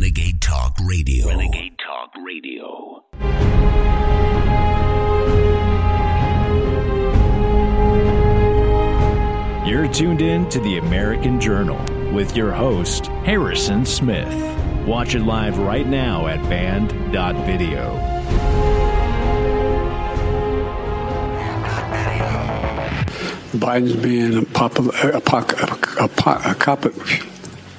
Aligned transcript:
Renegade 0.00 0.40
Talk 0.40 0.78
Radio. 0.86 1.28
Renegade 1.28 1.76
Talk 1.76 2.10
Radio. 2.24 3.04
You're 9.68 9.92
tuned 9.92 10.22
in 10.22 10.48
to 10.48 10.58
the 10.60 10.78
American 10.78 11.38
Journal 11.38 11.76
with 12.14 12.34
your 12.34 12.50
host, 12.50 13.08
Harrison 13.26 13.84
Smith. 13.84 14.32
Watch 14.86 15.14
it 15.14 15.20
live 15.20 15.58
right 15.58 15.86
now 15.86 16.28
at 16.28 16.42
band.video. 16.48 17.90
Biden's 23.52 23.96
being 23.96 24.38
a 24.38 24.46
popular, 24.46 24.94
a, 24.98 25.18
a, 25.18 25.20
a, 26.00 26.50
a, 26.52 26.54
cop, 26.54 26.86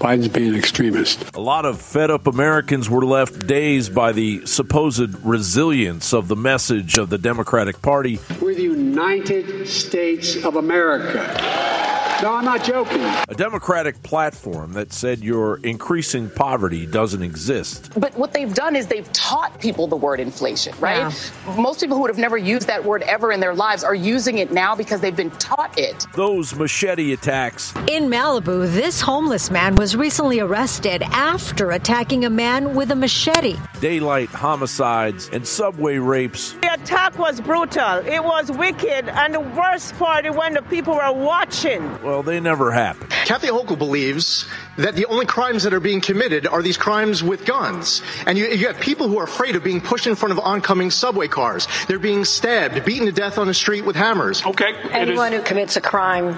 Biden's 0.01 0.29
being 0.29 0.55
extremist. 0.55 1.35
A 1.35 1.39
lot 1.39 1.63
of 1.63 1.79
fed 1.79 2.09
up 2.09 2.25
Americans 2.25 2.89
were 2.89 3.05
left 3.05 3.45
dazed 3.45 3.93
by 3.93 4.11
the 4.11 4.43
supposed 4.47 5.23
resilience 5.23 6.11
of 6.11 6.27
the 6.27 6.35
message 6.35 6.97
of 6.97 7.11
the 7.11 7.19
Democratic 7.19 7.83
Party. 7.83 8.17
We're 8.41 8.55
the 8.55 8.63
United 8.63 9.67
States 9.67 10.43
of 10.43 10.55
America. 10.55 11.90
No, 12.21 12.35
I'm 12.35 12.45
not 12.45 12.63
joking. 12.63 13.01
A 13.29 13.33
Democratic 13.35 14.03
platform 14.03 14.73
that 14.73 14.93
said 14.93 15.23
your 15.23 15.57
increasing 15.63 16.29
poverty 16.29 16.85
doesn't 16.85 17.23
exist. 17.23 17.91
But 17.99 18.15
what 18.15 18.31
they've 18.31 18.53
done 18.53 18.75
is 18.75 18.85
they've 18.85 19.11
taught 19.11 19.59
people 19.59 19.87
the 19.87 19.95
word 19.95 20.19
inflation, 20.19 20.75
right? 20.79 21.11
Yeah. 21.11 21.55
Most 21.55 21.79
people 21.79 21.95
who 21.95 22.03
would 22.03 22.11
have 22.11 22.19
never 22.19 22.37
used 22.37 22.67
that 22.67 22.85
word 22.85 23.01
ever 23.03 23.31
in 23.31 23.39
their 23.39 23.55
lives 23.55 23.83
are 23.83 23.95
using 23.95 24.37
it 24.37 24.51
now 24.51 24.75
because 24.75 25.01
they've 25.01 25.15
been 25.15 25.31
taught 25.31 25.79
it. 25.79 26.05
Those 26.15 26.53
machete 26.53 27.11
attacks. 27.13 27.73
In 27.87 28.03
Malibu, 28.03 28.71
this 28.71 29.01
homeless 29.01 29.49
man 29.49 29.75
was 29.75 29.95
recently 29.95 30.39
arrested 30.39 31.01
after 31.01 31.71
attacking 31.71 32.25
a 32.25 32.29
man 32.29 32.75
with 32.75 32.91
a 32.91 32.95
machete. 32.95 33.55
Daylight 33.79 34.29
homicides 34.29 35.27
and 35.33 35.47
subway 35.47 35.97
rapes. 35.97 36.53
The 36.61 36.73
attack 36.75 37.17
was 37.17 37.41
brutal. 37.41 38.05
It 38.05 38.23
was 38.23 38.51
wicked. 38.51 39.09
And 39.09 39.33
the 39.33 39.39
worst 39.39 39.95
part 39.95 40.27
is 40.27 40.35
when 40.35 40.53
the 40.53 40.61
people 40.61 40.93
were 40.93 41.11
watching. 41.11 41.81
Well, 42.03 42.10
they 42.21 42.41
never 42.41 42.71
happen. 42.71 43.07
Kathy 43.07 43.47
Hochul 43.47 43.77
believes 43.77 44.45
that 44.77 44.95
the 44.95 45.05
only 45.05 45.25
crimes 45.25 45.63
that 45.63 45.73
are 45.73 45.79
being 45.79 46.01
committed 46.01 46.45
are 46.45 46.61
these 46.61 46.77
crimes 46.77 47.23
with 47.23 47.45
guns. 47.45 48.01
And 48.25 48.37
you, 48.37 48.47
you 48.47 48.67
have 48.67 48.79
people 48.79 49.07
who 49.07 49.17
are 49.19 49.23
afraid 49.23 49.55
of 49.55 49.63
being 49.63 49.79
pushed 49.79 50.07
in 50.07 50.15
front 50.15 50.33
of 50.33 50.39
oncoming 50.39 50.91
subway 50.91 51.27
cars. 51.27 51.67
They're 51.87 51.99
being 51.99 52.25
stabbed, 52.25 52.83
beaten 52.83 53.05
to 53.05 53.11
death 53.11 53.37
on 53.37 53.47
the 53.47 53.53
street 53.53 53.85
with 53.85 53.95
hammers. 53.95 54.45
Okay. 54.45 54.73
Anyone 54.91 55.31
who 55.31 55.41
commits 55.41 55.77
a 55.77 55.81
crime 55.81 56.37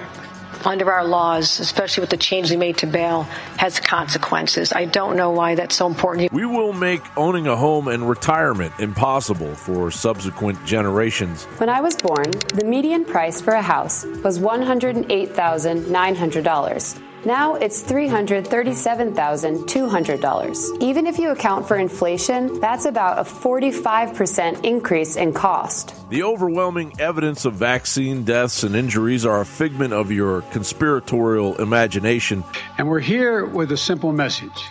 under 0.66 0.92
our 0.92 1.06
laws, 1.06 1.60
especially 1.60 2.02
with 2.02 2.10
the 2.10 2.18
change 2.18 2.50
we 2.52 2.58
made 2.58 2.78
to 2.78 2.88
bail, 2.88 3.24
has 3.58 3.80
consequences. 3.80 4.74
I 4.74 4.86
don't 4.86 5.16
know 5.16 5.30
why 5.32 5.56
that's 5.56 5.76
so 5.76 5.88
important. 5.88 6.34
We 6.34 6.46
will 6.46 6.74
make 6.74 7.02
owning 7.18 7.48
a 7.48 7.56
home 7.56 7.88
and 7.88 8.10
retirement 8.10 8.74
impossible 8.80 9.56
for 9.56 9.90
subsequent 9.92 10.66
generations. 10.66 11.46
When 11.60 11.70
I 11.70 11.80
was 11.82 11.96
born, 11.96 12.32
the 12.54 12.66
median 12.66 13.06
price 13.06 13.40
for 13.42 13.54
a 13.54 13.62
house 13.62 14.06
was 14.24 14.40
$108,900. 14.40 17.13
Now 17.26 17.56
it's 17.56 17.82
$337,200. 17.84 20.82
Even 20.82 21.08
if 21.08 21.18
you 21.18 21.30
account 21.30 21.66
for 21.66 21.78
inflation, 21.78 22.60
that's 22.60 22.84
about 22.84 23.18
a 23.18 23.24
45% 23.24 24.66
increase 24.66 25.16
in 25.16 25.32
cost. 25.32 25.96
The 26.10 26.24
overwhelming 26.24 27.00
evidence 27.00 27.46
of 27.46 27.54
vaccine 27.54 28.26
deaths 28.26 28.64
and 28.64 28.76
injuries 28.76 29.26
are 29.26 29.40
a 29.40 29.46
figment 29.46 29.94
of 29.94 30.12
your 30.12 30.42
conspiratorial 30.52 31.56
imagination. 31.62 32.44
And 32.78 32.90
we're 32.90 33.00
here 33.00 33.46
with 33.46 33.72
a 33.72 33.78
simple 33.78 34.12
message 34.12 34.66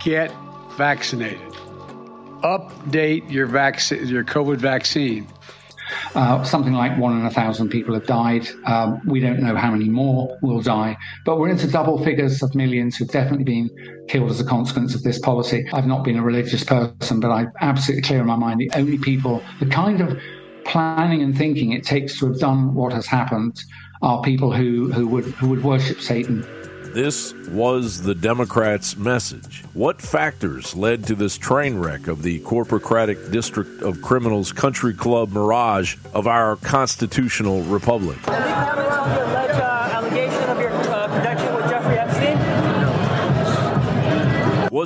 get 0.00 0.32
vaccinated. 0.78 1.52
Update 2.42 3.30
your, 3.30 3.46
vac- 3.46 3.90
your 3.90 4.24
COVID 4.24 4.58
vaccine. 4.58 5.26
Uh, 6.14 6.42
something 6.42 6.72
like 6.72 6.98
one 6.98 7.18
in 7.18 7.26
a 7.26 7.30
thousand 7.30 7.68
people 7.68 7.94
have 7.94 8.06
died. 8.06 8.48
Um, 8.64 9.00
we 9.06 9.20
don't 9.20 9.40
know 9.40 9.56
how 9.56 9.70
many 9.70 9.88
more 9.88 10.38
will 10.42 10.60
die, 10.60 10.96
but 11.24 11.38
we're 11.38 11.48
into 11.48 11.66
double 11.66 12.02
figures 12.04 12.42
of 12.42 12.54
millions 12.54 12.96
who've 12.96 13.10
definitely 13.10 13.44
been 13.44 13.70
killed 14.08 14.30
as 14.30 14.40
a 14.40 14.44
consequence 14.44 14.94
of 14.94 15.02
this 15.02 15.18
policy. 15.18 15.66
I've 15.72 15.86
not 15.86 16.04
been 16.04 16.16
a 16.16 16.22
religious 16.22 16.64
person, 16.64 17.20
but 17.20 17.30
I'm 17.30 17.52
absolutely 17.60 18.02
clear 18.02 18.20
in 18.20 18.26
my 18.26 18.36
mind 18.36 18.60
the 18.60 18.70
only 18.74 18.98
people, 18.98 19.42
the 19.60 19.66
kind 19.66 20.00
of 20.00 20.18
planning 20.64 21.22
and 21.22 21.36
thinking 21.36 21.72
it 21.72 21.84
takes 21.84 22.18
to 22.18 22.26
have 22.26 22.38
done 22.38 22.74
what 22.74 22.92
has 22.92 23.06
happened 23.06 23.62
are 24.02 24.20
people 24.22 24.52
who, 24.52 24.92
who 24.92 25.06
would 25.06 25.24
who 25.24 25.48
would 25.48 25.64
worship 25.64 26.00
Satan 26.00 26.44
this 26.96 27.34
was 27.50 28.02
the 28.04 28.14
Democrats' 28.14 28.96
message. 28.96 29.62
What 29.74 30.00
factors 30.00 30.74
led 30.74 31.04
to 31.08 31.14
this 31.14 31.36
train 31.36 31.76
wreck 31.76 32.08
of 32.08 32.22
the 32.22 32.40
corporocratic 32.40 33.30
District 33.30 33.82
of 33.82 34.00
Criminals 34.00 34.50
country 34.50 34.94
club 34.94 35.30
mirage 35.30 35.96
of 36.14 36.26
our 36.26 36.56
constitutional 36.56 37.60
republic? 37.64 38.16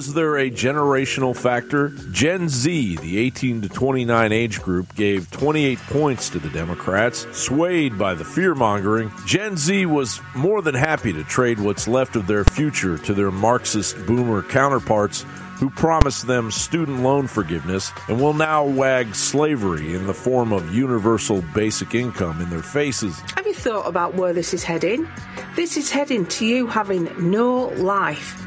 Was 0.00 0.14
there 0.14 0.38
a 0.38 0.50
generational 0.50 1.36
factor? 1.36 1.90
Gen 2.10 2.48
Z, 2.48 2.96
the 3.02 3.18
18 3.18 3.60
to 3.60 3.68
29 3.68 4.32
age 4.32 4.62
group, 4.62 4.94
gave 4.94 5.30
28 5.30 5.78
points 5.78 6.30
to 6.30 6.38
the 6.38 6.48
Democrats. 6.48 7.26
Swayed 7.32 7.98
by 7.98 8.14
the 8.14 8.24
fear 8.24 8.54
mongering, 8.54 9.12
Gen 9.26 9.58
Z 9.58 9.84
was 9.84 10.22
more 10.34 10.62
than 10.62 10.74
happy 10.74 11.12
to 11.12 11.22
trade 11.24 11.60
what's 11.60 11.86
left 11.86 12.16
of 12.16 12.26
their 12.26 12.46
future 12.46 12.96
to 12.96 13.12
their 13.12 13.30
Marxist 13.30 13.94
boomer 14.06 14.42
counterparts 14.42 15.26
who 15.58 15.68
promised 15.68 16.26
them 16.26 16.50
student 16.50 17.00
loan 17.00 17.26
forgiveness 17.26 17.92
and 18.08 18.18
will 18.18 18.32
now 18.32 18.64
wag 18.64 19.14
slavery 19.14 19.94
in 19.94 20.06
the 20.06 20.14
form 20.14 20.50
of 20.50 20.74
universal 20.74 21.42
basic 21.54 21.94
income 21.94 22.40
in 22.40 22.48
their 22.48 22.62
faces. 22.62 23.20
Have 23.36 23.46
you 23.46 23.52
thought 23.52 23.86
about 23.86 24.14
where 24.14 24.32
this 24.32 24.54
is 24.54 24.64
heading? 24.64 25.06
This 25.56 25.76
is 25.76 25.90
heading 25.90 26.24
to 26.28 26.46
you 26.46 26.66
having 26.66 27.10
no 27.18 27.68
life 27.76 28.46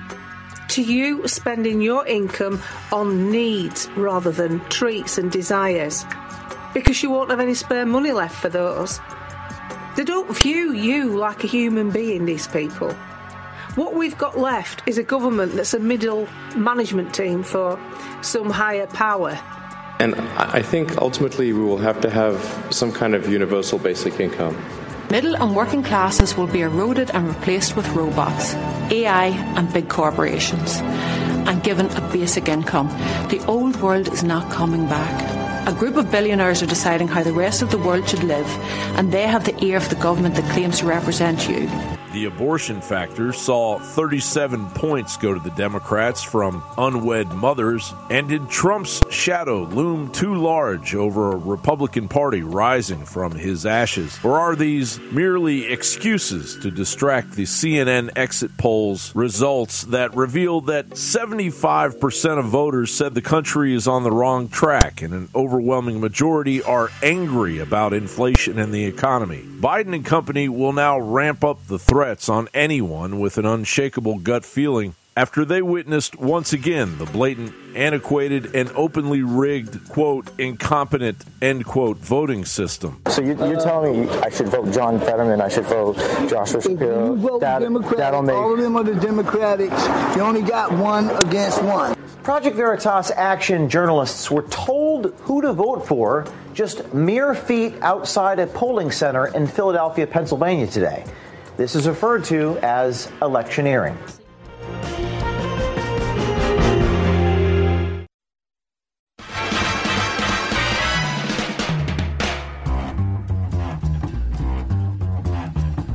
to 0.74 0.82
you 0.82 1.28
spending 1.28 1.82
your 1.82 2.04
income 2.08 2.60
on 2.92 3.32
needs 3.32 3.88
rather 3.96 4.32
than 4.32 4.60
treats 4.70 5.20
and 5.20 5.32
desires 5.32 6.04
because 6.74 7.04
you 7.04 7.12
won't 7.12 7.30
have 7.30 7.40
any 7.40 7.54
spare 7.54 7.86
money 7.86 8.12
left 8.12 8.36
for 8.36 8.50
those. 8.50 9.00
They 9.96 10.04
don't 10.04 10.36
view 10.36 10.74
you 10.74 11.16
like 11.16 11.44
a 11.44 11.48
human 11.48 11.92
being, 11.92 12.26
these 12.26 12.48
people. 12.48 12.92
What 13.76 13.94
we've 13.94 14.18
got 14.18 14.40
left 14.40 14.82
is 14.88 14.98
a 14.98 15.04
government 15.04 15.54
that's 15.54 15.76
a 15.76 15.80
middle 15.80 16.28
management 16.56 17.14
team 17.14 17.44
for 17.44 17.80
some 18.24 18.50
higher 18.50 18.88
power. 18.88 19.40
And 20.00 20.16
I 20.38 20.64
think 20.64 20.98
ultimately 20.98 21.54
we 21.54 21.62
will 21.62 21.78
have 21.78 22.02
to 22.02 22.10
have 22.10 22.68
some 22.72 22.92
kind 22.92 23.14
of 23.14 23.30
universal 23.30 23.78
basic 23.78 24.20
income. 24.20 24.58
Middle 25.14 25.36
and 25.36 25.56
working 25.56 25.84
classes 25.84 26.36
will 26.36 26.48
be 26.48 26.62
eroded 26.62 27.12
and 27.12 27.28
replaced 27.28 27.76
with 27.76 27.88
robots, 27.90 28.56
AI, 28.90 29.28
and 29.56 29.72
big 29.72 29.88
corporations, 29.88 30.78
and 31.48 31.62
given 31.62 31.86
a 31.92 32.02
basic 32.12 32.50
income. 32.50 32.88
The 33.30 33.40
old 33.48 33.76
world 33.80 34.12
is 34.12 34.24
not 34.24 34.52
coming 34.52 34.88
back. 34.88 35.14
A 35.68 35.78
group 35.78 35.98
of 35.98 36.10
billionaires 36.10 36.64
are 36.64 36.74
deciding 36.76 37.10
how 37.10 37.22
the 37.22 37.32
rest 37.32 37.62
of 37.62 37.70
the 37.70 37.78
world 37.78 38.10
should 38.10 38.24
live, 38.24 38.48
and 38.98 39.12
they 39.12 39.28
have 39.28 39.46
the 39.46 39.64
ear 39.64 39.78
of 39.78 39.88
the 39.90 40.02
government 40.02 40.34
that 40.34 40.52
claims 40.52 40.80
to 40.80 40.88
represent 40.88 41.48
you. 41.48 41.70
The 42.14 42.26
abortion 42.26 42.80
factor 42.80 43.34
saw 43.34 43.80
37 43.80 44.68
points 44.76 45.18
go 45.18 45.34
to 45.34 45.40
the 45.40 45.50
Democrats 45.56 46.22
from 46.22 46.62
unwed 46.78 47.34
mothers. 47.34 47.92
And 48.12 48.30
did 48.30 48.52
Trump's 48.52 49.02
shadow 49.10 49.64
loom 49.64 50.12
too 50.12 50.36
large 50.36 50.94
over 50.94 51.32
a 51.32 51.38
Republican 51.38 52.08
Party 52.08 52.44
rising 52.44 53.04
from 53.04 53.32
his 53.32 53.66
ashes? 53.66 54.20
Or 54.24 54.38
are 54.38 54.56
these 54.56 55.00
merely 55.12 55.66
excuses 55.66 56.56
to 56.58 56.70
distract 56.70 57.32
the 57.32 57.46
CNN 57.46 58.12
exit 58.16 58.60
polls 58.60 59.16
results 59.16 59.82
that 59.86 60.16
reveal 60.16 60.62
that 60.62 60.90
75% 60.92 62.38
of 62.38 62.46
voters 62.46 62.94
said 62.94 63.16
the 63.16 63.22
country 63.24 63.74
is 63.74 63.88
on 63.88 64.04
the 64.04 64.12
wrong 64.12 64.50
track 64.50 65.02
and 65.02 65.16
an 65.16 65.30
overwhelming 65.34 66.00
majority 66.00 66.62
are 66.62 66.92
angry 67.02 67.58
about 67.58 67.92
inflation 67.92 68.60
and 68.60 68.72
the 68.72 68.86
economy? 68.86 69.42
Biden 69.42 69.96
and 69.96 70.06
company 70.06 70.48
will 70.48 70.74
now 70.74 71.00
ramp 71.00 71.44
up 71.44 71.66
the 71.66 71.80
threat 71.80 72.03
threats 72.04 72.28
on 72.28 72.50
anyone 72.54 73.18
with 73.18 73.38
an 73.38 73.46
unshakable 73.46 74.20
gut 74.20 74.44
feeling 74.44 74.94
after 75.16 75.46
they 75.46 75.62
witnessed 75.62 76.20
once 76.20 76.52
again 76.52 76.98
the 76.98 77.06
blatant, 77.06 77.54
antiquated, 77.78 78.54
and 78.54 78.70
openly 78.76 79.22
rigged, 79.22 79.88
quote, 79.88 80.30
incompetent, 80.38 81.24
end 81.42 81.64
quote, 81.64 81.96
voting 81.96 82.44
system. 82.44 83.02
So 83.08 83.22
you, 83.22 83.42
are 83.42 83.56
telling 83.56 84.02
me 84.02 84.10
I 84.16 84.30
should 84.30 84.50
vote 84.50 84.74
John 84.74 85.00
Fetterman, 85.00 85.40
I 85.40 85.48
should 85.48 85.64
vote 85.64 85.96
Joshua 86.30 86.62
Shapiro? 86.62 87.14
If 87.14 87.22
you 87.22 87.30
vote 87.30 87.40
that, 87.40 87.60
Democrat, 87.60 88.22
make... 88.26 88.36
all 88.36 88.54
of 88.54 88.60
them 88.60 88.76
are 88.76 88.84
the 88.84 88.96
Democrats. 88.96 90.18
You 90.18 90.24
only 90.24 90.42
got 90.42 90.74
one 90.74 91.10
against 91.26 91.64
one. 91.64 91.96
Project 92.24 92.58
Veritas 92.58 93.12
Action 93.12 93.70
journalists 93.70 94.30
were 94.30 94.44
told 94.44 95.14
who 95.22 95.42
to 95.42 95.54
vote 95.54 95.88
for 95.88 96.28
just 96.54 96.94
mere 96.94 97.34
feet 97.34 97.76
outside 97.82 98.40
a 98.40 98.48
polling 98.48 98.92
center 98.92 99.28
in 99.28 99.48
Philadelphia, 99.48 100.06
Pennsylvania 100.06 100.68
today. 100.68 101.06
This 101.56 101.76
is 101.76 101.88
referred 101.88 102.24
to 102.26 102.58
as 102.60 103.12
electioneering. 103.22 103.98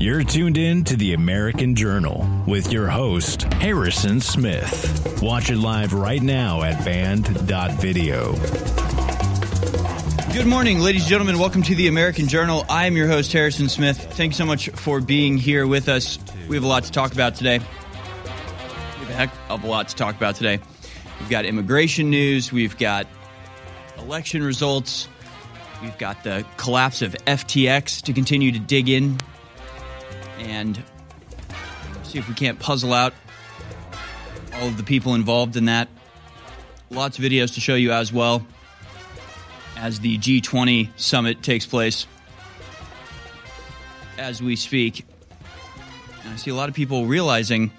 You're 0.01 0.23
tuned 0.23 0.57
in 0.57 0.85
to 0.85 0.97
the 0.97 1.15
American 1.15 1.75
Journal 1.75 2.25
with 2.47 2.73
your 2.73 2.87
host, 2.87 3.43
Harrison 3.55 4.21
Smith. 4.21 5.21
Watch 5.21 5.51
it 5.51 5.57
live 5.57 5.93
right 5.93 6.23
now 6.23 6.63
at 6.63 6.85
band.video. 6.85 8.35
Good 10.33 10.47
morning, 10.47 10.81
ladies 10.81 11.03
and 11.03 11.11
gentlemen. 11.11 11.39
Welcome 11.39 11.63
to 11.63 11.75
the 11.75 11.89
American 11.89 12.29
Journal. 12.29 12.65
I 12.69 12.87
am 12.87 12.97
your 12.97 13.09
host, 13.09 13.33
Harrison 13.33 13.69
Smith. 13.71 14.13
Thanks 14.13 14.37
so 14.37 14.45
much 14.45 14.69
for 14.69 15.01
being 15.01 15.39
here 15.39 15.67
with 15.67 15.89
us. 15.89 16.19
We 16.49 16.57
have 16.57 16.65
a 16.65 16.69
lot 16.69 16.85
to 16.85 16.93
talk 16.93 17.13
about 17.13 17.35
today. 17.35 17.59
We 17.59 19.07
have 19.07 19.11
a 19.11 19.15
heck 19.15 19.31
of 19.49 19.65
a 19.65 19.67
lot 19.67 19.89
to 19.89 19.97
talk 19.97 20.17
about 20.17 20.37
today. 20.37 20.61
We've 21.19 21.31
got 21.31 21.47
immigration 21.47 22.11
news, 22.11 22.53
we've 22.53 22.77
got 22.77 23.07
election 23.97 24.43
results, 24.43 25.09
we've 25.83 25.97
got 25.99 26.23
the 26.23 26.45
collapse 26.59 27.01
of 27.01 27.15
FTX 27.27 28.03
to 28.03 28.13
continue 28.13 28.53
to 28.53 28.59
dig 28.59 28.91
in 28.91 29.17
and 30.41 30.81
see 32.03 32.19
if 32.19 32.29
we 32.29 32.35
can't 32.35 32.61
puzzle 32.61 32.93
out 32.93 33.15
all 34.55 34.69
of 34.69 34.77
the 34.77 34.85
people 34.85 35.15
involved 35.15 35.57
in 35.57 35.65
that. 35.65 35.89
Lots 36.91 37.19
of 37.19 37.25
videos 37.25 37.55
to 37.55 37.61
show 37.61 37.75
you 37.75 37.93
as 37.93 38.13
well 38.13 38.47
as 39.79 40.01
the 40.01 40.19
G20 40.19 40.91
summit 40.97 41.43
takes 41.43 41.65
place 41.65 42.07
as 44.19 44.43
we 44.43 44.57
speak. 44.57 45.07
And 46.25 46.33
I 46.33 46.37
see 46.37 46.51
a 46.51 46.55
lot 46.55 46.69
of 46.69 46.75
people 46.75 47.07
realizing. 47.07 47.71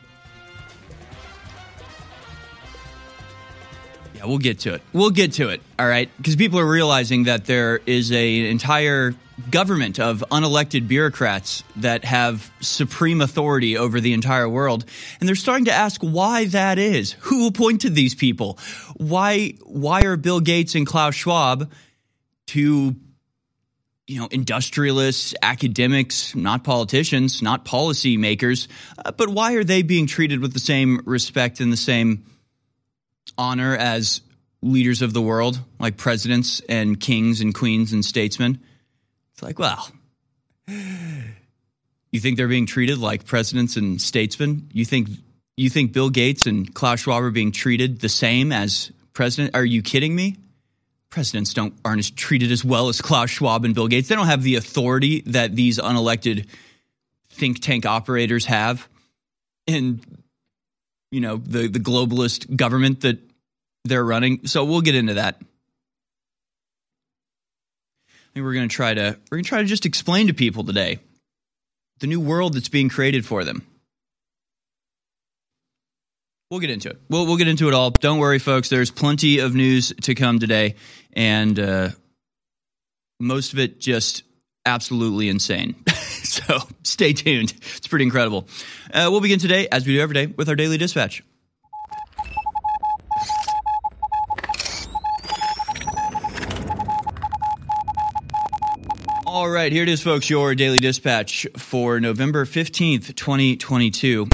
Yeah, 4.16 4.25
we'll 4.25 4.38
get 4.38 4.60
to 4.60 4.74
it. 4.74 4.81
We'll 4.94 5.12
get 5.12 5.34
to 5.34 5.50
it. 5.50 5.62
All 5.78 5.88
right, 5.88 6.10
because 6.18 6.36
people 6.36 6.60
are 6.60 6.69
realizing 6.69 7.25
that 7.25 7.46
there 7.46 7.81
is 7.86 8.12
an 8.12 8.18
entire 8.18 9.13
government 9.50 10.00
of 10.00 10.24
unelected 10.31 10.88
bureaucrats 10.88 11.63
that 11.78 12.04
have 12.04 12.52
supreme 12.60 13.22
authority 13.22 13.78
over 13.78 14.02
the 14.02 14.12
entire 14.12 14.50
world 14.50 14.84
and 15.19 15.30
they're 15.30 15.36
starting 15.36 15.63
to 15.63 15.72
ask 15.72 16.02
why 16.02 16.44
that 16.48 16.78
is 16.78 17.13
who 17.19 17.48
appointed 17.48 17.95
these 17.95 18.13
people 18.13 18.60
why 18.98 19.54
why 19.63 20.02
are 20.02 20.18
bill 20.18 20.42
gates 20.42 20.75
and 20.75 20.86
klaus 20.86 21.16
schwab 21.16 21.72
to 22.50 22.96
you 24.07 24.19
know 24.19 24.28
industrialists 24.31 25.36
academics 25.42 26.36
not 26.36 26.63
politicians 26.63 27.42
not 27.42 27.66
policy 27.66 28.18
makers 28.18 28.68
uh, 29.06 29.12
but 29.12 29.30
why 29.30 29.54
are 29.54 29.63
they 29.63 29.81
being 29.81 30.07
treated 30.07 30.40
with 30.40 30.54
the 30.54 30.60
same 30.60 31.01
respect 31.06 31.60
and 31.60 31.72
the 31.72 31.78
same 31.78 32.25
honor 33.38 33.75
as 33.75 34.22
leaders 34.62 35.01
of 35.01 35.13
the 35.13 35.22
world 35.22 35.60
like 35.80 35.96
presidents 35.96 36.62
and 36.68 37.00
kings 37.00 37.42
and 37.42 37.54
queens 37.54 37.94
and 37.94 38.04
statesmen 38.04 38.60
it's 39.40 39.44
like, 39.45 39.57
well, 39.57 39.90
you 40.68 42.19
think 42.19 42.36
they're 42.36 42.50
being 42.50 42.66
treated 42.66 42.98
like 42.98 43.25
presidents 43.25 43.78
and 43.78 44.02
statesmen? 44.02 44.68
You 44.74 44.84
think 44.84 45.07
you 45.56 45.69
think 45.69 45.94
Bill 45.94 46.10
Gates 46.10 46.45
and 46.45 46.74
Klaus 46.74 47.00
Schwab 47.00 47.24
are 47.24 47.31
being 47.31 47.54
treated 47.54 48.02
the 48.02 48.10
same 48.10 48.52
as 48.52 48.92
president? 49.13 49.56
Are 49.56 49.63
you 49.63 49.81
kidding 49.81 50.13
me? 50.13 50.36
Presidents 51.09 51.53
don't 51.53 51.73
aren't 51.83 52.00
as 52.00 52.11
treated 52.11 52.51
as 52.51 52.63
well 52.63 52.89
as 52.89 53.01
Klaus 53.01 53.29
Schwab 53.29 53.65
and 53.65 53.73
Bill 53.73 53.88
Gates. 53.88 54.09
They 54.09 54.15
don't 54.15 54.27
have 54.27 54.44
the 54.44 54.56
authority 54.56 55.21
that 55.27 55.56
these 55.56 55.79
unelected 55.79 56.47
think 57.29 57.59
tank 57.59 57.85
operators 57.85 58.45
have, 58.45 58.88
and 59.67 60.06
you 61.11 61.21
know 61.21 61.38
the 61.38 61.67
the 61.67 61.79
globalist 61.79 62.56
government 62.56 63.01
that 63.01 63.17
they're 63.85 64.06
running. 64.06 64.45
So 64.45 64.65
we'll 64.65 64.81
get 64.81 64.95
into 64.95 65.15
that 65.15 65.41
I 68.29 68.33
think 68.33 68.44
we're 68.44 68.53
going 68.53 68.69
to 68.69 68.75
try 68.75 68.94
to 68.94 69.17
we're 69.31 69.38
going 69.38 69.44
to 69.44 69.50
try 69.50 69.61
to 69.61 69.67
just 69.67 69.88
explain 69.88 70.27
to 70.27 70.33
people 70.33 70.63
today 70.63 71.00
the 72.00 72.07
new 72.07 72.19
world 72.19 72.53
that's 72.53 72.69
being 72.69 72.88
created 72.88 73.25
for 73.25 73.44
them. 73.44 73.65
We'll 76.50 76.60
get 76.60 76.72
into 76.72 76.90
it. 76.90 77.00
We'll 77.10 77.28
we'll 77.28 77.38
get 77.38 77.48
into 77.48 77.68
it 77.68 77.75
all. 77.75 77.92
Don't 77.92 78.18
worry, 78.18 78.40
folks. 78.40 78.69
There's 78.69 78.90
plenty 78.90 79.38
of 79.38 79.54
news 79.54 79.94
to 80.01 80.16
come 80.16 80.40
today, 80.40 80.75
and 81.13 81.60
uh, 81.60 81.90
most 83.19 83.54
of 83.54 83.60
it 83.60 83.80
just 83.80 84.24
absolutely 84.66 85.30
insane. 85.30 85.75
so 86.24 86.57
stay 86.81 87.13
tuned. 87.13 87.54
It's 87.78 87.88
pretty 87.88 88.06
incredible. 88.06 88.48
Uh, 88.92 89.10
we'll 89.12 89.22
begin 89.22 89.38
today, 89.38 89.68
as 89.72 89.86
we 89.86 89.94
do 89.94 90.01
every 90.01 90.16
day, 90.16 90.25
with 90.25 90.50
our 90.50 90.56
daily 90.56 90.80
dispatch. 90.80 91.24
All 99.28 99.48
right, 99.48 99.72
here 99.72 99.84
it 99.84 99.90
is, 99.90 100.02
folks, 100.02 100.31
your 100.31 100.56
daily 100.56 100.80
dispatch 100.80 101.45
for 101.57 102.00
November 102.00 102.45
15th, 102.45 103.16
2022. 103.16 104.28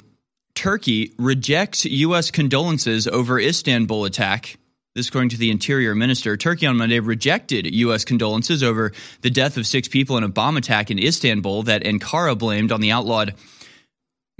Turkey 0.56 1.12
rejects 1.18 1.84
U.S. 1.84 2.32
condolences 2.32 3.06
over 3.06 3.38
Istanbul 3.38 4.06
attack. 4.06 4.58
This, 4.96 5.08
according 5.08 5.28
to 5.28 5.36
the 5.36 5.50
Interior 5.50 5.94
Minister. 5.94 6.38
Turkey 6.38 6.66
on 6.66 6.78
Monday 6.78 6.98
rejected 6.98 7.72
U.S. 7.72 8.06
condolences 8.06 8.62
over 8.62 8.92
the 9.20 9.28
death 9.28 9.58
of 9.58 9.66
six 9.66 9.88
people 9.88 10.16
in 10.16 10.24
a 10.24 10.28
bomb 10.28 10.56
attack 10.56 10.90
in 10.90 10.98
Istanbul 10.98 11.64
that 11.64 11.84
Ankara 11.84 12.36
blamed 12.36 12.72
on 12.72 12.80
the 12.80 12.92
outlawed 12.92 13.34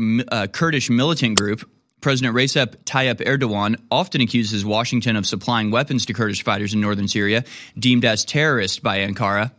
uh, 0.00 0.46
Kurdish 0.46 0.88
militant 0.88 1.36
group. 1.36 1.68
President 2.00 2.34
Recep 2.34 2.76
Tayyip 2.84 3.16
Erdogan 3.26 3.76
often 3.90 4.22
accuses 4.22 4.64
Washington 4.64 5.16
of 5.16 5.26
supplying 5.26 5.70
weapons 5.70 6.06
to 6.06 6.14
Kurdish 6.14 6.42
fighters 6.42 6.72
in 6.72 6.80
northern 6.80 7.08
Syria, 7.08 7.44
deemed 7.78 8.06
as 8.06 8.24
terrorists 8.24 8.78
by 8.78 9.00
Ankara. 9.00 9.52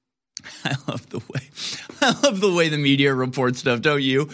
I 0.64 0.76
love 0.86 1.08
the 1.10 1.18
way 1.18 1.50
I 2.00 2.20
love 2.22 2.40
the 2.40 2.52
way 2.52 2.68
the 2.68 2.78
media 2.78 3.12
reports 3.12 3.58
stuff, 3.58 3.80
don't 3.80 4.02
you? 4.02 4.30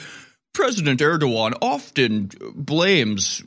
President 0.56 1.00
Erdogan 1.00 1.52
often 1.60 2.30
blames 2.54 3.44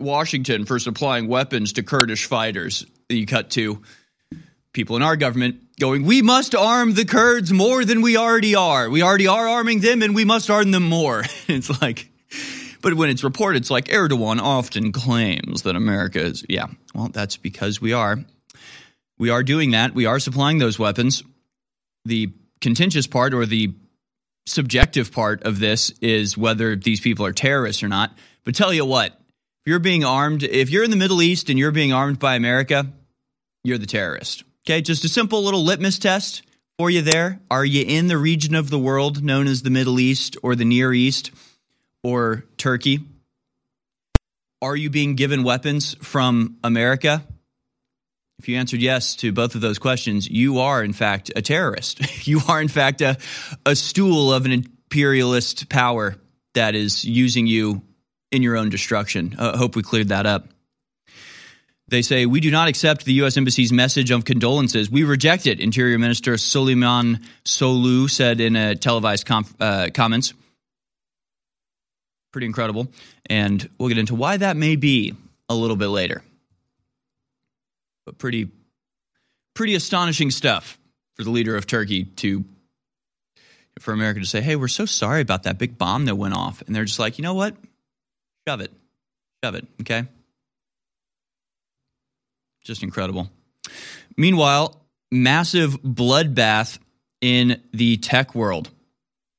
Washington 0.00 0.64
for 0.64 0.80
supplying 0.80 1.28
weapons 1.28 1.74
to 1.74 1.84
Kurdish 1.84 2.26
fighters. 2.26 2.84
You 3.08 3.24
cut 3.24 3.50
to 3.50 3.82
people 4.72 4.96
in 4.96 5.02
our 5.02 5.14
government 5.14 5.60
going, 5.78 6.04
"We 6.04 6.22
must 6.22 6.56
arm 6.56 6.94
the 6.94 7.04
Kurds 7.04 7.52
more 7.52 7.84
than 7.84 8.02
we 8.02 8.16
already 8.16 8.56
are. 8.56 8.90
We 8.90 9.00
already 9.00 9.28
are 9.28 9.48
arming 9.48 9.78
them 9.78 10.02
and 10.02 10.12
we 10.12 10.24
must 10.24 10.50
arm 10.50 10.72
them 10.72 10.82
more." 10.82 11.22
it's 11.46 11.80
like 11.80 12.10
but 12.82 12.94
when 12.94 13.10
it's 13.10 13.22
reported, 13.22 13.58
it's 13.58 13.70
like 13.70 13.84
Erdogan 13.86 14.40
often 14.40 14.90
claims 14.90 15.62
that 15.62 15.76
America 15.76 16.20
is, 16.20 16.44
yeah, 16.48 16.66
well, 16.94 17.10
that's 17.12 17.36
because 17.36 17.80
we 17.80 17.92
are. 17.92 18.18
We 19.18 19.30
are 19.30 19.44
doing 19.44 19.72
that. 19.72 19.94
We 19.94 20.06
are 20.06 20.18
supplying 20.18 20.58
those 20.58 20.80
weapons 20.80 21.22
the 22.04 22.32
contentious 22.60 23.06
part 23.06 23.34
or 23.34 23.46
the 23.46 23.72
subjective 24.46 25.12
part 25.12 25.42
of 25.44 25.58
this 25.58 25.90
is 26.00 26.36
whether 26.36 26.76
these 26.76 27.00
people 27.00 27.26
are 27.26 27.32
terrorists 27.32 27.82
or 27.82 27.88
not. 27.88 28.16
But 28.44 28.54
tell 28.54 28.72
you 28.72 28.84
what, 28.84 29.12
if 29.12 29.66
you're 29.66 29.78
being 29.78 30.04
armed, 30.04 30.42
if 30.42 30.70
you're 30.70 30.84
in 30.84 30.90
the 30.90 30.96
Middle 30.96 31.22
East 31.22 31.50
and 31.50 31.58
you're 31.58 31.70
being 31.70 31.92
armed 31.92 32.18
by 32.18 32.34
America, 32.34 32.86
you're 33.64 33.78
the 33.78 33.86
terrorist. 33.86 34.44
Okay, 34.66 34.80
just 34.80 35.04
a 35.04 35.08
simple 35.08 35.42
little 35.42 35.64
litmus 35.64 35.98
test 35.98 36.42
for 36.78 36.90
you 36.90 37.02
there. 37.02 37.40
Are 37.50 37.64
you 37.64 37.84
in 37.86 38.06
the 38.06 38.18
region 38.18 38.54
of 38.54 38.70
the 38.70 38.78
world 38.78 39.22
known 39.22 39.46
as 39.46 39.62
the 39.62 39.70
Middle 39.70 40.00
East 40.00 40.36
or 40.42 40.56
the 40.56 40.64
Near 40.64 40.92
East 40.92 41.30
or 42.02 42.44
Turkey? 42.56 43.00
Are 44.62 44.76
you 44.76 44.90
being 44.90 45.14
given 45.14 45.42
weapons 45.42 45.94
from 46.02 46.56
America? 46.62 47.24
If 48.40 48.48
you 48.48 48.56
answered 48.56 48.80
yes 48.80 49.16
to 49.16 49.32
both 49.32 49.54
of 49.54 49.60
those 49.60 49.78
questions, 49.78 50.26
you 50.26 50.60
are, 50.60 50.82
in 50.82 50.94
fact, 50.94 51.30
a 51.36 51.42
terrorist. 51.42 52.26
you 52.26 52.40
are, 52.48 52.58
in 52.58 52.68
fact, 52.68 53.02
a, 53.02 53.18
a 53.66 53.76
stool 53.76 54.32
of 54.32 54.46
an 54.46 54.52
imperialist 54.52 55.68
power 55.68 56.16
that 56.54 56.74
is 56.74 57.04
using 57.04 57.46
you 57.46 57.82
in 58.32 58.40
your 58.40 58.56
own 58.56 58.70
destruction. 58.70 59.36
I 59.38 59.48
uh, 59.48 59.58
hope 59.58 59.76
we 59.76 59.82
cleared 59.82 60.08
that 60.08 60.24
up. 60.24 60.48
They 61.88 62.00
say, 62.00 62.24
We 62.24 62.40
do 62.40 62.50
not 62.50 62.68
accept 62.68 63.04
the 63.04 63.12
U.S. 63.12 63.36
Embassy's 63.36 63.74
message 63.74 64.10
of 64.10 64.24
condolences. 64.24 64.90
We 64.90 65.04
reject 65.04 65.46
it, 65.46 65.60
Interior 65.60 65.98
Minister 65.98 66.38
Suleiman 66.38 67.20
Soylu 67.44 68.08
said 68.08 68.40
in 68.40 68.56
a 68.56 68.74
televised 68.74 69.30
uh, 69.60 69.88
comments. 69.92 70.32
Pretty 72.32 72.46
incredible. 72.46 72.90
And 73.26 73.68
we'll 73.76 73.90
get 73.90 73.98
into 73.98 74.14
why 74.14 74.38
that 74.38 74.56
may 74.56 74.76
be 74.76 75.14
a 75.50 75.54
little 75.54 75.76
bit 75.76 75.88
later 75.88 76.22
but 78.10 78.18
pretty 78.18 78.48
pretty 79.54 79.76
astonishing 79.76 80.32
stuff 80.32 80.78
for 81.14 81.22
the 81.22 81.30
leader 81.30 81.56
of 81.56 81.64
Turkey 81.64 82.04
to 82.04 82.44
for 83.78 83.92
America 83.92 84.18
to 84.18 84.26
say, 84.26 84.40
"Hey, 84.40 84.56
we're 84.56 84.68
so 84.68 84.84
sorry 84.84 85.20
about 85.20 85.44
that 85.44 85.58
big 85.58 85.78
bomb 85.78 86.06
that 86.06 86.16
went 86.16 86.34
off," 86.34 86.60
and 86.62 86.74
they're 86.74 86.84
just 86.84 86.98
like, 86.98 87.18
"You 87.18 87.22
know 87.22 87.34
what? 87.34 87.56
Shove 88.48 88.60
it, 88.60 88.72
shove 89.44 89.54
it." 89.54 89.64
Okay, 89.82 90.06
just 92.64 92.82
incredible. 92.82 93.30
Meanwhile, 94.16 94.84
massive 95.12 95.80
bloodbath 95.82 96.80
in 97.20 97.62
the 97.72 97.96
tech 97.98 98.34
world. 98.34 98.66
It 98.66 98.72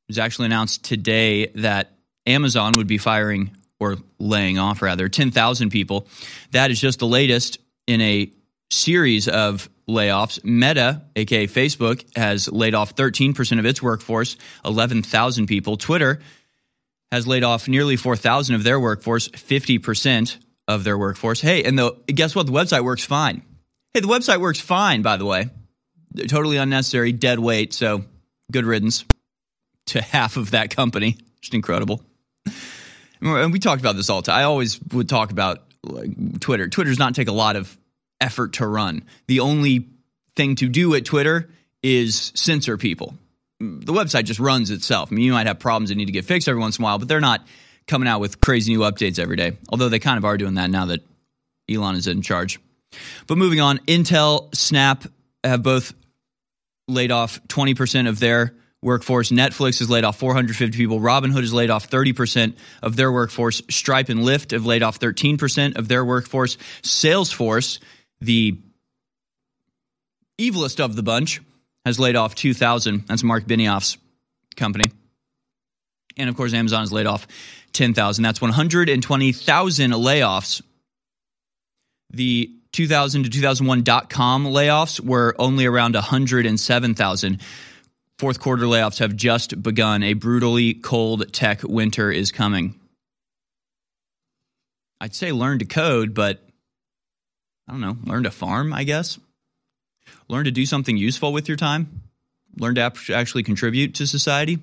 was 0.08 0.18
actually 0.18 0.46
announced 0.46 0.86
today 0.86 1.48
that 1.48 1.92
Amazon 2.26 2.74
would 2.78 2.88
be 2.88 2.98
firing 2.98 3.52
or 3.80 3.98
laying 4.18 4.60
off 4.60 4.82
rather 4.82 5.10
10,000 5.10 5.72
people. 5.72 6.08
That 6.52 6.72
is 6.72 6.80
just 6.80 7.00
the 7.00 7.08
latest 7.08 7.58
in 7.86 8.00
a 8.00 8.32
series 8.72 9.28
of 9.28 9.70
layoffs. 9.88 10.44
Meta, 10.44 11.04
aka 11.16 11.48
Facebook, 11.48 12.06
has 12.18 12.52
laid 12.52 12.74
off 12.74 12.96
13% 12.96 13.60
of 13.60 13.66
its 13.66 13.82
workforce, 13.82 14.38
11,000 14.66 15.48
people. 15.48 15.78
Twitter 15.78 16.20
has 17.12 17.28
laid 17.28 17.44
off 17.44 17.68
nearly 17.68 17.98
4,000 17.98 18.56
of 18.56 18.64
their 18.64 18.80
workforce, 18.80 19.28
50% 19.28 20.38
of 20.68 20.84
their 20.84 20.98
workforce. 20.98 21.42
Hey, 21.42 21.64
and 21.64 21.78
the, 21.78 21.92
guess 22.08 22.34
what? 22.36 22.46
The 22.46 22.54
website 22.54 22.84
works 22.84 23.04
fine. 23.04 23.44
Hey, 23.94 24.00
the 24.00 24.08
website 24.08 24.40
works 24.40 24.60
fine, 24.60 25.02
by 25.02 25.18
the 25.18 25.26
way. 25.26 25.50
Totally 26.28 26.58
unnecessary, 26.58 27.12
dead 27.12 27.40
weight. 27.40 27.74
So 27.74 28.06
good 28.52 28.66
riddance 28.66 29.06
to 29.88 30.02
half 30.02 30.38
of 30.38 30.52
that 30.52 30.70
company. 30.74 31.18
Just 31.42 31.54
incredible. 31.54 32.02
And 33.22 33.54
we 33.54 33.60
talked 33.60 33.82
about 33.82 33.96
this 33.96 34.10
all 34.10 34.22
the 34.22 34.28
time. 34.28 34.40
I 34.40 34.44
always 34.44 34.80
would 34.94 35.10
talk 35.10 35.32
about 35.32 35.64
like, 35.84 36.40
Twitter. 36.40 36.68
Twitter 36.70 36.90
does 36.90 37.00
not 37.00 37.14
take 37.14 37.28
a 37.28 37.34
lot 37.34 37.56
of 37.56 37.78
effort 38.22 38.54
to 38.54 38.68
run. 38.68 39.04
The 39.28 39.42
only 39.42 39.88
thing 40.36 40.56
to 40.56 40.70
do 40.70 40.96
at 40.96 41.06
Twitter 41.06 41.50
is 41.84 42.32
censor 42.36 42.78
people. 42.78 43.16
The 43.60 43.94
website 43.94 44.24
just 44.24 44.40
runs 44.40 44.72
itself. 44.72 45.12
I 45.12 45.16
mean, 45.16 45.26
you 45.26 45.34
might 45.34 45.48
have 45.48 45.60
problems 45.60 45.90
that 45.90 45.96
need 45.96 46.06
to 46.06 46.12
get 46.12 46.26
fixed 46.26 46.48
every 46.48 46.62
once 46.62 46.78
in 46.78 46.84
a 46.84 46.86
while, 46.86 46.98
but 46.98 47.08
they're 47.08 47.20
not 47.20 47.46
coming 47.88 48.08
out 48.08 48.20
with 48.20 48.42
crazy 48.42 48.74
new 48.74 48.82
updates 48.82 49.20
every 49.20 49.36
day. 49.36 49.58
Although 49.70 49.90
they 49.90 50.00
kind 50.00 50.18
of 50.18 50.26
are 50.26 50.38
doing 50.38 50.56
that 50.56 50.70
now 50.70 50.86
that 50.86 51.02
Elon 51.70 51.96
is 51.96 52.08
in 52.08 52.22
charge. 52.22 52.60
But 53.28 53.38
moving 53.38 53.62
on, 53.62 53.80
Intel, 53.80 54.54
Snap 54.56 55.06
have 55.44 55.64
both 55.64 55.94
laid 56.88 57.12
off 57.12 57.42
20% 57.48 58.10
of 58.10 58.20
their 58.20 58.54
workforce. 58.82 59.32
Netflix 59.32 59.80
has 59.80 59.90
laid 59.90 60.04
off 60.04 60.18
450 60.18 60.78
people. 60.78 61.00
Robinhood 61.00 61.42
has 61.42 61.54
laid 61.54 61.70
off 61.70 61.90
30% 61.90 62.56
of 62.82 62.96
their 62.96 63.12
workforce. 63.12 63.62
Stripe 63.70 64.10
and 64.10 64.22
Lyft 64.22 64.52
have 64.52 64.66
laid 64.66 64.84
off 64.84 65.00
13% 65.00 65.78
of 65.78 65.88
their 65.88 66.04
workforce. 66.04 66.58
Salesforce, 66.82 67.80
the 68.22 68.58
evilest 70.40 70.80
of 70.80 70.96
the 70.96 71.04
bunch, 71.04 71.42
has 71.86 72.00
laid 72.00 72.16
off 72.16 72.36
2,000. 72.36 73.06
That's 73.08 73.24
Mark 73.24 73.46
Benioff's 73.46 73.98
company. 74.56 74.92
And 76.18 76.30
of 76.30 76.36
course, 76.36 76.54
Amazon 76.54 76.82
has 76.82 76.92
laid 76.92 77.08
off 77.08 77.28
10,000. 77.74 78.24
That's 78.24 78.42
120,000 78.42 79.92
layoffs. 79.92 80.62
The 82.12 82.52
2000 82.74 83.24
to 83.24 83.30
2001 83.30 83.84
dot 83.84 84.10
com 84.10 84.46
layoffs 84.46 85.00
were 85.00 85.36
only 85.40 85.66
around 85.66 85.96
107,000. 85.96 87.42
Fourth 88.18 88.40
quarter 88.40 88.66
layoffs 88.66 89.00
have 89.00 89.16
just 89.16 89.62
begun. 89.64 90.04
A 90.04 90.14
brutally 90.14 90.74
cold 90.76 91.32
tech 91.34 91.64
winter 91.64 92.12
is 92.12 92.32
coming. 92.32 92.76
I'd 95.00 95.16
say 95.16 95.32
learn 95.32 95.60
to 95.60 95.66
code, 95.66 96.14
but 96.14 96.40
I 97.68 97.72
don't 97.72 97.82
know, 97.82 97.98
learn 98.04 98.24
to 98.24 98.32
farm, 98.32 98.74
I 98.74 98.84
guess. 98.84 99.20
Learn 100.28 100.46
to 100.46 100.52
do 100.52 100.66
something 100.66 100.98
useful 100.98 101.32
with 101.34 101.48
your 101.48 101.58
time. 101.58 102.02
Learn 102.58 102.76
to 102.76 102.92
actually 103.14 103.44
contribute 103.44 103.96
to 103.96 104.08
society. 104.08 104.60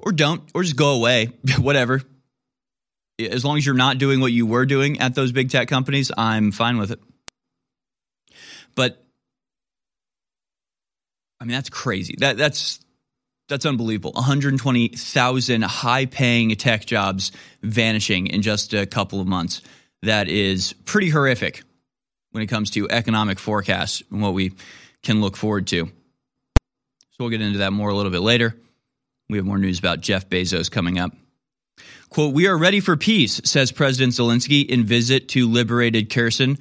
Or 0.00 0.12
don't, 0.12 0.42
or 0.54 0.62
just 0.62 0.76
go 0.76 0.94
away, 0.94 1.26
whatever. 1.58 2.02
As 3.18 3.44
long 3.44 3.58
as 3.58 3.64
you're 3.64 3.74
not 3.74 3.98
doing 3.98 4.20
what 4.20 4.32
you 4.32 4.46
were 4.46 4.66
doing 4.66 5.00
at 5.00 5.14
those 5.14 5.32
big 5.32 5.50
tech 5.50 5.68
companies, 5.68 6.10
I'm 6.16 6.50
fine 6.50 6.78
with 6.78 6.90
it. 6.90 7.00
But 8.74 9.04
I 11.40 11.44
mean, 11.44 11.52
that's 11.52 11.70
crazy. 11.70 12.16
That 12.18 12.36
that's 12.36 12.80
that's 13.48 13.66
unbelievable. 13.66 14.12
120,000 14.12 15.62
high-paying 15.62 16.56
tech 16.56 16.86
jobs 16.86 17.30
vanishing 17.62 18.28
in 18.28 18.40
just 18.40 18.72
a 18.72 18.86
couple 18.86 19.20
of 19.20 19.26
months. 19.26 19.60
That 20.04 20.28
is 20.28 20.74
pretty 20.84 21.10
horrific 21.10 21.62
when 22.32 22.42
it 22.42 22.46
comes 22.46 22.70
to 22.72 22.88
economic 22.90 23.38
forecasts 23.38 24.02
and 24.10 24.20
what 24.20 24.34
we 24.34 24.52
can 25.02 25.20
look 25.20 25.36
forward 25.36 25.66
to. 25.68 25.86
So 25.86 27.16
we'll 27.20 27.30
get 27.30 27.40
into 27.40 27.58
that 27.58 27.72
more 27.72 27.90
a 27.90 27.94
little 27.94 28.10
bit 28.10 28.22
later. 28.22 28.56
We 29.28 29.38
have 29.38 29.46
more 29.46 29.58
news 29.58 29.78
about 29.78 30.00
Jeff 30.00 30.28
Bezos 30.28 30.70
coming 30.70 30.98
up. 30.98 31.12
Quote, 32.10 32.34
We 32.34 32.46
are 32.46 32.56
ready 32.56 32.80
for 32.80 32.96
peace, 32.96 33.40
says 33.44 33.72
President 33.72 34.12
Zelensky 34.12 34.66
in 34.66 34.84
visit 34.84 35.28
to 35.30 35.48
liberated 35.48 36.10
Kherson 36.10 36.58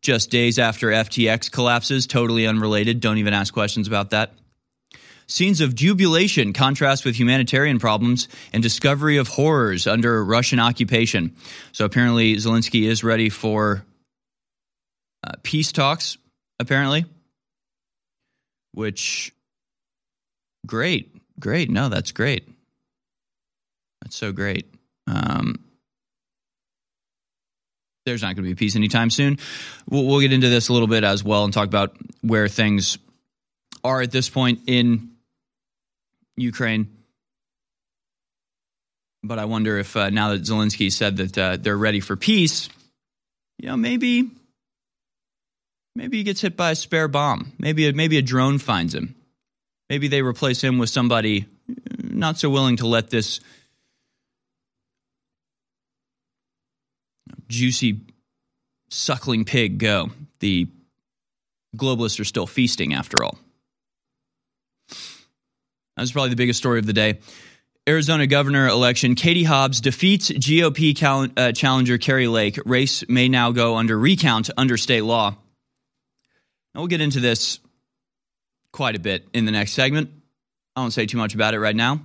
just 0.00 0.30
days 0.30 0.58
after 0.58 0.88
FTX 0.88 1.50
collapses. 1.50 2.06
Totally 2.06 2.46
unrelated. 2.46 3.00
Don't 3.00 3.18
even 3.18 3.34
ask 3.34 3.52
questions 3.52 3.88
about 3.88 4.10
that. 4.10 4.32
Scenes 5.28 5.60
of 5.60 5.74
jubilation 5.74 6.52
contrast 6.52 7.04
with 7.04 7.16
humanitarian 7.16 7.78
problems 7.80 8.28
and 8.52 8.62
discovery 8.62 9.16
of 9.16 9.26
horrors 9.26 9.86
under 9.86 10.24
Russian 10.24 10.60
occupation. 10.60 11.34
So 11.72 11.84
apparently, 11.84 12.36
Zelensky 12.36 12.86
is 12.86 13.02
ready 13.02 13.28
for 13.28 13.84
uh, 15.26 15.32
peace 15.42 15.72
talks, 15.72 16.16
apparently, 16.60 17.06
which, 18.72 19.32
great, 20.64 21.12
great. 21.40 21.70
No, 21.70 21.88
that's 21.88 22.12
great. 22.12 22.48
That's 24.02 24.16
so 24.16 24.30
great. 24.30 24.72
Um, 25.08 25.56
there's 28.04 28.22
not 28.22 28.36
going 28.36 28.44
to 28.44 28.50
be 28.50 28.54
peace 28.54 28.76
anytime 28.76 29.10
soon. 29.10 29.38
We'll, 29.90 30.04
we'll, 30.04 30.20
get 30.20 30.32
into 30.32 30.48
this 30.48 30.68
a 30.68 30.72
little 30.72 30.86
bit 30.86 31.02
as 31.02 31.24
well 31.24 31.44
and 31.44 31.52
talk 31.52 31.66
about 31.66 31.96
where 32.20 32.46
things 32.46 32.98
are 33.82 34.00
at 34.00 34.12
this 34.12 34.28
point 34.28 34.60
in 34.68 35.15
Ukraine. 36.36 36.88
But 39.22 39.38
I 39.38 39.46
wonder 39.46 39.78
if 39.78 39.96
uh, 39.96 40.10
now 40.10 40.30
that 40.30 40.42
Zelensky 40.42 40.92
said 40.92 41.16
that 41.16 41.38
uh, 41.38 41.56
they're 41.56 41.76
ready 41.76 42.00
for 42.00 42.16
peace, 42.16 42.68
you 43.58 43.68
know, 43.68 43.76
maybe 43.76 44.30
maybe 45.94 46.18
he 46.18 46.22
gets 46.22 46.40
hit 46.40 46.56
by 46.56 46.72
a 46.72 46.74
spare 46.74 47.08
bomb. 47.08 47.52
Maybe 47.58 47.88
a, 47.88 47.92
maybe 47.92 48.18
a 48.18 48.22
drone 48.22 48.58
finds 48.58 48.94
him. 48.94 49.14
Maybe 49.88 50.08
they 50.08 50.22
replace 50.22 50.62
him 50.62 50.78
with 50.78 50.90
somebody 50.90 51.46
not 51.98 52.38
so 52.38 52.50
willing 52.50 52.76
to 52.78 52.86
let 52.86 53.10
this 53.10 53.40
juicy 57.48 58.00
suckling 58.90 59.44
pig 59.44 59.78
go. 59.78 60.10
The 60.40 60.68
globalists 61.76 62.20
are 62.20 62.24
still 62.24 62.46
feasting 62.46 62.94
after 62.94 63.24
all. 63.24 63.38
That's 65.96 66.12
probably 66.12 66.30
the 66.30 66.36
biggest 66.36 66.58
story 66.58 66.78
of 66.78 66.86
the 66.86 66.92
day. 66.92 67.20
Arizona 67.88 68.26
governor 68.26 68.66
election. 68.66 69.14
Katie 69.14 69.44
Hobbs 69.44 69.80
defeats 69.80 70.30
GOP 70.30 70.96
cal- 70.96 71.28
uh, 71.36 71.52
challenger 71.52 71.98
Kari 71.98 72.26
Lake. 72.26 72.58
Race 72.66 73.08
may 73.08 73.28
now 73.28 73.52
go 73.52 73.76
under 73.76 73.96
recount 73.96 74.50
under 74.56 74.76
state 74.76 75.02
law. 75.02 75.28
And 75.28 75.36
we'll 76.74 76.88
get 76.88 77.00
into 77.00 77.20
this 77.20 77.60
quite 78.72 78.96
a 78.96 79.00
bit 79.00 79.26
in 79.32 79.44
the 79.44 79.52
next 79.52 79.72
segment. 79.72 80.10
I 80.74 80.80
won't 80.80 80.92
say 80.92 81.06
too 81.06 81.16
much 81.16 81.34
about 81.34 81.54
it 81.54 81.60
right 81.60 81.76
now. 81.76 82.00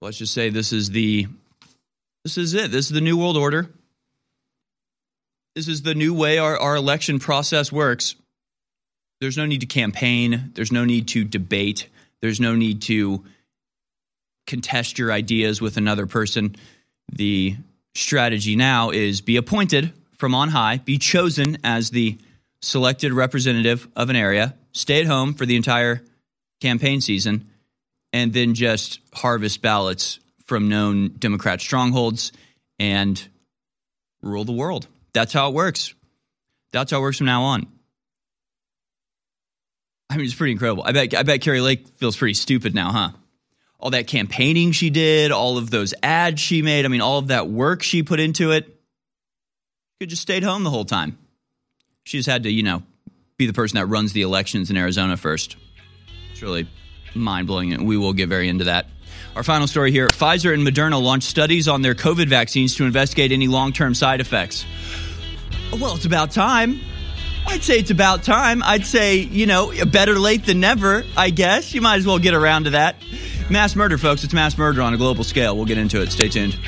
Let's 0.00 0.16
just 0.16 0.32
say 0.32 0.48
this 0.48 0.72
is 0.72 0.90
the 0.90 1.26
this 2.24 2.38
is 2.38 2.54
it. 2.54 2.70
This 2.70 2.86
is 2.86 2.92
the 2.92 3.00
new 3.00 3.18
world 3.18 3.36
order. 3.36 3.68
This 5.56 5.66
is 5.66 5.82
the 5.82 5.94
new 5.94 6.14
way 6.14 6.38
our, 6.38 6.56
our 6.56 6.76
election 6.76 7.18
process 7.18 7.72
works. 7.72 8.14
There's 9.20 9.36
no 9.36 9.44
need 9.44 9.60
to 9.60 9.66
campaign. 9.66 10.52
There's 10.54 10.70
no 10.70 10.84
need 10.84 11.08
to 11.08 11.24
debate. 11.24 11.88
There's 12.20 12.40
no 12.40 12.54
need 12.54 12.82
to 12.82 13.24
contest 14.46 14.98
your 14.98 15.12
ideas 15.12 15.60
with 15.60 15.76
another 15.76 16.06
person. 16.06 16.56
The 17.12 17.56
strategy 17.94 18.56
now 18.56 18.90
is 18.90 19.20
be 19.20 19.36
appointed 19.36 19.92
from 20.18 20.34
on 20.34 20.48
high, 20.48 20.78
be 20.78 20.98
chosen 20.98 21.58
as 21.64 21.90
the 21.90 22.18
selected 22.60 23.12
representative 23.12 23.86
of 23.94 24.10
an 24.10 24.16
area, 24.16 24.54
stay 24.72 25.00
at 25.00 25.06
home 25.06 25.34
for 25.34 25.46
the 25.46 25.56
entire 25.56 26.02
campaign 26.60 27.00
season, 27.00 27.48
and 28.12 28.32
then 28.32 28.54
just 28.54 29.00
harvest 29.12 29.62
ballots 29.62 30.18
from 30.46 30.68
known 30.68 31.08
Democrat 31.18 31.60
strongholds 31.60 32.32
and 32.78 33.28
rule 34.22 34.44
the 34.44 34.52
world. 34.52 34.88
That's 35.12 35.32
how 35.32 35.48
it 35.48 35.54
works. 35.54 35.94
That's 36.72 36.90
how 36.90 36.98
it 36.98 37.02
works 37.02 37.18
from 37.18 37.26
now 37.26 37.42
on. 37.42 37.66
I 40.10 40.16
mean, 40.16 40.24
it's 40.24 40.34
pretty 40.34 40.52
incredible. 40.52 40.82
I 40.84 40.92
bet 40.92 41.14
I 41.14 41.22
bet 41.22 41.40
Kari 41.40 41.60
Lake 41.60 41.86
feels 41.96 42.16
pretty 42.16 42.34
stupid 42.34 42.74
now, 42.74 42.90
huh? 42.90 43.10
All 43.78 43.90
that 43.90 44.06
campaigning 44.06 44.72
she 44.72 44.90
did, 44.90 45.30
all 45.30 45.58
of 45.58 45.70
those 45.70 45.94
ads 46.02 46.40
she 46.40 46.62
made, 46.62 46.84
I 46.84 46.88
mean, 46.88 47.00
all 47.00 47.18
of 47.18 47.28
that 47.28 47.48
work 47.48 47.82
she 47.82 48.02
put 48.02 48.18
into 48.18 48.50
it. 48.50 48.74
Could 50.00 50.08
just 50.08 50.22
stayed 50.22 50.42
home 50.42 50.64
the 50.64 50.70
whole 50.70 50.84
time. 50.84 51.18
She 52.04 52.18
just 52.18 52.28
had 52.28 52.44
to, 52.44 52.50
you 52.50 52.62
know, 52.62 52.82
be 53.36 53.46
the 53.46 53.52
person 53.52 53.76
that 53.76 53.86
runs 53.86 54.12
the 54.12 54.22
elections 54.22 54.70
in 54.70 54.76
Arizona 54.76 55.16
first. 55.16 55.56
It's 56.32 56.42
really 56.42 56.68
mind 57.14 57.46
blowing, 57.46 57.72
and 57.72 57.86
we 57.86 57.96
will 57.96 58.12
get 58.12 58.28
very 58.28 58.48
into 58.48 58.64
that. 58.64 58.86
Our 59.36 59.42
final 59.42 59.66
story 59.66 59.92
here 59.92 60.08
Pfizer 60.08 60.52
and 60.52 60.66
Moderna 60.66 61.00
launched 61.00 61.28
studies 61.28 61.68
on 61.68 61.82
their 61.82 61.94
COVID 61.94 62.28
vaccines 62.28 62.74
to 62.76 62.84
investigate 62.84 63.30
any 63.30 63.46
long 63.46 63.72
term 63.72 63.94
side 63.94 64.20
effects. 64.20 64.64
Well, 65.72 65.94
it's 65.94 66.06
about 66.06 66.30
time. 66.30 66.80
I'd 67.48 67.64
say 67.64 67.78
it's 67.78 67.90
about 67.90 68.22
time. 68.22 68.62
I'd 68.62 68.84
say, 68.84 69.16
you 69.16 69.46
know, 69.46 69.72
better 69.86 70.18
late 70.18 70.44
than 70.44 70.60
never, 70.60 71.04
I 71.16 71.30
guess. 71.30 71.74
You 71.74 71.80
might 71.80 71.96
as 71.96 72.06
well 72.06 72.18
get 72.18 72.34
around 72.34 72.64
to 72.64 72.70
that. 72.70 72.96
Mass 73.50 73.74
murder, 73.74 73.96
folks. 73.96 74.22
It's 74.22 74.34
mass 74.34 74.58
murder 74.58 74.82
on 74.82 74.92
a 74.92 74.98
global 74.98 75.24
scale. 75.24 75.56
We'll 75.56 75.64
get 75.64 75.78
into 75.78 76.02
it. 76.02 76.12
Stay 76.12 76.28
tuned. 76.28 76.58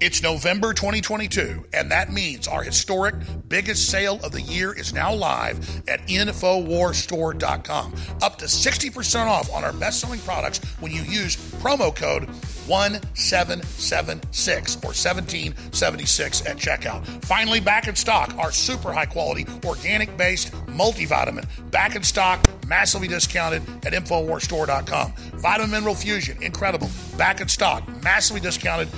It's 0.00 0.22
November 0.22 0.74
2022, 0.74 1.64
and 1.72 1.90
that 1.90 2.12
means 2.12 2.46
our 2.46 2.62
historic 2.62 3.16
biggest 3.48 3.90
sale 3.90 4.20
of 4.22 4.30
the 4.30 4.40
year 4.40 4.72
is 4.72 4.94
now 4.94 5.12
live 5.12 5.58
at 5.88 5.98
InfoWarsStore.com. 6.06 7.94
Up 8.22 8.38
to 8.38 8.44
60% 8.44 9.26
off 9.26 9.52
on 9.52 9.64
our 9.64 9.72
best 9.72 9.98
selling 9.98 10.20
products 10.20 10.60
when 10.78 10.92
you 10.92 11.02
use 11.02 11.34
promo 11.60 11.92
code 11.92 12.28
1776 12.68 14.76
or 14.76 14.94
1776 14.94 16.46
at 16.46 16.56
checkout. 16.58 17.04
Finally, 17.24 17.58
back 17.58 17.88
in 17.88 17.96
stock, 17.96 18.32
our 18.38 18.52
super 18.52 18.92
high 18.92 19.06
quality, 19.06 19.44
organic 19.64 20.16
based 20.16 20.52
multivitamin. 20.66 21.44
Back 21.72 21.96
in 21.96 22.04
stock, 22.04 22.38
massively 22.68 23.08
discounted 23.08 23.62
at 23.84 23.94
InfoWarsStore.com. 23.94 25.12
Vitamin 25.38 25.70
Mineral 25.70 25.96
Fusion, 25.96 26.40
incredible. 26.42 26.90
Back 27.16 27.40
in 27.40 27.48
stock, 27.48 27.88
massively 28.02 28.40
discounted, 28.40 28.88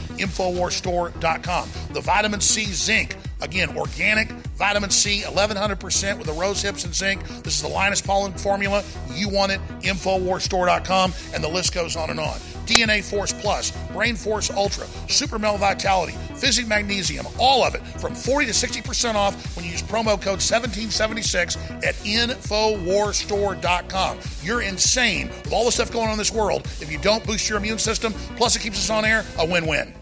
InfoWarsStore.com. 0.91 1.69
The 1.93 2.01
Vitamin 2.01 2.41
C 2.41 2.65
Zinc, 2.65 3.17
again, 3.41 3.77
organic 3.77 4.31
vitamin 4.31 4.91
C, 4.91 5.23
1100% 5.23 6.19
with 6.19 6.27
the 6.27 6.33
rose 6.35 6.61
hips 6.61 6.85
and 6.85 6.95
zinc. 6.95 7.27
This 7.43 7.55
is 7.55 7.63
the 7.63 7.69
Linus 7.69 8.03
Pauling 8.03 8.35
formula. 8.35 8.85
You 9.13 9.29
want 9.29 9.53
it, 9.53 9.61
InfoWarsStore.com, 9.81 11.15
and 11.35 11.43
the 11.43 11.49
list 11.49 11.73
goes 11.73 11.97
on 11.97 12.11
and 12.11 12.21
on. 12.21 12.39
DNA 12.67 13.03
Force 13.03 13.33
Plus, 13.33 13.73
Brain 13.93 14.15
Force 14.15 14.51
Ultra, 14.51 14.87
Super 15.09 15.41
Male 15.41 15.57
Vitality, 15.57 16.13
Fizzix 16.35 16.69
Magnesium, 16.69 17.27
all 17.39 17.65
of 17.65 17.75
it 17.75 17.81
from 17.99 18.15
40 18.15 18.47
to 18.47 18.53
60% 18.53 19.15
off 19.15 19.57
when 19.57 19.65
you 19.65 19.73
use 19.73 19.83
promo 19.83 20.21
code 20.21 20.41
1776 20.41 21.57
at 21.57 21.95
InfoWarsStore.com. 22.05 24.19
You're 24.43 24.63
insane 24.63 25.29
with 25.29 25.53
all 25.53 25.65
the 25.65 25.73
stuff 25.73 25.91
going 25.91 26.07
on 26.07 26.13
in 26.13 26.19
this 26.19 26.31
world. 26.31 26.67
If 26.81 26.93
you 26.93 26.99
don't 26.99 27.27
boost 27.27 27.49
your 27.49 27.59
immune 27.59 27.79
system, 27.79 28.13
plus 28.37 28.55
it 28.55 28.61
keeps 28.61 28.79
us 28.79 28.91
on 28.91 29.05
air, 29.05 29.25
a 29.39 29.47
win 29.47 29.67
win. 29.67 30.00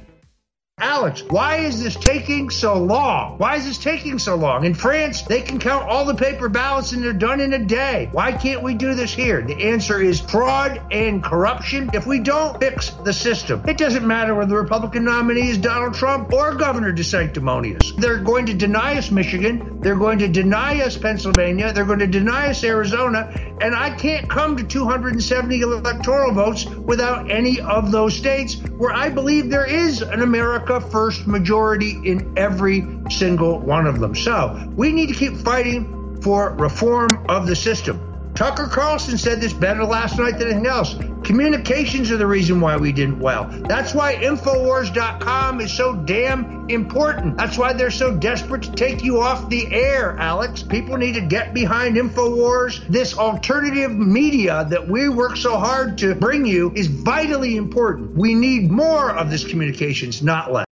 Alex, 0.80 1.24
why 1.28 1.56
is 1.56 1.82
this 1.82 1.96
taking 1.96 2.50
so 2.50 2.78
long? 2.78 3.36
Why 3.38 3.56
is 3.56 3.64
this 3.66 3.78
taking 3.78 4.18
so 4.18 4.36
long? 4.36 4.64
In 4.64 4.74
France, 4.74 5.22
they 5.22 5.40
can 5.40 5.58
count 5.58 5.88
all 5.88 6.04
the 6.04 6.14
paper 6.14 6.48
ballots 6.48 6.92
and 6.92 7.02
they're 7.02 7.12
done 7.12 7.40
in 7.40 7.52
a 7.52 7.58
day. 7.58 8.08
Why 8.12 8.30
can't 8.30 8.62
we 8.62 8.74
do 8.74 8.94
this 8.94 9.12
here? 9.12 9.42
The 9.42 9.70
answer 9.70 10.00
is 10.00 10.20
fraud 10.20 10.80
and 10.92 11.22
corruption. 11.22 11.90
If 11.94 12.06
we 12.06 12.20
don't 12.20 12.60
fix 12.60 12.90
the 12.90 13.12
system, 13.12 13.64
it 13.66 13.76
doesn't 13.76 14.06
matter 14.06 14.36
whether 14.36 14.50
the 14.50 14.56
Republican 14.56 15.04
nominee 15.04 15.48
is 15.48 15.58
Donald 15.58 15.94
Trump 15.94 16.32
or 16.32 16.54
Governor 16.54 16.92
DeSanctimonious. 16.92 17.96
They're 17.96 18.18
going 18.18 18.46
to 18.46 18.54
deny 18.54 18.98
us 18.98 19.10
Michigan. 19.10 19.80
They're 19.80 19.96
going 19.96 20.20
to 20.20 20.28
deny 20.28 20.80
us 20.82 20.96
Pennsylvania. 20.96 21.72
They're 21.72 21.86
going 21.86 21.98
to 21.98 22.06
deny 22.06 22.50
us 22.50 22.62
Arizona. 22.62 23.34
And 23.60 23.74
I 23.74 23.90
can't 23.90 24.30
come 24.30 24.56
to 24.56 24.62
270 24.62 25.60
electoral 25.60 26.32
votes 26.32 26.66
without 26.66 27.30
any 27.30 27.60
of 27.60 27.90
those 27.90 28.16
states 28.16 28.54
where 28.76 28.92
I 28.92 29.08
believe 29.08 29.50
there 29.50 29.66
is 29.66 30.02
an 30.02 30.22
America 30.22 30.67
First 30.90 31.26
majority 31.26 31.98
in 32.04 32.34
every 32.36 32.86
single 33.10 33.58
one 33.58 33.86
of 33.86 34.00
them. 34.00 34.14
So 34.14 34.70
we 34.76 34.92
need 34.92 35.08
to 35.08 35.14
keep 35.14 35.34
fighting 35.34 36.20
for 36.20 36.50
reform 36.54 37.24
of 37.28 37.46
the 37.46 37.56
system. 37.56 38.07
Tucker 38.38 38.68
Carlson 38.68 39.18
said 39.18 39.40
this 39.40 39.52
better 39.52 39.84
last 39.84 40.16
night 40.16 40.38
than 40.38 40.46
anything 40.46 40.66
else. 40.68 40.94
Communications 41.24 42.12
are 42.12 42.16
the 42.16 42.26
reason 42.28 42.60
why 42.60 42.76
we 42.76 42.92
didn't 42.92 43.18
well. 43.18 43.48
That's 43.50 43.92
why 43.92 44.14
Infowars.com 44.14 45.60
is 45.60 45.72
so 45.72 45.96
damn 45.96 46.70
important. 46.70 47.36
That's 47.36 47.58
why 47.58 47.72
they're 47.72 47.90
so 47.90 48.16
desperate 48.16 48.62
to 48.62 48.70
take 48.70 49.02
you 49.02 49.20
off 49.20 49.48
the 49.48 49.66
air, 49.74 50.16
Alex. 50.20 50.62
People 50.62 50.98
need 50.98 51.14
to 51.14 51.20
get 51.20 51.52
behind 51.52 51.96
Infowars. 51.96 52.86
This 52.86 53.18
alternative 53.18 53.90
media 53.90 54.68
that 54.70 54.86
we 54.86 55.08
work 55.08 55.36
so 55.36 55.56
hard 55.56 55.98
to 55.98 56.14
bring 56.14 56.46
you 56.46 56.72
is 56.76 56.86
vitally 56.86 57.56
important. 57.56 58.14
We 58.14 58.34
need 58.34 58.70
more 58.70 59.10
of 59.10 59.30
this 59.30 59.44
communications, 59.44 60.22
not 60.22 60.52
less. 60.52 60.67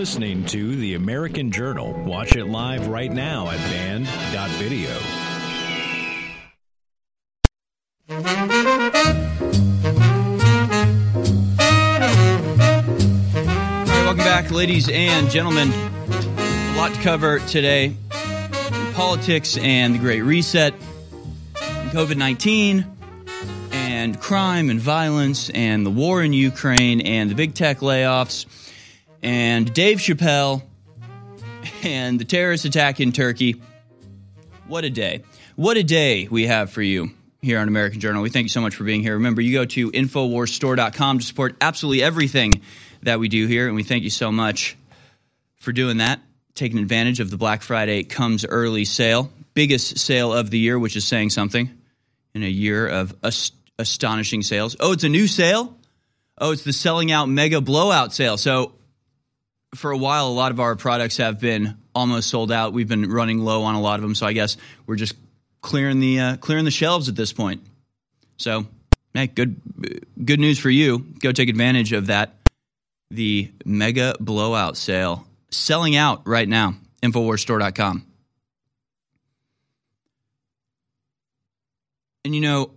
Listening 0.00 0.46
to 0.46 0.76
The 0.76 0.94
American 0.94 1.52
Journal. 1.52 1.92
Watch 1.92 2.34
it 2.34 2.46
live 2.46 2.88
right 2.88 3.12
now 3.12 3.50
at 3.50 3.58
band.video. 3.58 4.88
Welcome 13.94 14.16
back, 14.16 14.50
ladies 14.50 14.88
and 14.88 15.28
gentlemen. 15.30 15.70
A 15.70 16.74
lot 16.78 16.94
to 16.94 17.00
cover 17.02 17.40
today 17.40 17.94
politics 18.94 19.58
and 19.58 19.94
the 19.94 19.98
Great 19.98 20.22
Reset, 20.22 20.72
COVID 21.52 22.16
19, 22.16 22.86
and 23.72 24.18
crime 24.18 24.70
and 24.70 24.80
violence, 24.80 25.50
and 25.50 25.84
the 25.84 25.90
war 25.90 26.22
in 26.22 26.32
Ukraine, 26.32 27.02
and 27.02 27.30
the 27.30 27.34
big 27.34 27.52
tech 27.52 27.80
layoffs, 27.80 28.46
and 29.22 29.72
Dave 29.72 29.98
Chappelle, 29.98 30.62
and 31.82 32.18
the 32.18 32.24
terrorist 32.24 32.64
attack 32.64 33.00
in 33.00 33.12
Turkey. 33.12 33.60
What 34.66 34.84
a 34.84 34.90
day. 34.90 35.22
What 35.56 35.76
a 35.76 35.82
day 35.82 36.28
we 36.30 36.46
have 36.46 36.70
for 36.70 36.82
you 36.82 37.10
here 37.42 37.58
on 37.58 37.68
American 37.68 38.00
Journal. 38.00 38.22
We 38.22 38.30
thank 38.30 38.44
you 38.44 38.50
so 38.50 38.60
much 38.60 38.74
for 38.74 38.84
being 38.84 39.02
here. 39.02 39.14
Remember, 39.14 39.40
you 39.40 39.52
go 39.52 39.64
to 39.64 39.90
InfoWarsStore.com 39.90 41.18
to 41.18 41.24
support 41.24 41.56
absolutely 41.60 42.02
everything 42.02 42.62
that 43.02 43.18
we 43.18 43.28
do 43.28 43.46
here, 43.46 43.66
and 43.66 43.74
we 43.74 43.82
thank 43.82 44.04
you 44.04 44.10
so 44.10 44.30
much 44.30 44.76
for 45.56 45.72
doing 45.72 45.98
that, 45.98 46.20
taking 46.54 46.78
advantage 46.78 47.20
of 47.20 47.30
the 47.30 47.36
Black 47.36 47.62
Friday 47.62 48.02
comes 48.04 48.44
early 48.46 48.84
sale, 48.84 49.30
biggest 49.54 49.98
sale 49.98 50.32
of 50.32 50.50
the 50.50 50.58
year, 50.58 50.78
which 50.78 50.96
is 50.96 51.04
saying 51.04 51.30
something 51.30 51.70
in 52.34 52.42
a 52.42 52.48
year 52.48 52.86
of 52.86 53.14
ast- 53.22 53.54
astonishing 53.78 54.42
sales. 54.42 54.76
Oh, 54.80 54.92
it's 54.92 55.04
a 55.04 55.08
new 55.08 55.26
sale? 55.26 55.76
Oh, 56.38 56.52
it's 56.52 56.64
the 56.64 56.72
selling 56.72 57.12
out 57.12 57.28
mega 57.28 57.60
blowout 57.60 58.14
sale. 58.14 58.36
So, 58.38 58.72
for 59.74 59.90
a 59.90 59.96
while, 59.96 60.26
a 60.26 60.30
lot 60.30 60.52
of 60.52 60.60
our 60.60 60.76
products 60.76 61.18
have 61.18 61.40
been 61.40 61.76
almost 61.94 62.28
sold 62.28 62.50
out. 62.50 62.72
We've 62.72 62.88
been 62.88 63.10
running 63.10 63.38
low 63.38 63.62
on 63.62 63.74
a 63.74 63.80
lot 63.80 63.96
of 63.96 64.02
them, 64.02 64.14
so 64.14 64.26
I 64.26 64.32
guess 64.32 64.56
we're 64.86 64.96
just 64.96 65.14
clearing 65.60 66.00
the 66.00 66.20
uh, 66.20 66.36
clearing 66.36 66.64
the 66.64 66.70
shelves 66.70 67.08
at 67.08 67.16
this 67.16 67.32
point. 67.32 67.62
So, 68.36 68.66
hey, 69.14 69.28
good 69.28 69.60
good 70.24 70.40
news 70.40 70.58
for 70.58 70.70
you. 70.70 70.98
Go 71.20 71.32
take 71.32 71.48
advantage 71.48 71.92
of 71.92 72.06
that. 72.06 72.34
The 73.10 73.50
mega 73.64 74.14
blowout 74.20 74.76
sale 74.76 75.26
selling 75.50 75.96
out 75.96 76.26
right 76.26 76.48
now. 76.48 76.74
Infowarsstore.com. 77.02 78.06
And 82.24 82.34
you 82.34 82.40
know, 82.40 82.72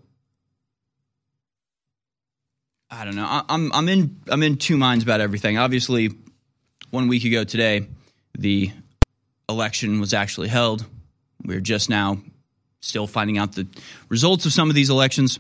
I 2.90 3.06
don't 3.06 3.16
know. 3.16 3.26
I, 3.26 3.44
I'm 3.50 3.72
I'm 3.74 3.90
in 3.90 4.22
I'm 4.28 4.44
in 4.44 4.58
two 4.58 4.78
minds 4.78 5.04
about 5.04 5.22
everything. 5.22 5.58
Obviously, 5.58 6.12
one 6.94 7.08
week 7.08 7.26
ago 7.26 7.44
today, 7.44 7.88
the 8.38 8.70
election 9.50 10.00
was 10.00 10.14
actually 10.14 10.48
held. 10.48 10.86
We're 11.44 11.60
just 11.60 11.90
now 11.90 12.20
still 12.82 13.08
finding 13.08 13.40
out 13.40 13.54
the 13.54 13.66
results 14.10 14.46
of 14.46 14.54
some 14.54 14.70
of 14.70 14.76
these 14.76 14.92
elections. 14.92 15.40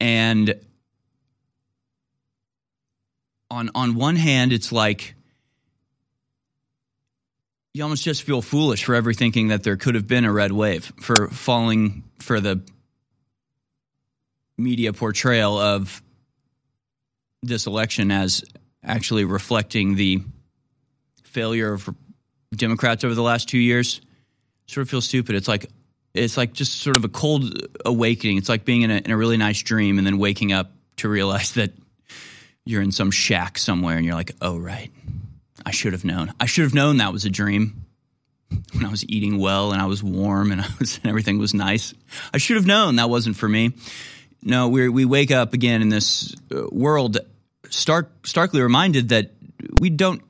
And 0.00 0.60
on 3.52 3.70
on 3.76 3.94
one 3.94 4.16
hand, 4.16 4.52
it's 4.52 4.72
like 4.72 5.14
you 7.72 7.84
almost 7.84 8.02
just 8.02 8.24
feel 8.24 8.42
foolish 8.42 8.82
for 8.82 8.96
ever 8.96 9.12
thinking 9.12 9.48
that 9.48 9.62
there 9.62 9.76
could 9.76 9.94
have 9.94 10.08
been 10.08 10.24
a 10.24 10.32
red 10.32 10.50
wave, 10.50 10.92
for 11.00 11.28
falling 11.28 12.02
for 12.18 12.40
the 12.40 12.60
media 14.56 14.92
portrayal 14.92 15.56
of 15.56 16.02
this 17.44 17.68
election 17.68 18.10
as 18.10 18.42
actually 18.88 19.24
reflecting 19.24 19.94
the 19.94 20.22
failure 21.22 21.72
of 21.72 21.88
Democrats 22.54 23.04
over 23.04 23.14
the 23.14 23.22
last 23.22 23.48
two 23.48 23.58
years. 23.58 24.00
Sort 24.66 24.82
of 24.82 24.90
feels 24.90 25.04
stupid. 25.04 25.36
It's 25.36 25.48
like 25.48 25.66
it's 26.14 26.36
like 26.36 26.52
just 26.52 26.80
sort 26.80 26.96
of 26.96 27.04
a 27.04 27.08
cold 27.08 27.68
awakening. 27.84 28.38
It's 28.38 28.48
like 28.48 28.64
being 28.64 28.82
in 28.82 28.90
a, 28.90 28.96
in 28.96 29.10
a 29.10 29.16
really 29.16 29.36
nice 29.36 29.62
dream 29.62 29.98
and 29.98 30.06
then 30.06 30.18
waking 30.18 30.52
up 30.52 30.72
to 30.96 31.08
realize 31.08 31.52
that 31.52 31.72
you're 32.64 32.82
in 32.82 32.92
some 32.92 33.10
shack 33.10 33.58
somewhere 33.58 33.96
and 33.96 34.04
you're 34.04 34.14
like, 34.14 34.32
oh 34.42 34.58
right, 34.58 34.90
I 35.64 35.70
should 35.70 35.92
have 35.92 36.04
known. 36.04 36.32
I 36.40 36.46
should 36.46 36.64
have 36.64 36.74
known 36.74 36.98
that 36.98 37.12
was 37.12 37.24
a 37.24 37.30
dream 37.30 37.84
when 38.72 38.84
I 38.84 38.90
was 38.90 39.06
eating 39.08 39.38
well 39.38 39.72
and 39.72 39.80
I 39.80 39.86
was 39.86 40.02
warm 40.02 40.50
and 40.50 40.60
I 40.62 40.68
was 40.78 40.98
and 40.98 41.06
everything 41.06 41.38
was 41.38 41.54
nice. 41.54 41.94
I 42.32 42.38
should 42.38 42.56
have 42.56 42.66
known 42.66 42.96
that 42.96 43.10
wasn't 43.10 43.36
for 43.36 43.48
me. 43.48 43.72
No, 44.42 44.68
we 44.68 44.88
we 44.88 45.04
wake 45.04 45.30
up 45.30 45.52
again 45.52 45.82
in 45.82 45.88
this 45.88 46.34
uh, 46.54 46.66
world 46.70 47.18
stark 47.70 48.26
starkly 48.26 48.60
reminded 48.60 49.10
that 49.10 49.30
we 49.80 49.90
don't 49.90 50.20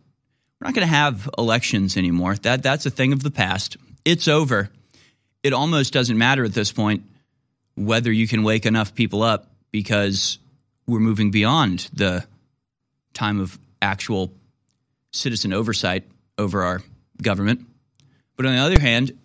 we're 0.60 0.66
not 0.66 0.74
going 0.74 0.86
to 0.86 0.94
have 0.94 1.28
elections 1.38 1.96
anymore. 1.96 2.34
That 2.36 2.62
that's 2.62 2.86
a 2.86 2.90
thing 2.90 3.12
of 3.12 3.22
the 3.22 3.30
past. 3.30 3.76
It's 4.04 4.28
over. 4.28 4.70
It 5.42 5.52
almost 5.52 5.92
doesn't 5.92 6.18
matter 6.18 6.44
at 6.44 6.52
this 6.52 6.72
point 6.72 7.04
whether 7.76 8.10
you 8.10 8.26
can 8.26 8.42
wake 8.42 8.66
enough 8.66 8.94
people 8.94 9.22
up 9.22 9.50
because 9.70 10.38
we're 10.86 10.98
moving 10.98 11.30
beyond 11.30 11.88
the 11.92 12.24
time 13.12 13.40
of 13.40 13.58
actual 13.80 14.32
citizen 15.12 15.52
oversight 15.52 16.04
over 16.36 16.62
our 16.62 16.82
government. 17.22 17.66
But 18.36 18.46
on 18.46 18.54
the 18.54 18.60
other 18.60 18.80
hand, 18.80 19.16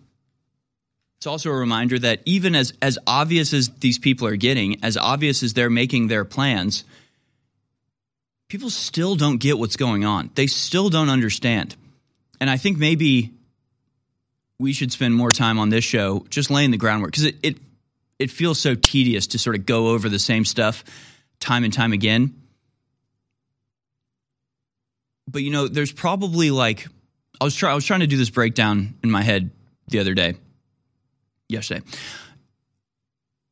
it's 1.18 1.26
also 1.26 1.50
a 1.50 1.54
reminder 1.54 1.98
that 1.98 2.20
even 2.26 2.54
as, 2.54 2.74
as 2.82 2.98
obvious 3.06 3.52
as 3.52 3.70
these 3.70 3.98
people 3.98 4.26
are 4.26 4.36
getting, 4.36 4.84
as 4.84 4.96
obvious 4.96 5.42
as 5.42 5.54
they're 5.54 5.70
making 5.70 6.08
their 6.08 6.24
plans, 6.24 6.84
people 8.54 8.70
still 8.70 9.16
don't 9.16 9.38
get 9.38 9.58
what's 9.58 9.74
going 9.74 10.04
on. 10.04 10.30
They 10.36 10.46
still 10.46 10.88
don't 10.88 11.08
understand. 11.08 11.74
And 12.40 12.48
I 12.48 12.56
think 12.56 12.78
maybe 12.78 13.32
we 14.60 14.72
should 14.72 14.92
spend 14.92 15.12
more 15.12 15.32
time 15.32 15.58
on 15.58 15.70
this 15.70 15.82
show 15.82 16.24
just 16.30 16.52
laying 16.52 16.70
the 16.70 16.76
groundwork 16.76 17.10
because 17.10 17.24
it, 17.24 17.34
it 17.42 17.56
it 18.20 18.30
feels 18.30 18.60
so 18.60 18.76
tedious 18.76 19.26
to 19.28 19.40
sort 19.40 19.56
of 19.56 19.66
go 19.66 19.88
over 19.88 20.08
the 20.08 20.20
same 20.20 20.44
stuff 20.44 20.84
time 21.40 21.64
and 21.64 21.72
time 21.72 21.92
again. 21.92 22.32
But 25.26 25.42
you 25.42 25.50
know, 25.50 25.66
there's 25.66 25.90
probably 25.90 26.52
like 26.52 26.86
I 27.40 27.44
was 27.44 27.56
try 27.56 27.72
I 27.72 27.74
was 27.74 27.84
trying 27.84 28.00
to 28.00 28.06
do 28.06 28.16
this 28.16 28.30
breakdown 28.30 28.94
in 29.02 29.10
my 29.10 29.22
head 29.22 29.50
the 29.88 29.98
other 29.98 30.14
day, 30.14 30.34
yesterday. 31.48 31.84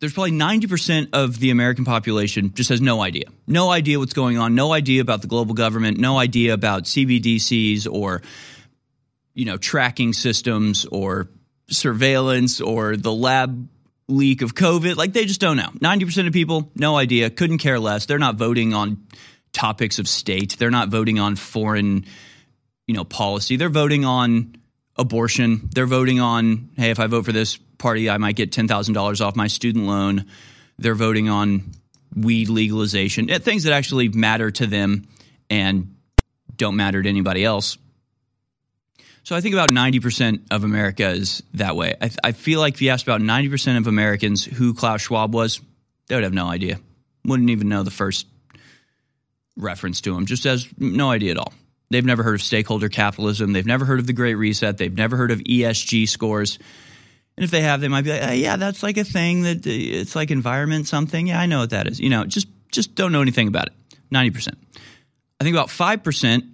There's 0.02 0.12
probably 0.12 0.32
90% 0.32 1.10
of 1.12 1.38
the 1.38 1.50
American 1.50 1.84
population 1.84 2.54
just 2.54 2.70
has 2.70 2.80
no 2.80 3.00
idea. 3.00 3.26
No 3.46 3.70
idea 3.70 4.00
what's 4.00 4.14
going 4.14 4.36
on, 4.36 4.56
no 4.56 4.72
idea 4.72 5.00
about 5.00 5.22
the 5.22 5.28
global 5.28 5.54
government, 5.54 5.96
no 5.96 6.18
idea 6.18 6.54
about 6.54 6.86
CBDCs 6.86 7.86
or 7.88 8.20
you 9.32 9.44
know, 9.44 9.56
tracking 9.56 10.12
systems 10.12 10.86
or 10.86 11.28
surveillance 11.68 12.60
or 12.60 12.96
the 12.96 13.12
lab 13.12 13.68
leak 14.08 14.42
of 14.42 14.56
COVID. 14.56 14.96
Like 14.96 15.12
they 15.12 15.24
just 15.24 15.40
don't 15.40 15.56
know. 15.56 15.70
90% 15.78 16.26
of 16.26 16.32
people, 16.32 16.68
no 16.74 16.96
idea, 16.96 17.30
couldn't 17.30 17.58
care 17.58 17.78
less. 17.78 18.06
They're 18.06 18.18
not 18.18 18.34
voting 18.34 18.74
on 18.74 19.06
topics 19.52 20.00
of 20.00 20.08
state. 20.08 20.56
They're 20.58 20.72
not 20.72 20.88
voting 20.88 21.20
on 21.20 21.36
foreign, 21.36 22.06
you 22.88 22.94
know, 22.94 23.04
policy. 23.04 23.54
They're 23.54 23.68
voting 23.68 24.04
on 24.04 24.56
abortion. 24.96 25.70
They're 25.72 25.86
voting 25.86 26.18
on, 26.18 26.70
hey, 26.76 26.90
if 26.90 26.98
I 26.98 27.06
vote 27.06 27.24
for 27.24 27.32
this 27.32 27.56
party, 27.82 28.08
I 28.08 28.16
might 28.16 28.36
get 28.36 28.52
$10,000 28.52 29.20
off 29.20 29.36
my 29.36 29.48
student 29.48 29.86
loan. 29.86 30.26
They're 30.78 30.94
voting 30.94 31.28
on 31.28 31.64
weed 32.16 32.48
legalization, 32.48 33.28
eh, 33.28 33.38
things 33.38 33.64
that 33.64 33.72
actually 33.72 34.08
matter 34.08 34.50
to 34.50 34.66
them 34.66 35.08
and 35.50 35.94
don't 36.56 36.76
matter 36.76 37.02
to 37.02 37.08
anybody 37.08 37.44
else. 37.44 37.76
So 39.24 39.36
I 39.36 39.40
think 39.40 39.54
about 39.54 39.70
90% 39.70 40.46
of 40.50 40.64
America 40.64 41.10
is 41.10 41.42
that 41.54 41.76
way. 41.76 41.94
I, 42.00 42.10
I, 42.24 42.32
feel 42.32 42.60
like 42.60 42.74
if 42.74 42.82
you 42.82 42.90
asked 42.90 43.04
about 43.04 43.20
90% 43.20 43.78
of 43.78 43.86
Americans 43.86 44.44
who 44.44 44.74
Klaus 44.74 45.02
Schwab 45.02 45.32
was, 45.32 45.60
they 46.08 46.16
would 46.16 46.24
have 46.24 46.32
no 46.32 46.46
idea. 46.46 46.80
Wouldn't 47.24 47.50
even 47.50 47.68
know 47.68 47.82
the 47.84 47.92
first 47.92 48.26
reference 49.56 50.00
to 50.02 50.16
him, 50.16 50.26
just 50.26 50.44
has 50.44 50.66
no 50.78 51.10
idea 51.10 51.32
at 51.32 51.38
all. 51.38 51.52
They've 51.90 52.04
never 52.04 52.22
heard 52.22 52.34
of 52.34 52.42
stakeholder 52.42 52.88
capitalism. 52.88 53.52
They've 53.52 53.66
never 53.66 53.84
heard 53.84 54.00
of 54.00 54.06
the 54.06 54.12
Great 54.12 54.34
Reset. 54.34 54.78
They've 54.78 54.92
never 54.92 55.16
heard 55.16 55.30
of 55.30 55.40
ESG 55.40 56.08
scores. 56.08 56.58
And 57.36 57.44
if 57.44 57.50
they 57.50 57.62
have, 57.62 57.80
they 57.80 57.88
might 57.88 58.04
be 58.04 58.10
like, 58.10 58.22
oh, 58.22 58.32
yeah, 58.32 58.56
that's 58.56 58.82
like 58.82 58.96
a 58.98 59.04
thing 59.04 59.42
that 59.42 59.66
uh, 59.66 59.70
it's 59.70 60.14
like 60.14 60.30
environment 60.30 60.86
something. 60.86 61.28
Yeah, 61.28 61.40
I 61.40 61.46
know 61.46 61.60
what 61.60 61.70
that 61.70 61.86
is. 61.86 61.98
You 61.98 62.10
know, 62.10 62.24
just 62.24 62.48
just 62.70 62.94
don't 62.94 63.12
know 63.12 63.22
anything 63.22 63.48
about 63.48 63.66
it. 63.66 63.72
90%. 64.12 64.54
I 65.40 65.44
think 65.44 65.56
about 65.56 65.68
5% 65.68 66.48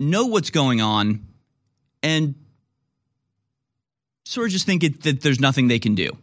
know 0.00 0.26
what's 0.26 0.50
going 0.50 0.80
on 0.80 1.26
and 2.02 2.34
sort 4.24 4.46
of 4.46 4.52
just 4.52 4.66
think 4.66 4.82
it, 4.82 5.02
that 5.02 5.20
there's 5.20 5.40
nothing 5.40 5.68
they 5.68 5.78
can 5.78 5.94
do. 5.94 6.16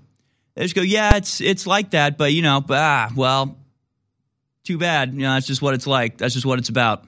They 0.55 0.63
just 0.63 0.75
go, 0.75 0.81
yeah, 0.81 1.17
it's 1.17 1.39
it's 1.39 1.67
like 1.67 1.91
that, 1.91 2.17
but 2.17 2.33
you 2.33 2.41
know, 2.41 2.65
ah, 2.69 3.11
well, 3.15 3.55
too 4.63 4.79
bad. 4.79 5.13
You 5.13 5.19
know, 5.19 5.33
that's 5.33 5.45
just 5.45 5.61
what 5.61 5.75
it's 5.75 5.85
like. 5.85 6.17
That's 6.17 6.33
just 6.33 6.45
what 6.45 6.57
it's 6.57 6.69
about. 6.69 7.05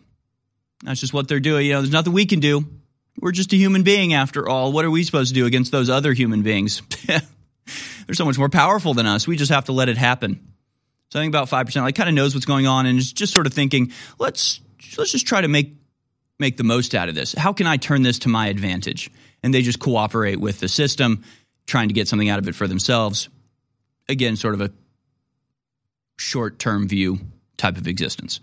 That's 0.84 1.00
just 1.00 1.14
what 1.14 1.28
they're 1.28 1.40
doing. 1.40 1.66
You 1.66 1.74
know, 1.74 1.82
there's 1.82 1.92
nothing 1.92 2.14
we 2.14 2.28
can 2.28 2.40
do. 2.40 2.66
We're 3.22 3.32
just 3.32 3.54
a 3.54 3.58
human 3.58 3.84
being 3.84 4.14
after 4.14 4.48
all. 4.48 4.72
What 4.72 4.86
are 4.86 4.92
we 4.92 5.04
supposed 5.04 5.30
to 5.30 5.34
do 5.34 5.46
against 5.46 5.72
those 5.72 5.90
other 5.90 6.14
human 6.14 6.42
beings? 6.42 6.82
they're 7.08 7.22
so 8.14 8.26
much 8.26 8.38
more 8.38 8.50
powerful 8.50 8.94
than 8.94 9.06
us. 9.06 9.28
We 9.28 9.38
just 9.38 9.52
have 9.52 9.66
to 9.66 9.72
let 9.72 9.90
it 9.90 9.98
happen. 9.98 10.54
So 11.10 11.20
I 11.20 11.24
think 11.24 11.32
about 11.32 11.50
five 11.50 11.66
percent 11.66 11.86
like 11.86 11.96
kind 11.96 12.10
of 12.10 12.16
knows 12.16 12.34
what's 12.34 12.46
going 12.46 12.68
on 12.68 12.86
and 12.86 13.00
is 13.00 13.12
just 13.12 13.34
sort 13.34 13.48
of 13.48 13.54
thinking, 13.54 13.92
let's 14.20 14.62
let's 14.98 15.12
just 15.12 15.28
try 15.28 15.42
to 15.42 15.48
make 15.48 15.76
make 16.40 16.58
the 16.58 16.64
most 16.64 16.96
out 16.96 17.10
of 17.10 17.16
this? 17.16 17.34
How 17.34 17.54
can 17.54 17.68
I 17.68 17.78
turn 17.78 18.02
this 18.02 18.20
to 18.20 18.30
my 18.30 18.48
advantage? 18.48 19.12
And 19.44 19.54
they 19.54 19.62
just 19.62 19.80
cooperate 19.80 20.40
with 20.40 20.60
the 20.60 20.68
system, 20.68 21.24
trying 21.68 21.90
to 21.90 21.94
get 21.94 22.08
something 22.08 22.30
out 22.30 22.40
of 22.40 22.48
it 22.48 22.56
for 22.56 22.68
themselves. 22.68 23.30
Again, 24.08 24.36
sort 24.36 24.54
of 24.54 24.62
a 24.62 24.72
short 26.18 26.60
term 26.60 26.88
view 26.88 27.20
type 27.58 27.78
of 27.78 27.88
existence. 27.88 28.40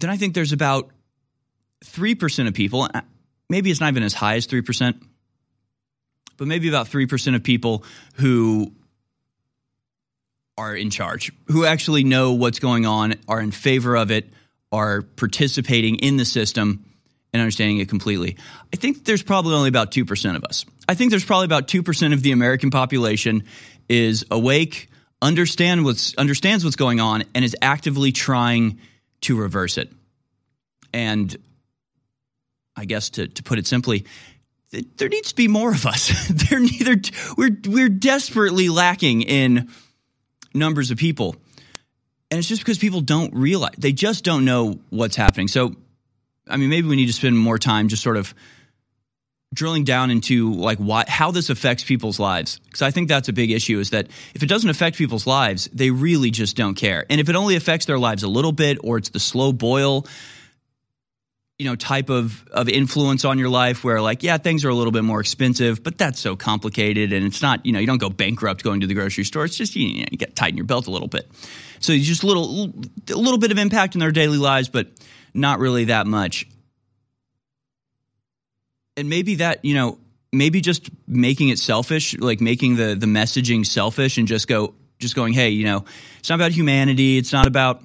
Then 0.00 0.10
I 0.10 0.16
think 0.16 0.34
there's 0.34 0.52
about 0.52 0.90
3% 1.84 2.48
of 2.48 2.54
people, 2.54 2.88
maybe 3.48 3.70
it's 3.70 3.80
not 3.80 3.88
even 3.90 4.02
as 4.02 4.14
high 4.14 4.36
as 4.36 4.46
3%, 4.46 5.00
but 6.36 6.46
maybe 6.46 6.68
about 6.68 6.88
3% 6.88 7.34
of 7.34 7.42
people 7.42 7.84
who 8.14 8.72
are 10.56 10.74
in 10.74 10.90
charge, 10.90 11.32
who 11.46 11.64
actually 11.64 12.04
know 12.04 12.32
what's 12.32 12.58
going 12.58 12.86
on, 12.86 13.14
are 13.28 13.40
in 13.40 13.50
favor 13.50 13.96
of 13.96 14.10
it, 14.10 14.28
are 14.72 15.02
participating 15.02 15.96
in 15.96 16.16
the 16.16 16.24
system 16.24 16.84
and 17.32 17.40
understanding 17.40 17.78
it 17.78 17.88
completely. 17.88 18.36
I 18.72 18.76
think 18.76 19.04
there's 19.04 19.22
probably 19.22 19.54
only 19.54 19.68
about 19.68 19.92
2% 19.92 20.36
of 20.36 20.44
us. 20.44 20.64
I 20.88 20.94
think 20.94 21.10
there's 21.10 21.24
probably 21.24 21.44
about 21.44 21.68
2% 21.68 22.12
of 22.12 22.22
the 22.22 22.32
American 22.32 22.70
population 22.70 23.44
is 23.88 24.24
awake, 24.30 24.88
understand 25.20 25.84
what's 25.84 26.16
understands 26.16 26.64
what's 26.64 26.76
going 26.76 27.00
on 27.00 27.24
and 27.34 27.44
is 27.44 27.56
actively 27.60 28.12
trying 28.12 28.78
to 29.22 29.36
reverse 29.36 29.78
it. 29.78 29.90
And 30.92 31.36
I 32.78 32.84
guess 32.84 33.10
to, 33.10 33.28
to 33.28 33.42
put 33.42 33.58
it 33.58 33.66
simply, 33.66 34.06
there 34.96 35.08
needs 35.08 35.30
to 35.30 35.34
be 35.34 35.48
more 35.48 35.72
of 35.72 35.84
us. 35.86 36.28
there 36.48 36.60
neither 36.60 36.96
we're 37.36 37.56
we're 37.66 37.88
desperately 37.88 38.68
lacking 38.68 39.22
in 39.22 39.68
numbers 40.54 40.90
of 40.90 40.98
people 40.98 41.36
and 42.30 42.38
it's 42.38 42.48
just 42.48 42.60
because 42.60 42.78
people 42.78 43.00
don't 43.00 43.34
realize 43.34 43.74
they 43.78 43.92
just 43.92 44.24
don't 44.24 44.44
know 44.44 44.78
what's 44.90 45.16
happening. 45.16 45.48
So, 45.48 45.74
I 46.46 46.56
mean, 46.56 46.68
maybe 46.68 46.88
we 46.88 46.96
need 46.96 47.06
to 47.06 47.12
spend 47.12 47.38
more 47.38 47.58
time 47.58 47.88
just 47.88 48.02
sort 48.02 48.16
of 48.16 48.34
drilling 49.54 49.84
down 49.84 50.10
into 50.10 50.52
like 50.52 50.76
why 50.76 51.04
how 51.08 51.30
this 51.30 51.48
affects 51.48 51.82
people's 51.82 52.18
lives 52.18 52.58
because 52.66 52.82
I 52.82 52.90
think 52.90 53.08
that's 53.08 53.30
a 53.30 53.32
big 53.32 53.50
issue 53.50 53.78
is 53.78 53.90
that 53.90 54.06
if 54.34 54.42
it 54.42 54.46
doesn't 54.46 54.68
affect 54.68 54.98
people's 54.98 55.26
lives, 55.26 55.70
they 55.72 55.90
really 55.90 56.30
just 56.30 56.54
don't 56.54 56.74
care. 56.74 57.06
And 57.08 57.18
if 57.18 57.30
it 57.30 57.34
only 57.34 57.56
affects 57.56 57.86
their 57.86 57.98
lives 57.98 58.22
a 58.22 58.28
little 58.28 58.52
bit 58.52 58.76
or 58.84 58.98
it's 58.98 59.08
the 59.08 59.20
slow 59.20 59.54
boil 59.54 60.06
you 61.58 61.64
know 61.64 61.74
type 61.74 62.08
of 62.08 62.46
of 62.52 62.68
influence 62.68 63.24
on 63.24 63.38
your 63.38 63.48
life 63.48 63.82
where 63.82 64.00
like 64.00 64.22
yeah 64.22 64.38
things 64.38 64.64
are 64.64 64.68
a 64.68 64.74
little 64.74 64.92
bit 64.92 65.02
more 65.02 65.20
expensive 65.20 65.82
but 65.82 65.98
that's 65.98 66.20
so 66.20 66.36
complicated 66.36 67.12
and 67.12 67.26
it's 67.26 67.42
not 67.42 67.66
you 67.66 67.72
know 67.72 67.80
you 67.80 67.86
don't 67.86 67.98
go 67.98 68.08
bankrupt 68.08 68.62
going 68.62 68.80
to 68.80 68.86
the 68.86 68.94
grocery 68.94 69.24
store. 69.24 69.44
It's 69.44 69.56
just 69.56 69.74
you, 69.74 70.00
know, 70.00 70.06
you 70.10 70.16
get 70.18 70.36
tighten 70.36 70.56
your 70.56 70.66
belt 70.66 70.86
a 70.86 70.90
little 70.90 71.08
bit. 71.08 71.28
So 71.80 71.96
just 71.96 72.22
a 72.22 72.26
little 72.26 72.72
a 73.10 73.16
little 73.16 73.38
bit 73.38 73.50
of 73.50 73.58
impact 73.58 73.94
in 73.94 73.98
their 73.98 74.12
daily 74.12 74.38
lives 74.38 74.68
but 74.68 74.88
not 75.34 75.58
really 75.58 75.86
that 75.86 76.06
much. 76.06 76.46
And 78.96 79.08
maybe 79.08 79.36
that 79.36 79.64
you 79.64 79.74
know 79.74 79.98
maybe 80.32 80.60
just 80.60 80.88
making 81.08 81.48
it 81.48 81.58
selfish 81.58 82.16
like 82.18 82.40
making 82.40 82.76
the 82.76 82.94
the 82.94 83.06
messaging 83.06 83.66
selfish 83.66 84.16
and 84.16 84.28
just 84.28 84.46
go 84.46 84.74
just 84.98 85.16
going 85.16 85.32
hey 85.32 85.48
you 85.50 85.64
know 85.64 85.84
it's 86.20 86.28
not 86.28 86.36
about 86.36 86.52
humanity. 86.52 87.18
It's 87.18 87.32
not 87.32 87.48
about 87.48 87.82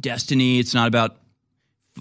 destiny. 0.00 0.58
It's 0.58 0.74
not 0.74 0.88
about 0.88 1.16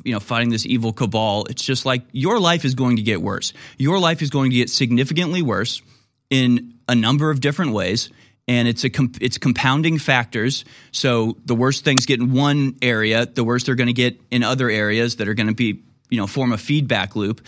you 0.03 0.13
know 0.13 0.19
fighting 0.19 0.49
this 0.49 0.65
evil 0.65 0.91
cabal 0.91 1.45
it's 1.49 1.63
just 1.63 1.85
like 1.85 2.01
your 2.11 2.39
life 2.39 2.65
is 2.65 2.75
going 2.75 2.97
to 2.97 3.01
get 3.01 3.21
worse. 3.21 3.53
Your 3.77 3.99
life 3.99 4.21
is 4.21 4.29
going 4.29 4.51
to 4.51 4.57
get 4.57 4.69
significantly 4.69 5.41
worse 5.41 5.81
in 6.29 6.73
a 6.87 6.95
number 6.95 7.29
of 7.29 7.39
different 7.39 7.73
ways 7.73 8.09
and 8.47 8.67
it's 8.67 8.83
a 8.83 8.89
comp- 8.89 9.21
it's 9.21 9.37
compounding 9.37 9.97
factors. 9.97 10.65
So 10.91 11.37
the 11.45 11.55
worse 11.55 11.81
things 11.81 12.05
get 12.05 12.19
in 12.19 12.33
one 12.33 12.75
area 12.81 13.25
the 13.25 13.43
worse 13.43 13.63
they're 13.63 13.75
going 13.75 13.87
to 13.87 13.93
get 13.93 14.19
in 14.31 14.43
other 14.43 14.69
areas 14.69 15.17
that 15.17 15.27
are 15.27 15.33
going 15.33 15.47
to 15.47 15.55
be 15.55 15.83
you 16.09 16.17
know 16.17 16.27
form 16.27 16.51
a 16.51 16.57
feedback 16.57 17.15
loop. 17.15 17.41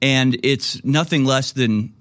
And 0.00 0.38
it's 0.42 0.84
nothing 0.84 1.24
less 1.24 1.52
than 1.52 1.94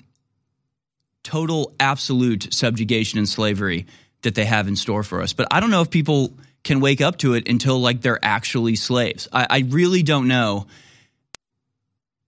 total 1.23 1.73
absolute 1.79 2.53
subjugation 2.53 3.19
and 3.19 3.29
slavery 3.29 3.85
that 4.23 4.35
they 4.35 4.45
have 4.45 4.67
in 4.67 4.75
store 4.75 5.03
for 5.03 5.21
us. 5.21 5.33
But 5.33 5.47
i 5.51 5.59
don't 5.59 5.71
know 5.71 5.81
if 5.81 5.89
people 5.89 6.33
can 6.63 6.79
wake 6.79 7.01
up 7.01 7.17
to 7.19 7.33
it 7.33 7.47
until 7.47 7.79
like 7.79 8.01
they're 8.01 8.23
actually 8.23 8.75
slaves. 8.75 9.27
I, 9.31 9.47
I 9.49 9.59
really 9.67 10.03
don't 10.03 10.27
know 10.27 10.67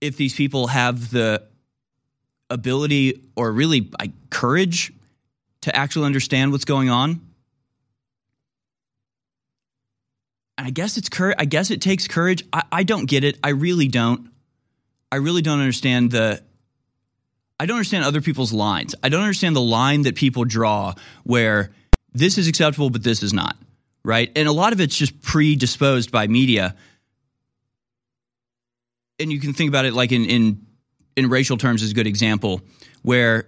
if 0.00 0.16
these 0.16 0.34
people 0.34 0.66
have 0.66 1.10
the 1.10 1.42
ability 2.50 3.22
or 3.36 3.50
really 3.52 3.90
like, 3.98 4.12
courage 4.30 4.92
to 5.62 5.74
actually 5.74 6.06
understand 6.06 6.52
what's 6.52 6.64
going 6.64 6.90
on. 6.90 7.20
And 10.58 10.66
I 10.66 10.70
guess 10.70 10.96
it's 10.96 11.08
courage. 11.08 11.36
I 11.38 11.46
guess 11.46 11.70
it 11.70 11.80
takes 11.80 12.06
courage. 12.06 12.44
I, 12.52 12.62
I 12.70 12.82
don't 12.82 13.06
get 13.06 13.24
it. 13.24 13.38
I 13.42 13.50
really 13.50 13.88
don't. 13.88 14.30
I 15.10 15.16
really 15.16 15.42
don't 15.42 15.60
understand 15.60 16.10
the. 16.10 16.42
I 17.58 17.66
don't 17.66 17.76
understand 17.76 18.04
other 18.04 18.20
people's 18.20 18.52
lines. 18.52 18.94
I 19.02 19.08
don't 19.08 19.22
understand 19.22 19.56
the 19.56 19.60
line 19.62 20.02
that 20.02 20.16
people 20.16 20.44
draw 20.44 20.94
where 21.22 21.72
this 22.12 22.36
is 22.36 22.46
acceptable, 22.46 22.90
but 22.90 23.02
this 23.02 23.22
is 23.22 23.32
not 23.32 23.56
right? 24.04 24.30
And 24.36 24.46
a 24.46 24.52
lot 24.52 24.72
of 24.72 24.80
it's 24.80 24.96
just 24.96 25.20
predisposed 25.22 26.12
by 26.12 26.26
media. 26.26 26.76
And 29.18 29.32
you 29.32 29.40
can 29.40 29.52
think 29.52 29.68
about 29.68 29.84
it 29.84 29.94
like 29.94 30.12
in 30.12 30.24
in 30.26 30.66
in 31.16 31.30
racial 31.30 31.56
terms 31.56 31.82
is 31.82 31.92
a 31.92 31.94
good 31.94 32.06
example 32.06 32.60
where 33.02 33.46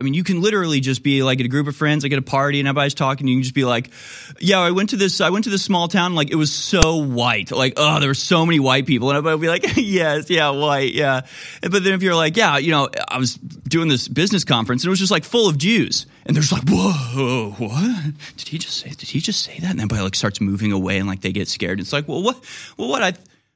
I 0.00 0.04
mean, 0.04 0.14
you 0.14 0.24
can 0.24 0.42
literally 0.42 0.80
just 0.80 1.04
be 1.04 1.22
like 1.22 1.38
at 1.38 1.46
a 1.46 1.48
group 1.48 1.68
of 1.68 1.76
friends, 1.76 2.02
like 2.02 2.12
at 2.12 2.18
a 2.18 2.22
party, 2.22 2.58
and 2.58 2.66
everybody's 2.66 2.94
talking. 2.94 3.28
You 3.28 3.36
can 3.36 3.44
just 3.44 3.54
be 3.54 3.64
like, 3.64 3.90
"Yeah, 4.40 4.58
I 4.58 4.72
went 4.72 4.90
to 4.90 4.96
this. 4.96 5.20
I 5.20 5.30
went 5.30 5.44
to 5.44 5.50
this 5.50 5.62
small 5.62 5.86
town. 5.86 6.16
Like 6.16 6.32
it 6.32 6.34
was 6.34 6.52
so 6.52 6.96
white. 6.96 7.52
Like 7.52 7.74
oh, 7.76 8.00
there 8.00 8.08
were 8.08 8.14
so 8.14 8.44
many 8.44 8.58
white 8.58 8.86
people." 8.86 9.10
And 9.10 9.16
everybody 9.16 9.36
would 9.36 9.40
be 9.40 9.68
like, 9.68 9.76
"Yes, 9.76 10.28
yeah, 10.30 10.50
white, 10.50 10.94
yeah." 10.94 11.20
But 11.62 11.84
then 11.84 11.92
if 11.92 12.02
you're 12.02 12.16
like, 12.16 12.36
"Yeah, 12.36 12.58
you 12.58 12.72
know, 12.72 12.88
I 13.06 13.18
was 13.18 13.34
doing 13.36 13.88
this 13.88 14.08
business 14.08 14.42
conference, 14.42 14.82
and 14.82 14.88
it 14.88 14.90
was 14.90 14.98
just 14.98 15.12
like 15.12 15.22
full 15.22 15.48
of 15.48 15.58
Jews," 15.58 16.06
and 16.26 16.34
there's 16.34 16.50
like, 16.50 16.64
"Whoa, 16.68 17.54
what? 17.56 18.04
Did 18.36 18.48
he 18.48 18.58
just 18.58 18.78
say? 18.78 18.88
Did 18.88 19.08
he 19.08 19.20
just 19.20 19.44
say 19.44 19.60
that?" 19.60 19.70
And 19.70 19.78
then 19.78 19.84
everybody 19.84 20.02
like 20.02 20.16
starts 20.16 20.40
moving 20.40 20.72
away, 20.72 20.98
and 20.98 21.06
like 21.06 21.20
they 21.20 21.30
get 21.30 21.46
scared. 21.46 21.78
It's 21.78 21.92
like, 21.92 22.08
well, 22.08 22.20
what? 22.20 22.42
Well, 22.76 22.88
what? 22.88 23.04
I, 23.04 23.12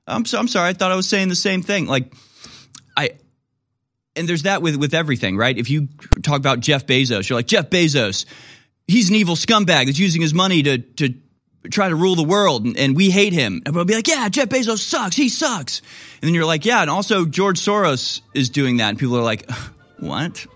I'm 0.07 0.24
so, 0.24 0.38
I'm 0.38 0.48
sorry. 0.48 0.68
I 0.68 0.72
thought 0.72 0.92
I 0.92 0.96
was 0.96 1.09
saying 1.09 1.31
the 1.31 1.37
same 1.37 1.62
thing. 1.62 1.87
Like, 1.87 2.12
and 4.18 4.28
there's 4.28 4.42
that 4.42 4.61
with 4.62 4.76
with 4.76 4.94
everything, 4.94 5.37
right? 5.37 5.57
If 5.57 5.70
you 5.70 5.88
talk 6.22 6.37
about 6.37 6.61
Jeff 6.61 6.87
Bezos, 6.87 7.28
you're 7.28 7.38
like 7.38 7.46
Jeff 7.46 7.70
Bezos, 7.70 8.26
he's 8.87 9.09
an 9.09 9.16
evil 9.16 9.37
scumbag 9.37 9.87
that's 9.87 9.98
using 9.98 10.20
his 10.20 10.35
money 10.35 10.62
to 10.64 10.78
to 10.78 11.14
try 11.70 11.88
to 11.88 11.94
rule 11.94 12.16
the 12.16 12.24
world, 12.24 12.64
and, 12.64 12.76
and 12.78 12.96
we 12.96 13.11
hate 13.11 13.33
him. 13.33 13.62
And 13.66 13.74
we'll 13.74 13.85
be 13.85 13.94
like, 13.94 14.09
yeah, 14.09 14.28
Jeff 14.28 14.48
Bezos 14.48 14.78
sucks, 14.78 15.16
he 15.16 15.28
sucks. 15.28 15.81
And 16.20 16.28
then 16.28 16.35
you're 16.35 16.44
like, 16.44 16.64
yeah, 16.64 16.81
and 16.81 16.90
also 16.90 17.24
George 17.24 17.61
Soros 17.61 18.20
is 18.35 18.50
doing 18.50 18.78
that, 18.78 18.90
and 18.90 18.98
people 18.98 19.16
are 19.16 19.22
like, 19.22 19.50
what? 19.98 20.46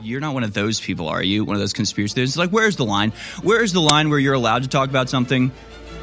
You're 0.00 0.20
not 0.20 0.32
one 0.34 0.42
of 0.42 0.54
those 0.54 0.80
people, 0.80 1.08
are 1.08 1.22
you? 1.22 1.44
One 1.44 1.54
of 1.54 1.60
those 1.60 1.74
conspiracy 1.74 2.14
theorists? 2.14 2.36
It's 2.36 2.38
like, 2.38 2.50
where's 2.50 2.76
the 2.76 2.84
line? 2.84 3.12
Where's 3.42 3.72
the 3.72 3.80
line 3.80 4.08
where 4.08 4.18
you're 4.18 4.34
allowed 4.34 4.62
to 4.62 4.68
talk 4.68 4.88
about 4.88 5.10
something 5.10 5.52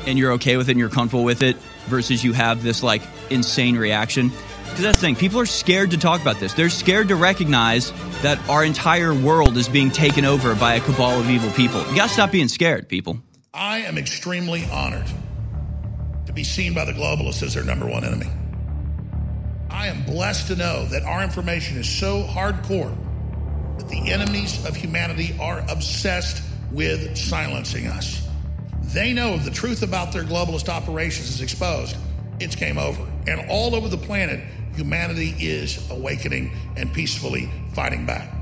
and 0.05 0.17
you're 0.17 0.33
okay 0.33 0.57
with 0.57 0.69
it 0.69 0.73
and 0.73 0.79
you're 0.79 0.89
comfortable 0.89 1.23
with 1.23 1.41
it 1.41 1.57
versus 1.87 2.23
you 2.23 2.33
have 2.33 2.61
this 2.61 2.83
like 2.83 3.01
insane 3.31 3.77
reaction? 3.77 4.31
Because 4.69 4.83
that's 4.83 4.97
the 4.99 5.07
thing, 5.07 5.15
people 5.15 5.39
are 5.39 5.45
scared 5.45 5.91
to 5.91 5.97
talk 5.97 6.21
about 6.21 6.39
this. 6.39 6.53
They're 6.53 6.69
scared 6.69 7.09
to 7.09 7.15
recognize 7.15 7.91
that 8.21 8.39
our 8.49 8.63
entire 8.63 9.13
world 9.13 9.57
is 9.57 9.67
being 9.67 9.91
taken 9.91 10.25
over 10.25 10.55
by 10.55 10.75
a 10.75 10.79
cabal 10.79 11.19
of 11.19 11.29
evil 11.29 11.51
people. 11.51 11.81
You 11.87 11.95
gotta 11.95 12.13
stop 12.13 12.31
being 12.31 12.47
scared, 12.47 12.87
people. 12.87 13.19
I 13.53 13.79
am 13.79 13.97
extremely 13.97 14.65
honored 14.71 15.07
to 16.25 16.33
be 16.33 16.43
seen 16.43 16.73
by 16.73 16.85
the 16.85 16.93
globalists 16.93 17.43
as 17.43 17.55
their 17.55 17.63
number 17.63 17.87
one 17.87 18.03
enemy. 18.03 18.27
I 19.69 19.87
am 19.87 20.03
blessed 20.03 20.47
to 20.47 20.55
know 20.55 20.85
that 20.85 21.03
our 21.03 21.23
information 21.23 21.77
is 21.77 21.87
so 21.89 22.23
hardcore 22.23 22.95
that 23.77 23.89
the 23.89 24.11
enemies 24.11 24.65
of 24.65 24.75
humanity 24.75 25.35
are 25.39 25.63
obsessed 25.69 26.43
with 26.71 27.17
silencing 27.17 27.87
us. 27.87 28.27
They 28.93 29.13
know 29.13 29.33
if 29.35 29.45
the 29.45 29.51
truth 29.51 29.83
about 29.83 30.11
their 30.11 30.23
globalist 30.23 30.69
operations 30.69 31.29
is 31.29 31.41
exposed, 31.41 31.95
it's 32.39 32.55
game 32.55 32.77
over. 32.77 33.07
And 33.27 33.49
all 33.49 33.75
over 33.75 33.87
the 33.87 33.97
planet, 33.97 34.41
humanity 34.79 35.35
is 35.37 35.91
awakening 35.91 36.51
and 36.77 36.93
peacefully 36.93 37.51
fighting 37.73 38.05
back. 38.05 38.33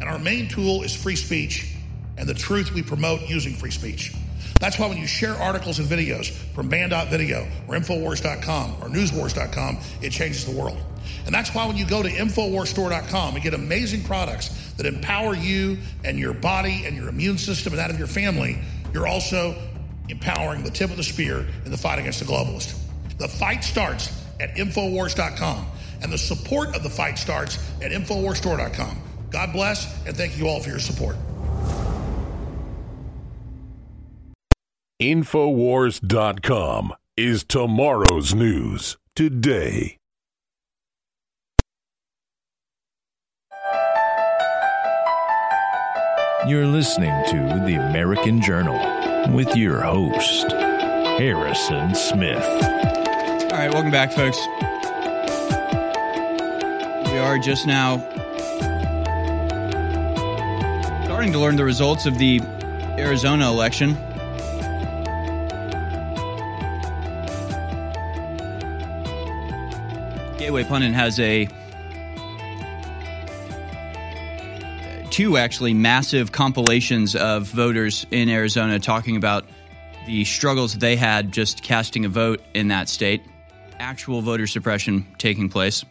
And 0.00 0.10
our 0.10 0.18
main 0.18 0.46
tool 0.46 0.82
is 0.82 0.94
free 0.94 1.16
speech 1.16 1.74
and 2.18 2.28
the 2.28 2.34
truth 2.34 2.74
we 2.74 2.82
promote 2.82 3.22
using 3.30 3.54
free 3.54 3.70
speech. 3.70 4.14
That's 4.60 4.78
why 4.78 4.88
when 4.88 4.98
you 4.98 5.06
share 5.06 5.34
articles 5.36 5.78
and 5.78 5.88
videos 5.88 6.28
from 6.54 6.68
band.video 6.68 7.48
or 7.66 7.76
Infowars.com 7.76 8.74
or 8.82 8.88
Newswars.com, 8.88 9.78
it 10.02 10.10
changes 10.10 10.44
the 10.44 10.54
world. 10.54 10.76
And 11.24 11.34
that's 11.34 11.54
why 11.54 11.66
when 11.66 11.78
you 11.78 11.86
go 11.86 12.02
to 12.02 12.10
InfoWarsStore.com 12.10 13.34
and 13.34 13.42
get 13.42 13.54
amazing 13.54 14.04
products 14.04 14.72
that 14.76 14.84
empower 14.84 15.34
you 15.34 15.78
and 16.04 16.18
your 16.18 16.34
body 16.34 16.82
and 16.84 16.94
your 16.94 17.08
immune 17.08 17.38
system 17.38 17.72
and 17.72 17.80
that 17.80 17.90
of 17.90 17.98
your 17.98 18.06
family, 18.06 18.58
you're 18.92 19.06
also 19.08 19.56
empowering 20.10 20.62
the 20.62 20.70
tip 20.70 20.90
of 20.90 20.98
the 20.98 21.04
spear 21.04 21.46
in 21.64 21.70
the 21.70 21.78
fight 21.78 21.98
against 21.98 22.20
the 22.20 22.26
globalist. 22.26 22.78
The 23.16 23.28
fight 23.28 23.64
starts 23.64 24.19
at 24.40 24.56
Infowars.com, 24.56 25.66
and 26.02 26.12
the 26.12 26.18
support 26.18 26.74
of 26.74 26.82
the 26.82 26.90
fight 26.90 27.18
starts 27.18 27.58
at 27.82 27.92
InfoWarsStore.com. 27.92 28.98
God 29.30 29.52
bless, 29.52 30.06
and 30.06 30.16
thank 30.16 30.38
you 30.38 30.48
all 30.48 30.60
for 30.60 30.70
your 30.70 30.78
support. 30.78 31.16
Infowars.com 35.00 36.94
is 37.16 37.44
tomorrow's 37.44 38.34
news 38.34 38.98
today. 39.14 39.96
You're 46.46 46.66
listening 46.66 47.12
to 47.26 47.62
The 47.66 47.76
American 47.90 48.40
Journal 48.40 48.78
with 49.34 49.54
your 49.54 49.82
host, 49.82 50.50
Harrison 50.50 51.94
Smith. 51.94 53.09
All 53.60 53.66
right, 53.66 53.74
welcome 53.74 53.90
back, 53.90 54.10
folks. 54.10 54.38
We 57.12 57.18
are 57.18 57.38
just 57.38 57.66
now 57.66 57.98
starting 61.04 61.30
to 61.32 61.38
learn 61.38 61.56
the 61.56 61.64
results 61.66 62.06
of 62.06 62.16
the 62.16 62.40
Arizona 62.98 63.50
election. 63.50 63.92
Gateway 70.38 70.64
Pundit 70.64 70.94
has 70.94 71.20
a 71.20 71.46
two 75.10 75.36
actually 75.36 75.74
massive 75.74 76.32
compilations 76.32 77.14
of 77.14 77.42
voters 77.42 78.06
in 78.10 78.30
Arizona 78.30 78.78
talking 78.78 79.16
about 79.16 79.44
the 80.06 80.24
struggles 80.24 80.78
they 80.78 80.96
had 80.96 81.30
just 81.30 81.62
casting 81.62 82.06
a 82.06 82.08
vote 82.08 82.40
in 82.54 82.68
that 82.68 82.88
state, 82.88 83.22
actual 83.80 84.20
voter 84.20 84.46
suppression 84.46 85.06
taking 85.18 85.48
place. 85.48 85.84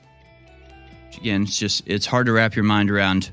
Which 1.07 1.17
again, 1.17 1.43
it's 1.43 1.57
just 1.57 1.83
it's 1.87 2.05
hard 2.05 2.27
to 2.27 2.31
wrap 2.31 2.55
your 2.55 2.63
mind 2.63 2.91
around 2.91 3.29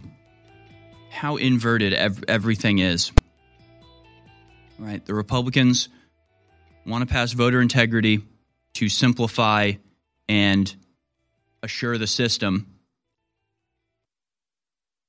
how 1.11 1.37
inverted 1.37 1.92
ev- 1.92 2.25
everything 2.27 2.79
is. 2.79 3.12
Right, 4.79 5.05
the 5.05 5.14
Republicans 5.14 5.88
want 6.85 7.07
to 7.07 7.12
pass 7.12 7.33
voter 7.33 7.61
integrity 7.61 8.23
to 8.75 8.88
simplify 8.88 9.73
and 10.29 10.75
assure 11.62 11.99
the 11.99 12.07
system. 12.07 12.66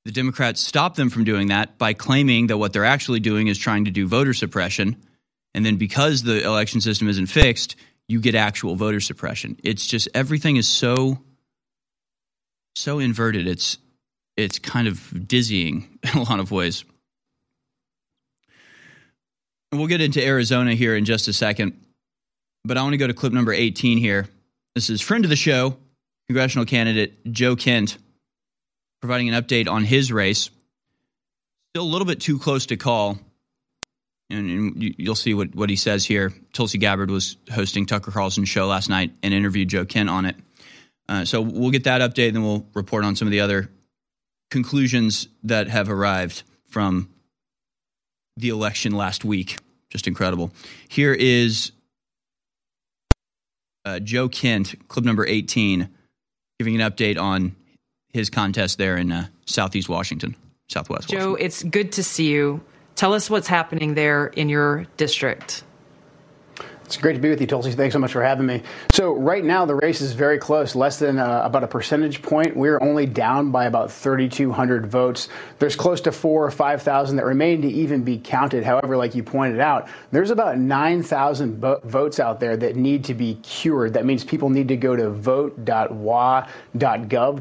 The 0.04 0.12
Democrats 0.12 0.60
stop 0.60 0.94
them 0.94 1.10
from 1.10 1.24
doing 1.24 1.48
that 1.48 1.76
by 1.76 1.92
claiming 1.92 2.46
that 2.46 2.56
what 2.56 2.72
they're 2.72 2.84
actually 2.84 3.20
doing 3.20 3.48
is 3.48 3.58
trying 3.58 3.84
to 3.84 3.90
do 3.90 4.06
voter 4.08 4.32
suppression. 4.32 4.96
And 5.54 5.66
then 5.66 5.76
because 5.76 6.22
the 6.22 6.42
election 6.42 6.80
system 6.80 7.08
isn't 7.08 7.26
fixed, 7.26 7.76
you 8.08 8.20
get 8.20 8.34
actual 8.34 8.74
voter 8.74 9.00
suppression. 9.00 9.58
It's 9.62 9.86
just 9.86 10.08
everything 10.14 10.56
is 10.56 10.66
so 10.66 11.18
so 12.74 12.98
inverted. 12.98 13.46
It's 13.46 13.78
it's 14.36 14.58
kind 14.58 14.88
of 14.88 15.28
dizzying 15.28 15.98
in 16.02 16.18
a 16.18 16.22
lot 16.22 16.40
of 16.40 16.50
ways. 16.50 16.84
And 19.70 19.78
we'll 19.78 19.88
get 19.88 20.00
into 20.00 20.24
Arizona 20.24 20.74
here 20.74 20.96
in 20.96 21.04
just 21.04 21.28
a 21.28 21.32
second. 21.32 21.84
But 22.64 22.78
I 22.78 22.82
want 22.82 22.94
to 22.94 22.98
go 22.98 23.06
to 23.06 23.14
clip 23.14 23.32
number 23.32 23.52
18 23.52 23.98
here. 23.98 24.28
This 24.74 24.88
is 24.88 25.00
friend 25.00 25.24
of 25.24 25.28
the 25.28 25.36
show, 25.36 25.76
congressional 26.28 26.64
candidate 26.64 27.32
Joe 27.32 27.56
Kent, 27.56 27.98
providing 29.00 29.28
an 29.28 29.42
update 29.42 29.68
on 29.68 29.84
his 29.84 30.12
race. 30.12 30.50
Still 31.72 31.84
a 31.84 31.90
little 31.90 32.06
bit 32.06 32.20
too 32.20 32.38
close 32.38 32.66
to 32.66 32.76
call. 32.76 33.18
And, 34.30 34.50
and 34.50 34.82
you- 34.82 34.94
you'll 34.98 35.14
see 35.14 35.34
what, 35.34 35.54
what 35.54 35.70
he 35.70 35.76
says 35.76 36.04
here. 36.04 36.32
Tulsi 36.52 36.78
Gabbard 36.78 37.10
was 37.10 37.36
hosting 37.50 37.86
Tucker 37.86 38.10
Carlson's 38.10 38.48
show 38.48 38.66
last 38.66 38.88
night 38.88 39.12
and 39.22 39.32
interviewed 39.32 39.68
Joe 39.68 39.84
Kent 39.84 40.08
on 40.10 40.26
it. 40.26 40.36
Uh, 41.08 41.24
so 41.24 41.40
we'll 41.40 41.70
get 41.70 41.84
that 41.84 42.02
update, 42.02 42.28
and 42.28 42.36
then 42.36 42.42
we'll 42.42 42.66
report 42.74 43.04
on 43.04 43.16
some 43.16 43.26
of 43.26 43.32
the 43.32 43.40
other 43.40 43.70
conclusions 44.50 45.28
that 45.44 45.68
have 45.68 45.88
arrived 45.90 46.42
from 46.68 47.08
the 48.36 48.50
election 48.50 48.92
last 48.92 49.24
week. 49.24 49.56
Just 49.90 50.06
incredible. 50.06 50.50
Here 50.88 51.14
is 51.14 51.72
uh, 53.86 54.00
Joe 54.00 54.28
Kent, 54.28 54.74
clip 54.88 55.04
number 55.06 55.26
18, 55.26 55.88
giving 56.58 56.78
an 56.80 56.90
update 56.90 57.18
on 57.18 57.56
his 58.12 58.28
contest 58.28 58.76
there 58.76 58.96
in 58.98 59.10
uh, 59.10 59.26
Southeast 59.46 59.88
Washington, 59.88 60.36
Southwest 60.68 61.08
Joe, 61.08 61.34
it's 61.36 61.62
good 61.62 61.92
to 61.92 62.02
see 62.02 62.28
you. 62.28 62.60
Tell 62.98 63.14
us 63.14 63.30
what's 63.30 63.46
happening 63.46 63.94
there 63.94 64.26
in 64.26 64.48
your 64.48 64.84
district. 64.96 65.62
It's 66.88 66.96
great 66.96 67.12
to 67.12 67.20
be 67.20 67.28
with 67.28 67.38
you, 67.38 67.46
Tulsi. 67.46 67.72
Thanks 67.72 67.92
so 67.92 67.98
much 67.98 68.12
for 68.12 68.22
having 68.22 68.46
me. 68.46 68.62
So 68.92 69.12
right 69.12 69.44
now 69.44 69.66
the 69.66 69.74
race 69.74 70.00
is 70.00 70.14
very 70.14 70.38
close, 70.38 70.74
less 70.74 70.98
than 70.98 71.18
uh, 71.18 71.42
about 71.44 71.62
a 71.62 71.66
percentage 71.66 72.22
point. 72.22 72.56
We're 72.56 72.80
only 72.82 73.04
down 73.04 73.50
by 73.50 73.66
about 73.66 73.92
3,200 73.92 74.86
votes. 74.86 75.28
There's 75.58 75.76
close 75.76 76.00
to 76.00 76.12
four 76.12 76.46
or 76.46 76.50
5,000 76.50 77.16
that 77.16 77.26
remain 77.26 77.60
to 77.60 77.68
even 77.68 78.04
be 78.04 78.16
counted. 78.16 78.64
However, 78.64 78.96
like 78.96 79.14
you 79.14 79.22
pointed 79.22 79.60
out, 79.60 79.86
there's 80.12 80.30
about 80.30 80.56
9,000 80.56 81.58
vo- 81.58 81.80
votes 81.84 82.18
out 82.18 82.40
there 82.40 82.56
that 82.56 82.74
need 82.74 83.04
to 83.04 83.12
be 83.12 83.34
cured. 83.34 83.92
That 83.92 84.06
means 84.06 84.24
people 84.24 84.48
need 84.48 84.68
to 84.68 84.76
go 84.76 84.96
to 84.96 85.10
vote.wa.gov 85.10 85.74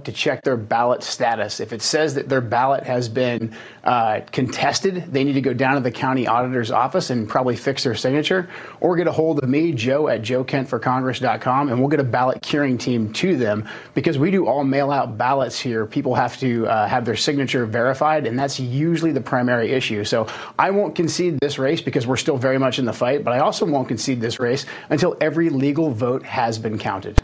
to 0.04 0.12
check 0.12 0.43
their 0.43 0.58
ballot 0.58 1.04
status. 1.04 1.62
If 1.62 1.72
it 1.72 1.82
says 1.82 2.15
that 2.15 2.28
their 2.28 2.41
ballot 2.41 2.84
has 2.84 3.08
been 3.08 3.56
uh, 3.88 4.19
contested, 4.34 5.06
they 5.13 5.23
need 5.23 5.32
to 5.34 5.41
go 5.41 5.54
down 5.54 5.76
to 5.76 5.80
the 5.80 5.89
county 5.89 6.28
auditor's 6.28 6.71
office 6.71 7.10
and 7.10 7.28
probably 7.28 7.56
fix 7.56 7.86
their 7.86 7.95
signature 7.95 8.50
or 8.82 8.97
get 8.97 9.08
a 9.08 9.12
hold 9.13 9.41
of 9.41 9.47
me, 9.47 9.71
Joe 9.71 10.10
at 10.10 10.21
joekentforcongress.com, 10.21 11.69
and 11.69 11.80
we'll 11.80 11.88
get 11.88 12.02
a 12.02 12.04
ballot 12.04 12.41
curing 12.41 12.78
team 12.78 13.13
to 13.13 13.38
them 13.38 13.67
because 13.93 14.19
we 14.19 14.30
do 14.30 14.45
all 14.45 14.65
mail 14.65 14.91
out 14.91 15.17
ballots 15.17 15.58
here. 15.58 15.86
People 15.86 16.15
have 16.15 16.38
to 16.39 16.67
uh, 16.67 16.86
have 16.86 17.06
their 17.06 17.15
signature 17.15 17.65
verified, 17.65 18.28
and 18.28 18.38
that's 18.38 18.60
usually 18.60 19.13
the 19.13 19.21
primary 19.21 19.71
issue. 19.71 20.04
So 20.04 20.28
I 20.60 20.69
won't 20.71 20.93
concede 20.93 21.39
this 21.39 21.58
race 21.58 21.80
because 21.80 22.06
we're 22.06 22.17
still 22.17 22.38
very 22.38 22.60
much 22.60 22.80
in 22.80 22.84
the 22.86 22.93
fight, 22.93 23.23
but 23.23 23.32
I 23.32 23.39
also 23.39 23.65
won't 23.65 23.88
concede 23.88 24.19
this 24.19 24.38
race 24.38 24.65
until 24.89 25.15
every 25.21 25.50
legal 25.50 25.91
vote 25.91 26.23
has 26.23 26.60
been 26.60 26.78
counted. 26.78 27.21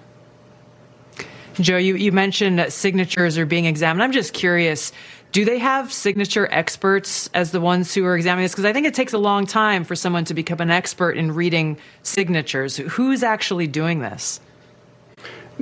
Joe, 1.56 1.78
you, 1.78 1.95
you 1.95 2.12
mentioned 2.12 2.58
that 2.58 2.71
signatures 2.71 3.38
are 3.38 3.45
being 3.45 3.65
examined. 3.65 4.02
I'm 4.02 4.12
just 4.12 4.34
curious 4.34 4.91
do 5.34 5.46
they 5.46 5.58
have 5.58 5.91
signature 5.91 6.48
experts 6.52 7.28
as 7.34 7.52
the 7.52 7.60
ones 7.60 7.91
who 7.93 8.06
are 8.06 8.15
examining 8.15 8.46
this? 8.46 8.52
Because 8.52 8.65
I 8.65 8.72
think 8.72 8.86
it 8.86 8.93
takes 8.93 9.13
a 9.13 9.17
long 9.17 9.48
time 9.48 9.84
for 9.84 9.96
someone 9.96 10.26
to 10.26 10.36
become 10.36 10.60
an 10.62 10.69
expert 10.69 11.17
in 11.17 11.34
reading 11.34 11.78
signatures. 12.04 12.78
Who's 12.78 13.24
actually 13.24 13.65
doing 13.65 14.00
this? 14.00 14.39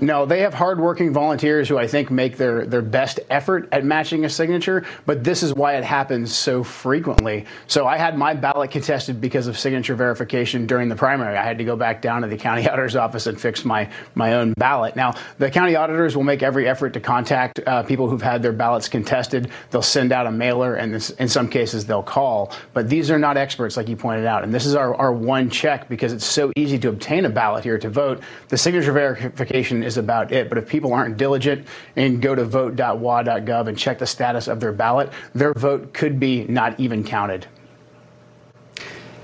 No, 0.03 0.25
they 0.25 0.39
have 0.39 0.55
hardworking 0.55 1.13
volunteers 1.13 1.69
who 1.69 1.77
I 1.77 1.85
think 1.85 2.09
make 2.09 2.35
their, 2.35 2.65
their 2.65 2.81
best 2.81 3.19
effort 3.29 3.69
at 3.71 3.85
matching 3.85 4.25
a 4.25 4.29
signature, 4.29 4.83
but 5.05 5.23
this 5.23 5.43
is 5.43 5.53
why 5.53 5.75
it 5.75 5.83
happens 5.83 6.35
so 6.35 6.63
frequently. 6.63 7.45
So 7.67 7.85
I 7.85 7.97
had 7.97 8.17
my 8.17 8.33
ballot 8.33 8.71
contested 8.71 9.21
because 9.21 9.45
of 9.45 9.59
signature 9.59 9.93
verification 9.93 10.65
during 10.65 10.89
the 10.89 10.95
primary. 10.95 11.37
I 11.37 11.43
had 11.43 11.59
to 11.59 11.63
go 11.63 11.75
back 11.75 12.01
down 12.01 12.23
to 12.23 12.27
the 12.27 12.35
county 12.35 12.67
auditor's 12.67 12.95
office 12.95 13.27
and 13.27 13.39
fix 13.39 13.63
my, 13.63 13.87
my 14.15 14.33
own 14.33 14.53
ballot. 14.57 14.95
Now, 14.95 15.13
the 15.37 15.51
county 15.51 15.75
auditors 15.75 16.15
will 16.15 16.23
make 16.23 16.41
every 16.41 16.67
effort 16.67 16.93
to 16.93 16.99
contact 16.99 17.59
uh, 17.67 17.83
people 17.83 18.09
who've 18.09 18.23
had 18.23 18.41
their 18.41 18.53
ballots 18.53 18.89
contested. 18.89 19.51
They'll 19.69 19.83
send 19.83 20.11
out 20.11 20.25
a 20.25 20.31
mailer, 20.31 20.73
and 20.73 20.91
this, 20.91 21.11
in 21.11 21.27
some 21.27 21.47
cases, 21.47 21.85
they'll 21.85 22.01
call. 22.01 22.53
But 22.73 22.89
these 22.89 23.11
are 23.11 23.19
not 23.19 23.37
experts, 23.37 23.77
like 23.77 23.87
you 23.87 23.97
pointed 23.97 24.25
out. 24.25 24.43
And 24.43 24.51
this 24.51 24.65
is 24.65 24.73
our, 24.73 24.95
our 24.95 25.13
one 25.13 25.51
check 25.51 25.87
because 25.87 26.11
it's 26.11 26.25
so 26.25 26.51
easy 26.55 26.79
to 26.79 26.89
obtain 26.89 27.25
a 27.25 27.29
ballot 27.29 27.63
here 27.63 27.77
to 27.77 27.89
vote. 27.89 28.23
The 28.47 28.57
signature 28.57 28.91
verification 28.91 29.83
is 29.83 29.90
about 29.97 30.31
it. 30.31 30.49
But 30.49 30.57
if 30.57 30.67
people 30.67 30.93
aren't 30.93 31.17
diligent 31.17 31.67
and 31.95 32.21
go 32.21 32.35
to 32.35 32.43
vote.wa.gov 32.43 33.67
and 33.67 33.77
check 33.77 33.99
the 33.99 34.07
status 34.07 34.47
of 34.47 34.59
their 34.59 34.71
ballot, 34.71 35.11
their 35.33 35.53
vote 35.53 35.93
could 35.93 36.19
be 36.19 36.45
not 36.45 36.79
even 36.79 37.03
counted. 37.03 37.47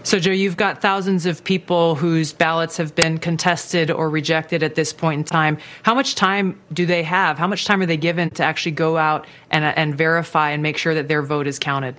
So, 0.07 0.19
Joe, 0.19 0.31
you've 0.31 0.55
got 0.55 0.81
thousands 0.81 1.25
of 1.25 1.43
people 1.43 1.95
whose 1.95 2.31
ballots 2.31 2.77
have 2.77 2.95
been 2.95 3.17
contested 3.17 3.91
or 3.91 4.09
rejected 4.09 4.63
at 4.63 4.75
this 4.75 4.93
point 4.93 5.19
in 5.19 5.23
time. 5.25 5.57
How 5.83 5.93
much 5.93 6.15
time 6.15 6.57
do 6.71 6.85
they 6.85 7.03
have? 7.03 7.37
How 7.37 7.45
much 7.45 7.65
time 7.65 7.81
are 7.81 7.85
they 7.85 7.97
given 7.97 8.29
to 8.29 8.43
actually 8.43 8.71
go 8.71 8.95
out 8.95 9.27
and, 9.51 9.65
and 9.65 9.97
verify 9.97 10.51
and 10.51 10.63
make 10.63 10.77
sure 10.77 10.93
that 10.93 11.09
their 11.09 11.21
vote 11.21 11.45
is 11.45 11.59
counted? 11.59 11.97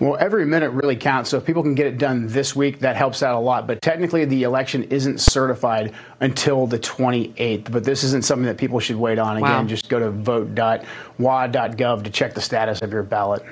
Well, 0.00 0.16
every 0.20 0.46
minute 0.46 0.70
really 0.70 0.94
counts. 0.96 1.30
So 1.30 1.38
if 1.38 1.44
people 1.44 1.62
can 1.62 1.74
get 1.74 1.86
it 1.86 1.98
done 1.98 2.28
this 2.28 2.54
week, 2.54 2.78
that 2.80 2.94
helps 2.94 3.22
out 3.22 3.34
a 3.34 3.40
lot. 3.40 3.66
But 3.66 3.82
technically, 3.82 4.24
the 4.24 4.44
election 4.44 4.84
isn't 4.84 5.20
certified 5.20 5.92
until 6.20 6.68
the 6.68 6.78
28th. 6.78 7.72
But 7.72 7.82
this 7.82 8.04
isn't 8.04 8.24
something 8.24 8.46
that 8.46 8.58
people 8.58 8.78
should 8.78 8.96
wait 8.96 9.18
on. 9.18 9.38
Again, 9.38 9.50
wow. 9.50 9.64
just 9.64 9.88
go 9.88 9.98
to 9.98 10.10
vote.wa.gov 10.10 12.04
to 12.04 12.10
check 12.10 12.34
the 12.34 12.40
status 12.40 12.80
of 12.80 12.92
your 12.92 13.02
ballot. 13.02 13.42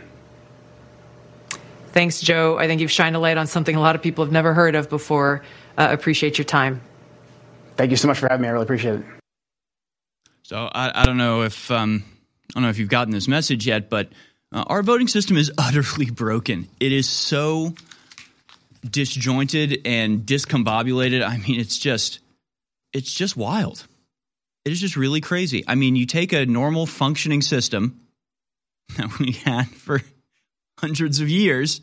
Thanks, 1.89 2.21
Joe. 2.21 2.59
I 2.59 2.67
think 2.67 2.81
you've 2.81 2.93
shined 2.93 3.17
a 3.17 3.19
light 3.19 3.39
on 3.39 3.47
something 3.47 3.75
a 3.75 3.81
lot 3.81 3.97
of 3.97 4.03
people 4.03 4.25
have 4.25 4.33
never 4.33 4.55
heard 4.55 4.75
of 4.75 4.89
before. 4.89 5.43
Uh, 5.79 5.89
appreciate 5.91 6.39
your 6.39 6.45
time. 6.45 6.81
Thank 7.77 7.91
you 7.91 7.97
so 7.97 8.07
much 8.07 8.19
for 8.19 8.29
having 8.29 8.43
me. 8.43 8.49
I 8.49 8.53
really 8.53 8.65
appreciate 8.65 9.01
it. 9.01 9.07
So 10.43 10.71
I, 10.73 11.03
I 11.03 11.07
don't 11.07 11.17
know 11.17 11.43
if 11.43 11.71
um, 11.71 12.05
I 12.51 12.53
don't 12.55 12.63
know 12.63 12.69
if 12.69 12.79
you've 12.79 12.89
gotten 12.89 13.13
this 13.13 13.27
message 13.27 13.67
yet, 13.67 13.91
but 13.91 14.11
uh, 14.53 14.65
our 14.67 14.83
voting 14.83 15.09
system 15.09 15.37
is 15.37 15.53
utterly 15.59 16.11
broken. 16.11 16.69
It 16.81 16.93
is 16.93 17.09
so 17.09 17.75
disjointed 18.89 19.83
and 19.85 20.21
discombobulated. 20.21 21.27
I 21.27 21.39
mean, 21.39 21.61
it's 21.61 21.79
just 21.79 22.21
it's 22.93 23.13
just 23.13 23.37
wild. 23.37 23.87
It 24.65 24.73
is 24.73 24.81
just 24.81 24.97
really 24.97 25.21
crazy. 25.21 25.65
I 25.67 25.75
mean, 25.75 25.97
you 25.97 26.07
take 26.07 26.33
a 26.33 26.45
normal 26.47 26.87
functioning 26.87 27.43
system 27.43 28.01
that 28.97 29.19
we 29.19 29.33
had 29.33 29.69
for 29.69 30.03
hundreds 30.79 31.21
of 31.21 31.29
years 31.29 31.81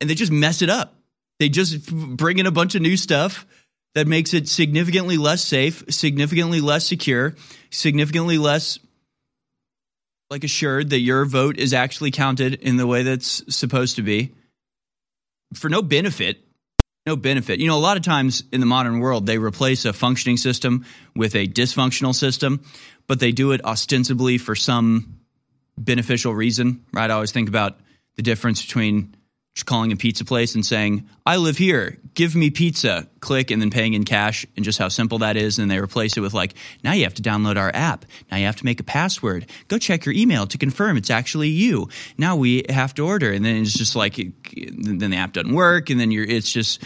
and 0.00 0.08
they 0.08 0.14
just 0.14 0.32
mess 0.32 0.62
it 0.62 0.70
up. 0.70 0.94
They 1.38 1.48
just 1.48 1.90
bring 1.90 2.38
in 2.38 2.46
a 2.46 2.50
bunch 2.50 2.74
of 2.74 2.82
new 2.82 2.96
stuff 2.96 3.46
that 3.94 4.06
makes 4.06 4.34
it 4.34 4.48
significantly 4.48 5.16
less 5.16 5.42
safe, 5.42 5.82
significantly 5.88 6.60
less 6.60 6.86
secure, 6.86 7.34
significantly 7.70 8.38
less 8.38 8.78
like 10.30 10.44
assured 10.44 10.90
that 10.90 11.00
your 11.00 11.24
vote 11.24 11.58
is 11.58 11.74
actually 11.74 12.12
counted 12.12 12.54
in 12.54 12.76
the 12.76 12.86
way 12.86 13.02
that's 13.02 13.42
supposed 13.54 13.96
to 13.96 14.02
be 14.02 14.32
for 15.54 15.68
no 15.68 15.82
benefit 15.82 16.38
no 17.06 17.16
benefit. 17.16 17.58
You 17.60 17.66
know 17.66 17.78
a 17.78 17.80
lot 17.80 17.96
of 17.96 18.02
times 18.02 18.44
in 18.52 18.60
the 18.60 18.66
modern 18.66 19.00
world 19.00 19.26
they 19.26 19.38
replace 19.38 19.84
a 19.84 19.92
functioning 19.92 20.36
system 20.36 20.84
with 21.16 21.34
a 21.34 21.46
dysfunctional 21.46 22.14
system 22.14 22.62
but 23.06 23.18
they 23.18 23.32
do 23.32 23.52
it 23.52 23.64
ostensibly 23.64 24.38
for 24.38 24.54
some 24.54 25.18
beneficial 25.76 26.34
reason 26.34 26.84
right? 26.92 27.10
I 27.10 27.14
always 27.14 27.32
think 27.32 27.48
about 27.48 27.78
the 28.16 28.22
difference 28.22 28.62
between 28.64 29.16
calling 29.66 29.92
a 29.92 29.96
pizza 29.96 30.24
place 30.24 30.54
and 30.54 30.64
saying, 30.64 31.08
I 31.26 31.36
live 31.36 31.58
here, 31.58 31.98
give 32.14 32.34
me 32.34 32.50
pizza, 32.50 33.06
click, 33.20 33.50
and 33.50 33.60
then 33.60 33.70
paying 33.70 33.94
in 33.94 34.04
cash, 34.04 34.46
and 34.56 34.64
just 34.64 34.78
how 34.78 34.88
simple 34.88 35.18
that 35.18 35.36
is. 35.36 35.58
And 35.58 35.70
they 35.70 35.78
replace 35.78 36.16
it 36.16 36.20
with, 36.20 36.32
like, 36.32 36.54
now 36.82 36.92
you 36.92 37.04
have 37.04 37.14
to 37.14 37.22
download 37.22 37.56
our 37.56 37.70
app. 37.74 38.06
Now 38.30 38.38
you 38.38 38.46
have 38.46 38.56
to 38.56 38.64
make 38.64 38.80
a 38.80 38.84
password. 38.84 39.46
Go 39.68 39.78
check 39.78 40.06
your 40.06 40.14
email 40.14 40.46
to 40.46 40.56
confirm 40.56 40.96
it's 40.96 41.10
actually 41.10 41.48
you. 41.48 41.88
Now 42.16 42.36
we 42.36 42.64
have 42.68 42.94
to 42.94 43.06
order. 43.06 43.32
And 43.32 43.44
then 43.44 43.56
it's 43.56 43.74
just 43.74 43.96
like, 43.96 44.14
then 44.16 45.10
the 45.10 45.16
app 45.16 45.32
doesn't 45.32 45.52
work. 45.52 45.90
And 45.90 46.00
then 46.00 46.10
you're, 46.10 46.24
it's 46.24 46.50
just, 46.50 46.82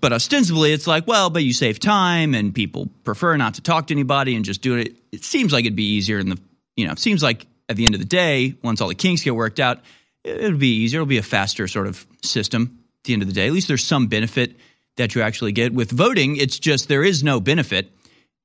but 0.00 0.12
ostensibly 0.12 0.72
it's 0.72 0.86
like, 0.86 1.06
well, 1.06 1.30
but 1.30 1.42
you 1.42 1.52
save 1.52 1.80
time 1.80 2.34
and 2.34 2.54
people 2.54 2.88
prefer 3.02 3.36
not 3.36 3.54
to 3.54 3.62
talk 3.62 3.88
to 3.88 3.94
anybody 3.94 4.36
and 4.36 4.44
just 4.44 4.60
do 4.62 4.76
it. 4.76 4.96
It 5.10 5.24
seems 5.24 5.52
like 5.52 5.64
it'd 5.64 5.74
be 5.74 5.94
easier 5.94 6.18
in 6.18 6.28
the, 6.28 6.38
you 6.76 6.86
know, 6.86 6.92
it 6.92 6.98
seems 6.98 7.22
like 7.22 7.46
at 7.68 7.76
the 7.76 7.84
end 7.84 7.94
of 7.94 8.00
the 8.00 8.06
day, 8.06 8.54
once 8.62 8.80
all 8.80 8.88
the 8.88 8.94
kinks 8.94 9.22
get 9.22 9.34
worked 9.34 9.58
out, 9.58 9.80
it'll 10.26 10.58
be 10.58 10.82
easier. 10.82 10.98
It'll 10.98 11.06
be 11.06 11.18
a 11.18 11.22
faster 11.22 11.68
sort 11.68 11.86
of 11.86 12.06
system 12.22 12.78
at 13.00 13.04
the 13.04 13.12
end 13.12 13.22
of 13.22 13.28
the 13.28 13.34
day. 13.34 13.46
At 13.46 13.52
least 13.52 13.68
there's 13.68 13.84
some 13.84 14.08
benefit 14.08 14.56
that 14.96 15.14
you 15.14 15.22
actually 15.22 15.52
get. 15.52 15.72
With 15.72 15.90
voting, 15.90 16.36
it's 16.36 16.58
just 16.58 16.88
there 16.88 17.04
is 17.04 17.22
no 17.22 17.40
benefit. 17.40 17.90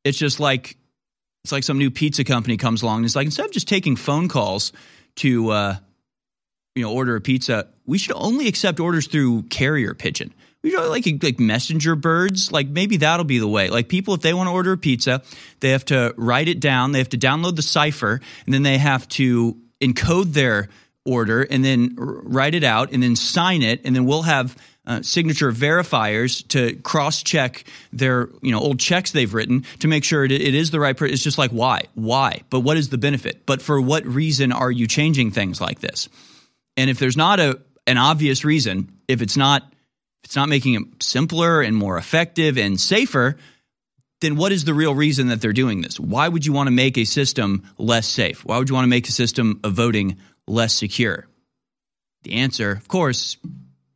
It's 0.04 0.18
just 0.18 0.40
like 0.40 0.78
it's 1.44 1.52
like 1.52 1.64
some 1.64 1.78
new 1.78 1.92
pizza 1.92 2.24
company 2.24 2.58
comes 2.58 2.84
along 2.84 2.98
and 2.98 3.06
it's 3.06 3.16
like 3.16 3.26
instead 3.26 3.46
of 3.46 3.52
just 3.52 3.68
taking 3.68 3.96
phone 3.96 4.28
calls 4.28 4.74
to 5.18 5.50
uh, 5.50 5.76
you 6.76 6.84
know 6.84 6.94
order 6.94 7.16
a 7.16 7.22
pizza, 7.22 7.68
we 7.86 7.98
should 7.98 8.16
only 8.16 8.48
accept 8.48 8.80
orders 8.80 9.08
through 9.08 9.44
carrier 9.44 9.94
pigeon. 9.94 10.34
We 10.64 10.70
should 10.70 10.88
like 10.90 11.06
like 11.24 11.40
messenger 11.40 11.96
birds. 11.96 12.52
Like 12.52 12.68
maybe 12.68 12.98
that'll 12.98 13.26
be 13.26 13.40
the 13.40 13.48
way. 13.48 13.70
Like 13.70 13.90
people, 13.90 14.14
if 14.14 14.22
they 14.22 14.34
want 14.34 14.48
to 14.48 14.52
order 14.52 14.74
a 14.74 14.78
pizza, 14.78 15.24
they 15.60 15.70
have 15.70 15.86
to 15.86 16.14
write 16.18 16.48
it 16.48 16.60
down. 16.60 16.92
They 16.92 17.00
have 17.00 17.10
to 17.10 17.18
download 17.18 17.56
the 17.56 17.64
cipher, 17.64 18.22
and 18.46 18.54
then 18.54 18.62
they 18.62 18.78
have 18.78 19.08
to 19.10 19.58
encode 19.82 20.34
their 20.34 20.70
order 21.06 21.42
and 21.42 21.64
then 21.66 21.96
write 21.98 22.56
it 22.56 22.64
out 22.64 22.92
and 22.92 23.02
then 23.02 23.16
sign 23.16 23.62
it. 23.62 23.82
And 23.86 23.96
then 23.96 24.06
we'll 24.06 24.22
have 24.24 24.56
uh, 24.86 25.02
signature 25.02 25.52
verifiers 25.52 26.48
to 26.50 26.76
cross 26.78 27.22
check 27.22 27.64
their 27.94 28.30
you 28.42 28.52
know 28.52 28.60
old 28.60 28.80
checks 28.80 29.12
they've 29.12 29.34
written 29.34 29.64
to 29.80 29.88
make 29.88 30.04
sure 30.04 30.26
it, 30.26 30.32
it 30.32 30.56
is 30.56 30.72
the 30.72 30.80
right 30.80 30.98
person 30.98 31.14
it's 31.14 31.24
just 31.24 31.38
like 31.38 31.52
why? 31.52 31.84
Why? 31.94 32.42
But 32.50 32.62
what 32.62 32.78
is 32.78 32.90
the 32.90 32.98
benefit? 32.98 33.46
But 33.46 33.62
for 33.62 33.80
what 33.80 34.06
reason 34.06 34.52
are 34.52 34.72
you 34.72 34.88
changing 34.88 35.32
things 35.32 35.62
like 35.62 35.80
this? 35.80 36.10
And 36.78 36.90
if 36.90 37.00
there's 37.00 37.18
not 37.18 37.40
a 37.40 37.60
an 37.88 37.98
obvious 37.98 38.44
reason 38.44 38.92
if 39.08 39.22
it's 39.22 39.38
not 39.38 39.64
if 39.64 40.26
it's 40.26 40.36
not 40.36 40.50
making 40.50 40.74
it 40.76 41.04
simpler 41.04 41.62
and 41.62 41.76
more 41.76 41.98
effective 41.98 42.58
and 42.58 42.80
safer 42.80 43.38
then 44.22 44.36
what 44.36 44.52
is 44.52 44.66
the 44.66 44.74
real 44.74 44.94
reason 44.94 45.28
that 45.28 45.42
they're 45.42 45.52
doing 45.52 45.82
this? 45.82 46.00
Why 46.00 46.28
would 46.28 46.46
you 46.46 46.54
want 46.54 46.68
to 46.68 46.72
make 46.72 46.98
a 46.98 47.06
system 47.06 47.68
less 47.78 48.08
safe? 48.08 48.46
Why 48.46 48.60
would 48.60 48.70
you 48.70 48.76
want 48.76 48.86
to 48.86 48.90
make 48.90 49.10
a 49.10 49.12
system 49.12 49.60
of 49.64 49.74
voting 49.74 50.18
less 50.52 50.74
secure? 50.74 51.28
The 52.24 52.34
answer, 52.34 52.72
of 52.72 52.88
course, 52.88 53.38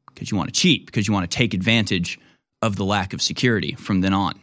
because 0.07 0.31
you 0.31 0.37
want 0.37 0.53
to 0.53 0.59
cheat, 0.59 0.85
because 0.85 1.07
you 1.07 1.13
want 1.13 1.29
to 1.29 1.37
take 1.37 1.53
advantage 1.53 2.19
of 2.61 2.75
the 2.75 2.85
lack 2.85 3.13
of 3.13 3.21
security 3.21 3.73
from 3.73 4.01
then 4.01 4.13
on. 4.13 4.39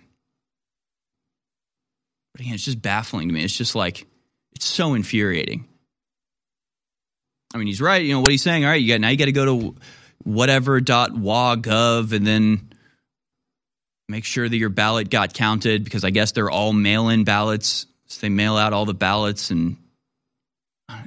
But 2.33 2.43
again, 2.43 2.55
it's 2.55 2.65
just 2.65 2.81
baffling 2.81 3.29
to 3.29 3.35
me. 3.35 3.43
It's 3.43 3.57
just 3.57 3.75
like, 3.75 4.07
it's 4.55 4.67
so 4.67 4.95
infuriating. 4.95 5.67
I 7.55 7.59
mean, 7.59 7.67
he's 7.67 7.81
right. 7.81 8.03
You 8.03 8.15
know 8.15 8.21
what 8.21 8.31
he's 8.31 8.43
saying. 8.43 8.65
All 8.65 8.71
right, 8.71 8.81
you 8.81 8.89
got 8.89 9.01
now 9.01 9.09
you 9.09 9.17
got 9.17 9.27
to 9.27 9.33
go 9.33 9.45
to 9.45 9.77
whatever 10.25 10.81
dot 10.81 11.13
whatever.wa.gov 11.13 12.13
and 12.13 12.27
then 12.27 12.73
make 14.09 14.25
sure 14.25 14.49
that 14.49 14.57
your 14.57 14.71
ballot 14.71 15.11
got 15.11 15.35
counted 15.35 15.85
because 15.85 16.05
I 16.05 16.11
guess 16.11 16.33
they're 16.33 16.51
all 16.51 16.73
mail-in 16.73 17.25
ballots. 17.25 17.87
So 18.07 18.21
they 18.21 18.29
mail 18.29 18.57
out 18.57 18.73
all 18.73 18.87
the 18.87 18.95
ballots 18.95 19.51
and 19.51 19.77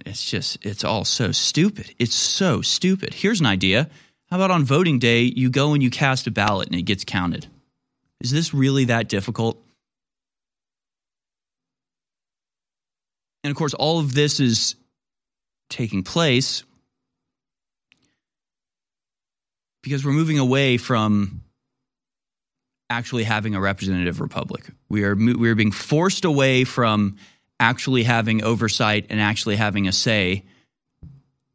it's 0.05 0.29
just, 0.29 0.65
it's 0.65 0.83
all 0.83 1.05
so 1.05 1.31
stupid. 1.31 1.93
It's 1.99 2.15
so 2.15 2.61
stupid. 2.61 3.13
Here's 3.13 3.39
an 3.39 3.45
idea. 3.45 3.89
How 4.29 4.37
about 4.37 4.51
on 4.51 4.63
voting 4.63 4.99
day, 4.99 5.21
you 5.21 5.49
go 5.49 5.73
and 5.73 5.83
you 5.83 5.89
cast 5.89 6.27
a 6.27 6.31
ballot 6.31 6.67
and 6.67 6.77
it 6.77 6.83
gets 6.83 7.03
counted? 7.03 7.47
Is 8.21 8.31
this 8.31 8.53
really 8.53 8.85
that 8.85 9.07
difficult? 9.09 9.61
And 13.43 13.51
of 13.51 13.57
course, 13.57 13.73
all 13.75 13.99
of 13.99 14.15
this 14.15 14.39
is 14.39 14.75
taking 15.69 16.03
place 16.03 16.63
because 19.83 20.03
we're 20.03 20.13
moving 20.13 20.39
away 20.39 20.77
from 20.77 21.41
actually 22.89 23.23
having 23.23 23.53
a 23.53 23.61
representative 23.61 24.19
republic. 24.19 24.65
We 24.89 25.03
are 25.03 25.15
we 25.15 25.49
are 25.49 25.55
being 25.55 25.71
forced 25.71 26.25
away 26.25 26.63
from 26.63 27.17
actually 27.59 28.03
having 28.03 28.43
oversight 28.43 29.07
and 29.09 29.19
actually 29.19 29.55
having 29.55 29.87
a 29.87 29.91
say 29.91 30.43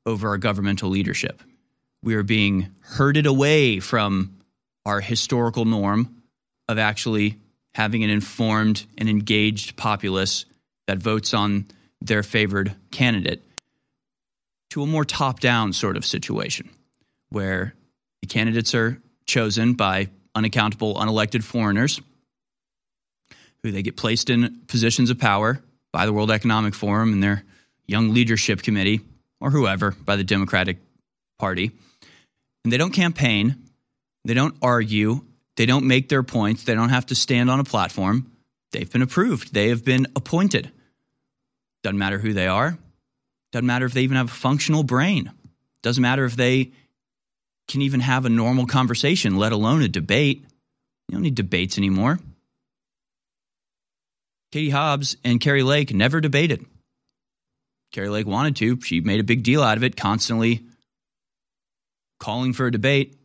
over 0.07 0.28
our 0.28 0.38
governmental 0.38 0.90
leadership. 0.90 1.42
We 2.03 2.14
are 2.14 2.22
being 2.22 2.74
herded 2.80 3.26
away 3.26 3.80
from 3.80 4.38
our 4.86 5.01
historical 5.01 5.64
norm 5.64 6.22
of 6.68 6.78
actually 6.78 7.38
having 7.74 8.03
an 8.03 8.11
informed 8.11 8.86
and 8.96 9.09
engaged 9.09 9.76
populace 9.76 10.46
that 10.86 10.98
votes 10.98 11.34
on 11.34 11.66
their 12.01 12.22
favored 12.22 12.74
candidate 12.90 13.42
to 14.70 14.82
a 14.82 14.86
more 14.86 15.05
top 15.05 15.40
down 15.40 15.72
sort 15.72 15.96
of 15.96 16.05
situation 16.05 16.70
where 17.28 17.74
the 18.22 18.26
candidates 18.26 18.74
are 18.74 19.01
chosen 19.26 19.74
by 19.74 20.09
unaccountable, 20.34 20.94
unelected 20.94 21.44
foreigners 21.44 22.01
who 23.62 23.70
they 23.70 23.82
get 23.82 23.96
placed 23.96 24.30
in 24.30 24.62
positions 24.66 25.11
of 25.11 25.18
power 25.18 25.61
by 25.93 26.07
the 26.07 26.12
World 26.12 26.30
Economic 26.30 26.74
Forum 26.74 27.12
and 27.12 27.22
their 27.22 27.45
young 27.86 28.14
leadership 28.14 28.62
committee 28.62 29.01
or 29.41 29.51
whoever 29.51 29.93
by 29.93 30.16
the 30.16 30.24
Democratic 30.24 30.78
Party. 31.38 31.72
And 32.64 32.72
they 32.72 32.76
don't 32.76 32.93
campaign, 32.93 33.57
they 34.24 34.34
don't 34.34 34.55
argue, 34.62 35.24
they 35.57 35.66
don't 35.66 35.86
make 35.86 36.09
their 36.09 36.22
points, 36.22 36.64
they 36.64 36.74
don't 36.74 36.91
have 36.91 37.07
to 37.07 37.14
stand 37.14 37.51
on 37.51 37.61
a 37.61 37.64
platform. 37.64 38.30
They've 38.72 38.91
been 38.91 39.03
approved, 39.03 39.53
they 39.53 39.68
have 39.68 39.84
been 39.84 40.07
appointed. 40.14 40.70
Doesn't 41.82 41.99
matter 41.99 42.18
who 42.18 42.32
they 42.32 42.47
are, 42.47 42.78
doesn't 43.53 43.66
matter 43.66 43.86
if 43.86 43.93
they 43.93 44.03
even 44.03 44.16
have 44.16 44.28
a 44.28 44.34
functional 44.34 44.82
brain, 44.82 45.32
doesn't 45.82 46.03
matter 46.03 46.24
if 46.24 46.36
they 46.36 46.72
can 47.66 47.82
even 47.82 48.01
have 48.01 48.26
a 48.26 48.28
normal 48.28 48.66
conversation, 48.66 49.36
let 49.36 49.53
alone 49.53 49.82
a 49.82 49.88
debate. 49.88 50.45
You 51.09 51.14
don't 51.14 51.22
need 51.22 51.36
debates 51.36 51.78
anymore. 51.78 52.18
Katie 54.53 54.70
Hobbs 54.70 55.16
and 55.24 55.40
Kari 55.40 55.62
Lake 55.62 55.94
never 55.94 56.20
debated. 56.20 56.64
Kari 57.92 58.09
Lake 58.09 58.26
wanted 58.26 58.57
to. 58.57 58.80
She 58.80 59.01
made 59.01 59.20
a 59.20 59.24
big 59.24 59.42
deal 59.42 59.62
out 59.62 59.76
of 59.76 59.84
it, 59.84 59.96
constantly 59.96 60.64
calling 62.18 62.53
for 62.53 62.66
a 62.66 62.72
debate. 62.72 63.16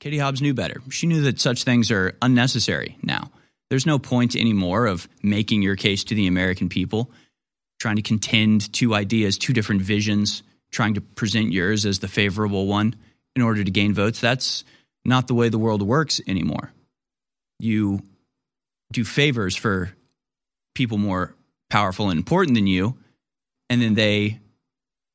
Katie 0.00 0.18
Hobbs 0.18 0.40
knew 0.40 0.54
better. 0.54 0.80
She 0.90 1.06
knew 1.06 1.22
that 1.22 1.40
such 1.40 1.64
things 1.64 1.90
are 1.90 2.16
unnecessary 2.22 2.96
now. 3.02 3.30
There's 3.68 3.86
no 3.86 3.98
point 3.98 4.36
anymore 4.36 4.86
of 4.86 5.08
making 5.22 5.62
your 5.62 5.76
case 5.76 6.04
to 6.04 6.14
the 6.14 6.26
American 6.26 6.68
people, 6.68 7.10
trying 7.78 7.96
to 7.96 8.02
contend 8.02 8.72
two 8.72 8.94
ideas, 8.94 9.36
two 9.36 9.52
different 9.52 9.82
visions, 9.82 10.42
trying 10.70 10.94
to 10.94 11.00
present 11.00 11.52
yours 11.52 11.84
as 11.84 11.98
the 11.98 12.08
favorable 12.08 12.66
one 12.66 12.94
in 13.36 13.42
order 13.42 13.62
to 13.62 13.70
gain 13.70 13.92
votes. 13.92 14.20
That's 14.20 14.64
not 15.04 15.28
the 15.28 15.34
way 15.34 15.48
the 15.48 15.58
world 15.58 15.82
works 15.82 16.20
anymore. 16.26 16.72
You 17.58 18.02
do 18.92 19.04
favors 19.04 19.56
for 19.56 19.90
people 20.74 20.98
more 20.98 21.34
powerful 21.70 22.10
and 22.10 22.18
important 22.18 22.54
than 22.54 22.66
you, 22.66 22.96
and 23.68 23.82
then 23.82 23.94
they 23.94 24.40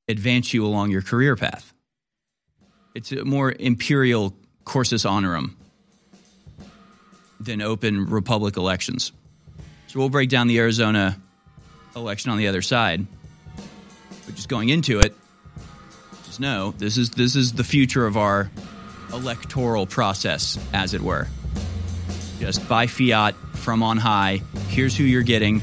advance 0.07 0.53
you 0.53 0.65
along 0.65 0.91
your 0.91 1.01
career 1.01 1.35
path. 1.35 1.73
It's 2.93 3.11
a 3.11 3.25
more 3.25 3.51
imperial 3.51 4.35
cursus 4.65 5.03
honorum 5.03 5.55
than 7.39 7.61
open 7.61 8.05
republic 8.05 8.57
elections. 8.57 9.11
So 9.87 9.99
we'll 9.99 10.09
break 10.09 10.29
down 10.29 10.47
the 10.47 10.59
Arizona 10.59 11.19
election 11.95 12.31
on 12.31 12.37
the 12.37 12.47
other 12.47 12.61
side. 12.61 13.05
But 14.25 14.35
just 14.35 14.49
going 14.49 14.69
into 14.69 14.99
it, 14.99 15.15
just 16.25 16.39
know 16.39 16.71
this 16.77 16.97
is 16.97 17.11
this 17.11 17.35
is 17.35 17.53
the 17.53 17.63
future 17.63 18.05
of 18.05 18.17
our 18.17 18.49
electoral 19.11 19.85
process, 19.85 20.57
as 20.73 20.93
it 20.93 21.01
were. 21.01 21.27
Just 22.39 22.67
by 22.67 22.87
fiat 22.87 23.35
from 23.63 23.81
on 23.81 23.97
high. 23.97 24.41
Here's 24.67 24.95
who 24.95 25.03
you're 25.03 25.23
getting. 25.23 25.61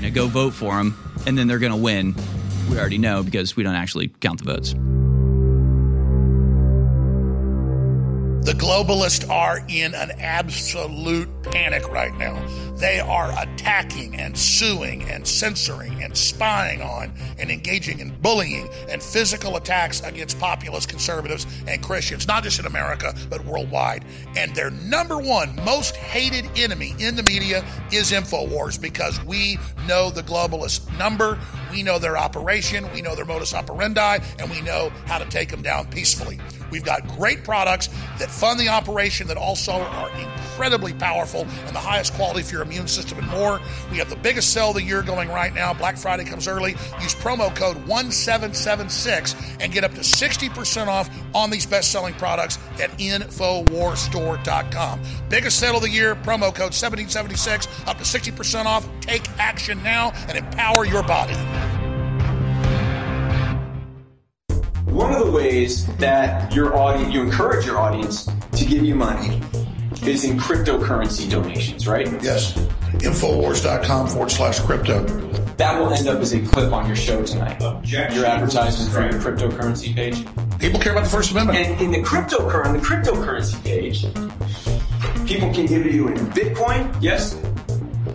Now 0.00 0.10
go 0.10 0.28
vote 0.28 0.54
for 0.54 0.76
them, 0.76 0.96
and 1.26 1.36
then 1.36 1.48
they're 1.48 1.58
going 1.58 1.72
to 1.72 1.78
win. 1.78 2.14
We 2.70 2.78
already 2.78 2.98
know 2.98 3.22
because 3.22 3.56
we 3.56 3.62
don't 3.62 3.74
actually 3.74 4.08
count 4.08 4.42
the 4.42 4.52
votes. 4.52 4.74
The 8.46 8.52
globalists 8.52 9.28
are 9.28 9.58
in 9.68 9.92
an 9.96 10.12
absolute 10.20 11.28
panic 11.42 11.88
right 11.88 12.16
now. 12.16 12.40
They 12.76 13.00
are 13.00 13.32
attacking 13.36 14.14
and 14.14 14.38
suing 14.38 15.02
and 15.10 15.26
censoring 15.26 16.04
and 16.04 16.16
spying 16.16 16.80
on 16.80 17.12
and 17.40 17.50
engaging 17.50 17.98
in 17.98 18.14
bullying 18.20 18.68
and 18.88 19.02
physical 19.02 19.56
attacks 19.56 20.00
against 20.02 20.38
populist 20.38 20.88
conservatives 20.88 21.44
and 21.66 21.82
Christians, 21.82 22.28
not 22.28 22.44
just 22.44 22.60
in 22.60 22.66
America, 22.66 23.12
but 23.28 23.44
worldwide. 23.44 24.04
And 24.36 24.54
their 24.54 24.70
number 24.70 25.18
one 25.18 25.56
most 25.64 25.96
hated 25.96 26.48
enemy 26.56 26.94
in 27.00 27.16
the 27.16 27.24
media 27.24 27.64
is 27.90 28.12
InfoWars 28.12 28.80
because 28.80 29.20
we 29.24 29.58
know 29.88 30.08
the 30.08 30.22
globalist 30.22 30.96
number, 30.96 31.36
we 31.72 31.82
know 31.82 31.98
their 31.98 32.16
operation, 32.16 32.88
we 32.92 33.02
know 33.02 33.16
their 33.16 33.24
modus 33.24 33.54
operandi, 33.54 34.20
and 34.38 34.48
we 34.48 34.60
know 34.60 34.90
how 35.06 35.18
to 35.18 35.24
take 35.24 35.48
them 35.48 35.62
down 35.62 35.88
peacefully. 35.88 36.38
We've 36.70 36.84
got 36.84 37.08
great 37.16 37.42
products 37.44 37.88
that 38.18 38.30
fund 38.30 38.60
the 38.60 38.68
operation 38.68 39.26
that 39.28 39.36
also 39.36 39.72
are 39.72 40.10
incredibly 40.10 40.94
powerful 40.94 41.42
and 41.66 41.76
the 41.76 41.80
highest 41.80 42.14
quality 42.14 42.42
for 42.42 42.54
your 42.54 42.62
immune 42.62 42.88
system 42.88 43.18
and 43.18 43.28
more. 43.28 43.60
We 43.90 43.98
have 43.98 44.08
the 44.08 44.16
biggest 44.16 44.52
sale 44.52 44.70
of 44.70 44.76
the 44.76 44.82
year 44.82 45.02
going 45.02 45.28
right 45.28 45.54
now. 45.54 45.74
Black 45.74 45.98
Friday 45.98 46.24
comes 46.24 46.48
early. 46.48 46.70
Use 47.00 47.14
promo 47.14 47.54
code 47.54 47.76
1776 47.86 49.36
and 49.60 49.70
get 49.72 49.84
up 49.84 49.92
to 49.94 50.00
60% 50.00 50.86
off 50.86 51.10
on 51.34 51.50
these 51.50 51.66
best 51.66 51.92
selling 51.92 52.14
products 52.14 52.58
at 52.80 52.90
InfoWarsStore.com. 52.98 55.02
Biggest 55.28 55.58
sale 55.58 55.76
of 55.76 55.82
the 55.82 55.90
year, 55.90 56.14
promo 56.14 56.54
code 56.54 56.72
1776, 56.72 57.66
up 57.86 57.98
to 57.98 58.04
60% 58.04 58.64
off. 58.64 58.88
Take 59.00 59.28
action 59.38 59.82
now 59.82 60.12
and 60.28 60.38
empower 60.38 60.86
your 60.86 61.02
body. 61.02 61.34
One 64.86 65.12
of 65.12 65.26
the 65.26 65.30
ways 65.30 65.86
that 65.96 66.54
your 66.54 66.76
audience, 66.76 67.12
you 67.12 67.22
encourage 67.22 67.66
your 67.66 67.78
audience 67.78 68.28
to 68.52 68.64
give 68.64 68.82
you 68.84 68.94
money 68.94 69.42
is 70.04 70.24
in 70.24 70.38
cryptocurrency 70.38 71.28
donations, 71.28 71.86
right? 71.86 72.06
Yes. 72.22 72.54
Infowars.com 73.02 74.08
forward 74.08 74.30
slash 74.30 74.60
crypto. 74.60 75.04
That 75.56 75.78
will 75.80 75.92
end 75.92 76.06
up 76.06 76.20
as 76.20 76.32
a 76.32 76.40
clip 76.40 76.72
on 76.72 76.86
your 76.86 76.96
show 76.96 77.24
tonight. 77.24 77.60
Your 77.84 78.24
advertisement 78.26 78.92
for 78.92 79.00
your 79.02 79.20
cryptocurrency 79.20 79.94
page. 79.94 80.24
People 80.58 80.80
care 80.80 80.92
about 80.92 81.04
the 81.04 81.10
First 81.10 81.32
Amendment. 81.32 81.58
And 81.58 81.80
in 81.80 81.90
the 81.90 82.06
cryptocurrency, 82.06 82.72
the 82.74 82.78
cryptocurrency 82.78 83.64
page, 83.64 84.02
people 85.28 85.52
can 85.52 85.66
give 85.66 85.84
you 85.86 86.08
in 86.08 86.16
Bitcoin, 86.28 86.94
yes? 87.00 87.34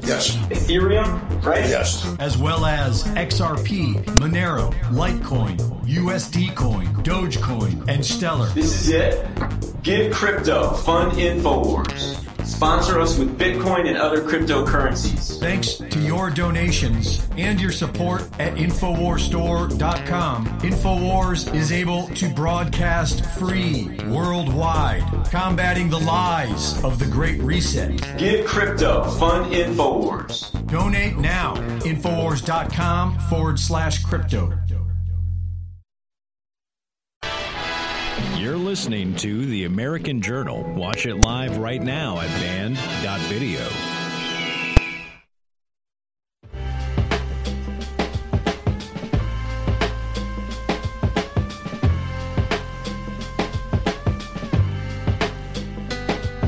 Yes. 0.03 0.35
Ethereum, 0.49 1.43
right? 1.43 1.67
Yes. 1.67 2.05
As 2.19 2.37
well 2.37 2.65
as 2.65 3.03
XRP, 3.05 4.03
Monero, 4.17 4.73
Litecoin, 4.91 5.57
USD 5.85 6.55
Coin, 6.55 6.87
Dogecoin, 7.03 7.87
and 7.87 8.05
Stellar. 8.05 8.47
This 8.49 8.81
is 8.81 8.89
it. 8.89 9.83
Give 9.83 10.13
crypto. 10.13 10.71
Fund 10.73 11.13
InfoWars. 11.13 12.17
Sponsor 12.61 12.99
us 12.99 13.17
with 13.17 13.39
Bitcoin 13.39 13.87
and 13.87 13.97
other 13.97 14.21
cryptocurrencies. 14.21 15.39
Thanks 15.39 15.77
to 15.77 15.99
your 15.99 16.29
donations 16.29 17.27
and 17.35 17.59
your 17.59 17.71
support 17.71 18.21
at 18.39 18.53
InfoWarsStore.com, 18.53 20.45
InfoWars 20.59 21.55
is 21.55 21.71
able 21.71 22.05
to 22.09 22.29
broadcast 22.29 23.25
free 23.39 23.89
worldwide, 24.09 25.01
combating 25.31 25.89
the 25.89 26.01
lies 26.01 26.79
of 26.83 26.99
the 26.99 27.07
Great 27.07 27.41
Reset. 27.41 27.99
Give 28.19 28.45
crypto. 28.45 29.09
Fund 29.09 29.51
InfoWars. 29.51 30.67
Donate 30.67 31.17
now. 31.17 31.55
Infowars.com 31.79 33.17
forward 33.21 33.59
slash 33.59 34.03
crypto. 34.03 34.53
Listening 38.71 39.13
to 39.13 39.45
The 39.47 39.65
American 39.65 40.21
Journal. 40.21 40.63
Watch 40.63 41.05
it 41.05 41.15
live 41.15 41.57
right 41.57 41.81
now 41.81 42.21
at 42.21 42.29
band.video. 42.39 43.59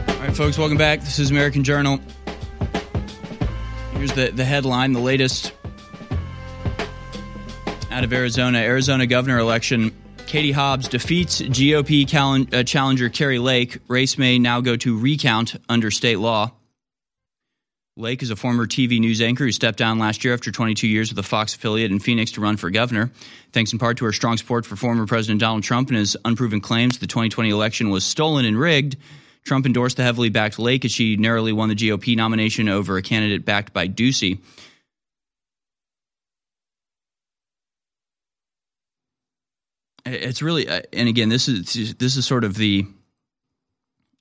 All 0.08 0.26
right, 0.26 0.34
folks, 0.34 0.58
welcome 0.58 0.78
back. 0.78 1.02
This 1.02 1.20
is 1.20 1.30
American 1.30 1.66
Journal. 1.66 2.00
Here's 3.96 4.14
the, 4.14 4.32
the 4.34 4.46
headline 4.46 4.94
the 4.94 5.02
latest 5.02 5.52
out 7.92 8.06
of 8.06 8.14
Arizona. 8.14 8.60
Arizona 8.60 9.08
governor 9.08 9.40
election. 9.40 9.94
Katie 10.34 10.52
Hobbs 10.52 10.88
defeats 10.88 11.44
GOP 11.44 12.10
cal- 12.10 12.44
uh, 12.52 12.64
challenger 12.64 13.08
Kari 13.08 13.38
Lake. 13.38 13.78
Race 13.88 14.18
may 14.18 14.40
now 14.40 14.62
go 14.62 14.76
to 14.76 14.98
recount 14.98 15.56
under 15.70 15.92
state 15.92 16.18
law. 16.18 16.52
Lake 17.98 18.24
is 18.24 18.32
a 18.32 18.36
former 18.36 18.66
TV 18.66 19.00
news 19.00 19.22
anchor 19.22 19.44
who 19.44 19.52
stepped 19.52 19.78
down 19.78 20.00
last 20.00 20.24
year 20.24 20.34
after 20.34 20.52
22 20.52 20.88
years 20.88 21.12
with 21.12 21.20
a 21.20 21.24
Fox 21.30 21.54
affiliate 21.54 21.92
in 21.92 22.00
Phoenix 22.00 22.32
to 22.32 22.42
run 22.42 22.58
for 22.58 22.72
governor. 22.72 23.12
Thanks 23.52 23.74
in 23.74 23.78
part 23.78 23.98
to 23.98 24.06
her 24.06 24.12
strong 24.12 24.38
support 24.38 24.66
for 24.66 24.76
former 24.76 25.06
President 25.06 25.40
Donald 25.40 25.62
Trump 25.62 25.90
and 25.90 26.00
his 26.00 26.18
unproven 26.26 26.62
claims 26.62 26.98
the 26.98 27.06
2020 27.06 27.52
election 27.52 27.92
was 27.92 28.04
stolen 28.04 28.44
and 28.44 28.60
rigged. 28.60 28.98
Trump 29.46 29.68
endorsed 29.68 29.98
the 29.98 30.04
heavily 30.04 30.30
backed 30.30 30.58
Lake 30.58 30.84
as 30.84 30.92
she 30.92 31.16
narrowly 31.16 31.54
won 31.54 31.70
the 31.70 31.76
GOP 31.76 32.16
nomination 32.16 32.70
over 32.70 32.98
a 32.98 33.04
candidate 33.04 33.46
backed 33.46 33.72
by 33.72 33.88
Ducey. 33.88 34.40
It's 40.06 40.41
really, 40.41 40.68
uh, 40.68 40.82
and 40.91 41.08
again, 41.08 41.30
this 41.30 41.47
is 41.47 41.95
this 41.95 42.18
is 42.18 42.26
sort 42.26 42.43
of 42.43 42.56
the 42.56 42.86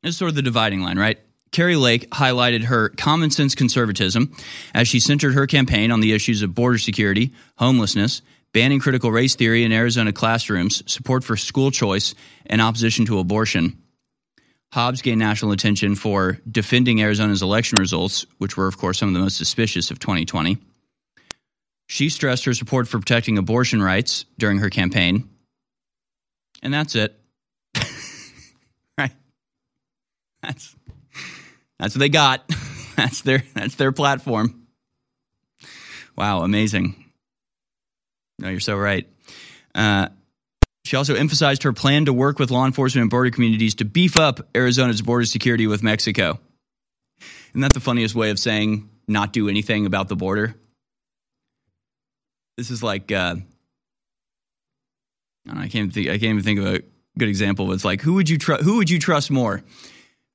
this 0.03 0.11
is 0.11 0.17
sort 0.17 0.29
of 0.29 0.35
the 0.35 0.43
dividing 0.43 0.81
line, 0.81 0.99
right? 0.99 1.19
Kari 1.51 1.77
Lake 1.77 2.09
highlighted 2.11 2.65
her 2.65 2.89
common 2.91 3.31
sense 3.31 3.55
conservatism 3.55 4.35
as 4.75 4.89
she 4.89 5.01
centered 5.01 5.35
her 5.35 5.47
campaign 5.47 5.91
on 5.91 6.01
the 6.01 6.13
issues 6.13 6.41
of 6.43 6.55
border 6.55 6.79
security, 6.79 7.33
homelessness, 7.57 8.23
banning 8.53 8.81
critical 8.81 9.13
race 9.13 9.35
theory 9.35 9.65
in 9.65 9.73
Arizona 9.73 10.13
classrooms, 10.13 10.83
support 10.91 11.25
for 11.25 11.37
school 11.37 11.71
choice, 11.71 12.15
and 12.47 12.61
opposition 12.61 13.05
to 13.07 13.19
abortion. 13.19 13.77
Hobbs 14.73 15.03
gained 15.03 15.19
national 15.19 15.53
attention 15.53 15.95
for 15.95 16.39
defending 16.51 17.03
Arizona's 17.03 17.43
election 17.43 17.79
results, 17.79 18.25
which 18.39 18.57
were, 18.57 18.67
of 18.67 18.79
course, 18.79 18.99
some 18.99 19.09
of 19.09 19.15
the 19.15 19.21
most 19.21 19.37
suspicious 19.37 19.91
of 19.91 19.99
2020. 19.99 20.57
She 21.89 22.09
stressed 22.09 22.47
her 22.47 22.55
support 22.55 22.89
for 22.89 22.99
protecting 22.99 23.37
abortion 23.37 23.83
rights 23.83 24.25
during 24.39 24.59
her 24.59 24.71
campaign. 24.71 25.29
And 26.63 26.73
that's 26.73 26.95
it. 26.95 27.19
right. 28.99 29.13
That's 30.43 30.77
that's 31.79 31.95
what 31.95 32.01
they 32.01 32.09
got. 32.09 32.49
that's 32.97 33.23
their 33.23 33.43
that's 33.55 33.75
their 33.75 33.93
platform. 33.93 34.67
Wow, 36.17 36.43
amazing. 36.43 37.05
No, 38.39 38.49
you're 38.49 38.61
so 38.61 38.77
right. 38.77 39.09
Uh, 39.75 40.09
she 40.85 40.97
also 40.97 41.15
emphasized 41.15 41.63
her 41.63 41.73
plan 41.73 42.07
to 42.07 42.13
work 42.13 42.39
with 42.39 42.51
law 42.51 42.67
enforcement 42.67 43.03
and 43.03 43.11
border 43.11 43.31
communities 43.31 43.77
to 43.77 43.85
beef 43.85 44.17
up 44.17 44.41
Arizona's 44.55 45.01
border 45.01 45.25
security 45.25 45.67
with 45.67 45.83
Mexico. 45.83 46.39
Isn't 47.51 47.61
that 47.61 47.75
the 47.75 47.81
funniest 47.81 48.15
way 48.15 48.31
of 48.31 48.39
saying 48.39 48.91
not 49.07 49.33
do 49.33 49.49
anything 49.49 49.87
about 49.87 50.09
the 50.09 50.17
border? 50.17 50.55
This 52.57 52.71
is 52.71 52.83
like 52.83 53.13
uh, 53.13 53.37
I, 55.49 55.55
know, 55.55 55.61
I 55.61 55.69
can't 55.69 55.93
think, 55.93 56.09
I 56.09 56.13
can't 56.13 56.25
even 56.25 56.43
think 56.43 56.61
of 56.61 56.67
a 56.67 56.83
good 57.19 57.29
example. 57.29 57.73
It's 57.73 57.85
like 57.85 58.01
who 58.01 58.15
would 58.15 58.29
you 58.29 58.39
trust? 58.39 58.63
Who 58.63 58.77
would 58.77 58.91
you 58.91 58.99
trust 58.99 59.31
more? 59.31 59.63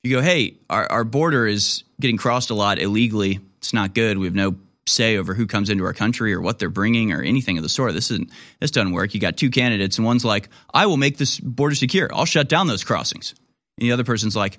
You 0.03 0.15
go, 0.15 0.21
hey, 0.21 0.55
our, 0.69 0.89
our 0.91 1.03
border 1.03 1.47
is 1.47 1.83
getting 1.99 2.17
crossed 2.17 2.49
a 2.49 2.53
lot 2.53 2.79
illegally. 2.79 3.39
It's 3.57 3.73
not 3.73 3.93
good. 3.93 4.17
We 4.17 4.27
have 4.27 4.35
no 4.35 4.55
say 4.85 5.17
over 5.17 5.33
who 5.33 5.47
comes 5.47 5.69
into 5.69 5.83
our 5.83 5.93
country 5.93 6.33
or 6.33 6.41
what 6.41 6.59
they're 6.59 6.69
bringing 6.69 7.11
or 7.11 7.21
anything 7.21 7.57
of 7.57 7.63
the 7.63 7.69
sort. 7.69 7.93
This 7.93 8.11
isn't 8.11 8.29
this 8.59 8.71
doesn't 8.71 8.93
work. 8.93 9.13
You 9.13 9.19
got 9.19 9.37
two 9.37 9.49
candidates, 9.49 9.97
and 9.97 10.05
one's 10.05 10.25
like, 10.25 10.49
"I 10.73 10.85
will 10.85 10.97
make 10.97 11.17
this 11.17 11.39
border 11.39 11.75
secure. 11.75 12.09
I'll 12.13 12.25
shut 12.25 12.49
down 12.49 12.67
those 12.67 12.83
crossings." 12.83 13.33
And 13.77 13.87
the 13.87 13.91
other 13.91 14.03
person's 14.03 14.35
like, 14.35 14.57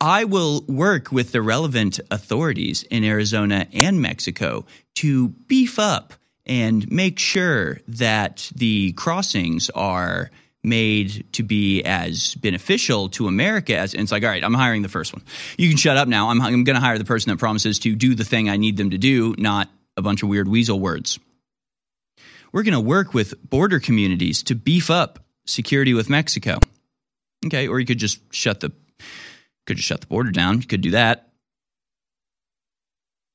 "I 0.00 0.24
will 0.24 0.62
work 0.62 1.12
with 1.12 1.32
the 1.32 1.42
relevant 1.42 2.00
authorities 2.10 2.82
in 2.84 3.04
Arizona 3.04 3.66
and 3.72 4.00
Mexico 4.00 4.66
to 4.96 5.28
beef 5.28 5.78
up 5.78 6.14
and 6.48 6.90
make 6.90 7.18
sure 7.18 7.80
that 7.88 8.50
the 8.54 8.92
crossings 8.92 9.70
are." 9.70 10.30
made 10.64 11.24
to 11.32 11.44
be 11.44 11.82
as 11.84 12.34
beneficial 12.34 13.08
to 13.08 13.28
America 13.28 13.76
as 13.76 13.94
and 13.94 14.02
it's 14.02 14.12
like, 14.12 14.24
all 14.24 14.28
right, 14.28 14.42
I'm 14.42 14.54
hiring 14.54 14.82
the 14.82 14.88
first 14.88 15.12
one. 15.12 15.22
You 15.56 15.68
can 15.68 15.78
shut 15.78 15.96
up 15.96 16.08
now. 16.08 16.30
I'm, 16.30 16.42
I'm 16.42 16.64
going 16.64 16.74
to 16.74 16.80
hire 16.80 16.98
the 16.98 17.04
person 17.04 17.30
that 17.30 17.38
promises 17.38 17.78
to 17.80 17.94
do 17.94 18.14
the 18.14 18.24
thing 18.24 18.48
I 18.48 18.56
need 18.56 18.76
them 18.76 18.90
to 18.90 18.98
do, 18.98 19.36
not 19.38 19.68
a 19.96 20.02
bunch 20.02 20.22
of 20.22 20.28
weird 20.28 20.48
weasel 20.48 20.78
words. 20.78 21.18
We're 22.52 22.62
going 22.62 22.74
to 22.74 22.80
work 22.80 23.14
with 23.14 23.34
border 23.48 23.78
communities 23.78 24.42
to 24.44 24.54
beef 24.54 24.90
up 24.90 25.20
security 25.46 25.94
with 25.94 26.08
Mexico. 26.08 26.58
Okay, 27.46 27.68
or 27.68 27.78
you 27.78 27.86
could 27.86 27.98
just 27.98 28.20
shut 28.34 28.60
the 28.60 28.72
could 29.66 29.76
just 29.76 29.88
shut 29.88 30.00
the 30.00 30.06
border 30.06 30.30
down. 30.30 30.60
You 30.60 30.66
could 30.66 30.80
do 30.80 30.92
that. 30.92 31.27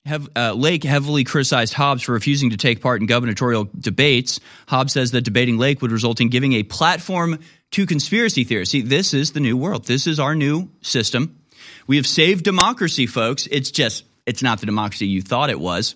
Uh, 0.06 0.54
Lake 0.54 0.84
heavily 0.84 1.24
criticized 1.24 1.74
Hobbs 1.74 2.04
for 2.04 2.12
refusing 2.12 2.49
to 2.49 2.58
take 2.58 2.82
part 2.82 2.99
in 2.99 3.08
gubernatorial 3.08 3.70
debates. 3.80 4.41
Hobbs 4.68 4.91
says 4.91 5.12
that 5.12 5.22
debating 5.22 5.58
Lake 5.58 5.82
would 5.82 5.91
result 5.91 6.20
in 6.20 6.30
giving 6.30 6.54
a 6.54 6.64
platform 6.64 7.39
to 7.72 7.86
conspiracy 7.86 8.43
theorists. 8.43 8.74
See, 8.74 8.82
this 8.82 9.14
is 9.14 9.32
the 9.32 9.39
new 9.39 9.56
world. 9.56 9.86
This 9.86 10.06
is 10.06 10.20
our 10.20 10.36
new 10.36 10.70
system. 10.82 11.39
We 11.88 11.95
have 11.95 12.06
saved 12.06 12.43
democracy, 12.43 13.08
folks. 13.08 13.47
It's 13.49 13.72
just, 13.72 14.04
it's 14.26 14.43
not 14.43 14.60
the 14.60 14.66
democracy 14.66 15.08
you 15.08 15.22
thought 15.22 15.49
it 15.49 15.60
was. 15.60 15.95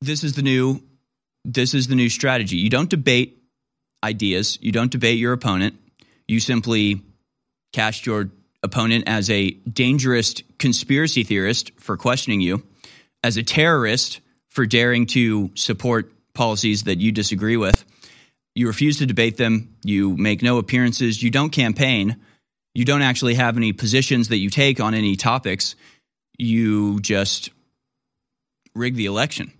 This 0.00 0.22
is 0.22 0.34
the 0.34 0.42
new, 0.42 0.80
this 1.44 1.74
is 1.74 1.88
the 1.88 1.96
new 1.96 2.08
strategy. 2.08 2.56
You 2.56 2.70
don't 2.70 2.88
debate 2.88 3.42
ideas. 4.04 4.56
You 4.60 4.70
don't 4.70 4.90
debate 4.90 5.18
your 5.18 5.32
opponent. 5.32 5.76
You 6.28 6.38
simply 6.38 7.02
cast 7.72 8.06
your 8.06 8.30
opponent 8.62 9.04
as 9.06 9.30
a 9.30 9.50
dangerous 9.50 10.34
conspiracy 10.58 11.24
theorist 11.24 11.72
for 11.78 11.96
questioning 11.96 12.40
you, 12.40 12.62
as 13.24 13.36
a 13.36 13.42
terrorist 13.42 14.20
for 14.48 14.66
daring 14.66 15.06
to 15.06 15.50
support 15.54 16.12
policies 16.34 16.84
that 16.84 16.98
you 16.98 17.12
disagree 17.12 17.56
with. 17.56 17.84
You 18.54 18.66
refuse 18.66 18.98
to 18.98 19.06
debate 19.06 19.36
them. 19.36 19.76
You 19.84 20.16
make 20.16 20.42
no 20.42 20.58
appearances. 20.58 21.22
You 21.22 21.30
don't 21.30 21.50
campaign. 21.50 22.16
You 22.74 22.84
don't 22.84 23.02
actually 23.02 23.34
have 23.34 23.56
any 23.56 23.72
positions 23.72 24.28
that 24.28 24.38
you 24.38 24.50
take 24.50 24.80
on 24.80 24.94
any 24.94 25.16
topics. 25.16 25.76
You 26.38 27.00
just 27.00 27.50
rig 28.74 28.94
the 28.94 29.06
election. 29.06 29.52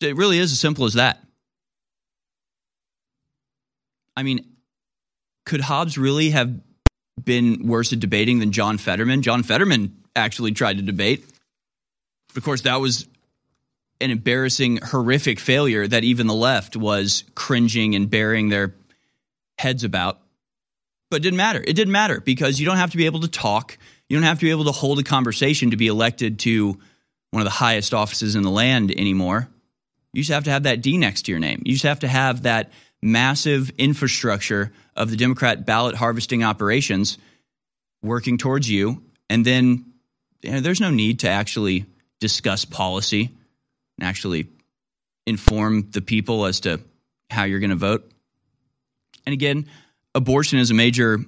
It 0.00 0.16
really 0.16 0.38
is 0.38 0.52
as 0.52 0.60
simple 0.60 0.84
as 0.84 0.94
that. 0.94 1.20
I 4.16 4.22
mean, 4.22 4.56
could 5.46 5.60
Hobbs 5.60 5.98
really 5.98 6.30
have 6.30 6.60
been 7.22 7.66
worse 7.66 7.92
at 7.92 8.00
debating 8.00 8.38
than 8.38 8.52
John 8.52 8.78
Fetterman. 8.78 9.22
John 9.22 9.42
Fetterman 9.42 9.96
actually 10.16 10.52
tried 10.52 10.78
to 10.78 10.82
debate. 10.82 11.24
Of 12.36 12.42
course, 12.42 12.62
that 12.62 12.80
was 12.80 13.06
an 14.00 14.10
embarrassing, 14.10 14.78
horrific 14.82 15.38
failure 15.38 15.86
that 15.86 16.04
even 16.04 16.26
the 16.26 16.34
left 16.34 16.76
was 16.76 17.24
cringing 17.34 17.94
and 17.94 18.10
burying 18.10 18.48
their 18.48 18.74
heads 19.58 19.84
about. 19.84 20.20
But 21.10 21.16
it 21.16 21.22
didn't 21.22 21.36
matter. 21.36 21.62
It 21.64 21.74
didn't 21.74 21.92
matter 21.92 22.20
because 22.20 22.58
you 22.58 22.66
don't 22.66 22.76
have 22.76 22.90
to 22.90 22.96
be 22.96 23.06
able 23.06 23.20
to 23.20 23.28
talk. 23.28 23.78
You 24.08 24.16
don't 24.16 24.24
have 24.24 24.40
to 24.40 24.44
be 24.44 24.50
able 24.50 24.64
to 24.64 24.72
hold 24.72 24.98
a 24.98 25.04
conversation 25.04 25.70
to 25.70 25.76
be 25.76 25.86
elected 25.86 26.40
to 26.40 26.78
one 27.30 27.40
of 27.40 27.44
the 27.44 27.50
highest 27.50 27.94
offices 27.94 28.34
in 28.34 28.42
the 28.42 28.50
land 28.50 28.90
anymore. 28.90 29.48
You 30.12 30.22
just 30.22 30.32
have 30.32 30.44
to 30.44 30.50
have 30.50 30.64
that 30.64 30.82
D 30.82 30.98
next 30.98 31.22
to 31.22 31.32
your 31.32 31.40
name. 31.40 31.62
You 31.64 31.72
just 31.74 31.84
have 31.84 32.00
to 32.00 32.08
have 32.08 32.42
that 32.42 32.72
massive 33.04 33.70
infrastructure 33.76 34.72
of 34.96 35.10
the 35.10 35.16
Democrat 35.16 35.66
ballot 35.66 35.94
harvesting 35.94 36.42
operations 36.42 37.18
working 38.02 38.38
towards 38.38 38.68
you. 38.68 39.02
And 39.28 39.44
then 39.44 39.92
you 40.40 40.52
know, 40.52 40.60
there's 40.60 40.80
no 40.80 40.90
need 40.90 41.20
to 41.20 41.28
actually 41.28 41.84
discuss 42.18 42.64
policy 42.64 43.30
and 43.98 44.08
actually 44.08 44.48
inform 45.26 45.90
the 45.90 46.00
people 46.00 46.46
as 46.46 46.60
to 46.60 46.80
how 47.28 47.44
you're 47.44 47.60
going 47.60 47.70
to 47.70 47.76
vote. 47.76 48.10
And 49.26 49.34
again, 49.34 49.66
abortion 50.14 50.58
is 50.58 50.70
a 50.70 50.74
major 50.74 51.18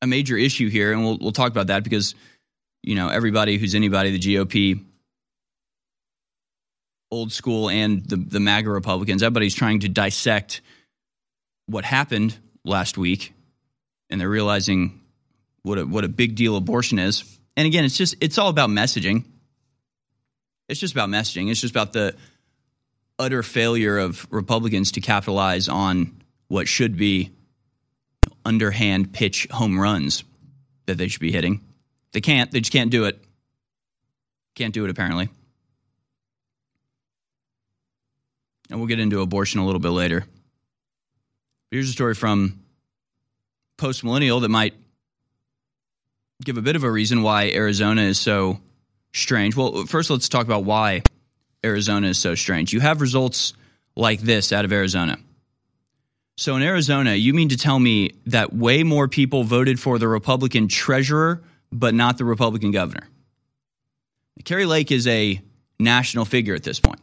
a 0.00 0.06
major 0.06 0.36
issue 0.36 0.68
here, 0.68 0.92
and 0.92 1.04
we'll 1.04 1.18
we'll 1.18 1.32
talk 1.32 1.52
about 1.52 1.66
that 1.66 1.84
because 1.84 2.14
you 2.82 2.94
know 2.94 3.08
everybody 3.08 3.58
who's 3.58 3.74
anybody, 3.74 4.10
the 4.10 4.18
GOP, 4.18 4.82
old 7.12 7.30
school, 7.30 7.68
and 7.68 8.04
the 8.04 8.16
the 8.16 8.40
MAGA 8.40 8.70
Republicans, 8.70 9.22
everybody's 9.22 9.54
trying 9.54 9.80
to 9.80 9.88
dissect 9.88 10.62
what 11.66 11.84
happened 11.84 12.36
last 12.64 12.98
week, 12.98 13.34
and 14.10 14.20
they're 14.20 14.28
realizing 14.28 15.00
what 15.62 15.78
a, 15.78 15.86
what 15.86 16.04
a 16.04 16.08
big 16.08 16.34
deal 16.34 16.56
abortion 16.56 16.98
is. 16.98 17.38
And 17.56 17.66
again, 17.66 17.84
it's 17.84 17.96
just 17.96 18.16
it's 18.20 18.38
all 18.38 18.48
about 18.48 18.70
messaging. 18.70 19.24
It's 20.68 20.80
just 20.80 20.94
about 20.94 21.10
messaging. 21.10 21.50
It's 21.50 21.60
just 21.60 21.72
about 21.72 21.92
the 21.92 22.16
utter 23.18 23.42
failure 23.42 23.98
of 23.98 24.26
Republicans 24.30 24.92
to 24.92 25.00
capitalize 25.00 25.68
on 25.68 26.22
what 26.48 26.66
should 26.66 26.96
be 26.96 27.30
underhand 28.44 29.12
pitch 29.12 29.46
home 29.50 29.78
runs 29.78 30.24
that 30.86 30.96
they 30.96 31.08
should 31.08 31.20
be 31.20 31.30
hitting. 31.30 31.60
They 32.12 32.22
can't. 32.22 32.50
They 32.50 32.60
just 32.60 32.72
can't 32.72 32.90
do 32.90 33.04
it. 33.04 33.22
Can't 34.54 34.72
do 34.72 34.84
it 34.84 34.90
apparently. 34.90 35.28
And 38.72 38.80
we'll 38.80 38.88
get 38.88 39.00
into 39.00 39.20
abortion 39.20 39.60
a 39.60 39.66
little 39.66 39.80
bit 39.80 39.90
later. 39.90 40.24
Here's 41.70 41.90
a 41.90 41.92
story 41.92 42.14
from 42.14 42.58
Post 43.76 44.02
Millennial 44.02 44.40
that 44.40 44.48
might 44.48 44.72
give 46.42 46.56
a 46.56 46.62
bit 46.62 46.74
of 46.74 46.82
a 46.82 46.90
reason 46.90 47.20
why 47.20 47.50
Arizona 47.50 48.00
is 48.00 48.18
so 48.18 48.60
strange. 49.12 49.54
Well, 49.54 49.84
first, 49.84 50.08
let's 50.08 50.30
talk 50.30 50.46
about 50.46 50.64
why 50.64 51.02
Arizona 51.62 52.06
is 52.08 52.18
so 52.18 52.34
strange. 52.34 52.72
You 52.72 52.80
have 52.80 53.02
results 53.02 53.52
like 53.94 54.20
this 54.20 54.54
out 54.54 54.64
of 54.64 54.72
Arizona. 54.72 55.18
So, 56.38 56.56
in 56.56 56.62
Arizona, 56.62 57.12
you 57.12 57.34
mean 57.34 57.50
to 57.50 57.58
tell 57.58 57.78
me 57.78 58.12
that 58.28 58.54
way 58.54 58.84
more 58.84 59.06
people 59.06 59.44
voted 59.44 59.78
for 59.78 59.98
the 59.98 60.08
Republican 60.08 60.68
treasurer, 60.68 61.42
but 61.70 61.92
not 61.92 62.16
the 62.16 62.24
Republican 62.24 62.70
governor? 62.70 63.06
Kari 64.46 64.64
Lake 64.64 64.90
is 64.90 65.06
a 65.06 65.42
national 65.78 66.24
figure 66.24 66.54
at 66.54 66.62
this 66.62 66.80
point. 66.80 67.00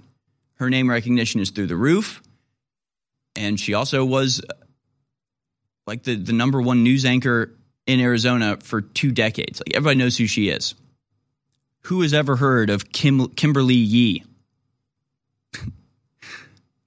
Her 0.60 0.70
name 0.70 0.90
recognition 0.90 1.40
is 1.40 1.52
through 1.52 1.68
the 1.68 1.76
roof 1.76 2.22
and 3.40 3.60
she 3.60 3.74
also 3.74 4.04
was 4.04 4.42
uh, 4.42 4.54
like 5.88 6.04
the, 6.04 6.16
the 6.16 6.34
number 6.34 6.62
one 6.62 6.84
news 6.84 7.06
anchor 7.06 7.56
in 7.88 8.00
Arizona 8.00 8.58
for 8.62 8.82
two 8.82 9.12
decades. 9.12 9.62
Like 9.62 9.76
everybody 9.76 9.98
knows 9.98 10.18
who 10.18 10.28
she 10.28 10.50
is. 10.50 10.76
Who 11.84 12.02
has 12.02 12.14
ever 12.14 12.36
heard 12.36 12.70
of 12.70 12.92
Kim, 12.92 13.30
Kimberly 13.30 13.76
Yee? 13.76 14.24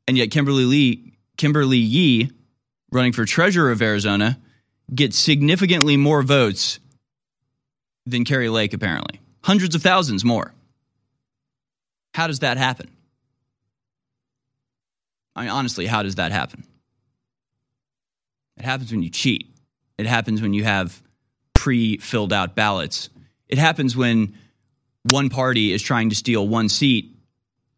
and 0.07 0.19
yet 0.19 0.31
Kimberly 0.31 0.65
Lee, 0.65 1.15
Kimberly 1.39 1.79
Yee, 1.79 2.31
running 2.91 3.13
for 3.13 3.25
treasurer 3.25 3.71
of 3.71 3.81
Arizona, 3.81 4.39
gets 4.95 5.19
significantly 5.19 5.97
more 5.97 6.23
votes 6.23 6.79
than 8.05 8.25
Kari 8.25 8.51
Lake, 8.51 8.75
apparently. 8.75 9.21
Hundreds 9.43 9.75
of 9.75 9.83
thousands 9.83 10.25
more. 10.25 10.53
How 12.15 12.27
does 12.27 12.41
that 12.41 12.59
happen? 12.59 12.91
I 15.35 15.43
mean, 15.43 15.51
honestly, 15.51 15.87
how 15.87 16.03
does 16.03 16.17
that 16.17 16.33
happen? 16.33 16.65
It 18.57 18.65
happens 18.65 18.91
when 18.91 19.03
you 19.03 19.11
cheat. 19.11 19.49
It 19.99 20.07
happens 20.07 20.43
when 20.43 20.53
you 20.53 20.65
have 20.65 21.03
pre 21.55 21.99
filled 21.99 22.33
out 22.33 22.55
ballots. 22.55 23.09
It 23.49 23.59
happens 23.59 23.97
when 23.97 24.37
one 25.05 25.31
party 25.31 25.73
is 25.73 25.83
trying 25.83 26.11
to 26.11 26.15
steal 26.15 26.47
one 26.47 26.69
seat, 26.69 27.17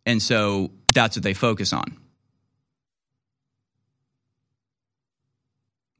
and 0.05 0.23
so 0.23 0.71
that's 0.93 1.17
what 1.17 1.23
they 1.23 1.35
focus 1.35 1.73
on. 1.73 1.97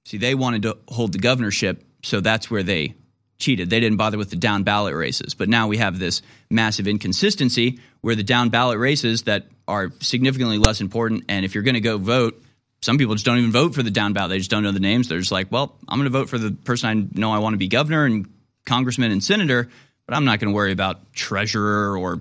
See, 0.07 0.19
they 0.19 0.35
wanted 0.35 0.63
to 0.63 0.79
hold 0.89 1.13
the 1.13 1.19
governorship, 1.19 1.85
so 2.03 2.21
that's 2.21 2.51
where 2.51 2.63
they 2.63 2.95
cheated. 3.39 3.71
They 3.71 3.81
didn't 3.81 3.97
bother 3.97 4.19
with 4.19 4.31
the 4.31 4.37
down 4.37 4.63
ballot 4.63 4.95
races. 4.95 5.35
But 5.35 5.49
now 5.49 5.67
we 5.67 5.79
have 5.79 5.99
this 5.99 6.23
massive 6.51 6.87
inconsistency 6.87 7.81
where 8.01 8.15
the 8.15 8.23
down 8.23 8.51
ballot 8.51 8.79
races 8.79 9.23
that 9.23 9.47
are 9.67 9.93
significantly 10.01 10.59
less 10.59 10.81
important, 10.81 11.25
and 11.29 11.45
if 11.45 11.55
you're 11.55 11.65
going 11.65 11.75
to 11.75 11.81
go 11.81 11.99
vote, 11.99 12.43
some 12.83 12.99
people 12.99 13.15
just 13.15 13.25
don't 13.25 13.39
even 13.39 13.51
vote 13.51 13.75
for 13.75 13.83
the 13.83 13.91
down 13.91 14.13
ballot. 14.13 14.31
They 14.31 14.39
just 14.39 14.51
don't 14.51 14.63
know 14.63 14.73
the 14.73 14.81
names. 14.81 15.09
They're 15.09 15.19
just 15.19 15.33
like, 15.33 15.51
well, 15.51 15.75
I'm 15.89 15.99
going 15.99 16.11
to 16.11 16.19
vote 16.19 16.29
for 16.29 16.39
the 16.39 16.51
person 16.51 16.89
I 16.89 17.19
know 17.19 17.33
I 17.33 17.39
want 17.39 17.55
to 17.55 17.59
be 17.59 17.69
governor 17.69 18.05
and 18.05 18.29
congressman 18.67 19.11
and 19.11 19.25
senator, 19.25 19.71
but 20.07 20.15
I'm 20.15 20.27
not 20.27 20.39
going 20.39 20.53
to 20.53 20.55
worry 20.55 20.73
about 20.73 21.13
treasurer 21.15 21.97
or 21.97 22.21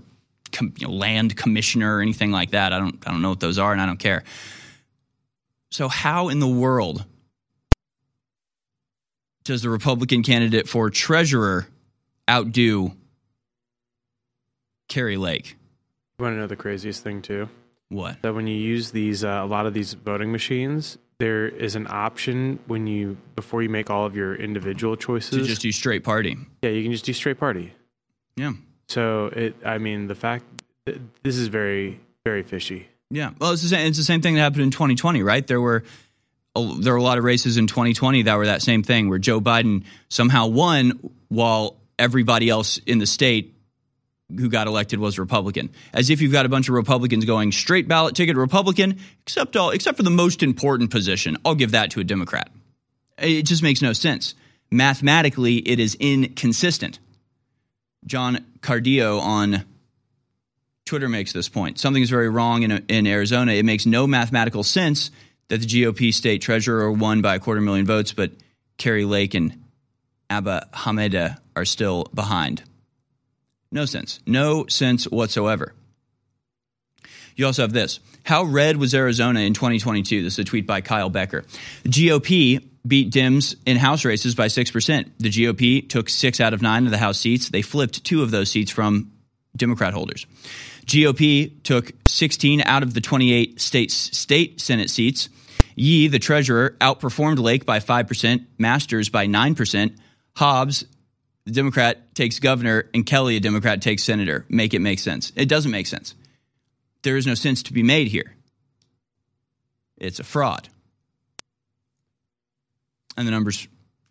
com- 0.53 0.73
you 0.77 0.87
know, 0.87 0.93
land 0.93 1.35
commissioner 1.35 1.97
or 1.97 2.01
anything 2.01 2.31
like 2.31 2.51
that. 2.51 2.71
I 2.71 2.79
don't, 2.79 2.97
I 3.05 3.11
don't 3.11 3.21
know 3.21 3.29
what 3.29 3.41
those 3.41 3.59
are, 3.59 3.73
and 3.73 3.81
I 3.81 3.85
don't 3.85 3.99
care. 3.99 4.23
So, 5.69 5.87
how 5.87 6.29
in 6.29 6.39
the 6.39 6.47
world 6.47 7.03
does 9.43 9.61
the 9.63 9.69
Republican 9.69 10.23
candidate 10.23 10.69
for 10.69 10.89
treasurer 10.89 11.67
outdo 12.29 12.93
Kari 14.87 15.17
Lake? 15.17 15.57
You 16.17 16.23
want 16.23 16.35
to 16.35 16.39
know 16.39 16.47
the 16.47 16.55
craziest 16.55 17.03
thing 17.03 17.21
too? 17.21 17.49
What? 17.89 18.21
That 18.21 18.33
when 18.33 18.47
you 18.47 18.55
use 18.55 18.91
these, 18.91 19.23
uh, 19.23 19.41
a 19.43 19.45
lot 19.45 19.65
of 19.65 19.73
these 19.73 19.93
voting 19.93 20.31
machines, 20.31 20.97
there 21.19 21.47
is 21.47 21.75
an 21.75 21.87
option 21.89 22.59
when 22.67 22.87
you 22.87 23.17
before 23.35 23.61
you 23.61 23.69
make 23.69 23.89
all 23.89 24.05
of 24.05 24.15
your 24.15 24.35
individual 24.35 24.95
choices 24.95 25.29
to 25.29 25.43
just 25.43 25.61
do 25.61 25.71
straight 25.71 26.03
party. 26.03 26.37
Yeah, 26.61 26.71
you 26.71 26.83
can 26.83 26.91
just 26.91 27.05
do 27.05 27.13
straight 27.13 27.39
party. 27.39 27.73
Yeah. 28.35 28.53
So 28.87 29.27
it, 29.27 29.55
I 29.65 29.77
mean, 29.77 30.07
the 30.07 30.15
fact 30.15 30.45
this 30.85 31.37
is 31.37 31.47
very, 31.47 31.99
very 32.25 32.43
fishy. 32.43 32.87
Yeah. 33.09 33.31
Well, 33.39 33.51
it's 33.51 33.61
the 33.61 33.69
same. 33.69 33.87
It's 33.87 33.97
the 33.97 34.03
same 34.03 34.21
thing 34.21 34.35
that 34.35 34.41
happened 34.41 34.63
in 34.63 34.71
2020, 34.71 35.23
right? 35.23 35.45
There 35.45 35.61
were 35.61 35.83
there 36.55 36.93
were 36.93 36.99
a 36.99 37.03
lot 37.03 37.17
of 37.17 37.23
races 37.23 37.57
in 37.57 37.67
2020 37.67 38.23
that 38.23 38.35
were 38.35 38.45
that 38.47 38.61
same 38.61 38.83
thing, 38.83 39.09
where 39.09 39.19
Joe 39.19 39.39
Biden 39.39 39.85
somehow 40.09 40.47
won 40.47 41.11
while 41.29 41.77
everybody 41.97 42.49
else 42.49 42.79
in 42.79 42.99
the 42.99 43.05
state 43.05 43.52
who 44.39 44.49
got 44.49 44.67
elected 44.67 44.99
was 44.99 45.19
Republican. 45.19 45.69
As 45.93 46.09
if 46.09 46.21
you've 46.21 46.31
got 46.31 46.45
a 46.45 46.49
bunch 46.49 46.69
of 46.69 46.75
Republicans 46.75 47.25
going 47.25 47.51
straight 47.51 47.87
ballot 47.87 48.15
ticket 48.15 48.35
Republican, 48.35 48.99
except 49.21 49.55
all 49.55 49.71
except 49.71 49.97
for 49.97 50.03
the 50.03 50.09
most 50.09 50.43
important 50.43 50.91
position. 50.91 51.37
I'll 51.45 51.55
give 51.55 51.71
that 51.71 51.91
to 51.91 51.99
a 51.99 52.03
Democrat. 52.03 52.49
It 53.17 53.43
just 53.43 53.63
makes 53.63 53.81
no 53.81 53.93
sense. 53.93 54.35
Mathematically, 54.71 55.57
it 55.57 55.79
is 55.79 55.95
inconsistent. 55.99 56.99
John 58.05 58.43
Cardillo 58.61 59.19
on 59.19 59.63
Twitter 60.85 61.07
makes 61.07 61.31
this 61.31 61.47
point. 61.47 61.79
Something 61.79 62.03
is 62.03 62.09
very 62.09 62.29
wrong 62.29 62.63
in, 62.63 62.71
in 62.89 63.07
Arizona. 63.07 63.53
It 63.53 63.65
makes 63.65 63.85
no 63.85 64.07
mathematical 64.07 64.63
sense 64.63 65.11
that 65.47 65.61
the 65.61 65.67
GOP 65.67 66.13
state 66.13 66.41
treasurer 66.41 66.91
won 66.91 67.21
by 67.21 67.35
a 67.35 67.39
quarter 67.39 67.61
million 67.61 67.85
votes, 67.85 68.13
but 68.13 68.31
Kari 68.77 69.05
Lake 69.05 69.33
and 69.33 69.63
Abe 70.31 70.63
Hamadeh 70.73 71.37
are 71.55 71.65
still 71.65 72.05
behind. 72.13 72.63
No 73.73 73.85
sense. 73.85 74.19
No 74.27 74.67
sense 74.67 75.05
whatsoever. 75.05 75.73
You 77.35 77.47
also 77.47 77.63
have 77.63 77.73
this. 77.73 77.99
How 78.23 78.43
red 78.43 78.77
was 78.77 78.93
Arizona 78.93 79.39
in 79.39 79.55
2022? 79.55 80.21
This 80.21 80.33
is 80.33 80.39
a 80.39 80.43
tweet 80.43 80.67
by 80.67 80.81
Kyle 80.81 81.09
Becker. 81.09 81.43
The 81.81 81.89
GOP 81.89 82.63
beat 82.85 83.11
Dems 83.11 83.55
in 83.65 83.77
House 83.77 84.05
races 84.05 84.35
by 84.35 84.45
6%. 84.45 85.09
The 85.17 85.29
GOP 85.29 85.89
took 85.89 86.07
six 86.07 86.39
out 86.39 86.53
of 86.53 86.61
nine 86.61 86.85
of 86.85 86.91
the 86.91 86.99
House 86.99 87.19
seats. 87.19 87.49
They 87.49 87.63
flipped 87.63 88.03
two 88.03 88.21
of 88.21 88.29
those 88.29 88.51
seats 88.51 88.69
from 88.69 89.11
Democrat 89.57 89.95
holders. 89.95 90.27
GOP 90.85 91.63
took 91.63 91.93
16 92.05 92.61
out 92.61 92.83
of 92.83 92.93
the 92.93 93.01
28 93.01 93.59
state, 93.59 93.89
state 93.89 94.61
Senate 94.61 94.91
seats. 94.91 95.29
Yee, 95.75 96.07
the 96.07 96.19
treasurer, 96.19 96.75
outperformed 96.79 97.39
Lake 97.39 97.65
by 97.65 97.79
5%, 97.79 98.45
Masters 98.59 99.09
by 99.09 99.25
9%. 99.25 99.97
Hobbs, 100.35 100.85
the 101.45 101.51
Democrat, 101.51 102.15
takes 102.15 102.39
governor, 102.39 102.89
and 102.93 103.05
Kelly, 103.05 103.35
a 103.35 103.39
Democrat, 103.39 103.81
takes 103.81 104.03
senator. 104.03 104.45
Make 104.49 104.73
it 104.73 104.79
make 104.79 104.99
sense. 104.99 105.31
It 105.35 105.49
doesn't 105.49 105.71
make 105.71 105.87
sense. 105.87 106.15
There 107.01 107.17
is 107.17 107.27
no 107.27 107.33
sense 107.33 107.63
to 107.63 107.73
be 107.73 107.83
made 107.83 108.07
here. 108.07 108.35
It's 109.97 110.19
a 110.19 110.23
fraud. 110.23 110.69
And 113.17 113.27
the 113.27 113.31
numbers, 113.31 113.67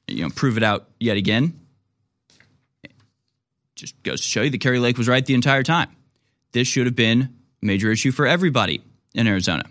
you 0.06 0.22
know, 0.22 0.30
prove 0.30 0.56
it 0.56 0.62
out 0.62 0.88
yet 1.00 1.16
again. 1.16 1.58
Just 3.74 4.00
goes 4.02 4.20
to 4.20 4.26
show 4.26 4.42
you 4.42 4.50
that 4.50 4.60
Kari 4.60 4.78
Lake 4.78 4.98
was 4.98 5.08
right 5.08 5.24
the 5.24 5.34
entire 5.34 5.62
time. 5.62 5.88
This 6.52 6.68
should 6.68 6.86
have 6.86 6.94
been 6.94 7.22
a 7.62 7.66
major 7.66 7.90
issue 7.90 8.12
for 8.12 8.26
everybody 8.26 8.82
in 9.14 9.26
Arizona. 9.26 9.64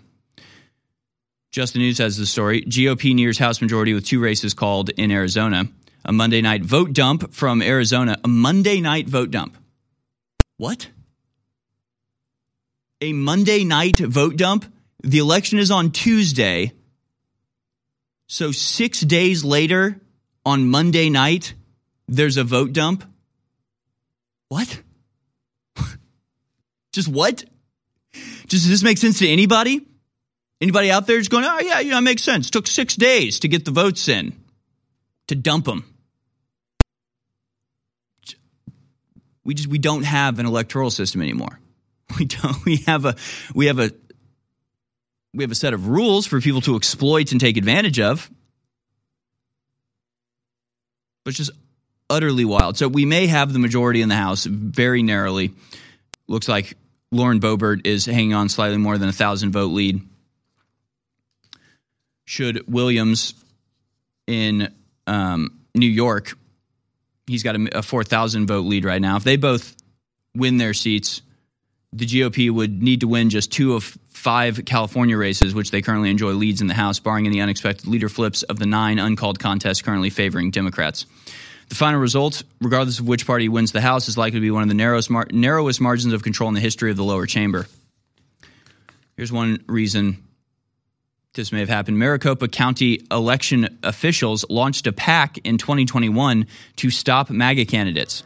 Just 1.52 1.74
the 1.74 1.78
News 1.78 1.98
has 1.98 2.16
the 2.16 2.26
story. 2.26 2.62
GOP 2.62 3.14
nears 3.14 3.38
House 3.38 3.60
majority 3.60 3.94
with 3.94 4.04
two 4.04 4.20
races 4.20 4.52
called 4.52 4.90
in 4.90 5.10
Arizona. 5.10 5.68
A 6.04 6.12
Monday 6.12 6.40
night 6.40 6.62
vote 6.62 6.92
dump 6.92 7.32
from 7.32 7.62
Arizona. 7.62 8.18
A 8.24 8.28
Monday 8.28 8.80
night 8.80 9.08
vote 9.08 9.30
dump. 9.30 9.56
What? 10.56 10.88
A 13.00 13.12
Monday 13.12 13.64
night 13.64 13.98
vote 13.98 14.36
dump? 14.36 14.64
The 15.02 15.18
election 15.18 15.58
is 15.58 15.70
on 15.70 15.90
Tuesday. 15.90 16.72
So, 18.26 18.52
six 18.52 19.00
days 19.00 19.44
later, 19.44 20.00
on 20.44 20.68
Monday 20.68 21.10
night, 21.10 21.54
there's 22.08 22.36
a 22.36 22.44
vote 22.44 22.72
dump? 22.72 23.04
What? 24.48 24.82
Just 26.92 27.08
what? 27.08 27.44
Does 28.48 28.68
this 28.68 28.82
make 28.82 28.98
sense 28.98 29.18
to 29.20 29.28
anybody? 29.28 29.86
Anybody 30.60 30.90
out 30.90 31.06
there 31.06 31.18
just 31.18 31.30
going, 31.30 31.44
oh, 31.44 31.58
yeah, 31.60 31.80
yeah, 31.80 31.98
it 31.98 32.02
makes 32.02 32.22
sense. 32.22 32.48
Took 32.48 32.68
six 32.68 32.94
days 32.94 33.40
to 33.40 33.48
get 33.48 33.64
the 33.64 33.72
votes 33.72 34.08
in, 34.08 34.32
to 35.26 35.34
dump 35.34 35.64
them. 35.64 35.91
We 39.44 39.54
just 39.54 39.68
we 39.68 39.78
don't 39.78 40.04
have 40.04 40.38
an 40.38 40.46
electoral 40.46 40.90
system 40.90 41.22
anymore. 41.22 41.58
We 42.18 42.26
don't. 42.26 42.62
We 42.66 42.76
have 42.88 43.06
a 43.06 43.16
we 43.54 43.66
have 43.66 43.78
a 43.78 43.90
we 45.32 45.44
have 45.44 45.50
a 45.50 45.54
set 45.54 45.72
of 45.72 45.88
rules 45.88 46.26
for 46.26 46.42
people 46.42 46.60
to 46.62 46.76
exploit 46.76 47.32
and 47.32 47.40
take 47.40 47.56
advantage 47.56 47.98
of. 48.00 48.30
But 51.24 51.30
it's 51.30 51.38
just 51.38 51.52
utterly 52.10 52.44
wild. 52.44 52.76
So 52.76 52.88
we 52.88 53.06
may 53.06 53.28
have 53.28 53.52
the 53.52 53.58
majority 53.58 54.02
in 54.02 54.10
the 54.10 54.14
House 54.16 54.44
very 54.44 55.02
narrowly. 55.02 55.52
Looks 56.28 56.48
like 56.48 56.76
Lauren 57.10 57.40
Boebert 57.40 57.86
is 57.86 58.04
hanging 58.04 58.34
on 58.34 58.48
slightly 58.48 58.78
more 58.78 58.98
than 58.98 59.08
a 59.08 59.12
thousand 59.12 59.52
vote 59.52 59.72
lead. 59.72 60.02
Should 62.26 62.66
Williams 62.68 63.34
in 64.26 64.72
um, 65.06 65.60
New 65.74 65.88
York, 65.88 66.36
he's 67.32 67.42
got 67.42 67.56
a, 67.56 67.78
a 67.78 67.82
4,000 67.82 68.46
vote 68.46 68.66
lead 68.66 68.84
right 68.84 69.00
now. 69.00 69.16
If 69.16 69.24
they 69.24 69.36
both 69.36 69.74
win 70.36 70.58
their 70.58 70.74
seats, 70.74 71.22
the 71.92 72.06
GOP 72.06 72.50
would 72.50 72.82
need 72.82 73.00
to 73.00 73.08
win 73.08 73.30
just 73.30 73.50
two 73.50 73.74
of 73.74 73.96
five 74.10 74.64
California 74.64 75.16
races, 75.16 75.54
which 75.54 75.70
they 75.70 75.82
currently 75.82 76.10
enjoy 76.10 76.32
leads 76.32 76.60
in 76.60 76.66
the 76.66 76.74
House, 76.74 76.98
barring 76.98 77.26
any 77.26 77.40
unexpected 77.40 77.86
leader 77.86 78.08
flips 78.08 78.42
of 78.44 78.58
the 78.58 78.66
nine 78.66 78.98
uncalled 78.98 79.38
contests 79.38 79.82
currently 79.82 80.10
favoring 80.10 80.50
Democrats. 80.50 81.06
The 81.68 81.74
final 81.74 82.00
result, 82.00 82.42
regardless 82.60 82.98
of 82.98 83.08
which 83.08 83.26
party 83.26 83.48
wins 83.48 83.72
the 83.72 83.80
House, 83.80 84.08
is 84.08 84.18
likely 84.18 84.38
to 84.38 84.42
be 84.42 84.50
one 84.50 84.62
of 84.62 84.68
the 84.68 84.74
narrowest, 84.74 85.08
mar- 85.10 85.26
narrowest 85.30 85.80
margins 85.80 86.12
of 86.12 86.22
control 86.22 86.48
in 86.48 86.54
the 86.54 86.60
history 86.60 86.90
of 86.90 86.96
the 86.96 87.04
lower 87.04 87.26
chamber. 87.26 87.66
Here's 89.16 89.32
one 89.32 89.64
reason 89.66 90.22
this 91.34 91.50
may 91.50 91.60
have 91.60 91.68
happened. 91.68 91.98
Maricopa 91.98 92.46
County 92.46 93.06
election 93.10 93.78
officials 93.82 94.44
launched 94.50 94.86
a 94.86 94.92
PAC 94.92 95.38
in 95.44 95.56
2021 95.56 96.46
to 96.76 96.90
stop 96.90 97.30
MAGA 97.30 97.64
candidates. 97.64 98.22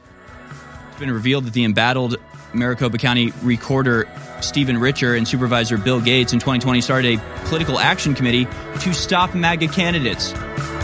It's 0.90 0.98
been 0.98 1.12
revealed 1.12 1.44
that 1.44 1.52
the 1.52 1.64
embattled 1.64 2.16
Maricopa 2.52 2.98
County 2.98 3.32
Recorder 3.42 4.08
Stephen 4.40 4.78
Richer 4.78 5.14
and 5.14 5.26
Supervisor 5.26 5.78
Bill 5.78 6.00
Gates 6.00 6.32
in 6.32 6.40
2020 6.40 6.80
started 6.80 7.18
a 7.18 7.44
political 7.46 7.78
action 7.78 8.14
committee 8.14 8.46
to 8.80 8.92
stop 8.92 9.34
MAGA 9.34 9.68
candidates. 9.68 10.32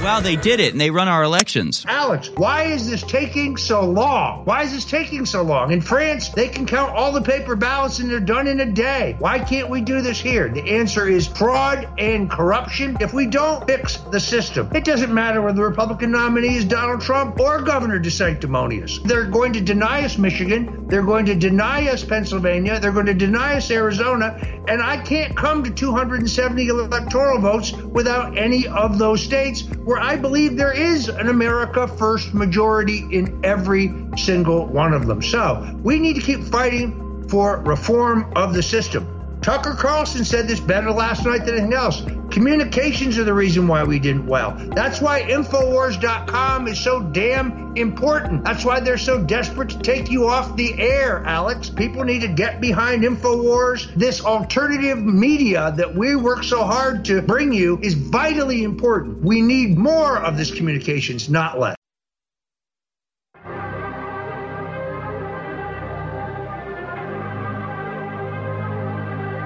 Wow, 0.03 0.19
they 0.19 0.35
did 0.35 0.59
it 0.59 0.73
and 0.73 0.81
they 0.81 0.91
run 0.91 1.07
our 1.07 1.23
elections. 1.23 1.85
Alex, 1.87 2.29
why 2.35 2.65
is 2.65 2.91
this 2.91 3.05
taking 3.05 3.57
so 3.57 3.89
long? 3.89 4.45
Why 4.45 4.65
is 4.65 4.73
this 4.73 4.85
taking 4.85 5.25
so 5.27 5.43
long? 5.43 5.71
In 5.71 5.81
France, 5.81 6.31
they 6.31 6.49
can 6.49 6.67
count 6.67 6.93
all 6.93 7.13
the 7.13 7.23
paper 7.23 7.55
ballots 7.55 8.01
and 8.01 8.11
they're 8.11 8.19
done 8.19 8.49
in 8.49 8.59
a 8.59 8.67
day. 8.67 9.15
Why 9.21 9.39
can't 9.39 9.71
we 9.71 9.81
do 9.81 10.03
this 10.03 10.21
here? 10.21 10.49
The 10.49 10.77
answer 10.77 11.07
is 11.07 11.29
fraud 11.29 11.89
and 11.99 12.29
corruption. 12.29 12.97
If 13.01 13.15
we 13.15 13.27
don't 13.27 13.65
fix 13.65 13.99
the 13.99 14.19
system, 14.19 14.71
it 14.75 14.85
doesn't 14.85 15.15
matter 15.15 15.41
whether 15.41 15.59
the 15.59 15.63
Republican 15.63 16.11
nominee 16.11 16.57
is 16.57 16.65
Donald 16.65 17.03
Trump 17.03 17.39
or 17.39 17.63
Governor 17.63 18.01
DeSanctimonious. 18.01 19.05
They're 19.05 19.27
going 19.27 19.53
to 19.53 19.61
deny 19.61 20.05
us 20.05 20.19
Michigan. 20.19 20.89
They're 20.89 21.05
going 21.05 21.27
to 21.27 21.37
deny 21.37 21.87
us 21.89 22.05
Pennsylvania. 22.05 22.81
They're 22.81 22.91
going 22.91 23.07
to 23.07 23.15
deny 23.15 23.55
us 23.55 23.71
Arizona. 23.71 24.37
And 24.67 24.83
I 24.83 24.97
can't 24.97 25.37
come 25.37 25.63
to 25.63 25.71
270 25.71 26.67
electoral 26.67 27.41
votes 27.41 27.73
without 27.73 28.37
any 28.37 28.67
of 28.67 28.99
those 28.99 29.23
states 29.23 29.63
where 29.93 30.01
I 30.01 30.17
believe 30.17 30.57
there 30.57 30.73
is 30.73 31.09
an 31.09 31.29
America 31.29 31.87
First 31.87 32.33
majority 32.33 33.07
in 33.15 33.39
every 33.45 33.95
single 34.17 34.65
one 34.65 34.95
of 34.95 35.07
them. 35.07 35.21
So 35.21 35.79
we 35.83 35.99
need 35.99 36.15
to 36.15 36.23
keep 36.23 36.41
fighting 36.45 37.29
for 37.29 37.59
reform 37.59 38.33
of 38.35 38.55
the 38.55 38.63
system. 38.63 39.07
Tucker 39.43 39.75
Carlson 39.75 40.25
said 40.25 40.47
this 40.47 40.61
better 40.61 40.93
last 40.93 41.27
night 41.27 41.45
than 41.45 41.57
anything 41.57 41.75
else. 41.75 42.05
Communications 42.31 43.19
are 43.19 43.25
the 43.25 43.35
reason 43.35 43.67
why 43.67 43.83
we 43.83 43.99
didn't 43.99 44.27
well. 44.27 44.53
That's 44.77 45.01
why 45.01 45.23
Infowars.com 45.23 46.69
is 46.69 46.79
so 46.79 47.03
damn 47.03 47.77
important. 47.77 48.45
That's 48.45 48.65
why 48.65 48.79
they're 48.79 48.97
so 48.97 49.21
desperate 49.21 49.71
to 49.71 49.79
take 49.81 50.13
you 50.13 50.29
off 50.29 50.55
the 50.57 50.81
air, 50.81 51.25
Alex. 51.25 51.69
People 51.69 52.05
need 52.05 52.21
to 52.21 52.29
get 52.29 52.61
behind 52.61 53.03
Infowars. 53.03 53.93
This 53.97 54.25
alternative 54.25 55.03
media 55.03 55.75
that 55.77 55.93
we 55.93 56.15
work 56.15 56.45
so 56.45 56.63
hard 56.63 57.05
to 57.07 57.21
bring 57.21 57.53
you 57.53 57.81
is 57.83 57.95
vitally 57.95 58.63
important. 58.63 59.23
We 59.25 59.41
need 59.41 59.77
more 59.77 60.19
of 60.19 60.37
this 60.37 60.53
communications, 60.53 61.29
not 61.29 61.59
less. 61.59 61.75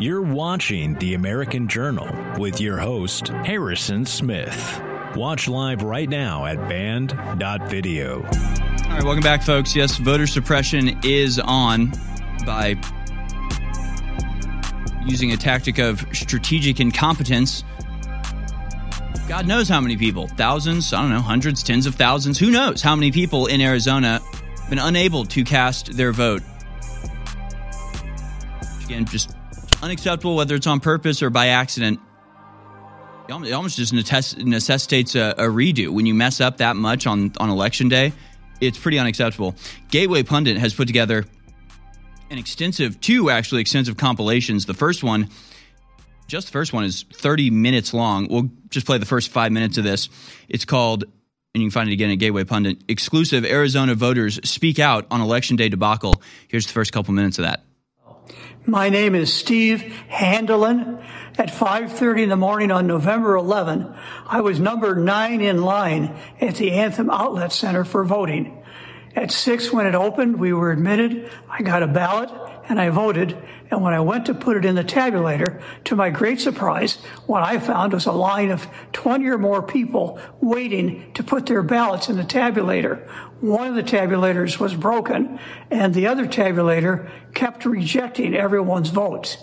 You're 0.07 0.23
watching 0.23 0.95
The 1.01 1.15
American 1.15 1.67
Journal 1.67 2.09
with 2.39 2.61
your 2.61 2.79
host, 2.79 3.27
Harrison 3.27 4.07
Smith. 4.07 4.81
Watch 5.17 5.49
live 5.49 5.83
right 5.83 6.09
now 6.09 6.47
at 6.47 6.57
band.video. 6.69 8.23
All 8.23 8.23
right, 8.23 9.03
welcome 9.03 9.25
back, 9.25 9.43
folks. 9.43 9.75
Yes, 9.75 9.97
voter 9.97 10.29
suppression 10.29 10.97
is 11.03 11.41
on 11.41 11.91
by 12.47 12.81
using 15.05 15.33
a 15.33 15.37
tactic 15.37 15.79
of 15.79 16.07
strategic 16.13 16.79
incompetence. 16.79 17.65
God 19.27 19.49
knows 19.49 19.69
how 19.69 19.81
many 19.81 19.97
people, 19.97 20.29
thousands, 20.29 20.93
I 20.93 21.03
don't 21.03 21.11
know, 21.11 21.21
hundreds, 21.21 21.65
tens 21.65 21.85
of 21.85 21.97
thousands, 21.97 22.39
who 22.39 22.53
knows 22.53 22.81
how 22.81 22.95
many 22.95 23.11
people 23.11 23.47
in 23.47 23.61
Arizona 23.61 24.21
been 24.71 24.79
unable 24.79 25.25
to 25.25 25.43
cast 25.43 25.97
their 25.97 26.13
vote. 26.13 26.45
Again, 28.85 29.05
just 29.05 29.36
unacceptable, 29.83 30.37
whether 30.37 30.55
it's 30.55 30.67
on 30.67 30.81
purpose 30.81 31.23
or 31.23 31.31
by 31.31 31.49
accident. 31.49 32.01
It 33.29 33.53
almost 33.53 33.77
just 33.77 33.93
necessitates 33.93 35.17
a, 35.17 35.35
a, 35.37 35.45
redo. 35.45 35.89
When 35.89 36.07
you 36.07 36.15
mess 36.15 36.41
up 36.41 36.59
that 36.59 36.77
much 36.77 37.07
on, 37.09 37.33
on 37.39 37.51
election 37.51 37.89
day, 37.89 38.13
it's 38.61 38.79
pretty 38.79 38.99
unacceptable. 38.99 39.57
Gateway 39.91 40.23
Pundit 40.23 40.59
has 40.59 40.73
put 40.75 40.87
together 40.87 41.25
an 42.31 42.39
extensive, 42.39 43.01
two 43.01 43.31
actually 43.31 43.61
extensive 43.61 43.97
compilations. 43.97 44.67
The 44.67 44.75
first 44.75 45.03
one, 45.03 45.29
just 46.29 46.47
the 46.49 46.53
first 46.53 46.73
one, 46.73 46.85
is 46.85 47.05
30 47.15 47.51
minutes 47.51 47.93
long. 47.93 48.29
We'll 48.31 48.51
just 48.69 48.87
play 48.87 48.99
the 48.99 49.07
first 49.07 49.31
five 49.31 49.51
minutes 49.51 49.77
of 49.77 49.83
this. 49.83 50.09
It's 50.49 50.65
called, 50.65 51.03
and 51.03 51.63
you 51.63 51.69
can 51.69 51.73
find 51.73 51.91
it 51.91 51.93
again 51.93 52.11
at 52.11 52.19
Gateway 52.19 52.45
Pundit, 52.45 52.79
exclusive 52.89 53.45
Arizona 53.45 53.97
voters 53.97 54.39
speak 54.49 54.79
out 54.79 55.07
on 55.11 55.21
election 55.21 55.57
day 55.57 55.69
debacle. 55.69 56.23
Here's 56.47 56.67
the 56.67 56.73
first 56.73 56.93
couple 56.93 57.13
minutes 57.13 57.41
of 57.41 57.45
that. 57.45 57.66
My 58.69 58.89
name 58.89 59.15
is 59.15 59.33
Steve 59.33 59.95
Handelin. 60.11 61.01
At 61.39 61.51
5.30 61.51 62.25
in 62.25 62.29
the 62.31 62.37
morning 62.37 62.73
on 62.73 62.89
November 62.89 63.37
11, 63.37 63.95
I 64.27 64.41
was 64.41 64.59
number 64.59 64.97
nine 64.97 65.41
in 65.41 65.63
line 65.63 66.17
at 66.41 66.57
the 66.57 66.73
Anthem 66.73 67.09
Outlet 67.11 67.53
Center 67.53 67.85
for 67.85 68.05
voting. 68.05 68.65
At 69.15 69.31
6 69.31 69.73
when 69.73 69.87
it 69.87 69.95
opened, 69.95 70.41
we 70.41 70.53
were 70.53 70.73
admitted. 70.73 71.31
I 71.49 71.63
got 71.63 71.85
a 71.85 71.87
ballot 71.87 72.31
and 72.69 72.81
I 72.81 72.91
voted. 72.91 73.37
And 73.71 73.83
when 73.83 73.95
I 73.95 74.01
went 74.01 74.27
to 74.27 74.35
put 74.35 74.57
it 74.57 74.65
in 74.65 74.75
the 74.75 74.85
tabulator, 74.85 75.61
to 75.85 75.97
my 75.97 76.11
great 76.11 76.41
surprise, 76.41 76.97
what 77.27 77.43
I 77.43 77.59
found 77.59 77.93
was 77.93 78.07
a 78.07 78.13
line 78.13 78.51
of 78.51 78.67
20 78.93 79.27
or 79.27 79.39
more 79.39 79.63
people 79.63 80.21
waiting 80.41 81.13
to 81.15 81.23
put 81.23 81.47
their 81.47 81.63
ballots 81.63 82.09
in 82.09 82.17
the 82.17 82.23
tabulator. 82.23 83.07
One 83.41 83.69
of 83.69 83.75
the 83.75 83.83
tabulators 83.83 84.59
was 84.59 84.75
broken, 84.75 85.39
and 85.71 85.95
the 85.95 86.07
other 86.07 86.27
tabulator 86.27 87.11
kept 87.35 87.65
rejecting 87.65 88.35
everyone's 88.35 88.91
votes. 88.91 89.37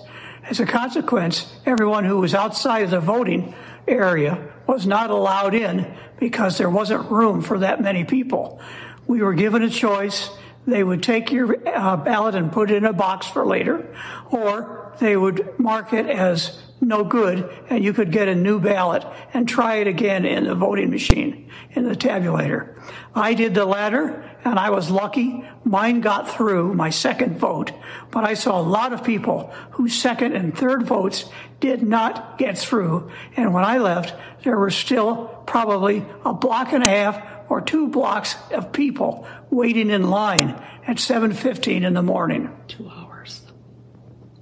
As 0.43 0.59
a 0.59 0.65
consequence, 0.65 1.53
everyone 1.65 2.03
who 2.03 2.19
was 2.19 2.34
outside 2.34 2.84
of 2.84 2.91
the 2.91 2.99
voting 2.99 3.53
area 3.88 4.51
was 4.67 4.86
not 4.86 5.09
allowed 5.09 5.53
in 5.53 5.95
because 6.19 6.57
there 6.57 6.69
wasn't 6.69 7.09
room 7.11 7.41
for 7.41 7.59
that 7.59 7.82
many 7.82 8.03
people. 8.03 8.59
We 9.07 9.21
were 9.21 9.34
given 9.34 9.63
a 9.63 9.69
choice. 9.69 10.30
They 10.66 10.84
would 10.84 11.03
take 11.03 11.32
your 11.32 11.57
uh, 11.68 11.97
ballot 11.97 12.36
and 12.36 12.51
put 12.51 12.72
it 12.72 12.78
in 12.78 12.86
a 12.86 12.93
box 12.93 13.28
for 13.28 13.45
later, 13.45 13.93
or 14.32 14.93
they 14.99 15.18
would 15.18 15.59
mark 15.59 15.93
it 15.93 16.07
as 16.07 16.57
no 16.80 17.03
good, 17.03 17.49
and 17.70 17.84
you 17.84 17.93
could 17.93 18.11
get 18.11 18.28
a 18.28 18.36
new 18.36 18.59
ballot 18.59 19.05
and 19.34 19.47
try 19.47 19.76
it 19.76 19.88
again 19.88 20.26
in 20.26 20.45
the 20.45 20.55
voting 20.55 20.89
machine, 20.89 21.49
in 21.72 21.88
the 21.88 21.95
tabulator. 21.95 22.78
I 23.16 23.34
did 23.34 23.53
the 23.55 23.66
latter, 23.66 24.30
and 24.43 24.59
I 24.59 24.70
was 24.70 24.89
lucky. 24.89 25.43
Mine 25.64 26.01
got 26.01 26.30
through 26.30 26.74
my 26.74 26.89
second 26.89 27.38
vote, 27.38 27.72
but 28.11 28.24
I 28.24 28.34
saw 28.34 28.59
a 28.59 28.61
lot 28.61 28.93
of 28.93 29.03
people 29.03 29.53
whose 29.72 29.93
second 29.93 30.36
and 30.36 30.57
third 30.57 30.84
votes 30.84 31.26
did 31.59 31.82
not 31.82 32.38
get 32.38 32.57
through. 32.57 33.09
And 33.38 33.53
when 33.53 33.64
I 33.64 33.78
left, 33.78 34.14
there 34.43 34.57
were 34.57 34.72
still 34.72 35.28
probably 35.45 36.05
a 36.26 36.34
block 36.34 36.74
and 36.74 36.86
a 36.86 36.89
half 36.89 37.33
or 37.54 37.62
two 37.62 37.88
blocks 37.88 38.36
of 38.51 38.72
people 38.72 39.28
waiting 39.51 39.91
in 39.91 40.10
line 40.10 40.60
at 40.88 40.97
7:15 40.97 41.84
in 41.84 41.93
the 41.93 42.01
morning. 42.01 42.49
Two 42.68 42.89
hours. 42.89 43.41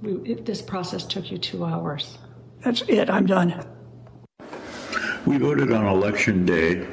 We, 0.00 0.12
it, 0.32 0.46
this 0.46 0.62
process 0.62 1.04
took 1.04 1.30
you 1.30 1.36
two 1.36 1.62
hours. 1.62 2.16
That's 2.62 2.80
it. 2.88 3.10
I'm 3.10 3.26
done. 3.26 3.66
We 5.26 5.36
voted 5.36 5.70
on 5.72 5.86
election 5.86 6.46
day 6.46 6.86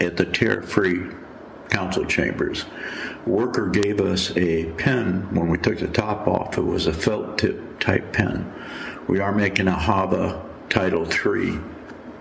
at 0.00 0.16
the 0.16 0.24
tear-free 0.24 1.06
council 1.70 2.04
chambers. 2.04 2.64
Worker 3.24 3.68
gave 3.68 4.00
us 4.00 4.36
a 4.36 4.64
pen 4.72 5.32
when 5.36 5.48
we 5.48 5.56
took 5.56 5.78
the 5.78 5.86
top 5.86 6.26
off. 6.26 6.58
It 6.58 6.62
was 6.62 6.88
a 6.88 6.92
felt 6.92 7.38
tip 7.38 7.78
type 7.78 8.12
pen. 8.12 8.52
We 9.06 9.20
are 9.20 9.32
making 9.32 9.68
a 9.68 9.78
HAVA 9.78 10.44
Title 10.68 11.06
III 11.06 11.60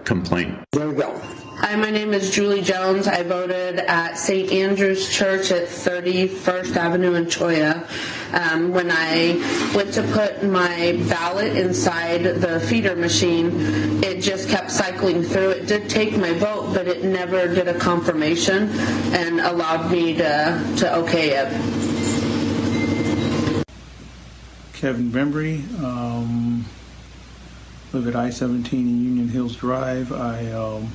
complaint. 0.05 0.59
There 0.71 0.87
we 0.87 0.95
go. 0.95 1.19
Hi, 1.63 1.75
my 1.75 1.91
name 1.91 2.11
is 2.11 2.31
Julie 2.31 2.63
Jones. 2.63 3.07
I 3.07 3.21
voted 3.21 3.77
at 3.81 4.17
St. 4.17 4.51
Andrew's 4.51 5.07
Church 5.07 5.51
at 5.51 5.67
31st 5.67 6.75
Avenue 6.75 7.13
in 7.13 7.25
Cholla. 7.25 7.87
Um, 8.33 8.71
when 8.71 8.89
I 8.89 9.35
went 9.75 9.93
to 9.93 10.01
put 10.11 10.43
my 10.43 10.99
ballot 11.07 11.55
inside 11.55 12.23
the 12.23 12.59
feeder 12.61 12.95
machine, 12.95 13.51
it 14.03 14.21
just 14.21 14.49
kept 14.49 14.71
cycling 14.71 15.21
through. 15.21 15.51
It 15.51 15.67
did 15.67 15.87
take 15.87 16.17
my 16.17 16.33
vote, 16.33 16.73
but 16.73 16.87
it 16.87 17.03
never 17.03 17.47
did 17.47 17.67
a 17.67 17.77
confirmation 17.77 18.69
and 19.13 19.39
allowed 19.39 19.91
me 19.91 20.15
to, 20.15 20.75
to 20.77 20.95
okay 20.95 21.29
it. 21.29 21.47
Kevin 24.73 25.11
Bembry. 25.11 25.61
Um, 25.79 26.65
live 27.93 28.07
at 28.07 28.15
I-17 28.15 28.73
in 28.73 29.03
Union 29.03 29.27
Hills 29.29 29.55
Drive. 29.55 30.11
I 30.11 30.51
um, 30.53 30.91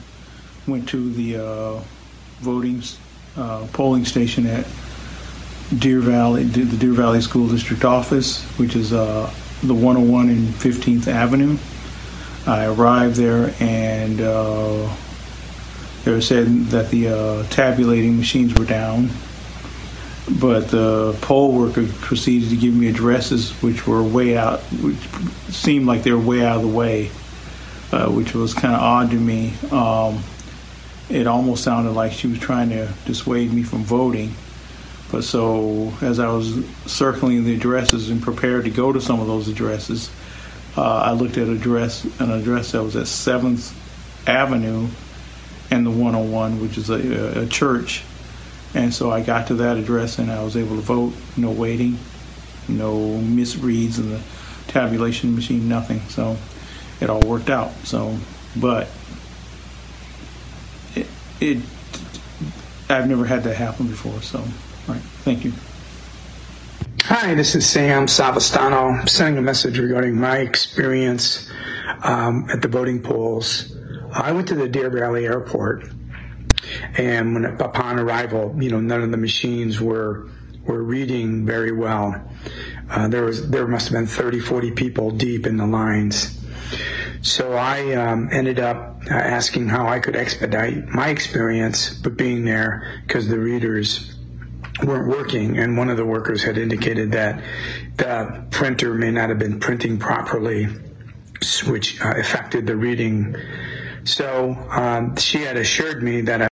went 0.67 0.89
to 0.89 1.11
the 1.13 1.37
uh, 1.37 1.81
voting 2.41 2.83
uh, 3.37 3.67
polling 3.73 4.05
station 4.05 4.47
at 4.47 4.67
Deer 5.79 6.01
Valley, 6.01 6.45
the 6.45 6.77
Deer 6.77 6.93
Valley 6.93 7.21
School 7.21 7.49
District 7.49 7.85
office, 7.85 8.43
which 8.59 8.77
is 8.77 8.93
uh, 8.93 9.33
the 9.63 9.75
101 9.75 10.29
and 10.29 10.49
15th 10.49 11.09
Avenue. 11.09 11.59
I 12.47 12.67
arrived 12.67 13.17
there 13.17 13.53
and 13.59 14.21
uh, 14.21 14.95
they 16.05 16.13
were 16.13 16.21
said 16.21 16.47
that 16.67 16.91
the 16.91 17.09
uh, 17.09 17.43
tabulating 17.49 18.17
machines 18.17 18.55
were 18.55 18.65
down, 18.65 19.11
but 20.41 20.69
the 20.69 21.19
poll 21.21 21.53
worker 21.53 21.87
proceeded 22.01 22.51
to 22.51 22.57
give 22.57 22.75
me 22.75 22.87
addresses 22.87 23.51
which 23.63 23.89
were 23.89 24.05
way 24.05 24.37
out, 24.37 24.61
which 24.81 25.09
seemed 25.53 25.87
like 25.87 26.05
they 26.05 26.13
were 26.13 26.21
way 26.21 26.45
out 26.45 26.57
of 26.57 26.63
the 26.63 26.69
way, 26.69 27.11
uh, 27.91 28.09
which 28.09 28.35
was 28.35 28.55
kind 28.55 28.75
of 28.75 28.81
odd 28.81 29.11
to 29.11 29.17
me. 29.17 29.55
Um, 29.73 30.23
it 31.09 31.27
almost 31.27 31.63
sounded 31.63 31.93
like 31.93 32.13
she 32.13 32.27
was 32.27 32.39
trying 32.39 32.71
to 32.71 32.93
dissuade 33.05 33.53
me 33.53 33.63
from 33.63 33.85
voting. 33.85 34.35
But 35.11 35.23
so 35.23 35.93
as 36.01 36.19
I 36.19 36.29
was 36.29 36.65
circling 36.87 37.45
the 37.45 37.55
addresses 37.55 38.11
and 38.11 38.21
prepared 38.21 38.65
to 38.65 38.71
go 38.71 38.93
to 38.93 39.01
some 39.01 39.21
of 39.21 39.27
those 39.27 39.49
addresses, 39.49 40.11
uh, 40.77 40.83
I 40.83 41.13
looked 41.13 41.39
at 41.39 41.49
address 41.49 42.05
an 42.21 42.31
address 42.31 42.73
that 42.73 42.83
was 42.83 42.97
at 42.97 43.07
Seventh 43.07 43.75
Avenue 44.29 44.89
and 45.71 45.87
the 45.87 45.91
101, 45.91 46.61
which 46.61 46.77
is 46.77 46.91
a, 46.91 47.43
a 47.43 47.47
church. 47.47 48.03
And 48.75 48.93
so 48.93 49.11
I 49.11 49.23
got 49.23 49.47
to 49.47 49.55
that 49.55 49.77
address 49.77 50.19
and 50.19 50.31
I 50.31 50.43
was 50.43 50.57
able 50.57 50.77
to 50.77 50.83
vote. 50.83 51.15
No 51.37 51.51
waiting, 51.51 51.99
no 52.69 52.97
misreads 53.21 53.99
in 53.99 54.11
the 54.11 54.21
tabulation 54.67 55.35
machine, 55.35 55.69
nothing. 55.69 56.01
So 56.09 56.37
it 57.01 57.09
all 57.09 57.23
worked 57.23 57.49
out. 57.49 57.73
So, 57.85 58.19
but 58.57 58.89
it, 61.41 61.59
I've 62.89 63.09
never 63.09 63.25
had 63.25 63.45
that 63.45 63.57
happen 63.57 63.87
before. 63.87 64.21
So, 64.23 64.39
all 64.39 64.47
right, 64.89 65.03
thank 65.25 65.45
you. 65.45 65.53
Hi, 67.03 67.35
this 67.35 67.55
is 67.55 67.69
Sam 67.69 68.07
Savastano. 68.07 69.01
I'm 69.01 69.07
sending 69.07 69.39
a 69.39 69.43
message 69.43 69.79
regarding 69.79 70.19
my 70.19 70.39
experience 70.39 71.49
um, 72.03 72.49
at 72.51 72.63
the 72.63 72.69
voting 72.69 73.01
polls. 73.01 73.77
I 74.13 74.33
went 74.33 74.49
to 74.49 74.55
the 74.55 74.69
Deer 74.69 74.91
Valley 74.91 75.27
Airport, 75.27 75.89
and 76.97 77.35
when 77.35 77.45
upon 77.45 77.99
arrival, 77.99 78.55
you 78.59 78.71
know, 78.71 78.81
none 78.81 79.03
of 79.03 79.11
the 79.11 79.17
machines 79.17 79.81
were 79.81 80.29
were 80.65 80.83
reading 80.83 81.47
very 81.47 81.71
well. 81.71 82.21
Uh, 82.91 83.09
there 83.09 83.23
was 83.23 83.49
there 83.51 83.67
must 83.69 83.89
have 83.89 83.95
been 83.95 84.07
30, 84.07 84.41
40 84.41 84.71
people 84.73 85.11
deep 85.11 85.47
in 85.47 85.57
the 85.57 85.67
lines. 85.67 86.41
So 87.23 87.55
I 87.55 87.95
um, 87.95 88.29
ended 88.33 88.61
up 88.61 89.03
uh, 89.11 89.15
asking 89.15 89.69
how 89.69 89.87
I 89.87 89.99
could 89.99 90.17
expedite 90.17 90.89
my 90.89 91.09
experience, 91.09 91.91
but 91.91 92.17
being 92.17 92.45
there 92.45 93.03
because 93.07 93.29
the 93.29 93.39
readers 93.39 94.15
weren't 94.85 95.09
working, 95.09 95.59
and 95.59 95.77
one 95.77 95.89
of 95.89 95.97
the 95.97 96.05
workers 96.05 96.43
had 96.43 96.59
indicated 96.59 97.13
that 97.13 97.43
the 97.97 98.47
printer 98.51 98.95
may 98.95 99.11
not 99.11 99.31
have 99.31 99.39
been 99.39 99.59
printing 99.59 99.99
properly, 99.99 100.69
which 101.67 102.01
uh, 102.01 102.15
affected 102.17 102.67
the 102.67 102.77
reading. 102.77 103.35
So 104.05 104.57
um, 104.71 105.17
she 105.17 105.43
had 105.43 105.57
assured 105.57 106.03
me 106.03 106.21
that. 106.23 106.43
I 106.43 106.49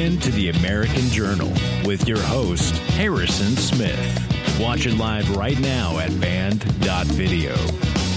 in 0.00 0.18
to 0.18 0.30
the 0.32 0.48
American 0.48 1.08
Journal 1.10 1.52
with 1.84 2.08
your 2.08 2.18
host, 2.18 2.74
Harrison 2.94 3.54
Smith. 3.56 4.58
Watch 4.58 4.86
it 4.86 4.94
live 4.94 5.36
right 5.36 5.60
now 5.60 5.98
at 5.98 6.18
band.video. 6.18 7.54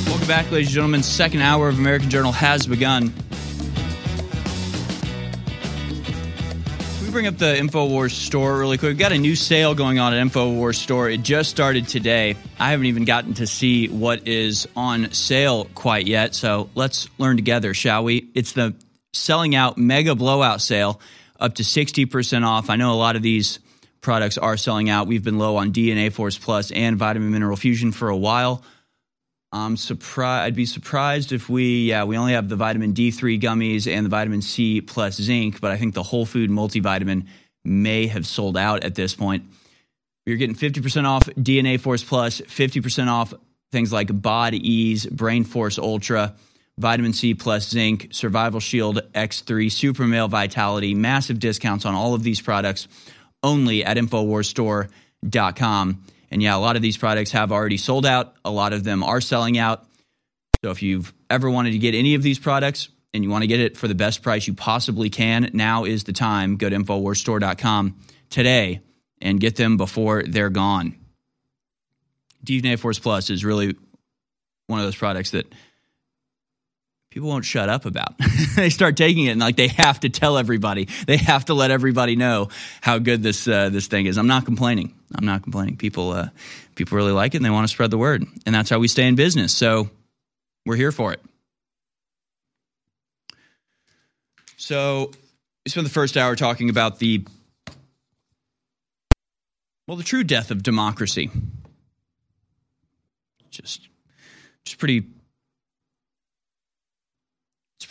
Welcome 0.08 0.28
back, 0.28 0.50
ladies 0.50 0.68
and 0.68 0.76
gentlemen. 0.76 1.04
Second 1.04 1.42
hour 1.42 1.68
of 1.68 1.78
American 1.78 2.10
Journal 2.10 2.32
has 2.32 2.66
begun. 2.66 3.14
we 7.02 7.12
bring 7.12 7.28
up 7.28 7.38
the 7.38 7.54
InfoWars 7.54 8.12
store 8.12 8.60
really 8.60 8.78
quick? 8.78 8.90
We've 8.92 8.98
got 8.98 9.12
a 9.12 9.18
new 9.18 9.36
sale 9.36 9.76
going 9.76 10.00
on 10.00 10.14
at 10.14 10.26
InfoWars 10.26 10.76
store. 10.76 11.10
It 11.10 11.22
just 11.22 11.50
started 11.50 11.90
today. 11.90 12.38
I 12.60 12.72
haven't 12.72 12.86
even 12.86 13.04
gotten 13.04 13.34
to 13.36 13.46
see 13.46 13.90
what 13.90 14.26
is 14.26 14.70
on 14.78 15.12
sale 15.12 15.66
quite 15.76 16.08
yet. 16.08 16.34
So 16.34 16.70
let's 16.76 17.10
learn 17.18 17.36
together, 17.36 17.74
shall 17.74 18.06
we? 18.06 18.30
It's 18.34 18.54
the 18.54 18.74
selling 19.12 19.54
out 19.54 19.78
mega 19.78 20.16
blowout 20.16 20.62
sale 20.62 21.02
up 21.40 21.56
to 21.56 21.64
60% 21.64 22.46
off. 22.46 22.70
I 22.70 22.76
know 22.76 22.94
a 22.94 22.96
lot 22.96 23.16
of 23.16 23.22
these 23.22 23.60
products 24.02 24.38
are 24.38 24.58
selling 24.58 24.90
out. 24.90 25.08
We've 25.08 25.24
been 25.24 25.38
low 25.38 25.58
on 25.58 25.72
DNA 25.72 26.12
Force 26.12 26.38
Plus 26.38 26.72
and 26.72 26.98
Vitamin 26.98 27.32
Mineral 27.32 27.58
Fusion 27.58 27.92
for 27.92 28.10
a 28.10 28.18
while. 28.18 28.64
I'm 29.52 29.78
surprised. 29.78 30.48
I'd 30.48 30.56
be 30.56 30.66
surprised 30.66 31.32
if 31.32 31.48
we, 31.48 31.86
yeah, 31.86 32.06
we 32.06 32.18
only 32.18 32.34
have 32.34 32.50
the 32.50 32.56
vitamin 32.56 32.94
D3 32.94 33.40
gummies 33.40 33.92
and 33.92 34.04
the 34.04 34.10
vitamin 34.10 34.42
C 34.42 34.82
plus 34.82 35.16
zinc, 35.16 35.62
but 35.62 35.70
I 35.70 35.78
think 35.78 35.94
the 35.94 36.04
whole 36.04 36.26
food 36.26 36.50
multivitamin 36.50 37.28
may 37.64 38.08
have 38.08 38.26
sold 38.26 38.58
out 38.58 38.84
at 38.84 38.96
this 38.96 39.14
point. 39.14 39.44
You're 40.26 40.38
getting 40.38 40.56
50% 40.56 41.06
off 41.06 41.26
DNA 41.26 41.80
Force 41.80 42.04
Plus, 42.04 42.42
50% 42.42 43.08
off 43.08 43.34
things 43.72 43.92
like 43.92 44.22
Bod 44.22 44.54
Ease, 44.54 45.06
Brain 45.06 45.44
Force 45.44 45.78
Ultra, 45.78 46.34
Vitamin 46.78 47.14
C 47.14 47.34
plus 47.36 47.70
zinc, 47.70 48.10
Survival 48.12 48.60
Shield 48.60 49.00
X3, 49.14 49.72
Super 49.72 50.06
Male 50.08 50.28
Vitality, 50.28 50.96
massive 50.96 51.40
discounts 51.40 51.86
on 51.86 51.94
all 51.94 52.16
of 52.16 52.24
these 52.24 52.42
products 52.42 52.88
only 53.44 53.86
at 53.86 53.98
InfoWarsStore.com. 53.98 56.04
And 56.32 56.42
yeah, 56.42 56.56
a 56.56 56.58
lot 56.58 56.76
of 56.76 56.82
these 56.82 56.98
products 56.98 57.30
have 57.32 57.52
already 57.52 57.78
sold 57.78 58.08
out. 58.08 58.34
A 58.44 58.50
lot 58.50 58.74
of 58.74 58.84
them 58.84 59.04
are 59.04 59.22
selling 59.22 59.60
out. 59.60 59.86
So 60.64 60.72
if 60.72 60.82
you've 60.82 61.14
ever 61.30 61.48
wanted 61.50 61.72
to 61.72 61.78
get 61.78 61.94
any 61.94 62.16
of 62.16 62.24
these 62.24 62.40
products 62.40 62.90
and 63.14 63.24
you 63.24 63.30
want 63.30 63.44
to 63.44 63.48
get 63.48 63.60
it 63.60 63.78
for 63.78 63.88
the 63.88 63.94
best 63.94 64.24
price 64.24 64.48
you 64.48 64.56
possibly 64.56 65.12
can, 65.12 65.52
now 65.54 65.84
is 65.84 66.06
the 66.06 66.14
time. 66.14 66.58
Go 66.58 66.70
to 66.70 66.76
InfoWarsStore.com 66.76 68.00
today 68.32 68.82
and 69.22 69.40
get 69.40 69.56
them 69.56 69.78
before 69.78 70.24
they're 70.24 70.50
gone. 70.50 70.96
DNA 72.44 72.80
Force 72.80 72.98
Plus 73.00 73.30
is 73.30 73.46
really 73.46 73.76
one 74.68 74.80
of 74.80 74.86
those 74.86 74.96
products 74.96 75.32
that 75.32 75.46
people 77.14 77.30
won't 77.30 77.46
shut 77.46 77.70
up 77.70 77.86
about. 77.86 78.16
they 78.56 78.72
start 78.72 78.98
taking 78.98 79.26
it 79.26 79.32
and 79.32 79.40
like 79.40 79.56
they 79.56 79.68
have 79.68 80.00
to 80.00 80.10
tell 80.10 80.36
everybody. 80.36 80.86
They 81.06 81.18
have 81.18 81.46
to 81.46 81.54
let 81.54 81.70
everybody 81.70 82.16
know 82.16 82.50
how 82.82 82.98
good 82.98 83.22
this 83.22 83.48
uh, 83.48 83.70
this 83.70 83.86
thing 83.86 84.08
is. 84.08 84.18
I'm 84.18 84.28
not 84.28 84.46
complaining. 84.46 84.96
I'm 85.14 85.26
not 85.26 85.44
complaining. 85.44 85.78
People 85.78 86.12
uh, 86.12 86.30
people 86.76 86.98
really 86.98 87.12
like 87.12 87.36
it 87.36 87.38
and 87.38 87.46
they 87.46 87.52
want 87.52 87.66
to 87.66 87.72
spread 87.72 87.92
the 87.92 88.00
word, 88.00 88.26
and 88.48 88.56
that's 88.56 88.70
how 88.70 88.80
we 88.80 88.88
stay 88.88 89.08
in 89.08 89.14
business. 89.14 89.56
So 89.56 89.92
we're 90.66 90.76
here 90.76 90.92
for 90.92 91.14
it. 91.14 91.22
So 94.58 95.12
we 95.66 95.70
spent 95.70 95.86
the 95.86 95.94
first 95.94 96.18
hour 96.18 96.36
talking 96.36 96.72
about 96.72 96.98
the 96.98 97.26
well, 99.88 99.98
the 99.98 100.04
true 100.04 100.24
death 100.24 100.50
of 100.50 100.64
democracy. 100.64 101.30
Just, 103.52 103.88
just 104.66 104.80
pretty 104.80 105.04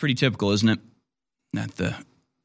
pretty 0.03 0.15
typical, 0.15 0.51
isn't 0.51 0.67
it? 0.67 0.79
That 1.53 1.77
the 1.77 1.95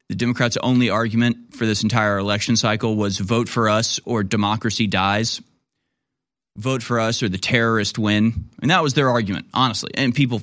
the 0.07 0.15
Democrats' 0.15 0.55
only 0.63 0.89
argument 0.89 1.53
for 1.53 1.65
this 1.65 1.83
entire 1.83 2.17
election 2.17 2.55
cycle 2.55 2.95
was 2.95 3.17
vote 3.17 3.49
for 3.49 3.67
us 3.67 3.99
or 4.05 4.23
democracy 4.23 4.87
dies. 4.87 5.41
Vote 6.55 6.81
for 6.81 7.01
us 7.01 7.21
or 7.21 7.27
the 7.27 7.37
terrorist 7.37 7.99
win. 7.99 8.45
And 8.61 8.71
that 8.71 8.81
was 8.81 8.93
their 8.93 9.09
argument, 9.09 9.47
honestly. 9.53 9.91
And 9.95 10.15
people 10.15 10.41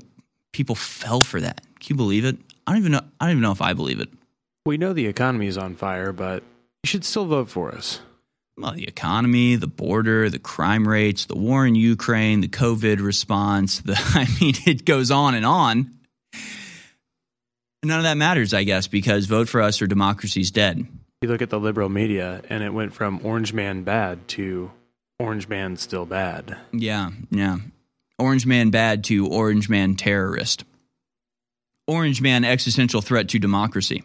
people 0.53 0.75
fell 0.75 1.23
for 1.23 1.41
that. 1.41 1.63
Can 1.81 1.95
you 1.95 1.97
believe 1.97 2.27
it? 2.27 2.37
I 2.67 2.73
don't 2.73 2.81
even 2.81 2.93
know 2.93 3.01
I 3.19 3.25
don't 3.25 3.31
even 3.31 3.43
know 3.43 3.53
if 3.53 3.63
I 3.63 3.73
believe 3.73 4.01
it. 4.01 4.11
We 4.67 4.77
know 4.77 4.93
the 4.93 5.07
economy 5.07 5.47
is 5.47 5.57
on 5.57 5.75
fire, 5.75 6.13
but 6.13 6.43
you 6.83 6.89
should 6.89 7.03
still 7.03 7.25
vote 7.25 7.49
for 7.49 7.75
us. 7.75 8.01
Well, 8.59 8.73
the 8.73 8.87
economy, 8.87 9.57
the 9.57 9.67
border, 9.67 10.29
the 10.29 10.39
crime 10.39 10.87
rates, 10.87 11.25
the 11.25 11.39
war 11.39 11.67
in 11.67 11.77
Ukraine, 11.77 12.43
the 12.43 12.49
COVID 12.49 13.01
response, 13.01 13.81
the 13.81 13.95
I 14.15 14.27
mean 14.39 14.53
it 14.67 14.85
goes 14.85 15.11
on 15.11 15.35
and 15.35 15.47
on 15.47 15.97
none 17.87 17.99
of 17.99 18.05
that 18.05 18.17
matters, 18.17 18.53
I 18.53 18.65
guess, 18.65 18.87
because 18.87 19.27
vote 19.27 19.49
for 19.49 19.63
us 19.63 19.81
or 19.81 19.87
democracy's 19.87 20.51
dead. 20.51 20.87
You 21.23 21.29
look 21.29 21.43
at 21.43 21.51
the 21.51 21.61
liberal 21.61 21.89
media, 21.89 22.43
and 22.51 22.63
it 22.63 22.75
went 22.75 22.93
from 22.93 23.21
Orange 23.25 23.53
Man 23.53 23.85
bad 23.85 24.29
to 24.29 24.71
Orange 25.19 25.49
Man 25.49 25.77
still 25.77 26.05
bad. 26.05 26.57
Yeah, 26.73 27.11
yeah. 27.31 27.59
Orange 28.19 28.47
Man 28.47 28.71
bad 28.71 29.05
to 29.05 29.27
Orange 29.27 29.69
Man 29.69 29.95
terrorist. 29.95 30.65
Orange 31.87 32.21
Man 32.21 32.45
existential 32.45 33.01
threat 33.01 33.29
to 33.31 33.39
democracy. 33.39 34.03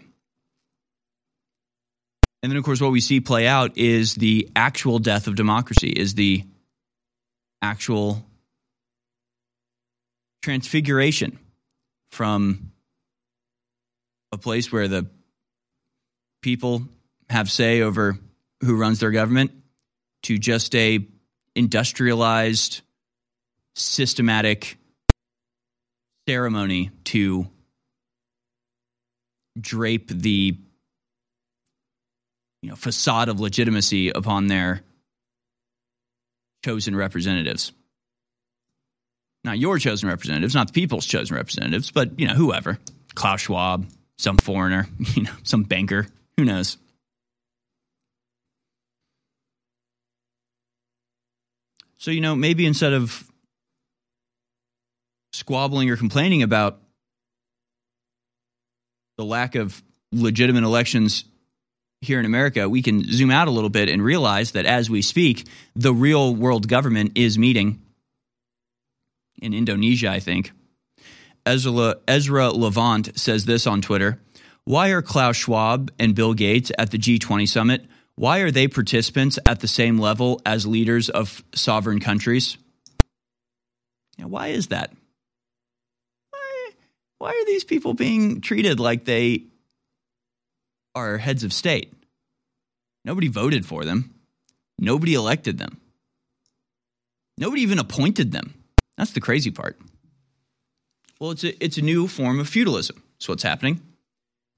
And 2.44 2.52
then, 2.52 2.58
of 2.58 2.64
course, 2.64 2.82
what 2.82 2.92
we 2.92 3.02
see 3.02 3.20
play 3.20 3.46
out 3.48 3.78
is 3.78 4.16
the 4.16 4.50
actual 4.56 5.00
death 5.00 5.28
of 5.28 5.36
democracy, 5.36 5.90
is 5.90 6.16
the 6.16 6.44
actual 7.62 8.26
transfiguration 10.42 11.38
from 12.10 12.72
a 14.32 14.38
place 14.38 14.72
where 14.72 14.88
the 14.88 15.08
people 16.42 16.84
have 17.30 17.50
say 17.50 17.82
over 17.82 18.18
who 18.62 18.78
runs 18.78 19.00
their 19.00 19.12
government 19.12 19.52
to 20.24 20.38
just 20.38 20.76
a 20.76 21.06
industrialized 21.56 22.82
systematic 23.76 24.78
ceremony 26.28 26.92
to 27.04 27.48
drape 29.60 30.08
the 30.08 30.58
you 32.62 32.70
know 32.70 32.76
facade 32.76 33.28
of 33.28 33.40
legitimacy 33.40 34.10
upon 34.10 34.48
their 34.48 34.82
chosen 36.64 36.96
representatives. 36.96 37.72
Not 39.44 39.58
your 39.58 39.80
chosen 39.80 40.08
representatives 40.10 40.54
not 40.54 40.68
the 40.68 40.74
people's 40.74 41.06
chosen 41.06 41.36
representatives 41.36 41.92
but 41.92 42.20
you 42.20 42.28
know 42.28 42.36
whoever. 42.36 42.78
Klaus 43.16 43.42
schwab 43.42 43.88
some 44.22 44.38
foreigner, 44.38 44.88
you 45.00 45.24
know, 45.24 45.32
some 45.44 45.64
banker, 45.64 46.08
who 46.38 46.46
knows. 46.46 46.78
So, 51.98 52.12
you 52.12 52.22
know, 52.22 52.36
maybe 52.36 52.66
instead 52.66 52.94
of 52.94 53.28
squabbling 55.34 55.90
or 55.90 55.98
complaining 55.98 56.44
about 56.44 56.80
the 59.18 59.26
lack 59.26 59.56
of 59.56 59.82
legitimate 60.12 60.64
elections 60.64 61.26
here 62.02 62.20
in 62.20 62.26
America, 62.26 62.68
we 62.68 62.82
can 62.82 63.04
zoom 63.04 63.30
out 63.30 63.48
a 63.48 63.52
little 63.52 63.70
bit 63.70 63.88
and 63.90 64.04
realize 64.04 64.52
that 64.52 64.66
as 64.66 64.90
we 64.90 65.02
speak, 65.02 65.48
the 65.76 65.94
real 65.94 66.36
world 66.36 66.68
government 66.68 67.12
is 67.16 67.38
meeting 67.38 67.82
in 69.42 69.54
Indonesia, 69.54 70.10
I 70.10 70.20
think. 70.20 70.52
Ezra, 71.46 71.98
Ezra 72.08 72.50
Levant 72.50 73.18
says 73.18 73.46
this 73.46 73.68
on 73.68 73.82
Twitter 73.82 74.20
Why 74.66 74.90
are 74.90 75.02
Klaus 75.02 75.38
Schwab 75.38 75.92
and 76.00 76.16
Bill 76.16 76.34
Gates 76.34 76.72
at 76.78 76.92
the 76.92 76.98
G20 76.98 77.48
summit? 77.48 77.86
Why 78.16 78.40
are 78.40 78.52
they 78.52 78.68
participants 78.68 79.40
at 79.48 79.62
the 79.62 79.68
same 79.68 79.98
level 79.98 80.42
as 80.46 80.68
leaders 80.68 81.10
of 81.10 81.44
sovereign 81.56 82.00
countries? 82.00 82.58
Yeah, 84.18 84.26
why 84.26 84.50
is 84.50 84.68
that? 84.68 84.94
Why, 86.30 86.70
why 87.18 87.30
are 87.30 87.46
these 87.46 87.64
people 87.64 87.94
being 87.94 88.42
treated 88.42 88.80
like 88.80 89.06
they 89.06 89.46
are 90.94 91.18
heads 91.18 91.44
of 91.44 91.54
state? 91.54 91.94
Nobody 93.04 93.28
voted 93.28 93.66
for 93.66 93.86
them. 93.86 94.14
Nobody 94.78 95.16
elected 95.16 95.58
them. 95.58 95.80
Nobody 97.38 97.64
even 97.64 97.80
appointed 97.80 98.32
them. 98.32 98.54
That's 98.98 99.14
the 99.14 99.22
crazy 99.22 99.50
part. 99.50 99.80
Well, 101.22 101.30
it's 101.30 101.44
a, 101.44 101.64
it's 101.64 101.78
a 101.78 101.84
new 101.84 102.08
form 102.08 102.40
of 102.40 102.50
feudalism. 102.50 103.04
That's 103.14 103.30
what's 103.30 103.44
happening. 103.44 103.80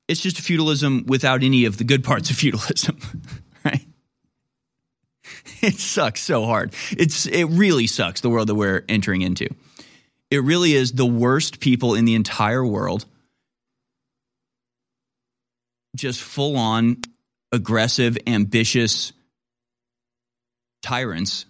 It's 0.08 0.22
just 0.22 0.40
feudalism 0.40 1.06
without 1.08 1.44
any 1.44 1.66
of 1.66 1.78
the 1.78 1.84
good 1.84 2.06
parts 2.06 2.30
of 2.30 2.38
feudalism, 2.38 2.98
right? 3.66 3.86
It 5.62 5.74
sucks 5.76 6.22
so 6.22 6.46
hard. 6.46 6.74
It's 6.92 7.26
it 7.26 7.44
really 7.46 7.86
sucks 7.86 8.22
the 8.22 8.30
world 8.30 8.48
that 8.48 8.56
we're 8.56 8.86
entering 8.88 9.24
into. 9.24 9.50
It 10.32 10.38
really 10.38 10.74
is 10.74 10.94
the 10.94 11.06
worst 11.06 11.60
people 11.60 11.96
in 11.96 12.06
the 12.06 12.16
entire 12.16 12.66
world. 12.66 13.06
Just 15.98 16.22
full 16.22 16.56
on 16.56 17.02
aggressive, 17.52 18.18
ambitious 18.26 19.12
tyrants 20.82 21.46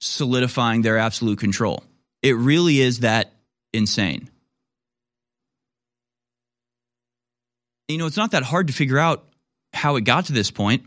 solidifying 0.00 0.80
their 0.80 0.96
absolute 0.96 1.38
control. 1.38 1.84
It 2.22 2.36
really 2.36 2.80
is 2.80 3.00
that 3.00 3.34
insane. 3.72 4.30
You 7.88 7.98
know, 7.98 8.06
it's 8.06 8.16
not 8.16 8.32
that 8.32 8.42
hard 8.42 8.66
to 8.66 8.72
figure 8.72 8.98
out 8.98 9.24
how 9.72 9.96
it 9.96 10.02
got 10.02 10.26
to 10.26 10.32
this 10.32 10.50
point. 10.50 10.84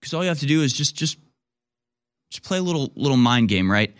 Because 0.00 0.14
all 0.14 0.22
you 0.22 0.28
have 0.28 0.40
to 0.40 0.46
do 0.46 0.62
is 0.62 0.72
just 0.72 0.94
just 0.96 1.18
just 2.30 2.44
play 2.44 2.58
a 2.58 2.62
little 2.62 2.92
little 2.94 3.16
mind 3.16 3.48
game, 3.48 3.70
right? 3.70 3.94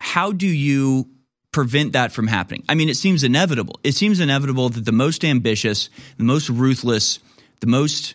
How 0.00 0.32
do 0.32 0.46
you 0.46 1.08
prevent 1.52 1.94
that 1.94 2.12
from 2.12 2.26
happening? 2.26 2.64
I 2.68 2.74
mean, 2.74 2.88
it 2.88 2.96
seems 2.96 3.24
inevitable. 3.24 3.80
It 3.82 3.92
seems 3.92 4.20
inevitable 4.20 4.68
that 4.70 4.84
the 4.84 4.92
most 4.92 5.24
ambitious, 5.24 5.88
the 6.18 6.24
most 6.24 6.48
ruthless, 6.48 7.18
the 7.60 7.66
most 7.66 8.14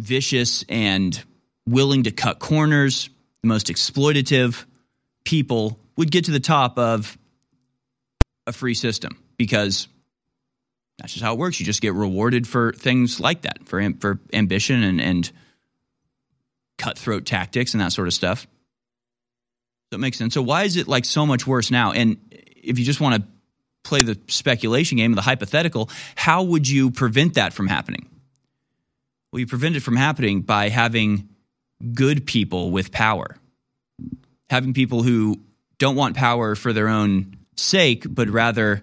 vicious 0.00 0.64
and 0.68 1.22
willing 1.66 2.04
to 2.04 2.10
cut 2.10 2.38
corners, 2.38 3.10
the 3.42 3.48
most 3.48 3.68
exploitative 3.68 4.64
people 5.26 5.78
would 5.96 6.10
get 6.10 6.24
to 6.24 6.30
the 6.30 6.40
top 6.40 6.78
of 6.78 7.18
a 8.46 8.52
free 8.52 8.74
system 8.74 9.22
because 9.36 9.88
that's 10.98 11.12
just 11.12 11.22
how 11.22 11.34
it 11.34 11.38
works. 11.38 11.60
You 11.60 11.66
just 11.66 11.82
get 11.82 11.92
rewarded 11.92 12.48
for 12.48 12.72
things 12.72 13.20
like 13.20 13.42
that, 13.42 13.66
for 13.66 13.92
for 14.00 14.18
ambition 14.32 14.82
and, 14.82 15.00
and 15.00 15.30
cutthroat 16.78 17.26
tactics 17.26 17.74
and 17.74 17.82
that 17.82 17.92
sort 17.92 18.08
of 18.08 18.14
stuff. 18.14 18.46
So 19.90 19.96
it 19.96 20.00
makes 20.00 20.16
sense. 20.16 20.32
So 20.32 20.42
why 20.42 20.64
is 20.64 20.76
it 20.76 20.88
like 20.88 21.04
so 21.04 21.26
much 21.26 21.46
worse 21.46 21.70
now? 21.70 21.92
And 21.92 22.16
if 22.30 22.78
you 22.78 22.84
just 22.84 23.00
want 23.00 23.16
to 23.16 23.28
play 23.84 24.00
the 24.00 24.18
speculation 24.28 24.96
game 24.96 25.12
of 25.12 25.16
the 25.16 25.22
hypothetical, 25.22 25.90
how 26.16 26.42
would 26.42 26.68
you 26.68 26.90
prevent 26.90 27.34
that 27.34 27.52
from 27.52 27.68
happening? 27.68 28.08
Well, 29.32 29.40
you 29.40 29.46
prevent 29.46 29.76
it 29.76 29.80
from 29.80 29.96
happening 29.96 30.42
by 30.42 30.70
having 30.70 31.28
good 31.94 32.26
people 32.26 32.70
with 32.70 32.90
power, 32.90 33.36
having 34.50 34.74
people 34.74 35.02
who 35.02 35.40
don't 35.78 35.96
want 35.96 36.16
power 36.16 36.54
for 36.54 36.72
their 36.72 36.88
own 36.88 37.36
sake, 37.56 38.04
but 38.08 38.28
rather 38.28 38.82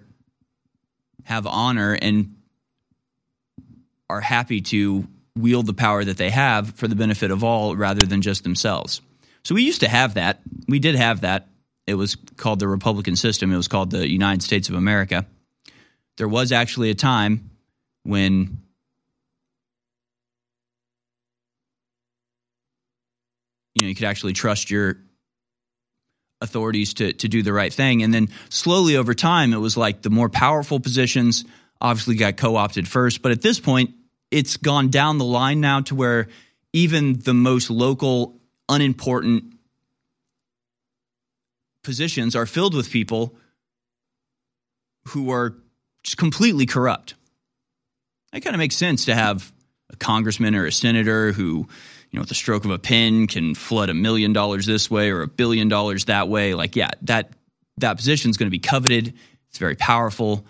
have 1.24 1.46
honor 1.46 1.96
and 2.00 2.36
are 4.10 4.20
happy 4.20 4.60
to 4.60 5.06
wield 5.36 5.66
the 5.66 5.74
power 5.74 6.04
that 6.04 6.16
they 6.16 6.30
have 6.30 6.70
for 6.74 6.86
the 6.86 6.94
benefit 6.94 7.30
of 7.30 7.42
all 7.42 7.74
rather 7.74 8.06
than 8.06 8.22
just 8.22 8.44
themselves. 8.44 9.00
So 9.44 9.54
we 9.54 9.62
used 9.62 9.80
to 9.80 9.88
have 9.88 10.14
that. 10.14 10.40
We 10.68 10.78
did 10.78 10.94
have 10.94 11.22
that. 11.22 11.48
It 11.86 11.94
was 11.94 12.16
called 12.36 12.60
the 12.60 12.68
Republican 12.68 13.16
system. 13.16 13.52
It 13.52 13.56
was 13.56 13.68
called 13.68 13.90
the 13.90 14.08
United 14.08 14.42
States 14.42 14.68
of 14.68 14.74
America. 14.74 15.26
There 16.16 16.28
was 16.28 16.52
actually 16.52 16.90
a 16.90 16.94
time 16.94 17.50
when 18.04 18.62
you 23.74 23.82
know 23.82 23.88
you 23.88 23.94
could 23.94 24.06
actually 24.06 24.32
trust 24.32 24.70
your 24.70 24.98
authorities 26.44 26.94
to 26.94 27.12
to 27.14 27.28
do 27.28 27.42
the 27.42 27.52
right 27.52 27.72
thing 27.72 28.02
and 28.02 28.14
then 28.14 28.28
slowly 28.48 28.96
over 28.96 29.14
time 29.14 29.52
it 29.52 29.58
was 29.58 29.76
like 29.76 30.02
the 30.02 30.10
more 30.10 30.28
powerful 30.28 30.78
positions 30.78 31.44
obviously 31.80 32.14
got 32.14 32.36
co-opted 32.36 32.86
first 32.86 33.22
but 33.22 33.32
at 33.32 33.42
this 33.42 33.58
point 33.58 33.90
it's 34.30 34.56
gone 34.56 34.88
down 34.88 35.18
the 35.18 35.24
line 35.24 35.60
now 35.60 35.80
to 35.80 35.94
where 35.94 36.28
even 36.72 37.18
the 37.20 37.34
most 37.34 37.70
local 37.70 38.40
unimportant 38.68 39.44
positions 41.84 42.34
are 42.34 42.46
filled 42.46 42.74
with 42.74 42.90
people 42.90 43.36
who 45.08 45.30
are 45.30 45.54
just 46.02 46.16
completely 46.16 46.66
corrupt. 46.66 47.14
It 48.32 48.40
kind 48.40 48.56
of 48.56 48.58
makes 48.58 48.76
sense 48.76 49.04
to 49.04 49.14
have 49.14 49.52
a 49.90 49.96
congressman 49.96 50.56
or 50.56 50.66
a 50.66 50.72
senator 50.72 51.30
who, 51.30 51.68
you 52.14 52.20
know, 52.20 52.24
the 52.24 52.34
stroke 52.34 52.64
of 52.64 52.70
a 52.70 52.78
pen 52.78 53.26
can 53.26 53.56
flood 53.56 53.90
a 53.90 53.94
million 53.94 54.32
dollars 54.32 54.66
this 54.66 54.88
way 54.88 55.10
or 55.10 55.22
a 55.22 55.26
billion 55.26 55.66
dollars 55.66 56.04
that 56.04 56.28
way. 56.28 56.54
Like, 56.54 56.76
yeah, 56.76 56.92
that 57.02 57.32
that 57.78 57.96
position 57.96 58.30
is 58.30 58.36
going 58.36 58.46
to 58.46 58.52
be 58.52 58.60
coveted. 58.60 59.14
It's 59.48 59.58
very 59.58 59.74
powerful. 59.74 60.46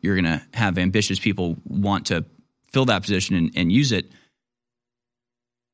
You're 0.00 0.14
going 0.14 0.26
to 0.26 0.40
have 0.54 0.78
ambitious 0.78 1.18
people 1.18 1.56
want 1.64 2.06
to 2.06 2.24
fill 2.72 2.84
that 2.84 3.02
position 3.02 3.34
and, 3.34 3.50
and 3.56 3.72
use 3.72 3.90
it. 3.90 4.12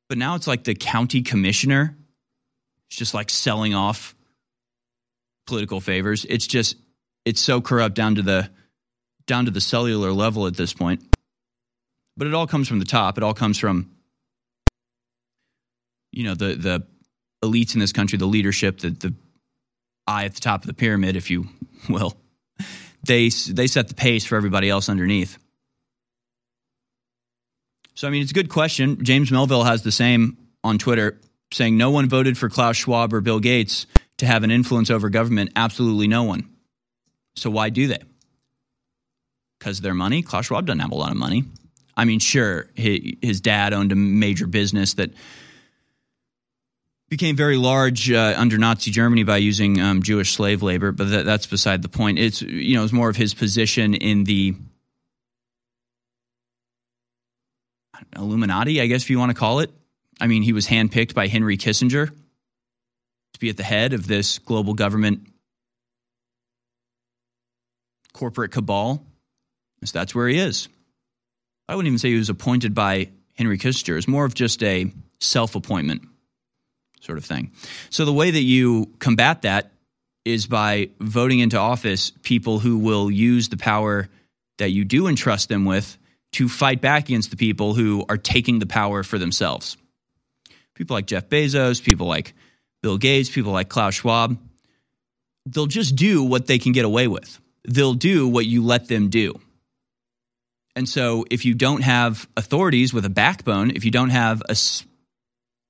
But 0.09 0.17
now 0.17 0.35
it's 0.35 0.47
like 0.47 0.65
the 0.65 0.75
county 0.75 1.21
commissioner. 1.21 1.95
It's 2.89 2.97
just 2.97 3.13
like 3.13 3.29
selling 3.29 3.75
off 3.75 4.15
political 5.47 5.83
favors. 5.83 6.25
It's 6.25 6.47
just 6.47 6.77
it's 7.27 7.43
so 7.43 7.61
corrupt 7.61 7.95
down 7.95 8.15
to 8.15 8.23
the 8.23 8.49
down 9.27 9.45
to 9.45 9.51
the 9.51 9.61
cellular 9.61 10.11
level 10.11 10.47
at 10.47 10.57
this 10.57 10.73
point. 10.73 11.05
But 12.17 12.29
it 12.29 12.33
all 12.33 12.47
comes 12.47 12.67
from 12.67 12.79
the 12.79 12.87
top. 12.87 13.19
It 13.19 13.25
all 13.25 13.35
comes 13.35 13.59
from 13.59 13.92
you 16.13 16.25
know 16.25 16.35
the 16.35 16.55
the 16.55 16.87
elites 17.43 17.75
in 17.75 17.81
this 17.81 17.93
country, 17.93 18.19
the 18.19 18.27
leadership, 18.27 18.79
the 18.79 18.91
the 18.91 19.15
eye 20.07 20.25
at 20.25 20.35
the 20.35 20.41
top 20.41 20.63
of 20.63 20.67
the 20.67 20.75
pyramid, 20.75 21.17
if 21.17 21.31
you 21.31 21.49
will. 21.89 22.17
They 23.05 23.29
they 23.31 23.67
set 23.67 23.89
the 23.89 23.95
pace 23.95 24.25
for 24.25 24.37
everybody 24.37 24.71
else 24.71 24.89
underneath. 24.89 25.39
So 27.95 28.07
I 28.07 28.11
mean, 28.11 28.23
it's 28.23 28.31
a 28.31 28.35
good 28.35 28.49
question. 28.49 29.05
James 29.05 29.31
Melville 29.31 29.65
has 29.65 29.83
the 29.83 29.93
same 29.93 30.37
on 30.63 30.79
Twitter, 30.79 31.19
saying 31.53 31.77
no 31.77 31.91
one 31.91 32.09
voted 32.09 32.39
for 32.39 32.49
Klaus 32.49 32.77
Schwab 32.77 33.13
or 33.13 33.21
Bill 33.21 33.41
Gates 33.41 33.87
to 34.19 34.27
have 34.27 34.45
an 34.45 34.51
influence 34.51 34.91
over 34.91 35.11
government. 35.11 35.51
Absolutely 35.57 36.07
no 36.07 36.23
one. 36.23 36.49
So 37.35 37.51
why 37.51 37.71
do 37.71 37.89
they? 37.89 37.99
Because 39.59 39.81
their 39.81 39.95
money. 39.95 40.23
Klaus 40.23 40.47
Schwab 40.47 40.67
doesn't 40.67 40.81
have 40.81 40.93
a 40.93 40.97
lot 40.97 41.11
of 41.11 41.17
money. 41.17 41.45
I 41.97 42.05
mean, 42.05 42.21
sure, 42.21 42.69
his 42.75 43.41
dad 43.41 43.73
owned 43.73 43.93
a 43.93 43.97
major 43.97 44.47
business 44.47 44.95
that 44.95 45.11
became 47.13 47.37
very 47.37 47.59
large 47.59 48.11
uh, 48.11 48.33
under 48.39 48.57
Nazi 48.57 48.91
Germany 48.91 49.23
by 49.23 49.37
using 49.37 49.79
um, 49.79 50.03
Jewish 50.03 50.33
slave 50.33 50.63
labor, 50.63 50.93
but 50.93 51.11
that, 51.11 51.27
that's 51.27 51.45
beside 51.45 51.83
the 51.83 51.89
point. 51.91 52.19
It's 52.19 52.41
you 52.41 52.75
know 52.75 52.85
it's 52.85 52.93
more 52.93 53.11
of 53.11 53.17
his 53.17 53.35
position 53.35 53.93
in 53.93 54.25
the 54.25 54.55
Illuminati, 58.17 58.81
I 58.81 58.87
guess 58.87 59.03
if 59.03 59.11
you 59.11 59.19
want 59.19 59.29
to 59.29 59.37
call 59.37 59.61
it. 59.61 59.71
I 60.23 60.27
mean, 60.27 60.43
he 60.43 60.55
was 60.55 60.67
handpicked 60.67 61.13
by 61.13 61.27
Henry 61.27 61.59
Kissinger 61.59 62.09
to 62.09 63.41
be 63.41 63.51
at 63.51 63.59
the 63.59 63.63
head 63.63 63.93
of 63.93 64.07
this 64.07 64.39
global 64.39 64.73
government 64.73 65.29
corporate 68.15 68.53
cabal. 68.53 69.05
So 69.85 69.99
that's 69.99 70.15
where 70.15 70.29
he 70.29 70.39
is. 70.39 70.67
I 71.69 71.75
wouldn't 71.75 71.89
even 71.89 71.99
say 71.99 72.09
he 72.09 72.17
was 72.17 72.31
appointed 72.31 72.75
by 72.75 73.11
Henry 73.35 73.59
Kissinger. 73.59 73.99
It's 73.99 74.09
more 74.09 74.25
of 74.25 74.33
just 74.33 74.63
a 74.63 74.91
self 75.21 75.55
appointment 75.57 76.09
sort 77.03 77.19
of 77.19 77.25
thing. 77.25 77.51
So 77.91 78.05
the 78.05 78.13
way 78.13 78.31
that 78.31 78.43
you 78.43 78.93
combat 78.99 79.43
that 79.43 79.73
is 80.25 80.47
by 80.47 80.91
voting 81.01 81.41
into 81.41 81.59
office 81.59 82.13
people 82.23 82.61
who 82.61 82.79
will 82.79 83.11
use 83.11 83.49
the 83.49 83.57
power 83.57 84.09
that 84.59 84.71
you 84.71 84.85
do 84.85 85.09
entrust 85.09 85.49
them 85.49 85.65
with 85.65 85.99
to 86.33 86.49
fight 86.49 86.81
back 86.81 87.09
against 87.09 87.31
the 87.31 87.37
people 87.37 87.75
who 87.75 88.05
are 88.09 88.17
taking 88.17 88.59
the 88.59 88.67
power 88.67 89.03
for 89.03 89.19
themselves. 89.19 89.77
People 90.75 90.95
like 90.95 91.07
Jeff 91.07 91.29
Bezos, 91.29 91.83
people 91.83 92.07
like 92.07 92.35
Bill 92.83 92.99
Gates, 92.99 93.29
people 93.29 93.53
like 93.53 93.69
Klaus 93.69 93.95
Schwab, 93.95 94.39
they'll 95.45 95.67
just 95.67 95.97
do 95.97 96.23
what 96.23 96.47
they 96.47 96.59
can 96.59 96.73
get 96.73 96.85
away 96.85 97.09
with. 97.09 97.41
They'll 97.65 97.95
do 97.95 98.29
what 98.29 98.47
you 98.47 98.65
let 98.65 98.89
them 98.89 99.09
do. 99.09 99.41
And 100.75 100.89
so, 100.89 101.27
if 101.31 101.45
you 101.45 101.53
don't 101.53 101.83
have 101.83 102.27
authorities 102.35 102.95
with 102.95 103.05
a 103.05 103.11
backbone, 103.11 103.73
if 103.73 103.85
you 103.85 103.91
don't 103.91 104.09
have 104.09 104.43
a 104.49 104.55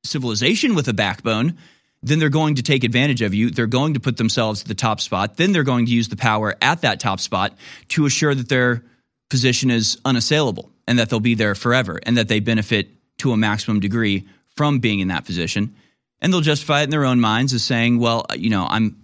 civilization 0.04 0.74
with 0.74 0.88
a 0.88 0.92
backbone, 0.92 1.58
then 2.02 2.18
they're 2.18 2.28
going 2.28 2.56
to 2.56 2.62
take 2.62 2.84
advantage 2.84 3.22
of 3.22 3.32
you. 3.32 3.50
They're 3.50 3.66
going 3.66 3.94
to 3.94 4.00
put 4.00 4.16
themselves 4.16 4.62
at 4.62 4.68
the 4.68 4.74
top 4.74 5.00
spot. 5.00 5.36
Then 5.36 5.52
they're 5.52 5.62
going 5.62 5.86
to 5.86 5.92
use 5.92 6.08
the 6.08 6.16
power 6.16 6.56
at 6.60 6.82
that 6.82 7.00
top 7.00 7.20
spot 7.20 7.56
to 7.88 8.06
assure 8.06 8.34
that 8.34 8.48
their 8.48 8.82
position 9.30 9.70
is 9.70 9.98
unassailable 10.04 10.70
and 10.86 10.98
that 10.98 11.08
they'll 11.08 11.20
be 11.20 11.34
there 11.34 11.54
forever 11.54 12.00
and 12.02 12.16
that 12.16 12.28
they 12.28 12.40
benefit 12.40 12.88
to 13.18 13.32
a 13.32 13.36
maximum 13.36 13.80
degree 13.80 14.26
from 14.56 14.80
being 14.80 15.00
in 15.00 15.08
that 15.08 15.24
position. 15.24 15.74
And 16.20 16.32
they'll 16.32 16.40
justify 16.40 16.80
it 16.80 16.84
in 16.84 16.90
their 16.90 17.04
own 17.04 17.20
minds 17.20 17.54
as 17.54 17.62
saying, 17.62 17.98
well, 17.98 18.26
you 18.36 18.50
know, 18.50 18.66
I'm 18.68 18.98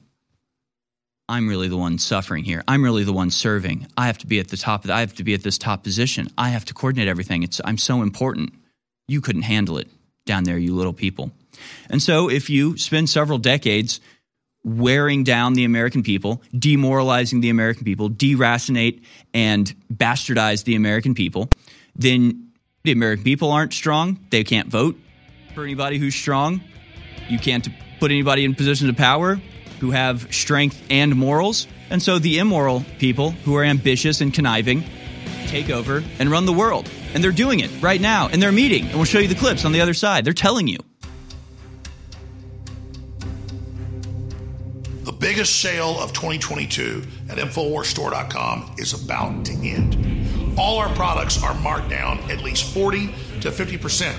I'm 1.30 1.46
really 1.46 1.68
the 1.68 1.76
one 1.76 1.98
suffering 1.98 2.42
here. 2.42 2.64
I'm 2.66 2.82
really 2.82 3.04
the 3.04 3.12
one 3.12 3.30
serving. 3.30 3.86
I 3.98 4.06
have 4.06 4.16
to 4.18 4.26
be 4.26 4.38
at 4.38 4.48
the 4.48 4.56
top 4.56 4.84
the, 4.84 4.94
I 4.94 5.00
have 5.00 5.14
to 5.16 5.24
be 5.24 5.34
at 5.34 5.42
this 5.42 5.58
top 5.58 5.84
position. 5.84 6.28
I 6.38 6.48
have 6.50 6.64
to 6.66 6.74
coordinate 6.74 7.08
everything. 7.08 7.42
It's 7.42 7.60
I'm 7.64 7.78
so 7.78 8.02
important. 8.02 8.54
You 9.08 9.20
couldn't 9.20 9.42
handle 9.42 9.78
it 9.78 9.88
down 10.28 10.44
there, 10.44 10.56
you 10.56 10.76
little 10.76 10.92
people. 10.92 11.32
And 11.90 12.00
so 12.00 12.30
if 12.30 12.48
you 12.50 12.76
spend 12.76 13.10
several 13.10 13.38
decades 13.38 14.00
wearing 14.62 15.24
down 15.24 15.54
the 15.54 15.64
American 15.64 16.02
people, 16.02 16.42
demoralizing 16.56 17.40
the 17.40 17.50
American 17.50 17.84
people, 17.84 18.10
deracinate 18.10 19.02
and 19.34 19.74
bastardize 19.92 20.64
the 20.64 20.76
American 20.76 21.14
people, 21.14 21.48
then 21.96 22.50
the 22.84 22.92
American 22.92 23.24
people 23.24 23.50
aren't 23.50 23.72
strong. 23.72 24.18
They 24.30 24.44
can't 24.44 24.68
vote 24.68 24.96
for 25.54 25.64
anybody 25.64 25.98
who's 25.98 26.14
strong. 26.14 26.60
You 27.28 27.38
can't 27.38 27.66
put 27.98 28.10
anybody 28.10 28.44
in 28.44 28.54
positions 28.54 28.90
of 28.90 28.96
power 28.96 29.40
who 29.80 29.90
have 29.90 30.32
strength 30.32 30.80
and 30.90 31.16
morals. 31.16 31.66
And 31.90 32.02
so 32.02 32.18
the 32.18 32.38
immoral 32.38 32.84
people 32.98 33.30
who 33.30 33.56
are 33.56 33.64
ambitious 33.64 34.20
and 34.20 34.32
conniving 34.32 34.84
take 35.46 35.70
over 35.70 36.04
and 36.18 36.30
run 36.30 36.44
the 36.46 36.52
world. 36.52 36.88
And 37.18 37.24
they're 37.24 37.32
doing 37.32 37.58
it 37.58 37.82
right 37.82 38.00
now. 38.00 38.28
And 38.28 38.40
they're 38.40 38.52
meeting. 38.52 38.84
And 38.84 38.94
we'll 38.94 39.04
show 39.04 39.18
you 39.18 39.26
the 39.26 39.34
clips 39.34 39.64
on 39.64 39.72
the 39.72 39.80
other 39.80 39.92
side. 39.92 40.24
They're 40.24 40.32
telling 40.32 40.68
you. 40.68 40.78
The 45.02 45.10
biggest 45.10 45.60
sale 45.60 45.98
of 45.98 46.12
2022 46.12 47.02
at 47.28 47.38
InfoWarsStore.com 47.38 48.76
is 48.78 49.04
about 49.04 49.44
to 49.46 49.52
end. 49.54 50.56
All 50.56 50.78
our 50.78 50.94
products 50.94 51.42
are 51.42 51.54
marked 51.54 51.90
down 51.90 52.20
at 52.30 52.44
least 52.44 52.72
40 52.72 53.08
to 53.40 53.50
50%. 53.50 54.14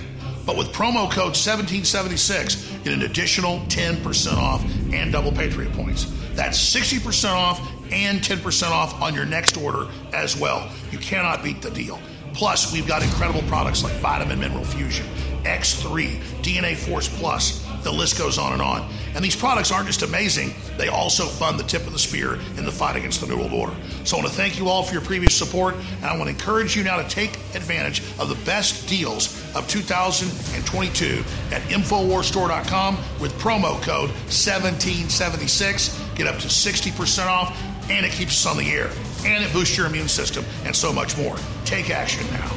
But 0.46 0.58
with 0.58 0.74
promo 0.74 1.10
code 1.10 1.38
1776, 1.38 2.80
get 2.84 2.92
an 2.92 3.04
additional 3.04 3.60
10% 3.68 4.36
off 4.36 4.62
and 4.92 5.10
double 5.10 5.32
Patriot 5.32 5.72
points. 5.72 6.12
That's 6.34 6.60
60% 6.60 7.32
off 7.32 7.62
and 7.94 8.20
10% 8.20 8.72
off 8.72 9.02
on 9.02 9.14
your 9.14 9.26
next 9.26 9.56
order 9.56 9.88
as 10.14 10.38
well. 10.38 10.70
You 10.92 10.98
cannot 10.98 11.46
beat 11.46 11.62
the 11.62 11.72
deal. 11.72 11.98
Plus, 12.40 12.72
we've 12.72 12.88
got 12.88 13.04
incredible 13.04 13.42
products 13.50 13.84
like 13.84 13.92
Vitamin 13.96 14.40
Mineral 14.40 14.64
Fusion, 14.64 15.06
X3, 15.44 16.22
DNA 16.42 16.74
Force 16.74 17.10
Plus. 17.20 17.68
The 17.84 17.92
list 17.92 18.18
goes 18.18 18.38
on 18.38 18.54
and 18.54 18.62
on. 18.62 18.90
And 19.14 19.26
these 19.26 19.36
products 19.36 19.74
aren't 19.74 19.88
just 19.88 20.04
amazing, 20.04 20.54
they 20.78 20.88
also 20.88 21.26
fund 21.26 21.60
the 21.60 21.66
tip 21.66 21.86
of 21.86 21.92
the 21.92 22.00
spear 22.00 22.36
in 22.56 22.64
the 22.64 22.72
fight 22.72 22.96
against 22.96 23.20
the 23.20 23.28
New 23.28 23.36
World 23.36 23.52
Order. 23.52 23.76
So 24.06 24.16
I 24.16 24.22
want 24.22 24.32
to 24.32 24.38
thank 24.38 24.58
you 24.58 24.70
all 24.70 24.84
for 24.84 24.94
your 24.94 25.02
previous 25.02 25.36
support, 25.36 25.76
and 25.98 26.06
I 26.06 26.16
want 26.16 26.30
to 26.30 26.30
encourage 26.30 26.78
you 26.78 26.84
now 26.86 26.96
to 26.96 27.10
take 27.10 27.36
advantage 27.56 28.00
of 28.18 28.30
the 28.30 28.40
best 28.46 28.88
deals 28.88 29.36
of 29.54 29.68
2022 29.68 31.22
at 31.54 31.62
InfoWarsStore.com 31.64 32.98
with 33.20 33.34
promo 33.34 33.82
code 33.82 34.12
1776. 34.32 36.02
Get 36.16 36.26
up 36.26 36.40
to 36.40 36.48
60% 36.48 37.28
off, 37.28 37.62
and 37.90 38.06
it 38.06 38.14
keeps 38.14 38.46
us 38.46 38.50
on 38.50 38.58
the 38.58 38.72
air, 38.72 38.90
and 39.26 39.44
it 39.44 39.52
boosts 39.54 39.78
your 39.78 39.88
immune 39.88 40.08
system, 40.08 40.46
and 40.66 40.76
so 40.76 40.92
much 40.92 41.18
more. 41.18 41.36
Take 41.66 41.90
action 41.90 42.26
now. 42.32 42.52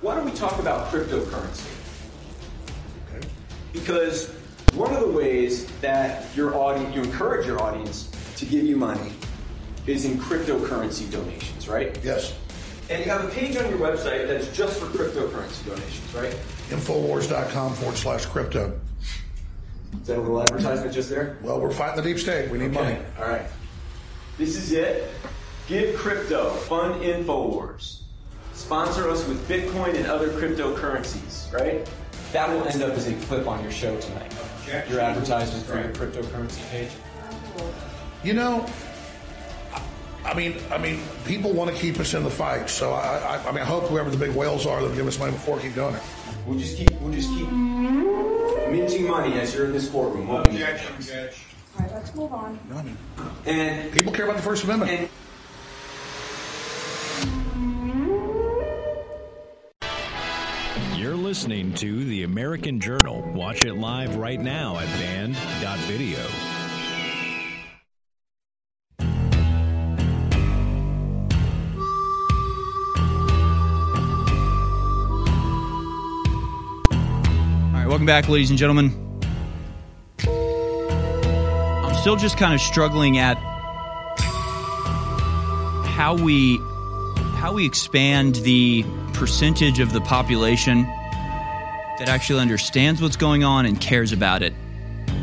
Why 0.00 0.16
don't 0.16 0.26
we 0.26 0.32
talk 0.32 0.58
about 0.58 0.90
cryptocurrency? 0.92 1.70
Because 3.72 4.28
one 4.74 4.92
of 4.94 5.00
the 5.00 5.08
ways 5.08 5.66
that 5.80 6.24
your 6.36 6.54
audience, 6.54 6.94
you 6.94 7.02
encourage 7.02 7.46
your 7.46 7.62
audience 7.62 8.10
to 8.36 8.44
give 8.44 8.64
you 8.64 8.76
money 8.76 9.12
is 9.86 10.04
in 10.04 10.18
cryptocurrency 10.18 11.10
donations, 11.10 11.68
right? 11.68 11.98
Yes. 12.02 12.34
And 12.90 13.04
you 13.04 13.10
have 13.10 13.24
a 13.24 13.28
page 13.28 13.56
on 13.56 13.68
your 13.70 13.78
website 13.78 14.28
that's 14.28 14.54
just 14.54 14.78
for 14.78 14.86
cryptocurrency 14.86 15.66
donations, 15.66 16.14
right? 16.14 16.36
Infowars.com 16.68 17.72
forward 17.74 17.96
slash 17.96 18.26
crypto. 18.26 18.78
Is 20.04 20.08
that 20.08 20.18
a 20.18 20.20
little 20.20 20.42
advertisement 20.42 20.92
just 20.92 21.08
there? 21.08 21.38
Well, 21.40 21.58
we're 21.58 21.70
fighting 21.70 21.96
the 21.96 22.02
deep 22.06 22.18
state. 22.18 22.50
We 22.50 22.58
need 22.58 22.76
Okay, 22.76 22.92
money. 22.92 22.98
All 23.18 23.24
right. 23.26 23.46
This 24.36 24.54
is 24.54 24.70
it. 24.72 25.10
Give 25.66 25.96
crypto. 25.96 26.50
Fund 26.50 27.00
Infowars. 27.02 28.00
Sponsor 28.52 29.08
us 29.08 29.26
with 29.26 29.48
Bitcoin 29.48 29.94
and 29.94 30.06
other 30.06 30.28
cryptocurrencies, 30.28 31.50
right? 31.54 31.88
That 32.34 32.50
will 32.50 32.66
end 32.68 32.82
up 32.82 32.92
as 32.92 33.08
a 33.08 33.14
clip 33.26 33.46
on 33.46 33.62
your 33.62 33.72
show 33.72 33.98
tonight. 33.98 34.30
Your 34.90 35.00
advertisement 35.00 35.64
for 35.64 35.76
your 35.80 35.88
cryptocurrency 35.92 36.68
page. 36.70 36.90
You 38.22 38.34
know, 38.34 38.66
I- 40.22 40.34
mean, 40.34 40.58
I 40.70 40.76
mean, 40.76 41.00
people 41.24 41.54
want 41.54 41.70
to 41.70 41.76
keep 41.78 41.98
us 41.98 42.12
in 42.12 42.24
the 42.24 42.30
fight. 42.30 42.68
So 42.68 42.92
I, 42.92 43.38
I, 43.38 43.48
I 43.48 43.52
mean, 43.52 43.62
I 43.62 43.64
hope 43.64 43.84
whoever 43.84 44.10
the 44.10 44.18
big 44.18 44.36
whales 44.36 44.66
are, 44.66 44.82
they'll 44.82 44.94
give 44.94 45.06
us 45.08 45.18
money 45.18 45.32
before 45.32 45.56
we 45.56 45.62
keep 45.62 45.74
doing 45.74 45.94
it. 45.94 46.02
We'll 46.46 46.58
just 46.58 46.76
keep, 46.76 46.92
we'll 47.00 47.14
just 47.14 47.30
keep 47.30 47.48
minting 48.74 49.06
money 49.06 49.38
as 49.38 49.54
you're 49.54 49.66
in 49.66 49.72
this 49.72 49.88
courtroom. 49.88 50.26
won't 50.28 50.48
we? 50.48 50.58
All 51.76 51.84
right, 51.84 51.92
let's 51.92 52.14
move 52.14 52.32
on. 52.32 52.58
And 53.46 53.92
people 53.92 54.12
care 54.12 54.24
about 54.24 54.36
the 54.36 54.42
First 54.42 54.64
Amendment. 54.64 55.10
You're 60.96 61.16
listening 61.16 61.74
to 61.74 62.04
The 62.04 62.22
American 62.24 62.80
Journal. 62.80 63.22
Watch 63.34 63.64
it 63.64 63.74
live 63.74 64.16
right 64.16 64.40
now 64.40 64.78
at 64.78 64.86
band.video. 64.98 66.53
welcome 78.04 78.22
back, 78.22 78.28
ladies 78.30 78.50
and 78.50 78.58
gentlemen. 78.58 78.92
I'm 80.28 81.94
still 81.94 82.16
just 82.16 82.36
kind 82.36 82.52
of 82.52 82.60
struggling 82.60 83.16
at 83.16 83.38
how 85.86 86.14
we 86.14 86.58
how 87.36 87.54
we 87.54 87.64
expand 87.64 88.34
the 88.36 88.84
percentage 89.14 89.80
of 89.80 89.94
the 89.94 90.02
population 90.02 90.82
that 90.82 92.08
actually 92.08 92.40
understands 92.40 93.00
what's 93.00 93.16
going 93.16 93.42
on 93.42 93.64
and 93.64 93.80
cares 93.80 94.12
about 94.12 94.42
it 94.42 94.52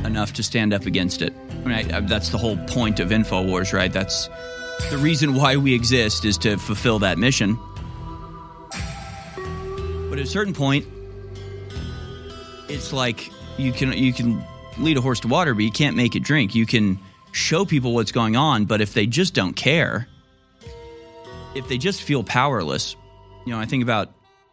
enough 0.04 0.34
to 0.34 0.42
stand 0.42 0.74
up 0.74 0.88
against 0.88 1.22
it. 1.22 1.36
I 1.52 1.54
mean, 1.54 1.94
I, 1.94 1.98
I, 1.98 2.00
that's 2.00 2.30
the 2.30 2.40
whole 2.40 2.58
point 2.66 3.00
of 3.00 3.10
Infowars, 3.10 3.74
right? 3.74 3.94
That's 3.94 4.28
the 4.90 4.98
reason 4.98 5.36
why 5.36 5.56
we 5.56 5.76
exist 5.76 6.26
is 6.26 6.36
to 6.40 6.58
fulfill 6.58 6.98
that 7.00 7.20
mission. 7.20 7.60
But 10.10 10.18
at 10.18 10.26
a 10.26 10.26
certain 10.26 10.56
point, 10.56 10.88
it's 12.72 12.94
like 12.94 13.30
you 13.58 13.72
can 13.72 13.92
you 13.94 14.14
can 14.14 14.44
lead 14.78 14.98
a 14.98 15.02
horse 15.02 15.20
to 15.22 15.28
water, 15.28 15.54
but 15.54 15.64
you 15.64 15.72
can't 15.72 15.96
make 15.96 16.16
it 16.16 16.24
drink. 16.24 16.56
You 16.56 16.66
can 16.66 17.00
show 17.32 17.66
people 17.66 17.94
what's 17.94 18.12
going 18.12 18.36
on, 18.36 18.66
but 18.66 18.82
if 18.82 18.94
they 18.94 19.06
just 19.06 19.34
don't 19.34 19.54
care, 19.54 20.08
if 21.54 21.68
they 21.68 21.78
just 21.78 22.02
feel 22.02 22.24
powerless, 22.24 22.96
you 23.46 23.54
know, 23.54 23.60
I 23.60 23.66
think 23.66 23.84
about 23.84 24.10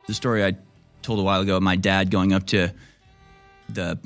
the 0.07 0.15
story 0.15 0.45
I 0.45 0.57
told 1.03 1.20
a 1.20 1.23
while 1.23 1.40
ago 1.40 1.57
of 1.57 1.62
my 1.62 1.77
dad 1.77 2.11
going 2.11 2.32
up 2.32 2.47
to 2.49 2.73
the 3.69 3.99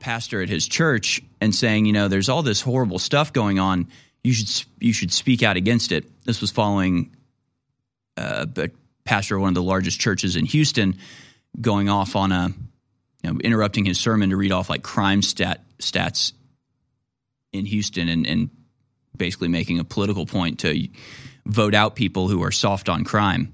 pastor 0.00 0.42
at 0.42 0.48
his 0.48 0.66
church 0.66 1.20
and 1.40 1.54
saying, 1.54 1.86
you 1.86 1.92
know, 1.92 2.08
there's 2.08 2.28
all 2.28 2.42
this 2.42 2.60
horrible 2.60 2.98
stuff 2.98 3.32
going 3.32 3.58
on. 3.58 3.88
You 4.22 4.32
should 4.32 4.66
you 4.80 4.92
should 4.92 5.12
speak 5.12 5.42
out 5.42 5.56
against 5.56 5.92
it. 5.92 6.06
This 6.24 6.40
was 6.40 6.50
following 6.50 7.14
uh, 8.16 8.46
a 8.56 8.70
pastor 9.04 9.36
of 9.36 9.42
one 9.42 9.48
of 9.48 9.54
the 9.54 9.62
largest 9.62 10.00
churches 10.00 10.36
in 10.36 10.46
Houston 10.46 10.96
going 11.60 11.88
off 11.88 12.16
on 12.16 12.32
a, 12.32 12.52
you 13.22 13.32
know, 13.32 13.38
interrupting 13.40 13.84
his 13.84 13.98
sermon 13.98 14.30
to 14.30 14.36
read 14.36 14.52
off 14.52 14.68
like 14.68 14.82
crime 14.82 15.22
stat 15.22 15.62
stats 15.78 16.32
in 17.52 17.66
Houston 17.66 18.08
and, 18.08 18.26
and 18.26 18.50
basically 19.16 19.48
making 19.48 19.78
a 19.78 19.84
political 19.84 20.26
point 20.26 20.60
to 20.60 20.88
vote 21.46 21.74
out 21.74 21.94
people 21.94 22.28
who 22.28 22.42
are 22.42 22.50
soft 22.50 22.88
on 22.88 23.04
crime, 23.04 23.52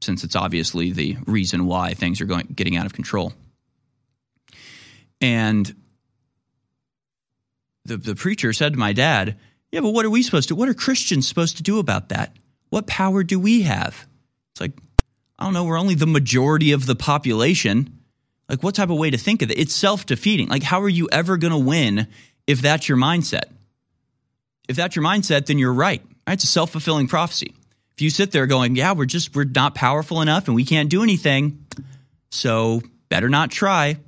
since 0.00 0.24
it's 0.24 0.36
obviously 0.36 0.92
the 0.92 1.16
reason 1.26 1.66
why 1.66 1.94
things 1.94 2.20
are 2.20 2.26
going 2.26 2.46
getting 2.54 2.76
out 2.76 2.86
of 2.86 2.92
control. 2.92 3.32
And 5.20 5.74
the 7.84 7.96
the 7.96 8.14
preacher 8.14 8.52
said 8.52 8.72
to 8.72 8.78
my 8.78 8.92
dad, 8.92 9.38
"Yeah, 9.70 9.80
but 9.80 9.92
what 9.92 10.04
are 10.04 10.10
we 10.10 10.22
supposed 10.22 10.48
to? 10.48 10.56
What 10.56 10.68
are 10.68 10.74
Christians 10.74 11.28
supposed 11.28 11.56
to 11.58 11.62
do 11.62 11.78
about 11.78 12.10
that? 12.10 12.36
What 12.70 12.86
power 12.86 13.22
do 13.22 13.38
we 13.38 13.62
have?" 13.62 14.06
It's 14.52 14.60
like 14.60 14.72
I 15.38 15.44
don't 15.44 15.52
know. 15.52 15.64
We're 15.64 15.78
only 15.78 15.94
the 15.94 16.06
majority 16.06 16.72
of 16.72 16.86
the 16.86 16.94
population. 16.94 18.00
Like, 18.48 18.62
what 18.62 18.74
type 18.74 18.90
of 18.90 18.96
way 18.96 19.10
to 19.10 19.18
think 19.18 19.42
of 19.42 19.50
it? 19.50 19.58
It's 19.58 19.74
self 19.74 20.06
defeating. 20.06 20.48
Like, 20.48 20.62
how 20.62 20.82
are 20.82 20.88
you 20.88 21.08
ever 21.12 21.36
going 21.36 21.52
to 21.52 21.58
win 21.58 22.06
if 22.46 22.62
that's 22.62 22.88
your 22.88 22.98
mindset? 22.98 23.44
If 24.68 24.76
that's 24.76 24.96
your 24.96 25.04
mindset, 25.04 25.46
then 25.46 25.58
you're 25.58 25.72
right. 25.72 26.02
right? 26.26 26.34
It's 26.34 26.44
a 26.44 26.48
self 26.48 26.70
fulfilling 26.70 27.08
prophecy. 27.08 27.54
If 27.94 28.02
you 28.02 28.10
sit 28.10 28.30
there 28.30 28.46
going, 28.46 28.76
"Yeah, 28.76 28.92
we're 28.92 29.06
just 29.06 29.34
we're 29.34 29.44
not 29.44 29.74
powerful 29.74 30.20
enough 30.20 30.48
and 30.48 30.54
we 30.54 30.64
can't 30.64 30.90
do 30.90 31.02
anything," 31.02 31.66
So 32.30 32.82
better 33.08 33.28
not 33.28 33.50
try. 33.50 33.98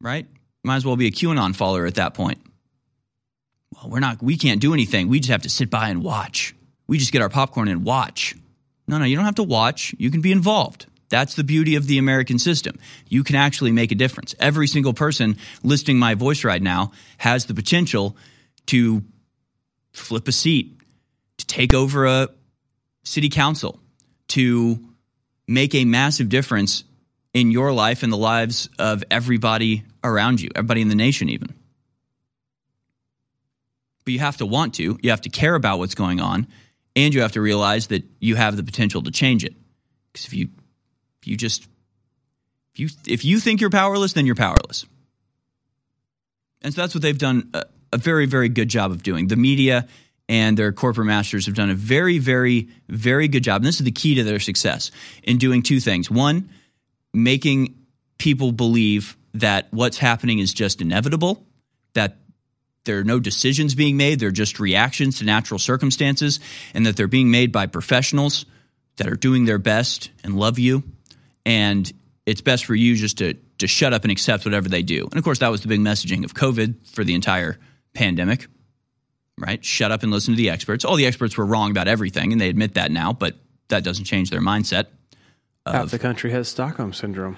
Right? 0.00 0.26
Might 0.64 0.76
as 0.76 0.84
well 0.84 0.96
be 0.96 1.06
a 1.06 1.10
QAnon 1.10 1.54
follower 1.54 1.86
at 1.86 1.94
that 1.94 2.14
point. 2.14 2.38
Well, 3.74 3.90
we're 3.90 4.00
not, 4.00 4.22
we 4.22 4.36
can't 4.36 4.60
do 4.60 4.74
anything. 4.74 5.08
We 5.08 5.20
just 5.20 5.30
have 5.30 5.42
to 5.42 5.48
sit 5.48 5.70
by 5.70 5.88
and 5.88 6.02
watch. 6.02 6.54
We 6.86 6.98
just 6.98 7.12
get 7.12 7.22
our 7.22 7.28
popcorn 7.28 7.68
and 7.68 7.84
watch. 7.84 8.34
No, 8.86 8.98
no, 8.98 9.04
you 9.04 9.16
don't 9.16 9.24
have 9.24 9.36
to 9.36 9.42
watch. 9.42 9.94
You 9.98 10.10
can 10.10 10.20
be 10.20 10.32
involved. 10.32 10.86
That's 11.08 11.34
the 11.34 11.44
beauty 11.44 11.76
of 11.76 11.86
the 11.86 11.98
American 11.98 12.38
system. 12.38 12.78
You 13.08 13.22
can 13.22 13.36
actually 13.36 13.70
make 13.70 13.92
a 13.92 13.94
difference. 13.94 14.34
Every 14.40 14.66
single 14.66 14.94
person 14.94 15.36
listening 15.62 15.98
my 15.98 16.14
voice 16.14 16.42
right 16.42 16.62
now 16.62 16.92
has 17.18 17.44
the 17.44 17.54
potential 17.54 18.16
to 18.66 19.02
flip 19.92 20.26
a 20.26 20.32
seat, 20.32 20.80
to 21.36 21.46
take 21.46 21.74
over 21.74 22.06
a 22.06 22.28
city 23.04 23.28
council, 23.28 23.78
to 24.28 24.78
make 25.46 25.74
a 25.74 25.84
massive 25.84 26.30
difference 26.30 26.84
in 27.34 27.50
your 27.50 27.72
life 27.72 28.02
and 28.02 28.12
the 28.12 28.16
lives 28.16 28.70
of 28.78 29.04
everybody 29.10 29.84
around 30.02 30.40
you, 30.40 30.48
everybody 30.54 30.80
in 30.80 30.88
the 30.88 30.94
nation, 30.94 31.28
even. 31.28 31.52
But 34.04 34.12
you 34.12 34.18
have 34.20 34.38
to 34.38 34.46
want 34.46 34.74
to, 34.74 34.98
you 35.02 35.10
have 35.10 35.20
to 35.22 35.30
care 35.30 35.54
about 35.54 35.78
what's 35.78 35.94
going 35.94 36.20
on, 36.20 36.46
and 36.94 37.14
you 37.14 37.22
have 37.22 37.32
to 37.32 37.40
realize 37.40 37.88
that 37.88 38.04
you 38.20 38.36
have 38.36 38.56
the 38.56 38.62
potential 38.62 39.02
to 39.02 39.10
change 39.10 39.44
it. 39.44 39.54
Because 40.12 40.26
if 40.26 40.34
you 40.34 40.48
if 41.20 41.28
you 41.28 41.36
just 41.36 41.66
if 42.74 42.80
you 42.80 42.88
if 43.06 43.24
you 43.24 43.40
think 43.40 43.60
you're 43.60 43.70
powerless, 43.70 44.12
then 44.12 44.26
you're 44.26 44.34
powerless. 44.34 44.86
And 46.62 46.72
so 46.72 46.80
that's 46.80 46.94
what 46.94 47.02
they've 47.02 47.18
done 47.18 47.50
a, 47.54 47.64
a 47.92 47.98
very 47.98 48.26
very 48.26 48.48
good 48.48 48.68
job 48.68 48.90
of 48.90 49.02
doing. 49.02 49.28
The 49.28 49.36
media 49.36 49.88
and 50.28 50.56
their 50.56 50.72
corporate 50.72 51.06
masters 51.06 51.46
have 51.46 51.54
done 51.54 51.70
a 51.70 51.74
very 51.74 52.18
very 52.18 52.68
very 52.88 53.28
good 53.28 53.44
job. 53.44 53.62
And 53.62 53.66
this 53.66 53.80
is 53.80 53.84
the 53.84 53.92
key 53.92 54.14
to 54.16 54.24
their 54.24 54.40
success 54.40 54.90
in 55.22 55.38
doing 55.38 55.62
two 55.62 55.80
things. 55.80 56.10
One, 56.10 56.50
making 57.12 57.74
people 58.18 58.52
believe 58.52 59.16
that 59.34 59.68
what's 59.70 59.98
happening 59.98 60.38
is 60.38 60.52
just 60.52 60.80
inevitable, 60.80 61.44
that 61.94 62.18
there 62.84 62.98
are 62.98 63.04
no 63.04 63.20
decisions 63.20 63.74
being 63.74 63.96
made, 63.96 64.18
they're 64.18 64.30
just 64.30 64.58
reactions 64.58 65.18
to 65.18 65.24
natural 65.24 65.58
circumstances, 65.58 66.40
and 66.74 66.86
that 66.86 66.96
they're 66.96 67.06
being 67.06 67.30
made 67.30 67.52
by 67.52 67.66
professionals 67.66 68.44
that 68.96 69.06
are 69.06 69.16
doing 69.16 69.44
their 69.44 69.58
best 69.58 70.10
and 70.22 70.36
love 70.36 70.58
you 70.58 70.82
and 71.44 71.92
it's 72.26 72.40
best 72.40 72.64
for 72.64 72.74
you 72.74 72.96
just 72.96 73.18
to 73.18 73.34
to 73.58 73.66
shut 73.66 73.92
up 73.92 74.02
and 74.02 74.10
accept 74.10 74.44
whatever 74.44 74.68
they 74.68 74.82
do. 74.82 75.04
And 75.04 75.14
of 75.14 75.22
course, 75.22 75.38
that 75.38 75.50
was 75.50 75.60
the 75.60 75.68
big 75.68 75.80
messaging 75.80 76.24
of 76.24 76.34
COVID 76.34 76.88
for 76.88 77.04
the 77.04 77.14
entire 77.14 77.58
pandemic, 77.94 78.48
right? 79.38 79.64
Shut 79.64 79.92
up 79.92 80.02
and 80.02 80.10
listen 80.10 80.34
to 80.34 80.36
the 80.36 80.50
experts. 80.50 80.84
All 80.84 80.96
the 80.96 81.06
experts 81.06 81.36
were 81.36 81.46
wrong 81.46 81.70
about 81.70 81.86
everything, 81.86 82.32
and 82.32 82.40
they 82.40 82.48
admit 82.48 82.74
that 82.74 82.90
now, 82.90 83.12
but 83.12 83.36
that 83.68 83.84
doesn't 83.84 84.04
change 84.04 84.30
their 84.30 84.40
mindset. 84.40 84.86
Half 85.64 85.90
the 85.90 85.98
country 85.98 86.32
has 86.32 86.48
Stockholm 86.48 86.92
syndrome. 86.92 87.36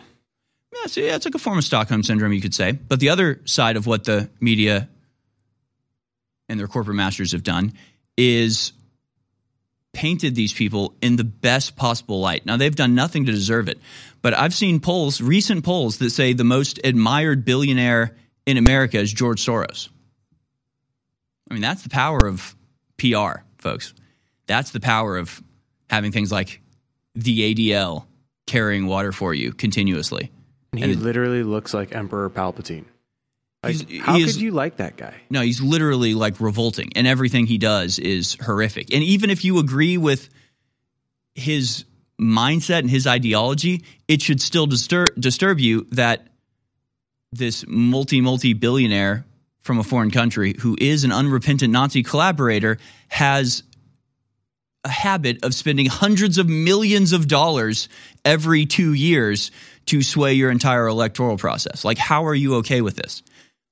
Yeah, 0.75 0.87
so 0.87 1.01
yeah, 1.03 1.17
it's 1.17 1.27
like 1.27 1.35
a 1.35 1.39
form 1.39 1.59
of 1.59 1.65
Stockholm 1.65 2.03
syndrome, 2.03 2.33
you 2.33 2.41
could 2.41 2.55
say. 2.55 2.73
But 2.73 3.01
the 3.01 3.11
other 3.11 3.41
side 3.45 3.77
of 3.77 3.87
what 3.87 4.05
the 4.05 4.31
media 4.41 4.89
and 6.49 6.59
their 6.59 6.69
corporate 6.69 6.97
masters 6.97 7.33
have 7.33 7.43
done 7.43 7.73
is 8.17 8.73
painted 9.93 10.35
these 10.35 10.53
people 10.53 10.95
in 11.01 11.17
the 11.17 11.25
best 11.25 11.77
possible 11.77 12.21
light. 12.21 12.45
Now, 12.45 12.57
they've 12.57 12.75
done 12.75 12.95
nothing 12.95 13.27
to 13.27 13.33
deserve 13.33 13.69
it, 13.69 13.79
but 14.23 14.35
I've 14.35 14.55
seen 14.55 14.81
polls, 14.81 15.21
recent 15.21 15.65
polls, 15.65 15.99
that 15.99 16.11
say 16.11 16.33
the 16.33 16.45
most 16.45 16.81
admired 16.85 17.45
billionaire 17.45 18.17
in 18.45 18.57
America 18.57 18.99
is 18.99 19.13
George 19.13 19.45
Soros. 19.45 19.89
I 21.51 21.55
mean, 21.55 21.63
that's 21.63 21.83
the 21.83 21.91
power 21.91 22.27
of 22.27 22.57
PR, 22.99 23.43
folks. 23.59 23.95
That's 24.47 24.73
the 24.73 24.81
power 24.81 25.17
of 25.17 25.43
having 25.89 26.13
things 26.13 26.33
like 26.33 26.61
the 27.15 27.55
ADL 27.55 28.05
carrying 28.47 28.87
water 28.87 29.13
for 29.13 29.33
you 29.33 29.53
continuously. 29.53 30.31
And 30.73 30.85
he 30.85 30.95
literally 30.95 31.45
looks 31.45 31.73
like 31.73 31.95
Emperor 31.95 32.29
Palpatine. 32.29 32.85
Like, 33.65 33.91
how 34.01 34.15
he 34.17 34.23
is- 34.23 34.33
could 34.35 34.43
you 34.43 34.51
like 34.53 34.77
that 34.77 34.97
guy? 34.97 35.15
No, 35.31 35.41
he's 35.41 35.61
literally 35.61 36.15
like 36.15 36.41
revolting, 36.41 36.93
and 36.97 37.07
everything 37.07 37.47
he 37.47 37.59
does 37.59 37.99
is 37.99 38.37
horrific. 38.41 38.93
And 38.93 39.03
even 39.03 39.31
if 39.31 39.45
you 39.45 39.59
agree 39.59 39.97
with 39.99 40.29
his 41.35 41.85
mindset 42.21 42.81
and 42.81 42.91
his 42.91 43.07
ideology, 43.07 43.83
it 44.09 44.23
should 44.23 44.41
still 44.41 44.67
disturb 44.67 45.21
disturb 45.21 45.59
you 45.59 45.87
that 45.93 46.27
this 47.33 47.65
multi 47.67 48.21
multi 48.21 48.53
billionaire 48.53 49.25
from 49.63 49.79
a 49.79 49.83
foreign 49.83 50.11
country 50.11 50.55
who 50.61 50.77
is 50.81 51.05
an 51.05 51.11
unrepentant 51.13 51.73
Nazi 51.73 52.03
collaborator 52.03 52.79
has 53.09 53.63
a 54.85 54.89
habit 54.91 55.43
of 55.43 55.55
spending 55.55 55.87
hundreds 55.87 56.37
of 56.37 56.49
millions 56.49 57.13
of 57.13 57.27
dollars 57.27 57.89
every 58.25 58.67
two 58.67 58.93
years 58.93 59.51
to 59.87 60.03
sway 60.03 60.35
your 60.35 60.51
entire 60.51 60.87
electoral 60.87 61.39
process. 61.39 61.85
Like, 61.85 61.97
how 61.99 62.27
are 62.27 62.35
you 62.35 62.57
okay 62.57 62.83
with 62.83 62.97
this? 62.97 63.23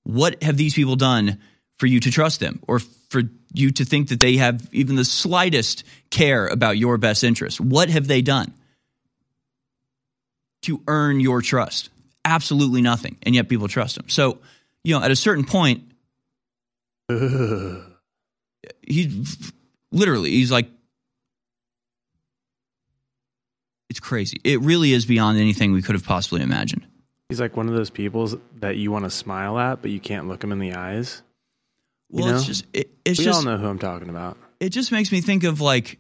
What 0.05 0.43
have 0.43 0.57
these 0.57 0.74
people 0.74 0.97
done 0.97 1.39
for 1.79 1.87
you 1.87 2.01
to 2.01 2.11
trust 2.11 2.41
them 2.41 2.61
or 2.66 2.81
for 3.11 3.23
you 3.53 3.70
to 3.73 3.85
think 3.85 4.09
that 4.09 4.20
they 4.20 4.37
have 4.37 4.69
even 4.73 4.97
the 4.97 5.05
slightest 5.05 5.85
care 6.11 6.47
about 6.47 6.79
your 6.79 6.99
best 6.99 7.24
interest? 7.24 7.61
What 7.61 7.89
have 7.89 8.07
they 8.07 8.23
done 8.23 8.53
to 10.62 10.83
earn 10.87 11.20
your 11.20 11.43
trust? 11.43 11.91
Absolutely 12.24 12.83
nothing. 12.83 13.16
And 13.23 13.35
yet 13.35 13.49
people 13.49 13.69
trust 13.69 13.97
them. 13.97 14.09
So, 14.09 14.39
you 14.85 14.99
know, 14.99 15.05
at 15.05 15.11
a 15.11 15.16
certain 15.16 15.45
point, 15.45 15.85
he 18.83 19.24
literally, 19.91 20.31
he's 20.31 20.51
like, 20.51 20.69
it's 23.91 24.01
crazy. 24.01 24.41
It 24.43 24.61
really 24.61 24.93
is 24.93 25.05
beyond 25.05 25.39
anything 25.39 25.73
we 25.73 25.83
could 25.83 25.95
have 25.95 26.05
possibly 26.05 26.43
imagined. 26.43 26.87
He's 27.33 27.41
like 27.41 27.57
one 27.57 27.67
of 27.67 27.75
those 27.75 27.89
people 27.89 28.29
that 28.61 28.77
you 28.77 28.93
want 28.93 29.07
to 29.07 29.11
smile 29.11 29.59
at, 29.59 29.81
but 29.81 29.91
you 29.91 30.01
can't 30.01 30.29
look 30.29 30.45
him 30.45 30.53
in 30.53 30.59
the 30.59 30.75
eyes. 30.75 31.23
You 32.11 32.25
Well, 32.25 32.37
it's 32.37 32.45
just 32.45 32.67
it, 32.75 32.91
it's 33.07 33.19
we 33.19 33.25
just 33.25 33.39
all 33.39 33.43
know 33.43 33.57
who 33.57 33.69
I'm 33.69 33.79
talking 33.79 34.11
about. 34.11 34.37
it 34.61 34.69
just 34.69 34.93
makes 34.93 35.11
me 35.11 35.23
think 35.23 35.45
of 35.45 35.63
like 35.63 35.99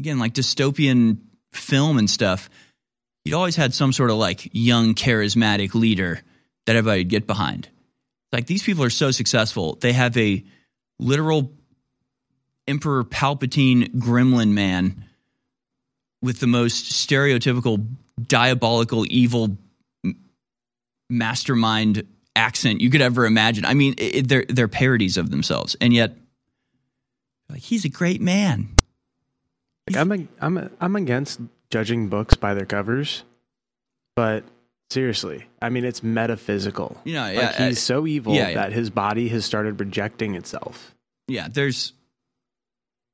again 0.00 0.18
like 0.18 0.34
dystopian 0.34 1.18
film 1.52 1.96
and 1.96 2.10
stuff. 2.10 2.50
You'd 3.24 3.36
always 3.36 3.54
had 3.54 3.72
some 3.72 3.92
sort 3.92 4.10
of 4.10 4.16
like 4.16 4.48
young 4.52 4.96
charismatic 4.96 5.76
leader 5.76 6.20
that 6.66 6.74
everybody 6.74 7.02
would 7.02 7.08
get 7.08 7.28
behind. 7.28 7.68
Like 8.32 8.48
these 8.48 8.64
people 8.64 8.82
are 8.82 8.90
so 8.90 9.12
successful, 9.12 9.76
they 9.80 9.92
have 9.92 10.16
a 10.16 10.42
literal 10.98 11.52
Emperor 12.66 13.04
Palpatine 13.04 13.94
gremlin 13.94 14.54
man 14.54 15.04
with 16.20 16.40
the 16.40 16.48
most 16.48 16.90
stereotypical 16.90 17.86
diabolical 18.26 19.06
evil 19.08 19.56
mastermind 21.12 22.06
accent 22.34 22.80
you 22.80 22.90
could 22.90 23.02
ever 23.02 23.26
imagine. 23.26 23.64
I 23.64 23.74
mean, 23.74 23.94
it, 23.98 24.28
they're 24.28 24.44
they're 24.48 24.68
parodies 24.68 25.16
of 25.16 25.30
themselves, 25.30 25.76
and 25.80 25.92
yet, 25.92 26.16
like 27.48 27.60
he's 27.60 27.84
a 27.84 27.88
great 27.88 28.20
man. 28.20 28.68
Like, 29.88 29.96
I'm 29.96 30.12
a, 30.12 30.26
I'm 30.40 30.58
a, 30.58 30.70
I'm 30.80 30.96
against 30.96 31.40
judging 31.70 32.08
books 32.08 32.34
by 32.34 32.54
their 32.54 32.66
covers, 32.66 33.24
but 34.16 34.44
seriously, 34.90 35.46
I 35.60 35.68
mean 35.68 35.84
it's 35.84 36.02
metaphysical. 36.02 37.00
You 37.04 37.14
know, 37.14 37.22
like 37.22 37.34
yeah, 37.34 37.68
he's 37.68 37.78
uh, 37.78 37.80
so 37.80 38.06
evil 38.06 38.34
yeah, 38.34 38.48
yeah. 38.48 38.54
that 38.54 38.72
his 38.72 38.90
body 38.90 39.28
has 39.28 39.44
started 39.44 39.76
projecting 39.76 40.34
itself. 40.34 40.94
Yeah, 41.28 41.48
there's 41.48 41.92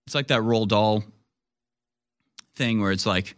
it's 0.07 0.15
like 0.15 0.29
that 0.29 0.41
Roald 0.41 0.69
Dahl 0.69 1.05
thing 2.55 2.81
where 2.81 2.93
it's 2.93 3.07
like 3.07 3.35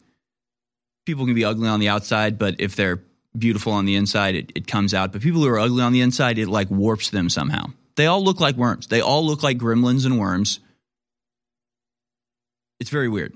people 1.07 1.24
can 1.24 1.35
be 1.35 1.45
ugly 1.45 1.69
on 1.69 1.81
the 1.81 1.89
outside, 1.89 2.39
but 2.39 2.57
if 2.59 2.77
they're 2.77 3.03
beautiful 3.36 3.73
on 3.73 3.85
the 3.85 3.97
inside, 3.97 4.35
it, 4.35 4.52
it 4.55 4.66
comes 4.66 4.94
out. 4.94 5.12
But 5.12 5.23
people 5.23 5.43
who 5.43 5.48
are 5.48 5.59
ugly 5.59 5.82
on 5.82 5.93
the 5.93 6.01
inside, 6.01 6.39
it 6.39 6.48
like 6.48 6.70
warps 6.70 7.11
them 7.11 7.28
somehow. 7.28 7.66
They 7.97 8.07
all 8.07 8.24
look 8.24 8.40
like 8.40 8.57
worms. 8.57 8.86
They 8.86 9.01
all 9.01 9.24
look 9.27 9.43
like 9.43 9.59
gremlins 9.59 10.07
and 10.07 10.19
worms. 10.19 10.61
It's 12.81 12.90
very 12.90 13.09
weird. 13.09 13.35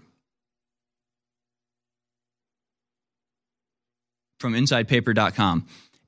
From 4.41 4.55
InsidePaper.com, 4.55 5.67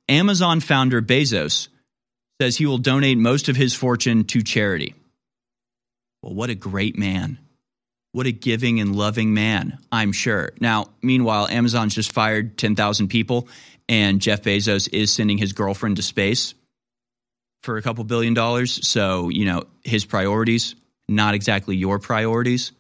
Amazon 0.09 0.61
founder 0.61 1.03
Bezos 1.03 1.69
says 2.41 2.57
he 2.57 2.67
will 2.67 2.79
donate 2.79 3.19
most 3.19 3.49
of 3.49 3.57
his 3.57 3.75
fortune 3.75 4.25
to 4.25 4.43
charity. 4.43 4.95
Well, 6.23 6.35
what 6.35 6.51
a 6.51 6.55
great 6.55 6.99
man. 6.99 7.39
What 8.13 8.27
a 8.27 8.33
giving 8.33 8.81
and 8.81 8.97
loving 8.97 9.35
man, 9.35 9.79
I'm 9.93 10.13
sure. 10.13 10.53
Now, 10.61 10.89
meanwhile, 11.03 11.47
Amazon's 11.49 11.95
just 11.95 12.13
fired 12.13 12.57
10,000 12.57 13.09
people, 13.09 13.49
and 13.89 14.21
Jeff 14.21 14.43
Bezos 14.43 14.89
is 14.93 15.13
sending 15.13 15.39
his 15.39 15.53
girlfriend 15.53 15.97
to 15.97 16.03
space 16.03 16.55
for 17.63 17.77
a 17.77 17.83
couple 17.83 18.05
billion 18.05 18.35
dollars. 18.35 18.87
So, 18.87 19.29
you 19.29 19.45
know, 19.45 19.65
his 19.85 20.05
priorities, 20.05 20.75
not 21.09 21.35
exactly 21.35 21.77
your 21.77 21.99
priorities. 21.99 22.73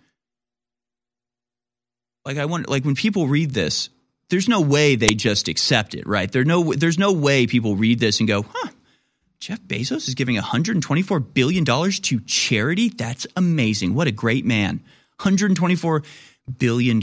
Like, 2.25 2.39
I 2.39 2.45
wonder, 2.47 2.69
like, 2.69 2.85
when 2.85 2.97
people 2.97 3.29
read 3.29 3.53
this, 3.53 3.89
there's 4.31 4.49
no 4.49 4.61
way 4.61 4.97
they 4.97 5.15
just 5.15 5.47
accept 5.49 5.95
it, 5.95 6.07
right? 6.07 6.31
There's 6.31 6.47
no, 6.47 6.73
there's 6.73 6.99
no 6.99 7.13
way 7.13 7.47
people 7.47 7.77
read 7.77 8.01
this 8.01 8.19
and 8.19 8.29
go, 8.29 8.45
huh, 8.49 8.71
Jeff 9.39 9.61
Bezos 9.61 10.09
is 10.09 10.15
giving 10.15 10.37
$124 10.37 11.35
billion 11.35 11.65
to 11.65 12.21
charity? 12.27 12.89
That's 12.89 13.27
amazing. 13.37 13.95
What 13.95 14.09
a 14.09 14.13
great 14.13 14.45
man. 14.45 14.83
$124 15.21 16.05
billion. 16.59 17.01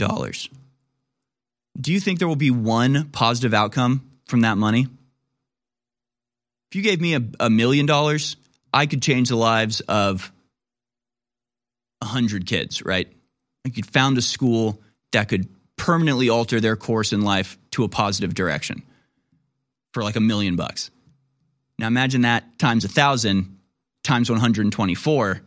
Do 1.80 1.92
you 1.92 2.00
think 2.00 2.18
there 2.18 2.28
will 2.28 2.36
be 2.36 2.50
one 2.50 3.10
positive 3.10 3.52
outcome 3.52 4.08
from 4.26 4.42
that 4.42 4.56
money? 4.56 4.86
If 6.70 6.76
you 6.76 6.82
gave 6.82 7.00
me 7.00 7.14
a, 7.14 7.22
a 7.40 7.50
million 7.50 7.86
dollars, 7.86 8.36
I 8.72 8.86
could 8.86 9.02
change 9.02 9.28
the 9.28 9.36
lives 9.36 9.80
of 9.80 10.32
a 12.00 12.06
hundred 12.06 12.46
kids, 12.46 12.84
right? 12.84 13.10
I 13.66 13.70
could 13.70 13.86
found 13.86 14.18
a 14.18 14.22
school 14.22 14.80
that 15.12 15.28
could 15.28 15.48
permanently 15.76 16.28
alter 16.28 16.60
their 16.60 16.76
course 16.76 17.12
in 17.12 17.22
life 17.22 17.58
to 17.72 17.84
a 17.84 17.88
positive 17.88 18.34
direction 18.34 18.82
for 19.92 20.02
like 20.02 20.16
a 20.16 20.20
million 20.20 20.56
bucks. 20.56 20.90
Now 21.78 21.86
imagine 21.86 22.22
that 22.22 22.58
times 22.58 22.84
a 22.84 22.88
thousand 22.88 23.58
times 24.02 24.30
124. 24.30 25.40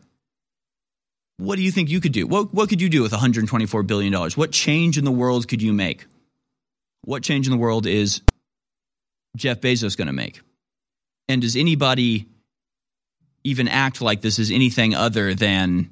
What 1.37 1.55
do 1.55 1.61
you 1.61 1.71
think 1.71 1.89
you 1.89 2.01
could 2.01 2.11
do? 2.11 2.25
What, 2.25 2.53
what 2.53 2.67
could 2.67 2.81
you 2.81 2.89
do 2.89 3.03
with 3.03 3.11
$124 3.11 3.85
billion? 3.85 4.13
What 4.13 4.51
change 4.51 4.97
in 4.97 5.05
the 5.05 5.11
world 5.11 5.47
could 5.47 5.61
you 5.61 5.71
make? 5.71 6.05
What 7.03 7.24
change 7.24 7.48
in 7.48 7.52
the 7.52 7.57
world 7.57 7.86
is 7.86 8.22
Jeff 9.36 9.61
Bezos 9.61 9.98
going 9.98 10.07
to 10.07 10.14
make? 10.14 10.41
And 11.30 11.41
does 11.41 11.56
anybody 11.56 12.28
even 13.44 13.68
act 13.68 14.02
like 14.02 14.22
this 14.22 14.40
is 14.40 14.52
anything 14.52 14.94
other 14.94 15.34
than 15.34 15.90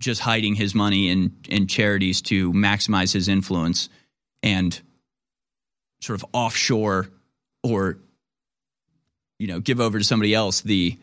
just 0.00 0.20
hiding 0.20 0.54
his 0.54 0.74
money 0.74 1.08
in, 1.08 1.36
in 1.48 1.66
charities 1.66 2.22
to 2.22 2.52
maximize 2.52 3.12
his 3.12 3.28
influence 3.28 3.88
and 4.42 4.80
sort 6.00 6.20
of 6.20 6.28
offshore 6.32 7.08
or 7.62 7.98
you 9.38 9.46
know 9.46 9.60
give 9.60 9.80
over 9.80 9.98
to 9.98 10.04
somebody 10.04 10.34
else 10.34 10.62
the 10.62 10.98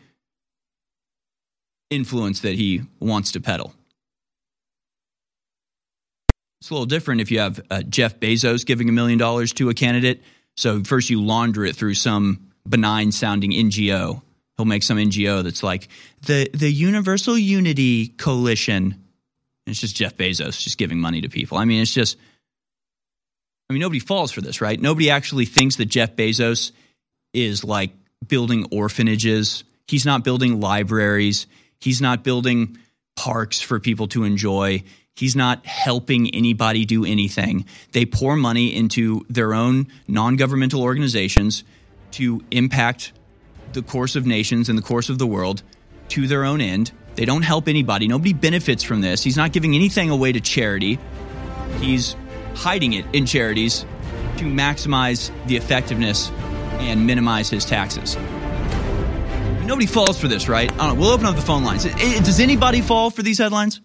influence 1.90 2.40
that 2.40 2.54
he 2.54 2.82
wants 3.00 3.32
to 3.32 3.40
peddle 3.40 3.72
it's 6.60 6.70
a 6.70 6.74
little 6.74 6.86
different 6.86 7.20
if 7.20 7.30
you 7.30 7.38
have 7.40 7.60
uh, 7.70 7.82
jeff 7.82 8.18
bezos 8.20 8.64
giving 8.64 8.88
a 8.88 8.92
million 8.92 9.18
dollars 9.18 9.52
to 9.52 9.68
a 9.70 9.74
candidate 9.74 10.22
so 10.56 10.82
first 10.84 11.10
you 11.10 11.22
launder 11.22 11.64
it 11.64 11.76
through 11.76 11.94
some 11.94 12.50
benign 12.68 13.12
sounding 13.12 13.52
ngo 13.52 14.22
he'll 14.56 14.66
make 14.66 14.82
some 14.82 14.98
ngo 14.98 15.42
that's 15.42 15.62
like 15.62 15.88
the 16.26 16.48
the 16.54 16.70
universal 16.70 17.36
unity 17.38 18.08
coalition 18.08 19.02
it's 19.66 19.80
just 19.80 19.96
jeff 19.96 20.16
bezos 20.16 20.60
just 20.60 20.78
giving 20.78 20.98
money 20.98 21.20
to 21.20 21.28
people 21.28 21.58
i 21.58 21.64
mean 21.64 21.82
it's 21.82 21.94
just 21.94 22.16
I 23.68 23.74
mean, 23.74 23.80
nobody 23.80 23.98
falls 23.98 24.32
for 24.32 24.40
this, 24.40 24.60
right? 24.60 24.80
Nobody 24.80 25.10
actually 25.10 25.44
thinks 25.44 25.76
that 25.76 25.86
Jeff 25.86 26.16
Bezos 26.16 26.72
is 27.34 27.64
like 27.64 27.90
building 28.26 28.66
orphanages. 28.72 29.64
He's 29.86 30.06
not 30.06 30.24
building 30.24 30.60
libraries. 30.60 31.46
He's 31.80 32.00
not 32.00 32.24
building 32.24 32.78
parks 33.16 33.60
for 33.60 33.78
people 33.78 34.08
to 34.08 34.24
enjoy. 34.24 34.84
He's 35.18 35.34
not 35.34 35.66
helping 35.66 36.32
anybody 36.32 36.84
do 36.84 37.04
anything. 37.04 37.66
They 37.90 38.06
pour 38.06 38.36
money 38.36 38.76
into 38.76 39.26
their 39.28 39.52
own 39.52 39.88
non 40.06 40.36
governmental 40.36 40.80
organizations 40.80 41.64
to 42.12 42.40
impact 42.52 43.12
the 43.72 43.82
course 43.82 44.14
of 44.14 44.26
nations 44.26 44.68
and 44.68 44.78
the 44.78 44.82
course 44.82 45.08
of 45.08 45.18
the 45.18 45.26
world 45.26 45.64
to 46.10 46.28
their 46.28 46.44
own 46.44 46.60
end. 46.60 46.92
They 47.16 47.24
don't 47.24 47.42
help 47.42 47.66
anybody. 47.66 48.06
Nobody 48.06 48.32
benefits 48.32 48.84
from 48.84 49.00
this. 49.00 49.24
He's 49.24 49.36
not 49.36 49.50
giving 49.50 49.74
anything 49.74 50.08
away 50.08 50.30
to 50.30 50.40
charity. 50.40 51.00
He's 51.80 52.14
hiding 52.54 52.92
it 52.92 53.04
in 53.12 53.26
charities 53.26 53.84
to 54.36 54.44
maximize 54.44 55.32
the 55.48 55.56
effectiveness 55.56 56.30
and 56.78 57.08
minimize 57.08 57.50
his 57.50 57.64
taxes. 57.64 58.16
Nobody 59.66 59.86
falls 59.86 60.16
for 60.16 60.28
this, 60.28 60.48
right? 60.48 60.70
We'll 60.76 61.10
open 61.10 61.26
up 61.26 61.34
the 61.34 61.42
phone 61.42 61.64
lines. 61.64 61.86
Does 61.86 62.38
anybody 62.38 62.82
fall 62.82 63.10
for 63.10 63.22
these 63.22 63.38
headlines? 63.38 63.80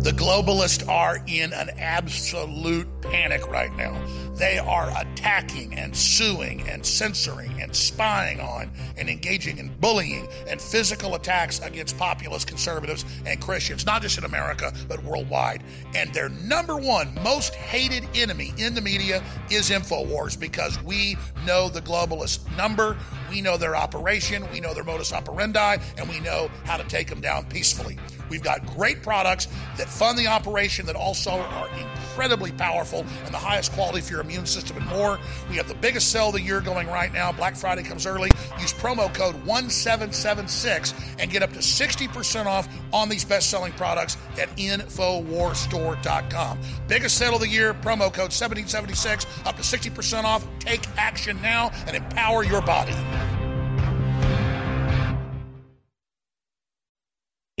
The 0.00 0.12
globalists 0.12 0.88
are 0.88 1.18
in 1.26 1.52
an 1.52 1.68
absolute 1.78 2.88
panic 3.02 3.46
right 3.48 3.70
now. 3.76 4.02
They 4.34 4.56
are 4.56 4.90
attacking 4.98 5.74
and 5.74 5.94
suing 5.94 6.66
and 6.66 6.86
censoring 6.86 7.60
and 7.60 7.76
spying 7.76 8.40
on 8.40 8.70
and 8.96 9.10
engaging 9.10 9.58
in 9.58 9.68
bullying 9.78 10.26
and 10.48 10.58
physical 10.58 11.16
attacks 11.16 11.58
against 11.60 11.98
populist 11.98 12.46
conservatives 12.46 13.04
and 13.26 13.42
Christians, 13.42 13.84
not 13.84 14.00
just 14.00 14.16
in 14.16 14.24
America, 14.24 14.72
but 14.88 15.04
worldwide. 15.04 15.62
And 15.94 16.14
their 16.14 16.30
number 16.30 16.78
one 16.78 17.12
most 17.22 17.54
hated 17.54 18.08
enemy 18.14 18.54
in 18.56 18.74
the 18.74 18.80
media 18.80 19.22
is 19.50 19.68
InfoWars 19.68 20.40
because 20.40 20.82
we 20.82 21.18
know 21.44 21.68
the 21.68 21.82
globalist 21.82 22.56
number, 22.56 22.96
we 23.28 23.42
know 23.42 23.58
their 23.58 23.76
operation, 23.76 24.50
we 24.50 24.60
know 24.60 24.72
their 24.72 24.82
modus 24.82 25.12
operandi, 25.12 25.76
and 25.98 26.08
we 26.08 26.20
know 26.20 26.50
how 26.64 26.78
to 26.78 26.84
take 26.84 27.08
them 27.08 27.20
down 27.20 27.44
peacefully. 27.50 27.98
We've 28.30 28.42
got 28.42 28.64
great 28.74 29.02
products 29.02 29.48
that 29.76 29.88
fund 29.88 30.18
the 30.18 30.28
operation 30.28 30.86
that 30.86 30.96
also 30.96 31.32
are 31.32 31.68
incredibly 31.78 32.52
powerful 32.52 33.04
and 33.24 33.34
the 33.34 33.38
highest 33.38 33.72
quality 33.72 34.00
for 34.00 34.12
your 34.12 34.22
immune 34.22 34.46
system 34.46 34.76
and 34.76 34.86
more. 34.86 35.18
We 35.48 35.56
have 35.56 35.66
the 35.68 35.74
biggest 35.74 36.10
sale 36.10 36.28
of 36.28 36.34
the 36.34 36.40
year 36.40 36.60
going 36.60 36.86
right 36.88 37.12
now. 37.12 37.32
Black 37.32 37.56
Friday 37.56 37.82
comes 37.82 38.06
early. 38.06 38.30
Use 38.60 38.72
promo 38.72 39.12
code 39.12 39.34
1776 39.44 40.94
and 41.18 41.28
get 41.30 41.42
up 41.42 41.52
to 41.52 41.58
60% 41.58 42.46
off 42.46 42.68
on 42.92 43.08
these 43.08 43.24
best 43.24 43.50
selling 43.50 43.72
products 43.72 44.16
at 44.38 44.48
InfoWarStore.com. 44.56 46.60
Biggest 46.88 47.16
sale 47.16 47.34
of 47.34 47.40
the 47.40 47.48
year, 47.48 47.74
promo 47.74 48.12
code 48.12 48.32
1776, 48.32 49.26
up 49.44 49.56
to 49.56 49.62
60% 49.62 50.24
off. 50.24 50.46
Take 50.58 50.86
action 50.96 51.40
now 51.42 51.70
and 51.86 51.96
empower 51.96 52.44
your 52.44 52.62
body. 52.62 52.94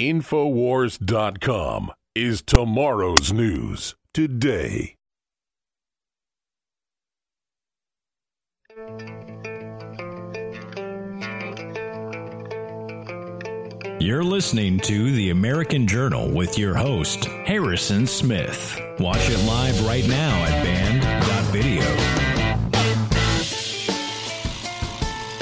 Infowars.com 0.00 1.92
is 2.14 2.40
tomorrow's 2.40 3.34
news 3.34 3.94
today. 4.14 4.94
You're 13.98 14.24
listening 14.24 14.80
to 14.80 15.12
The 15.12 15.28
American 15.28 15.86
Journal 15.86 16.30
with 16.30 16.58
your 16.58 16.74
host, 16.74 17.26
Harrison 17.26 18.06
Smith. 18.06 18.80
Watch 18.98 19.28
it 19.28 19.44
live 19.44 19.84
right 19.84 20.08
now 20.08 20.44
at 20.44 20.64
band.video. 20.64 21.82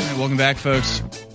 All 0.01 0.09
right, 0.09 0.19
welcome 0.19 0.37
back, 0.37 0.57
folks. 0.57 1.28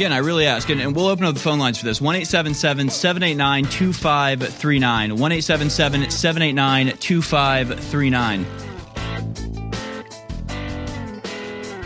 Again, 0.00 0.14
I 0.14 0.18
really 0.20 0.46
ask, 0.46 0.70
and, 0.70 0.80
and 0.80 0.96
we'll 0.96 1.08
open 1.08 1.26
up 1.26 1.34
the 1.34 1.40
phone 1.40 1.58
lines 1.58 1.76
for 1.76 1.84
this 1.84 2.00
1 2.00 2.24
789 2.24 3.64
2539. 3.66 5.16
1 5.18 5.42
789 5.42 6.96
2539. 6.96 8.44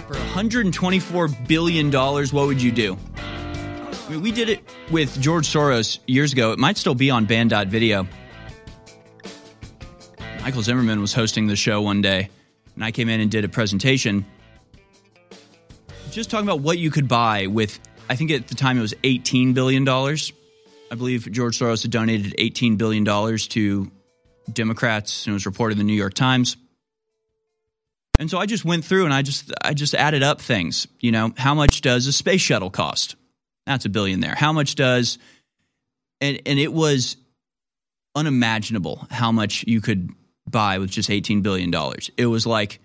For 0.07 0.15
$124 0.15 1.49
billion, 1.49 1.91
what 1.91 2.33
would 2.47 2.63
you 2.63 2.71
do? 2.71 2.97
I 3.17 4.09
mean, 4.09 4.23
we 4.23 4.31
did 4.31 4.49
it 4.49 4.61
with 4.93 5.21
George 5.21 5.49
Soros 5.49 5.99
years 6.07 6.33
ago. 6.33 6.53
It 6.53 6.61
might 6.61 6.77
still 6.77 6.95
be 6.95 7.11
on 7.11 7.25
band.video. 7.25 8.07
Michael 10.41 10.63
Zimmerman 10.63 11.01
was 11.01 11.13
hosting 11.13 11.49
the 11.49 11.57
show 11.57 11.83
one 11.83 12.01
day, 12.01 12.31
and 12.77 12.85
I 12.85 12.93
came 12.93 13.09
in 13.09 13.21
and 13.21 13.29
did 13.29 13.45
a 13.45 13.49
presentation 13.49 14.25
just 16.15 16.31
talking 16.31 16.47
about 16.47 16.61
what 16.61 16.79
you 16.79 16.93
could 16.93 17.09
buy 17.09 17.49
with, 17.49 17.81
I 18.09 18.17
think 18.17 18.31
at 18.31 18.49
the 18.49 18.55
time 18.55 18.79
it 18.79 18.83
was 18.83 18.95
$18 19.03 19.55
billion. 19.55 19.89
I 19.89 20.95
believe 20.97 21.31
George 21.31 21.59
Soros 21.59 21.83
had 21.83 21.91
donated 21.91 22.35
$18 22.39 22.77
billion 22.77 23.05
to 23.05 23.91
Democrats, 24.53 25.27
and 25.27 25.33
it 25.33 25.35
was 25.35 25.47
reported 25.47 25.73
in 25.73 25.79
the 25.79 25.85
New 25.85 25.97
York 25.97 26.15
Times. 26.15 26.57
And 28.19 28.31
so 28.31 28.39
I 28.39 28.47
just 28.47 28.65
went 28.65 28.85
through 28.85 29.07
and 29.07 29.13
I 29.13 29.23
just 29.23 29.53
I 29.61 29.75
just 29.75 29.95
added 29.95 30.23
up 30.23 30.41
things. 30.41 30.87
You 31.01 31.11
know, 31.11 31.33
how 31.37 31.55
much 31.55 31.81
does 31.81 32.07
a 32.07 32.13
space 32.13 32.41
shuttle 32.41 32.71
cost? 32.71 33.17
That's 33.67 33.87
a 33.87 33.89
billion 33.89 34.21
there. 34.21 34.37
How 34.37 34.53
much 34.53 34.77
does 34.77 35.19
and 36.21 36.41
and 36.47 36.59
it 36.59 36.73
was 36.73 37.17
unimaginable 38.15 39.07
how 39.11 39.33
much 39.33 39.65
you 39.67 39.81
could 39.81 40.11
buy 40.49 40.79
with 40.79 40.91
just 40.91 41.11
18 41.11 41.43
billion 41.43 41.71
dollars. 41.71 42.11
It 42.17 42.27
was 42.27 42.47
like 42.47 42.81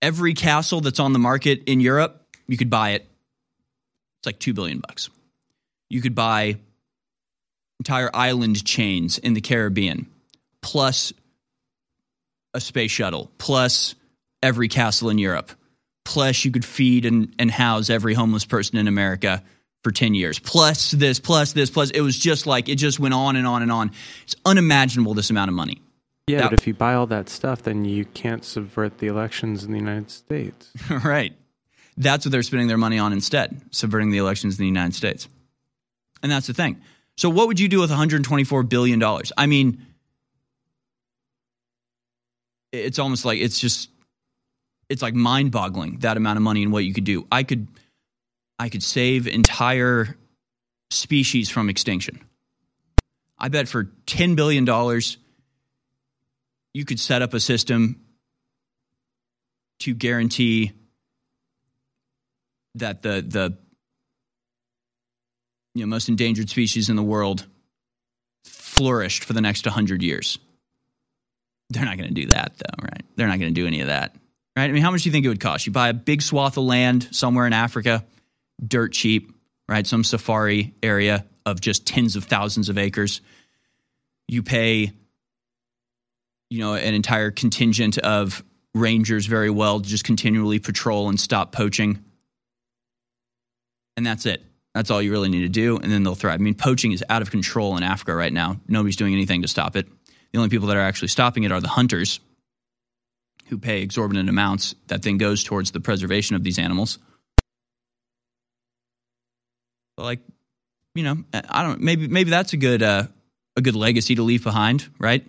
every 0.00 0.34
castle 0.34 0.80
that's 0.80 0.98
on 0.98 1.12
the 1.12 1.18
market 1.18 1.62
in 1.66 1.80
Europe, 1.80 2.26
you 2.48 2.56
could 2.56 2.70
buy 2.70 2.90
it. 2.90 3.08
It's 4.22 4.26
like 4.26 4.38
2 4.38 4.54
billion 4.54 4.78
bucks. 4.78 5.10
You 5.90 6.00
could 6.00 6.14
buy 6.14 6.58
entire 7.80 8.08
island 8.14 8.64
chains 8.64 9.18
in 9.18 9.34
the 9.34 9.40
Caribbean 9.40 10.06
plus 10.62 11.12
a 12.54 12.60
space 12.60 12.92
shuttle 12.92 13.32
plus 13.38 13.96
every 14.40 14.68
castle 14.68 15.10
in 15.10 15.18
Europe. 15.18 15.50
Plus, 16.04 16.44
you 16.44 16.52
could 16.52 16.64
feed 16.64 17.04
and, 17.04 17.34
and 17.38 17.50
house 17.50 17.90
every 17.90 18.14
homeless 18.14 18.44
person 18.44 18.76
in 18.78 18.86
America 18.86 19.42
for 19.82 19.90
10 19.90 20.14
years. 20.14 20.38
Plus 20.38 20.92
this, 20.92 21.18
plus 21.18 21.52
this, 21.52 21.70
plus 21.70 21.90
it 21.90 22.00
was 22.00 22.16
just 22.16 22.46
like 22.46 22.68
it 22.68 22.76
just 22.76 23.00
went 23.00 23.14
on 23.14 23.34
and 23.34 23.46
on 23.46 23.62
and 23.62 23.72
on. 23.72 23.90
It's 24.22 24.36
unimaginable 24.44 25.14
this 25.14 25.30
amount 25.30 25.48
of 25.48 25.54
money. 25.54 25.80
Yeah, 26.28 26.38
That- 26.42 26.50
but 26.50 26.52
if 26.54 26.66
you 26.68 26.74
buy 26.74 26.94
all 26.94 27.06
that 27.08 27.28
stuff, 27.28 27.62
then 27.62 27.84
you 27.84 28.04
can't 28.04 28.44
subvert 28.44 28.98
the 28.98 29.08
elections 29.08 29.64
in 29.64 29.72
the 29.72 29.78
United 29.78 30.10
States. 30.10 30.70
right. 31.04 31.34
That's 31.96 32.24
what 32.24 32.32
they're 32.32 32.42
spending 32.42 32.68
their 32.68 32.78
money 32.78 32.98
on 32.98 33.12
instead, 33.12 33.60
subverting 33.70 34.10
the 34.10 34.18
elections 34.18 34.58
in 34.58 34.62
the 34.62 34.66
United 34.66 34.94
States. 34.94 35.28
And 36.22 36.32
that's 36.32 36.46
the 36.46 36.54
thing. 36.54 36.80
So 37.16 37.28
what 37.28 37.48
would 37.48 37.60
you 37.60 37.68
do 37.68 37.80
with 37.80 37.90
124 37.90 38.62
billion 38.62 38.98
dollars? 38.98 39.32
I 39.36 39.46
mean, 39.46 39.84
it's 42.72 42.98
almost 42.98 43.24
like 43.24 43.38
it's 43.38 43.60
just 43.60 43.90
it's 44.88 45.02
like 45.02 45.14
mind-boggling 45.14 45.98
that 45.98 46.16
amount 46.16 46.38
of 46.38 46.42
money 46.42 46.62
and 46.62 46.72
what 46.72 46.84
you 46.84 46.94
could 46.94 47.04
do. 47.04 47.26
I 47.30 47.42
could 47.42 47.68
I 48.58 48.68
could 48.68 48.82
save 48.82 49.26
entire 49.26 50.16
species 50.90 51.50
from 51.50 51.68
extinction. 51.68 52.20
I 53.38 53.48
bet 53.48 53.68
for 53.68 53.90
10 54.06 54.34
billion 54.34 54.64
dollars 54.64 55.18
you 56.72 56.84
could 56.84 57.00
set 57.00 57.20
up 57.20 57.34
a 57.34 57.40
system 57.40 58.00
to 59.80 59.94
guarantee 59.94 60.72
that 62.76 63.02
the 63.02 63.24
the 63.26 63.56
you 65.74 65.82
know 65.82 65.86
most 65.86 66.08
endangered 66.08 66.50
species 66.50 66.88
in 66.88 66.96
the 66.96 67.02
world 67.02 67.46
flourished 68.44 69.24
for 69.24 69.32
the 69.32 69.40
next 69.40 69.66
100 69.66 70.02
years. 70.02 70.38
They're 71.70 71.84
not 71.84 71.96
going 71.96 72.08
to 72.08 72.20
do 72.20 72.26
that 72.28 72.54
though, 72.58 72.82
right? 72.82 73.04
They're 73.16 73.28
not 73.28 73.38
going 73.38 73.54
to 73.54 73.60
do 73.60 73.66
any 73.66 73.80
of 73.80 73.88
that. 73.88 74.14
Right? 74.56 74.68
I 74.68 74.72
mean, 74.72 74.82
how 74.82 74.90
much 74.90 75.02
do 75.02 75.08
you 75.08 75.12
think 75.12 75.24
it 75.24 75.28
would 75.28 75.40
cost? 75.40 75.66
You 75.66 75.72
buy 75.72 75.88
a 75.88 75.94
big 75.94 76.20
swath 76.20 76.58
of 76.58 76.64
land 76.64 77.08
somewhere 77.10 77.46
in 77.46 77.54
Africa, 77.54 78.04
dirt 78.66 78.92
cheap, 78.92 79.34
right? 79.68 79.86
Some 79.86 80.04
safari 80.04 80.74
area 80.82 81.24
of 81.46 81.60
just 81.60 81.86
tens 81.86 82.16
of 82.16 82.24
thousands 82.24 82.68
of 82.68 82.76
acres. 82.76 83.22
You 84.28 84.42
pay 84.42 84.92
you 86.50 86.58
know 86.58 86.74
an 86.74 86.92
entire 86.92 87.30
contingent 87.30 87.96
of 87.98 88.44
rangers 88.74 89.24
very 89.24 89.48
well 89.48 89.80
to 89.80 89.88
just 89.88 90.04
continually 90.04 90.58
patrol 90.58 91.08
and 91.08 91.18
stop 91.18 91.52
poaching. 91.52 92.04
And 93.96 94.06
that's 94.06 94.26
it. 94.26 94.42
That's 94.74 94.90
all 94.90 95.02
you 95.02 95.10
really 95.10 95.28
need 95.28 95.42
to 95.42 95.48
do, 95.48 95.76
and 95.76 95.92
then 95.92 96.02
they'll 96.02 96.14
thrive. 96.14 96.40
I 96.40 96.42
mean, 96.42 96.54
poaching 96.54 96.92
is 96.92 97.04
out 97.10 97.20
of 97.20 97.30
control 97.30 97.76
in 97.76 97.82
Africa 97.82 98.14
right 98.14 98.32
now. 98.32 98.58
Nobody's 98.66 98.96
doing 98.96 99.12
anything 99.12 99.42
to 99.42 99.48
stop 99.48 99.76
it. 99.76 99.86
The 100.32 100.38
only 100.38 100.48
people 100.48 100.68
that 100.68 100.78
are 100.78 100.80
actually 100.80 101.08
stopping 101.08 101.44
it 101.44 101.52
are 101.52 101.60
the 101.60 101.68
hunters, 101.68 102.20
who 103.48 103.58
pay 103.58 103.82
exorbitant 103.82 104.30
amounts 104.30 104.74
that 104.86 105.02
then 105.02 105.18
goes 105.18 105.44
towards 105.44 105.72
the 105.72 105.80
preservation 105.80 106.36
of 106.36 106.42
these 106.42 106.58
animals. 106.58 106.98
But 109.94 110.04
like, 110.04 110.20
you 110.94 111.02
know, 111.02 111.22
I 111.34 111.62
don't. 111.62 111.82
Maybe 111.82 112.08
maybe 112.08 112.30
that's 112.30 112.54
a 112.54 112.56
good 112.56 112.82
uh, 112.82 113.08
a 113.56 113.60
good 113.60 113.76
legacy 113.76 114.14
to 114.14 114.22
leave 114.22 114.42
behind, 114.42 114.88
right? 114.98 115.26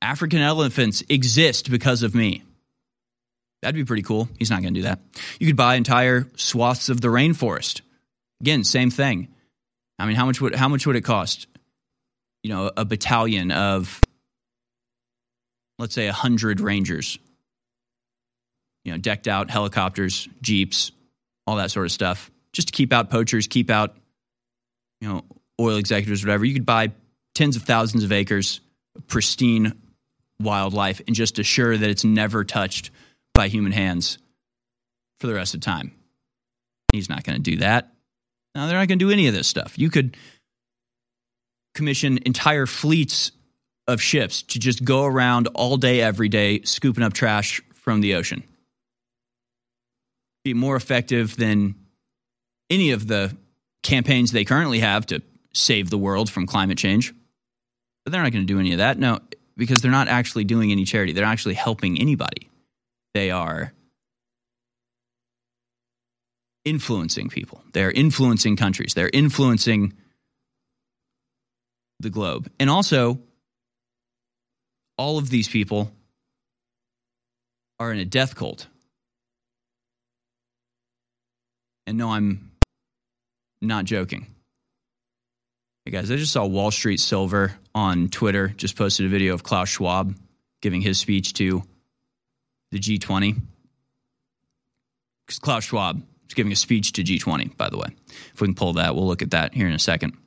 African 0.00 0.40
elephants 0.40 1.02
exist 1.08 1.70
because 1.72 2.04
of 2.04 2.14
me. 2.14 2.44
That'd 3.64 3.74
be 3.74 3.86
pretty 3.86 4.02
cool. 4.02 4.28
He's 4.38 4.50
not 4.50 4.60
going 4.60 4.74
to 4.74 4.80
do 4.80 4.84
that. 4.84 5.00
You 5.40 5.46
could 5.46 5.56
buy 5.56 5.76
entire 5.76 6.28
swaths 6.36 6.90
of 6.90 7.00
the 7.00 7.08
rainforest. 7.08 7.80
Again, 8.42 8.62
same 8.62 8.90
thing. 8.90 9.28
I 9.98 10.04
mean, 10.04 10.16
how 10.16 10.26
much 10.26 10.38
would 10.38 10.54
how 10.54 10.68
much 10.68 10.86
would 10.86 10.96
it 10.96 11.00
cost? 11.00 11.46
You 12.42 12.52
know, 12.52 12.70
a 12.76 12.84
battalion 12.84 13.52
of 13.52 14.02
let's 15.78 15.94
say 15.94 16.04
100 16.04 16.60
rangers. 16.60 17.18
You 18.84 18.92
know, 18.92 18.98
decked 18.98 19.28
out 19.28 19.50
helicopters, 19.50 20.28
jeeps, 20.42 20.92
all 21.46 21.56
that 21.56 21.70
sort 21.70 21.86
of 21.86 21.92
stuff. 21.92 22.30
Just 22.52 22.68
to 22.68 22.72
keep 22.72 22.92
out 22.92 23.08
poachers, 23.08 23.46
keep 23.46 23.70
out 23.70 23.96
you 25.00 25.08
know, 25.08 25.22
oil 25.58 25.76
executives 25.76 26.22
whatever. 26.22 26.44
You 26.44 26.52
could 26.52 26.66
buy 26.66 26.92
tens 27.34 27.56
of 27.56 27.62
thousands 27.62 28.04
of 28.04 28.12
acres 28.12 28.60
of 28.94 29.06
pristine 29.06 29.72
wildlife 30.38 31.00
and 31.06 31.16
just 31.16 31.38
assure 31.38 31.78
that 31.78 31.88
it's 31.88 32.04
never 32.04 32.44
touched 32.44 32.90
by 33.34 33.48
human 33.48 33.72
hands 33.72 34.18
for 35.20 35.26
the 35.26 35.34
rest 35.34 35.54
of 35.54 35.60
time. 35.60 35.92
He's 36.92 37.08
not 37.08 37.24
going 37.24 37.36
to 37.36 37.50
do 37.50 37.58
that. 37.58 37.92
No, 38.54 38.66
they're 38.66 38.78
not 38.78 38.88
going 38.88 38.98
to 38.98 39.04
do 39.04 39.10
any 39.10 39.26
of 39.26 39.34
this 39.34 39.48
stuff. 39.48 39.76
You 39.76 39.90
could 39.90 40.16
commission 41.74 42.20
entire 42.24 42.66
fleets 42.66 43.32
of 43.88 44.00
ships 44.00 44.42
to 44.42 44.58
just 44.58 44.84
go 44.84 45.04
around 45.04 45.48
all 45.54 45.76
day, 45.76 46.00
every 46.00 46.28
day, 46.28 46.62
scooping 46.62 47.02
up 47.02 47.12
trash 47.12 47.60
from 47.74 48.00
the 48.00 48.14
ocean. 48.14 48.44
Be 50.44 50.54
more 50.54 50.76
effective 50.76 51.36
than 51.36 51.74
any 52.70 52.92
of 52.92 53.06
the 53.06 53.36
campaigns 53.82 54.32
they 54.32 54.44
currently 54.44 54.80
have 54.80 55.06
to 55.06 55.20
save 55.52 55.90
the 55.90 55.98
world 55.98 56.30
from 56.30 56.46
climate 56.46 56.78
change. 56.78 57.12
But 58.04 58.12
they're 58.12 58.22
not 58.22 58.32
going 58.32 58.46
to 58.46 58.52
do 58.52 58.60
any 58.60 58.72
of 58.72 58.78
that. 58.78 58.98
No, 58.98 59.20
because 59.56 59.82
they're 59.82 59.90
not 59.90 60.08
actually 60.08 60.44
doing 60.44 60.70
any 60.70 60.84
charity. 60.84 61.12
They're 61.12 61.24
actually 61.24 61.54
helping 61.54 62.00
anybody. 62.00 62.48
They 63.14 63.30
are 63.30 63.72
influencing 66.64 67.28
people. 67.28 67.62
They're 67.72 67.90
influencing 67.90 68.56
countries. 68.56 68.94
They're 68.94 69.10
influencing 69.12 69.94
the 72.00 72.10
globe. 72.10 72.50
And 72.58 72.68
also, 72.68 73.20
all 74.98 75.18
of 75.18 75.30
these 75.30 75.48
people 75.48 75.92
are 77.78 77.92
in 77.92 77.98
a 77.98 78.04
death 78.04 78.34
cult. 78.34 78.66
And 81.86 81.98
no, 81.98 82.10
I'm 82.10 82.52
not 83.60 83.84
joking. 83.84 84.26
Hey 85.84 85.92
guys, 85.92 86.10
I 86.10 86.16
just 86.16 86.32
saw 86.32 86.46
Wall 86.46 86.70
Street 86.70 86.98
Silver 86.98 87.52
on 87.74 88.08
Twitter 88.08 88.48
just 88.48 88.74
posted 88.74 89.06
a 89.06 89.08
video 89.10 89.34
of 89.34 89.42
Klaus 89.42 89.68
Schwab 89.68 90.16
giving 90.62 90.80
his 90.80 90.98
speech 90.98 91.34
to 91.34 91.62
the 92.74 92.80
G20. 92.80 93.40
Because 95.26 95.38
Klaus 95.38 95.64
Schwab 95.64 96.02
is 96.28 96.34
giving 96.34 96.52
a 96.52 96.56
speech 96.56 96.92
to 96.92 97.04
G20, 97.04 97.56
by 97.56 97.70
the 97.70 97.78
way. 97.78 97.86
If 98.34 98.40
we 98.40 98.48
can 98.48 98.54
pull 98.54 98.74
that, 98.74 98.94
we'll 98.94 99.06
look 99.06 99.22
at 99.22 99.30
that 99.30 99.54
here 99.54 99.66
in 99.66 99.72
a 99.72 99.78
second. 99.78 100.18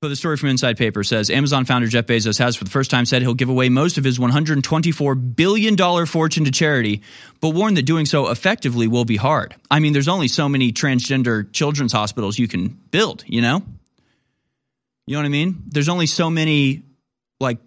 So 0.00 0.08
the 0.08 0.14
story 0.14 0.36
from 0.36 0.50
Inside 0.50 0.78
Paper 0.78 1.02
says 1.02 1.28
Amazon 1.28 1.64
founder 1.64 1.88
Jeff 1.88 2.06
Bezos 2.06 2.38
has 2.38 2.54
for 2.54 2.62
the 2.62 2.70
first 2.70 2.88
time 2.88 3.04
said 3.04 3.20
he'll 3.22 3.34
give 3.34 3.48
away 3.48 3.68
most 3.68 3.98
of 3.98 4.04
his 4.04 4.20
$124 4.20 5.36
billion 5.36 6.06
fortune 6.06 6.44
to 6.44 6.52
charity, 6.52 7.02
but 7.40 7.48
warned 7.48 7.76
that 7.76 7.82
doing 7.82 8.06
so 8.06 8.28
effectively 8.28 8.86
will 8.86 9.04
be 9.04 9.16
hard. 9.16 9.56
I 9.68 9.80
mean, 9.80 9.92
there's 9.92 10.06
only 10.06 10.28
so 10.28 10.48
many 10.48 10.70
transgender 10.70 11.52
children's 11.52 11.92
hospitals 11.92 12.38
you 12.38 12.46
can 12.46 12.68
build, 12.92 13.24
you 13.26 13.42
know? 13.42 13.64
You 15.08 15.14
know 15.14 15.18
what 15.18 15.26
I 15.26 15.30
mean? 15.30 15.64
There's 15.66 15.88
only 15.88 16.06
so 16.06 16.30
many, 16.30 16.84
like, 17.40 17.58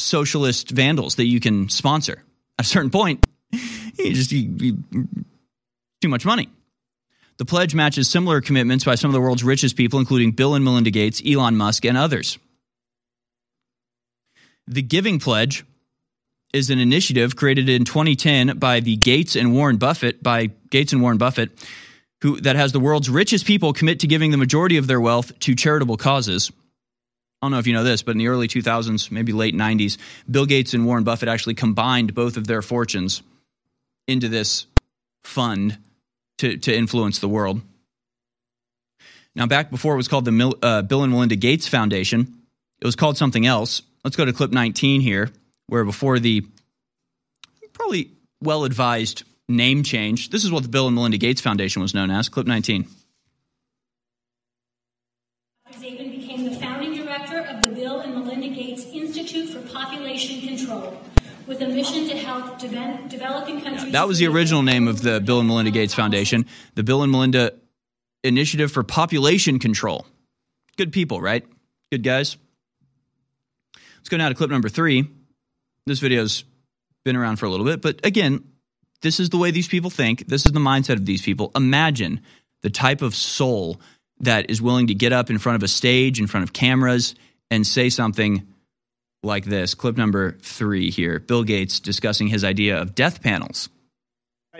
socialist 0.00 0.70
vandals 0.70 1.16
that 1.16 1.26
you 1.26 1.40
can 1.40 1.68
sponsor. 1.68 2.22
At 2.58 2.66
a 2.66 2.68
certain 2.68 2.90
point, 2.90 3.26
you 3.52 4.12
just, 4.12 4.32
you, 4.32 4.50
you, 4.92 5.08
too 6.00 6.08
much 6.08 6.24
money. 6.24 6.48
The 7.38 7.44
pledge 7.44 7.74
matches 7.74 8.08
similar 8.10 8.40
commitments 8.40 8.84
by 8.84 8.96
some 8.96 9.08
of 9.08 9.14
the 9.14 9.20
world's 9.20 9.42
richest 9.42 9.76
people, 9.76 9.98
including 9.98 10.32
Bill 10.32 10.54
and 10.54 10.64
Melinda 10.64 10.90
Gates, 10.90 11.22
Elon 11.26 11.56
Musk, 11.56 11.86
and 11.86 11.96
others. 11.96 12.38
The 14.66 14.82
Giving 14.82 15.18
Pledge 15.18 15.64
is 16.52 16.70
an 16.70 16.78
initiative 16.78 17.36
created 17.36 17.68
in 17.68 17.84
2010 17.84 18.58
by 18.58 18.80
the 18.80 18.96
Gates 18.96 19.36
and 19.36 19.54
Warren 19.54 19.78
Buffett, 19.78 20.22
by 20.22 20.50
Gates 20.68 20.92
and 20.92 21.00
Warren 21.00 21.18
Buffett, 21.18 21.50
who 22.22 22.40
that 22.40 22.56
has 22.56 22.72
the 22.72 22.80
world's 22.80 23.08
richest 23.08 23.46
people 23.46 23.72
commit 23.72 24.00
to 24.00 24.06
giving 24.06 24.30
the 24.30 24.36
majority 24.36 24.76
of 24.76 24.86
their 24.86 25.00
wealth 25.00 25.36
to 25.40 25.54
charitable 25.54 25.96
causes. 25.96 26.52
I 27.40 27.46
don't 27.46 27.52
know 27.52 27.58
if 27.58 27.66
you 27.66 27.72
know 27.72 27.84
this, 27.84 28.02
but 28.02 28.12
in 28.12 28.18
the 28.18 28.28
early 28.28 28.48
2000s, 28.48 29.10
maybe 29.10 29.32
late 29.32 29.54
90s, 29.54 29.96
Bill 30.30 30.44
Gates 30.46 30.74
and 30.74 30.84
Warren 30.84 31.04
Buffett 31.04 31.28
actually 31.28 31.54
combined 31.54 32.14
both 32.14 32.36
of 32.36 32.46
their 32.46 32.60
fortunes 32.60 33.22
into 34.06 34.28
this 34.28 34.66
fund 35.24 35.78
to, 36.38 36.56
to 36.58 36.74
influence 36.74 37.18
the 37.18 37.28
world. 37.28 37.60
Now, 39.34 39.46
back 39.46 39.70
before 39.70 39.94
it 39.94 39.96
was 39.96 40.08
called 40.08 40.24
the 40.24 40.56
uh, 40.62 40.82
Bill 40.82 41.02
and 41.02 41.12
Melinda 41.12 41.36
Gates 41.36 41.68
Foundation, 41.68 42.42
it 42.80 42.84
was 42.84 42.96
called 42.96 43.16
something 43.16 43.46
else. 43.46 43.82
Let's 44.04 44.16
go 44.16 44.24
to 44.24 44.32
clip 44.32 44.50
19 44.50 45.00
here, 45.00 45.30
where 45.66 45.84
before 45.84 46.18
the 46.18 46.44
probably 47.72 48.10
well 48.42 48.64
advised 48.64 49.22
name 49.48 49.82
change, 49.82 50.30
this 50.30 50.44
is 50.44 50.50
what 50.50 50.62
the 50.62 50.68
Bill 50.68 50.86
and 50.86 50.94
Melinda 50.94 51.18
Gates 51.18 51.40
Foundation 51.40 51.80
was 51.80 51.94
known 51.94 52.10
as. 52.10 52.28
Clip 52.28 52.46
19. 52.46 52.86
Zabin 55.72 56.10
became 56.10 56.44
the 56.44 56.56
founding 56.56 56.94
director 56.94 57.40
of 57.40 57.62
the 57.62 57.68
Bill 57.68 58.00
and 58.00 58.14
Melinda 58.14 58.48
Gates 58.48 58.84
Institute 58.86 59.50
for 59.50 59.60
Population 59.72 60.40
Control 60.46 61.00
with 61.50 61.60
a 61.62 61.68
mission 61.68 62.08
to 62.08 62.16
help 62.16 62.60
de- 62.60 63.08
developing 63.08 63.60
countries. 63.60 63.92
That 63.92 64.06
was 64.06 64.20
the 64.20 64.28
original 64.28 64.62
name 64.62 64.86
of 64.86 65.02
the 65.02 65.20
Bill 65.20 65.40
and 65.40 65.48
Melinda 65.48 65.72
Gates 65.72 65.92
Foundation, 65.92 66.46
the 66.76 66.84
Bill 66.84 67.02
and 67.02 67.10
Melinda 67.10 67.54
Initiative 68.22 68.70
for 68.70 68.84
Population 68.84 69.58
Control. 69.58 70.06
Good 70.76 70.92
people, 70.92 71.20
right? 71.20 71.44
Good 71.90 72.04
guys. 72.04 72.36
Let's 73.96 74.08
go 74.08 74.16
now 74.16 74.28
to 74.28 74.34
clip 74.36 74.48
number 74.48 74.68
three. 74.68 75.10
This 75.86 75.98
video's 75.98 76.44
been 77.04 77.16
around 77.16 77.36
for 77.36 77.46
a 77.46 77.50
little 77.50 77.66
bit, 77.66 77.82
but 77.82 78.06
again, 78.06 78.44
this 79.02 79.18
is 79.18 79.30
the 79.30 79.36
way 79.36 79.50
these 79.50 79.66
people 79.66 79.90
think. 79.90 80.28
This 80.28 80.46
is 80.46 80.52
the 80.52 80.60
mindset 80.60 80.94
of 80.94 81.04
these 81.04 81.22
people. 81.22 81.50
Imagine 81.56 82.20
the 82.62 82.70
type 82.70 83.02
of 83.02 83.12
soul 83.16 83.80
that 84.20 84.50
is 84.50 84.62
willing 84.62 84.86
to 84.86 84.94
get 84.94 85.12
up 85.12 85.30
in 85.30 85.38
front 85.38 85.56
of 85.56 85.64
a 85.64 85.68
stage, 85.68 86.20
in 86.20 86.28
front 86.28 86.44
of 86.44 86.52
cameras, 86.52 87.16
and 87.50 87.66
say 87.66 87.88
something 87.88 88.46
like 89.22 89.44
this. 89.44 89.74
Clip 89.74 89.96
number 89.96 90.32
three 90.40 90.90
here 90.90 91.18
Bill 91.18 91.44
Gates 91.44 91.80
discussing 91.80 92.28
his 92.28 92.44
idea 92.44 92.80
of 92.80 92.94
death 92.94 93.22
panels. 93.22 93.68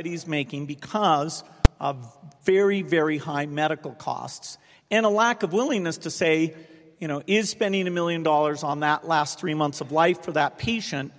He's 0.03 0.27
making 0.27 0.67
because 0.67 1.45
of 1.79 2.17
very, 2.45 2.83
very 2.83 3.19
high 3.19 3.47
medical 3.47 3.93
costs 3.93 4.57
and 4.91 5.07
a 5.07 5.09
lack 5.09 5.43
of 5.43 5.53
willingness 5.53 5.99
to 5.99 6.11
say, 6.11 6.55
you 6.99 7.09
know, 7.09 7.23
is 7.27 7.49
spending 7.49 7.87
a 7.87 7.91
million 7.91 8.23
dollars 8.23 8.63
on 8.63 8.81
that 8.81 9.07
last 9.07 9.39
three 9.39 9.55
months 9.55 9.81
of 9.81 9.93
life 9.93 10.23
for 10.23 10.33
that 10.33 10.59
patient, 10.59 11.13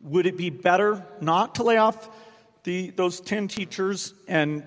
would 0.00 0.26
it 0.26 0.36
be 0.36 0.50
better 0.50 1.04
not 1.20 1.56
to 1.56 1.62
lay 1.62 1.76
off 1.76 2.08
the, 2.64 2.90
those 2.90 3.20
10 3.20 3.48
teachers 3.48 4.14
and 4.28 4.62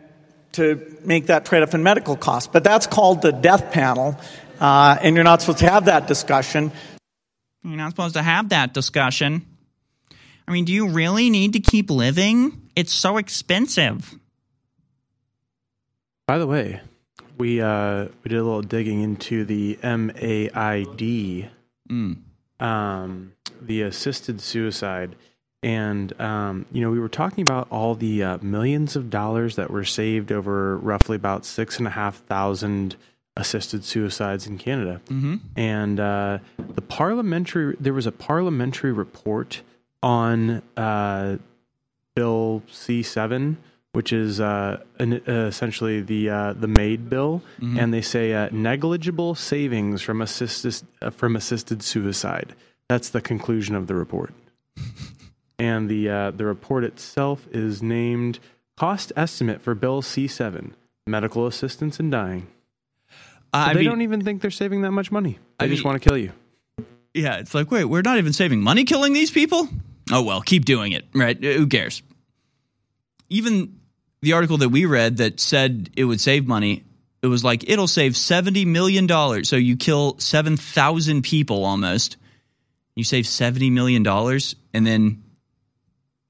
to 0.54 0.98
make 1.04 1.28
that 1.28 1.45
trade 1.45 1.62
off 1.62 1.74
in 1.74 1.84
medical 1.84 2.16
costs? 2.16 2.49
But 2.52 2.64
that's 2.64 2.88
called 2.88 3.22
the 3.22 3.32
death 3.32 3.72
panel, 3.72 4.18
uh, 4.60 4.98
and 5.02 5.16
you're 5.16 5.24
not 5.24 5.41
supposed 5.41 5.60
to 5.60 5.70
have 5.70 5.86
that 5.86 6.08
discussion. 6.08 6.72
You're 7.68 7.76
not 7.76 7.89
supposed 7.89 8.15
to 8.15 8.23
have 8.23 8.49
that 8.49 8.73
discussion. 8.73 9.45
I 10.48 10.52
mean, 10.53 10.64
do 10.64 10.72
you 10.72 10.88
really 10.88 11.30
need 11.30 11.53
to 11.53 11.60
keep 11.60 11.89
living? 11.89 12.69
It's 12.77 12.94
so 12.94 13.18
expensive. 13.18 14.15
By 16.27 16.38
the 16.38 16.48
way, 16.48 16.80
we 17.38 17.60
uh, 17.60 18.06
we 18.23 18.30
did 18.30 18.38
a 18.38 18.44
little 18.44 18.61
digging 18.61 19.02
into 19.02 19.44
the 19.44 19.77
MAID, 19.84 21.49
mm. 21.89 22.18
um, 22.61 23.34
the 23.61 23.81
assisted 23.81 24.39
suicide, 24.39 25.18
and 25.61 26.18
um, 26.22 26.65
you 26.72 26.81
know 26.81 26.89
we 26.89 26.99
were 26.99 27.10
talking 27.10 27.41
about 27.41 27.68
all 27.69 27.95
the 27.95 28.23
uh, 28.23 28.38
millions 28.41 28.95
of 28.95 29.10
dollars 29.10 29.57
that 29.57 29.69
were 29.69 29.84
saved 29.84 30.31
over 30.31 30.77
roughly 30.77 31.18
about 31.18 31.45
six 31.45 31.80
and 31.80 31.88
a 31.88 31.91
half 31.91 32.18
thousand 32.23 32.95
assisted 33.38 33.84
suicides 33.85 34.45
in 34.47 34.57
Canada, 34.57 34.99
mm-hmm. 35.05 35.35
and 35.55 35.99
uh, 35.99 36.39
the 36.76 36.81
parliamentary 36.81 37.76
there 37.80 37.93
was 37.93 38.05
a 38.05 38.11
parliamentary 38.11 38.91
report 38.91 39.61
on 40.03 40.61
uh, 40.76 41.38
Bill 42.15 42.64
C 42.72 43.03
seven 43.03 43.57
which 43.97 44.14
is 44.14 44.39
uh, 44.39 44.80
an, 44.99 45.14
uh, 45.27 45.47
essentially 45.47 46.01
the 46.01 46.30
uh, 46.30 46.53
the 46.53 46.68
MAID 46.68 47.09
bill, 47.09 47.41
Mhm. 47.59 47.80
and 47.80 47.91
they 47.91 48.01
say 48.03 48.31
uh, 48.31 48.47
negligible 48.51 49.34
savings 49.34 50.03
from 50.03 50.22
assisted 50.22 50.85
uh, 51.01 51.09
from 51.09 51.35
assisted 51.35 51.81
suicide. 51.81 52.53
That's 52.89 53.09
the 53.09 53.22
conclusion 53.22 53.73
of 53.76 53.88
the 53.88 53.95
report. 53.95 54.34
and 55.59 55.89
the 55.89 56.09
uh, 56.09 56.31
the 56.31 56.45
report 56.45 56.84
itself 56.84 57.47
is 57.51 57.81
named 57.81 58.38
"Cost 58.76 59.11
Estimate 59.15 59.61
for 59.61 59.73
Bill 59.73 60.03
C 60.03 60.27
seven: 60.27 60.76
Medical 61.07 61.47
Assistance 61.47 61.99
in 61.99 62.11
Dying." 62.11 62.45
I 63.53 63.74
they 63.74 63.80
mean- 63.82 63.90
don't 63.90 64.02
even 64.02 64.24
think 64.24 64.41
they're 64.41 64.52
saving 64.52 64.82
that 64.82 64.91
much 64.91 65.11
money. 65.11 65.40
They 65.60 65.65
I 65.65 65.69
just 65.69 65.80
mean- 65.84 65.91
want 65.91 66.02
to 66.03 66.10
kill 66.10 66.18
you. 66.18 66.32
Yeah, 67.14 67.38
it's 67.38 67.56
like, 67.56 67.72
wait, 67.72 67.86
we're 67.86 68.03
not 68.03 68.18
even 68.19 68.32
saving 68.34 68.61
money 68.61 68.84
killing 68.84 69.14
these 69.14 69.32
people? 69.32 69.68
Oh, 70.11 70.22
well, 70.22 70.41
keep 70.41 70.65
doing 70.65 70.91
it, 70.91 71.06
right? 71.15 71.36
Uh, 71.38 71.53
who 71.53 71.65
cares? 71.68 72.03
Even 73.30 73.80
the 74.22 74.34
article 74.34 74.57
that 74.60 74.69
we 74.69 74.86
read 74.86 75.18
that 75.18 75.40
said 75.40 75.90
it 75.98 76.06
would 76.06 76.22
save 76.22 76.48
money, 76.48 76.84
it 77.22 77.28
was 77.28 77.44
like, 77.44 77.68
it'll 77.69 77.88
save 77.88 78.14
$70 78.14 78.65
million. 78.68 79.07
So 79.44 79.56
you 79.56 79.76
kill 79.78 80.18
7,000 80.19 81.24
people 81.24 81.65
almost. 81.65 82.18
You 82.95 83.03
save 83.03 83.26
$70 83.26 83.72
million. 83.72 84.06
And 84.74 84.86
then, 84.88 85.24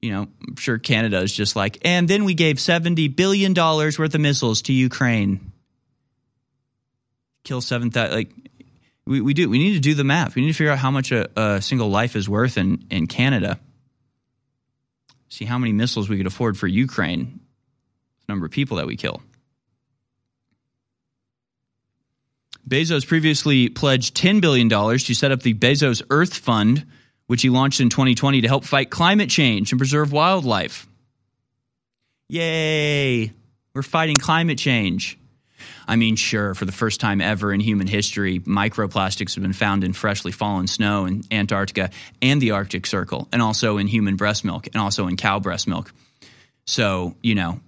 you 0.00 0.12
know, 0.12 0.28
I'm 0.48 0.56
sure 0.56 0.78
Canada 0.78 1.18
is 1.20 1.32
just 1.32 1.54
like, 1.54 1.78
and 1.82 2.08
then 2.08 2.24
we 2.24 2.34
gave 2.34 2.56
$70 2.56 3.14
billion 3.14 3.52
worth 3.54 3.98
of 3.98 4.20
missiles 4.20 4.62
to 4.62 4.72
Ukraine. 4.72 5.52
Kill 7.48 7.62
7,000. 7.62 8.14
Like, 8.14 8.30
we, 9.06 9.22
we 9.22 9.32
do. 9.32 9.48
We 9.48 9.58
need 9.58 9.72
to 9.72 9.80
do 9.80 9.94
the 9.94 10.04
math. 10.04 10.34
We 10.34 10.42
need 10.42 10.48
to 10.48 10.54
figure 10.54 10.70
out 10.70 10.76
how 10.76 10.90
much 10.90 11.12
a, 11.12 11.30
a 11.34 11.62
single 11.62 11.88
life 11.88 12.14
is 12.14 12.28
worth 12.28 12.58
in, 12.58 12.84
in 12.90 13.06
Canada. 13.06 13.58
See 15.30 15.46
how 15.46 15.56
many 15.56 15.72
missiles 15.72 16.10
we 16.10 16.18
could 16.18 16.26
afford 16.26 16.58
for 16.58 16.66
Ukraine. 16.66 17.40
The 18.26 18.32
number 18.34 18.44
of 18.44 18.52
people 18.52 18.76
that 18.76 18.86
we 18.86 18.96
kill. 18.96 19.22
Bezos 22.68 23.06
previously 23.06 23.70
pledged 23.70 24.14
$10 24.14 24.42
billion 24.42 24.68
to 24.68 25.14
set 25.14 25.32
up 25.32 25.40
the 25.40 25.54
Bezos 25.54 26.02
Earth 26.10 26.34
Fund, 26.34 26.84
which 27.28 27.40
he 27.40 27.48
launched 27.48 27.80
in 27.80 27.88
2020 27.88 28.42
to 28.42 28.48
help 28.48 28.66
fight 28.66 28.90
climate 28.90 29.30
change 29.30 29.72
and 29.72 29.78
preserve 29.78 30.12
wildlife. 30.12 30.86
Yay! 32.28 33.32
We're 33.72 33.82
fighting 33.82 34.18
climate 34.18 34.58
change. 34.58 35.17
I 35.88 35.96
mean, 35.96 36.16
sure, 36.16 36.54
for 36.54 36.66
the 36.66 36.72
first 36.72 37.00
time 37.00 37.22
ever 37.22 37.50
in 37.50 37.60
human 37.60 37.86
history, 37.86 38.40
microplastics 38.40 39.34
have 39.34 39.42
been 39.42 39.54
found 39.54 39.82
in 39.84 39.94
freshly 39.94 40.32
fallen 40.32 40.66
snow 40.66 41.06
in 41.06 41.22
Antarctica 41.30 41.90
and 42.20 42.42
the 42.42 42.50
Arctic 42.50 42.86
Circle, 42.86 43.26
and 43.32 43.40
also 43.40 43.78
in 43.78 43.86
human 43.86 44.16
breast 44.16 44.44
milk, 44.44 44.66
and 44.66 44.76
also 44.76 45.06
in 45.06 45.16
cow 45.16 45.40
breast 45.40 45.66
milk. 45.66 45.90
So, 46.66 47.14
you 47.22 47.34
know, 47.34 47.60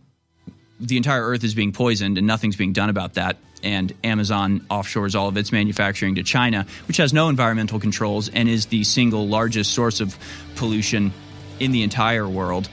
the 0.78 0.98
entire 0.98 1.22
earth 1.22 1.42
is 1.44 1.54
being 1.54 1.72
poisoned 1.72 2.18
and 2.18 2.26
nothing's 2.26 2.56
being 2.56 2.74
done 2.74 2.90
about 2.90 3.14
that. 3.14 3.38
And 3.62 3.92
Amazon 4.04 4.60
offshores 4.70 5.14
all 5.14 5.28
of 5.28 5.36
its 5.38 5.52
manufacturing 5.52 6.16
to 6.16 6.22
China, 6.22 6.66
which 6.88 6.98
has 6.98 7.12
no 7.12 7.30
environmental 7.30 7.80
controls 7.80 8.28
and 8.28 8.48
is 8.48 8.66
the 8.66 8.84
single 8.84 9.28
largest 9.28 9.72
source 9.72 10.00
of 10.00 10.18
pollution 10.56 11.12
in 11.58 11.72
the 11.72 11.82
entire 11.82 12.28
world. 12.28 12.68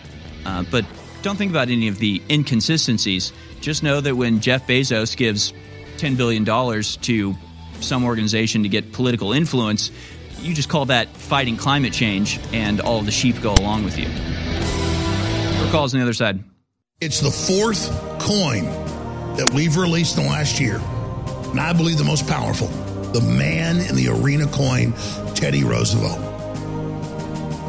Uh, 0.46 0.64
but 0.70 0.86
don't 1.22 1.38
think 1.38 1.52
about 1.52 1.70
any 1.70 1.88
of 1.88 2.00
the 2.00 2.22
inconsistencies. 2.30 3.34
Just 3.62 3.84
know 3.84 4.00
that 4.02 4.16
when 4.16 4.40
Jeff 4.40 4.68
Bezos 4.68 5.16
gives 5.18 5.54
$10 5.98 6.16
billion 6.18 6.46
to 6.46 7.36
some 7.82 8.06
organization 8.06 8.64
to 8.64 8.70
get 8.70 8.94
political 8.94 9.34
influence, 9.34 9.92
you 10.40 10.54
just 10.54 10.70
call 10.70 10.86
that 10.86 11.10
fighting 11.10 11.58
climate 11.58 11.94
change, 11.94 12.40
and 12.54 12.80
all 12.80 13.02
the 13.02 13.12
sheep 13.12 13.42
go 13.42 13.54
along 13.54 13.84
with 13.84 13.98
you. 13.98 14.08
More 15.62 15.72
calls 15.72 15.94
on 15.94 16.00
the 16.00 16.04
other 16.04 16.14
side. 16.14 16.44
It's 17.02 17.20
the 17.20 17.32
fourth 17.32 17.90
coin 18.20 18.66
that 19.36 19.52
we've 19.54 19.78
released 19.78 20.18
in 20.18 20.24
the 20.24 20.30
last 20.30 20.60
year, 20.60 20.80
and 21.52 21.60
I 21.60 21.74
believe 21.74 21.98
the 21.98 22.04
most 22.04 22.28
powerful. 22.28 22.68
The 23.12 23.22
man 23.22 23.78
in 23.78 23.96
the 23.96 24.10
arena 24.10 24.48
coin, 24.48 24.94
Teddy 25.34 25.64
Roosevelt. 25.64 26.20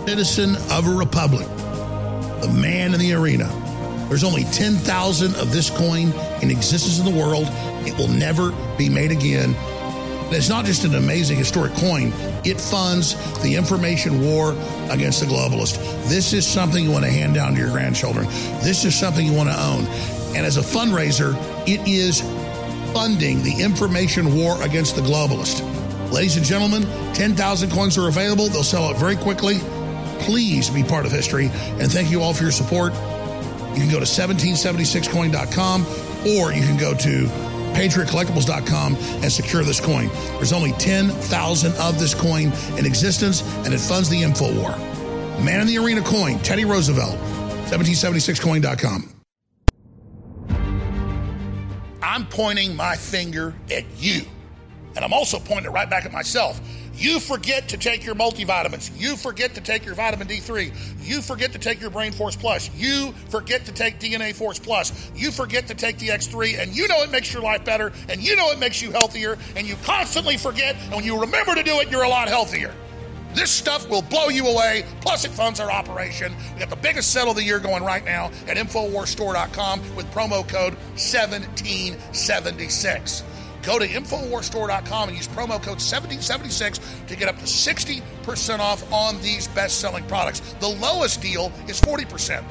Citizen 0.06 0.56
of 0.70 0.86
a 0.86 0.90
republic. 0.90 1.46
The 2.40 2.52
man 2.60 2.94
in 2.94 3.00
the 3.00 3.12
arena. 3.12 3.46
There's 4.08 4.24
only 4.24 4.44
10,000 4.44 5.36
of 5.36 5.52
this 5.52 5.70
coin 5.70 6.12
in 6.42 6.50
existence 6.50 6.98
in 6.98 7.04
the 7.04 7.18
world. 7.18 7.46
It 7.86 7.96
will 7.98 8.08
never 8.08 8.52
be 8.76 8.88
made 8.88 9.10
again. 9.10 9.54
It's 10.30 10.48
not 10.48 10.66
just 10.66 10.84
an 10.84 10.94
amazing 10.94 11.38
historic 11.38 11.72
coin, 11.74 12.12
it 12.44 12.60
funds 12.60 13.14
the 13.42 13.54
information 13.54 14.20
war 14.20 14.52
against 14.90 15.20
the 15.20 15.26
globalist. 15.26 15.78
This 16.08 16.34
is 16.34 16.46
something 16.46 16.84
you 16.84 16.90
want 16.90 17.04
to 17.04 17.10
hand 17.10 17.34
down 17.34 17.54
to 17.54 17.58
your 17.58 17.70
grandchildren. 17.70 18.26
This 18.62 18.84
is 18.84 18.94
something 18.94 19.24
you 19.26 19.32
want 19.32 19.48
to 19.48 19.58
own. 19.58 19.86
And 20.36 20.44
as 20.44 20.58
a 20.58 20.60
fundraiser, 20.60 21.34
it 21.66 21.80
is 21.88 22.20
funding 22.92 23.42
the 23.42 23.62
information 23.62 24.36
war 24.36 24.60
against 24.62 24.96
the 24.96 25.02
globalist. 25.02 25.62
Ladies 26.12 26.36
and 26.36 26.44
gentlemen, 26.44 26.82
10,000 27.14 27.70
coins 27.70 27.96
are 27.96 28.08
available. 28.08 28.48
They'll 28.48 28.62
sell 28.62 28.84
out 28.84 28.98
very 28.98 29.16
quickly. 29.16 29.58
Please 30.20 30.68
be 30.68 30.82
part 30.82 31.06
of 31.06 31.12
history. 31.12 31.50
And 31.78 31.90
thank 31.90 32.10
you 32.10 32.20
all 32.20 32.34
for 32.34 32.42
your 32.42 32.52
support. 32.52 32.92
You 33.74 33.80
can 33.80 33.90
go 33.90 34.00
to 34.00 34.06
1776coin.com 34.06 35.86
or 36.26 36.52
you 36.52 36.62
can 36.62 36.76
go 36.76 36.94
to 36.94 37.26
patriotcollectibles.com 37.74 38.96
and 38.96 39.32
secure 39.32 39.62
this 39.62 39.80
coin. 39.80 40.08
There's 40.36 40.52
only 40.52 40.72
10,000 40.72 41.72
of 41.74 41.98
this 41.98 42.14
coin 42.14 42.52
in 42.76 42.86
existence 42.86 43.42
and 43.64 43.72
it 43.72 43.80
funds 43.80 44.08
the 44.08 44.22
info 44.22 44.52
war. 44.60 44.70
Man 45.44 45.60
in 45.60 45.66
the 45.66 45.78
Arena 45.78 46.02
coin, 46.02 46.38
Teddy 46.40 46.64
Roosevelt, 46.64 47.16
1776coin.com. 47.70 49.14
I'm 52.02 52.26
pointing 52.26 52.74
my 52.74 52.96
finger 52.96 53.54
at 53.70 53.84
you. 53.96 54.22
And 54.96 55.04
I'm 55.04 55.12
also 55.12 55.38
pointing 55.38 55.66
it 55.66 55.70
right 55.70 55.88
back 55.88 56.04
at 56.04 56.12
myself. 56.12 56.60
You 56.98 57.20
forget 57.20 57.68
to 57.68 57.76
take 57.76 58.04
your 58.04 58.16
multivitamins. 58.16 58.90
You 58.98 59.16
forget 59.16 59.54
to 59.54 59.60
take 59.60 59.84
your 59.84 59.94
vitamin 59.94 60.26
D3. 60.26 61.06
You 61.06 61.22
forget 61.22 61.52
to 61.52 61.58
take 61.58 61.80
your 61.80 61.90
Brain 61.90 62.10
Force 62.10 62.34
Plus. 62.34 62.68
You 62.74 63.12
forget 63.28 63.64
to 63.66 63.72
take 63.72 64.00
DNA 64.00 64.34
Force 64.34 64.58
Plus. 64.58 65.08
You 65.14 65.30
forget 65.30 65.68
to 65.68 65.74
take 65.74 65.98
the 65.98 66.08
X3, 66.08 66.60
and 66.60 66.76
you 66.76 66.88
know 66.88 67.00
it 67.02 67.12
makes 67.12 67.32
your 67.32 67.40
life 67.40 67.64
better, 67.64 67.92
and 68.08 68.20
you 68.20 68.34
know 68.34 68.50
it 68.50 68.58
makes 68.58 68.82
you 68.82 68.90
healthier, 68.90 69.38
and 69.54 69.64
you 69.64 69.76
constantly 69.84 70.36
forget, 70.36 70.74
and 70.74 70.96
when 70.96 71.04
you 71.04 71.20
remember 71.20 71.54
to 71.54 71.62
do 71.62 71.78
it, 71.78 71.88
you're 71.88 72.02
a 72.02 72.08
lot 72.08 72.26
healthier. 72.26 72.74
This 73.32 73.52
stuff 73.52 73.88
will 73.88 74.02
blow 74.02 74.28
you 74.28 74.48
away. 74.48 74.84
Plus, 75.00 75.24
it 75.24 75.30
funds 75.30 75.60
our 75.60 75.70
operation. 75.70 76.34
We 76.54 76.60
got 76.60 76.70
the 76.70 76.76
biggest 76.76 77.12
sale 77.12 77.30
of 77.30 77.36
the 77.36 77.44
year 77.44 77.60
going 77.60 77.84
right 77.84 78.04
now 78.04 78.32
at 78.48 78.56
InfoWarsStore.com 78.56 79.94
with 79.94 80.10
promo 80.10 80.42
code 80.48 80.74
1776. 80.96 83.22
Go 83.68 83.78
to 83.78 83.86
InfoWarsStore.com 83.86 85.10
and 85.10 85.16
use 85.18 85.28
promo 85.28 85.60
code 85.60 85.76
1776 85.76 86.80
to 87.06 87.14
get 87.14 87.28
up 87.28 87.36
to 87.36 87.44
60% 87.44 88.60
off 88.60 88.90
on 88.90 89.20
these 89.20 89.46
best 89.48 89.78
selling 89.78 90.04
products. 90.04 90.40
The 90.54 90.68
lowest 90.68 91.20
deal 91.20 91.52
is 91.66 91.78
40%. 91.78 92.42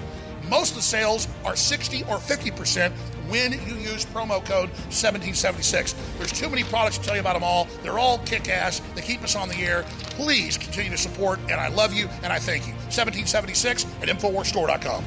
Most 0.47 0.69
of 0.69 0.75
the 0.75 0.83
sales 0.83 1.27
are 1.43 1.55
60 1.55 2.03
or 2.03 2.17
50% 2.17 2.91
when 3.31 3.53
you 3.53 3.77
use 3.77 4.05
promo 4.05 4.45
code 4.45 4.69
1776. 4.93 5.95
There's 6.19 6.31
too 6.31 6.49
many 6.49 6.63
products 6.63 6.99
to 6.99 7.05
tell 7.05 7.15
you 7.15 7.21
about 7.21 7.33
them 7.33 7.43
all. 7.43 7.67
They're 7.81 7.97
all 7.97 8.19
kick 8.19 8.47
ass. 8.47 8.83
They 8.93 9.01
keep 9.01 9.23
us 9.23 9.35
on 9.35 9.49
the 9.49 9.55
air. 9.55 9.85
Please 10.11 10.55
continue 10.55 10.91
to 10.91 10.99
support, 10.99 11.39
and 11.49 11.53
I 11.53 11.69
love 11.69 11.93
you 11.93 12.09
and 12.21 12.31
I 12.31 12.37
thank 12.37 12.67
you. 12.67 12.73
1776 12.73 13.85
at 14.03 14.07
InfoWarsStore.com. 14.07 15.03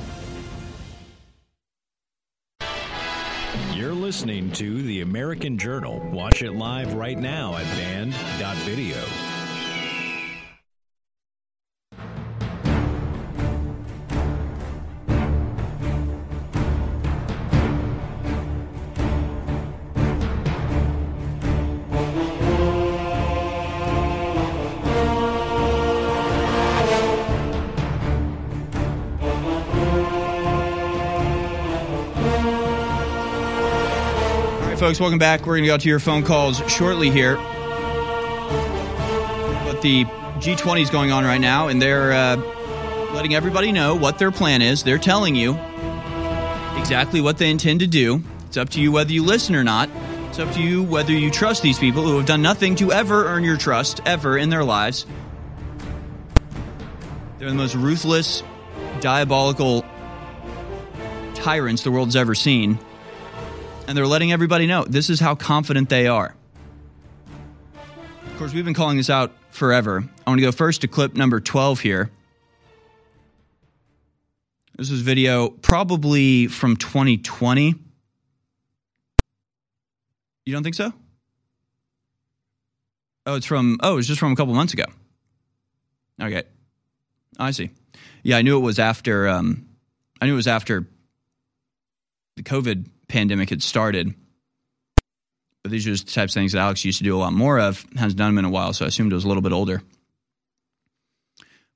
You're 3.80 3.94
listening 3.94 4.50
to 4.50 4.82
The 4.82 5.00
American 5.00 5.56
Journal. 5.56 6.06
Watch 6.12 6.42
it 6.42 6.52
live 6.52 6.92
right 6.92 7.18
now 7.18 7.56
at 7.56 7.64
band.video. 7.78 9.29
folks, 34.80 34.98
welcome 34.98 35.18
back. 35.18 35.40
We're 35.40 35.56
going 35.58 35.64
to 35.64 35.68
go 35.68 35.76
to 35.76 35.88
your 35.90 35.98
phone 35.98 36.22
calls 36.22 36.56
shortly 36.72 37.10
here. 37.10 37.36
But 39.66 39.82
the 39.82 40.06
G20 40.38 40.80
is 40.80 40.88
going 40.88 41.12
on 41.12 41.22
right 41.22 41.40
now, 41.40 41.68
and 41.68 41.82
they're 41.82 42.14
uh, 42.14 42.36
letting 43.12 43.34
everybody 43.34 43.72
know 43.72 43.94
what 43.94 44.18
their 44.18 44.30
plan 44.30 44.62
is. 44.62 44.82
They're 44.82 44.96
telling 44.96 45.36
you 45.36 45.50
exactly 46.78 47.20
what 47.20 47.36
they 47.36 47.50
intend 47.50 47.80
to 47.80 47.86
do. 47.86 48.22
It's 48.46 48.56
up 48.56 48.70
to 48.70 48.80
you 48.80 48.90
whether 48.90 49.12
you 49.12 49.22
listen 49.22 49.54
or 49.54 49.62
not. 49.62 49.90
It's 50.30 50.38
up 50.38 50.50
to 50.54 50.62
you 50.62 50.82
whether 50.82 51.12
you 51.12 51.30
trust 51.30 51.62
these 51.62 51.78
people 51.78 52.02
who 52.02 52.16
have 52.16 52.24
done 52.24 52.40
nothing 52.40 52.74
to 52.76 52.90
ever 52.90 53.26
earn 53.26 53.44
your 53.44 53.58
trust, 53.58 54.00
ever 54.06 54.38
in 54.38 54.48
their 54.48 54.64
lives. 54.64 55.04
They're 57.38 57.50
the 57.50 57.54
most 57.54 57.74
ruthless, 57.74 58.42
diabolical 59.00 59.84
tyrants 61.34 61.82
the 61.82 61.90
world's 61.90 62.16
ever 62.16 62.34
seen 62.34 62.78
and 63.90 63.96
they're 63.96 64.06
letting 64.06 64.30
everybody 64.30 64.68
know 64.68 64.84
this 64.84 65.10
is 65.10 65.18
how 65.18 65.34
confident 65.34 65.88
they 65.88 66.06
are. 66.06 66.32
Of 68.24 68.38
course, 68.38 68.54
we've 68.54 68.64
been 68.64 68.72
calling 68.72 68.96
this 68.96 69.10
out 69.10 69.32
forever. 69.50 70.04
I 70.24 70.30
want 70.30 70.38
to 70.38 70.46
go 70.46 70.52
first 70.52 70.82
to 70.82 70.86
clip 70.86 71.16
number 71.16 71.40
12 71.40 71.80
here. 71.80 72.08
This 74.78 74.92
was 74.92 75.00
video 75.00 75.48
probably 75.48 76.46
from 76.46 76.76
2020. 76.76 77.74
You 80.46 80.52
don't 80.52 80.62
think 80.62 80.76
so? 80.76 80.92
Oh, 83.26 83.34
it's 83.34 83.46
from, 83.46 83.80
oh, 83.82 83.98
it's 83.98 84.06
just 84.06 84.20
from 84.20 84.30
a 84.30 84.36
couple 84.36 84.54
months 84.54 84.72
ago. 84.72 84.84
Okay. 86.22 86.44
I 87.40 87.50
see. 87.50 87.70
Yeah, 88.22 88.36
I 88.36 88.42
knew 88.42 88.56
it 88.56 88.62
was 88.62 88.78
after, 88.78 89.26
um, 89.26 89.66
I 90.20 90.26
knew 90.26 90.34
it 90.34 90.36
was 90.36 90.46
after 90.46 90.86
the 92.36 92.44
COVID 92.44 92.86
pandemic 93.10 93.50
had 93.50 93.62
started. 93.62 94.14
But 95.62 95.72
these 95.72 95.86
are 95.86 95.90
just 95.90 96.06
the 96.06 96.12
types 96.12 96.34
of 96.34 96.40
things 96.40 96.52
that 96.52 96.60
Alex 96.60 96.84
used 96.84 96.98
to 96.98 97.04
do 97.04 97.14
a 97.14 97.18
lot 97.18 97.32
more 97.32 97.60
of. 97.60 97.84
Hasn't 97.96 98.16
done 98.16 98.34
them 98.34 98.38
in 98.38 98.44
a 98.46 98.50
while, 98.50 98.72
so 98.72 98.84
I 98.84 98.88
assumed 98.88 99.12
it 99.12 99.14
was 99.14 99.24
a 99.24 99.28
little 99.28 99.42
bit 99.42 99.52
older. 99.52 99.82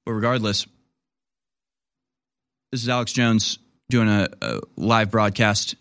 But 0.06 0.12
regardless, 0.12 0.66
this 2.72 2.82
is 2.82 2.88
Alex 2.88 3.12
Jones 3.12 3.58
doing 3.90 4.08
a, 4.08 4.28
a 4.40 4.60
live 4.76 5.10
broadcast 5.10 5.76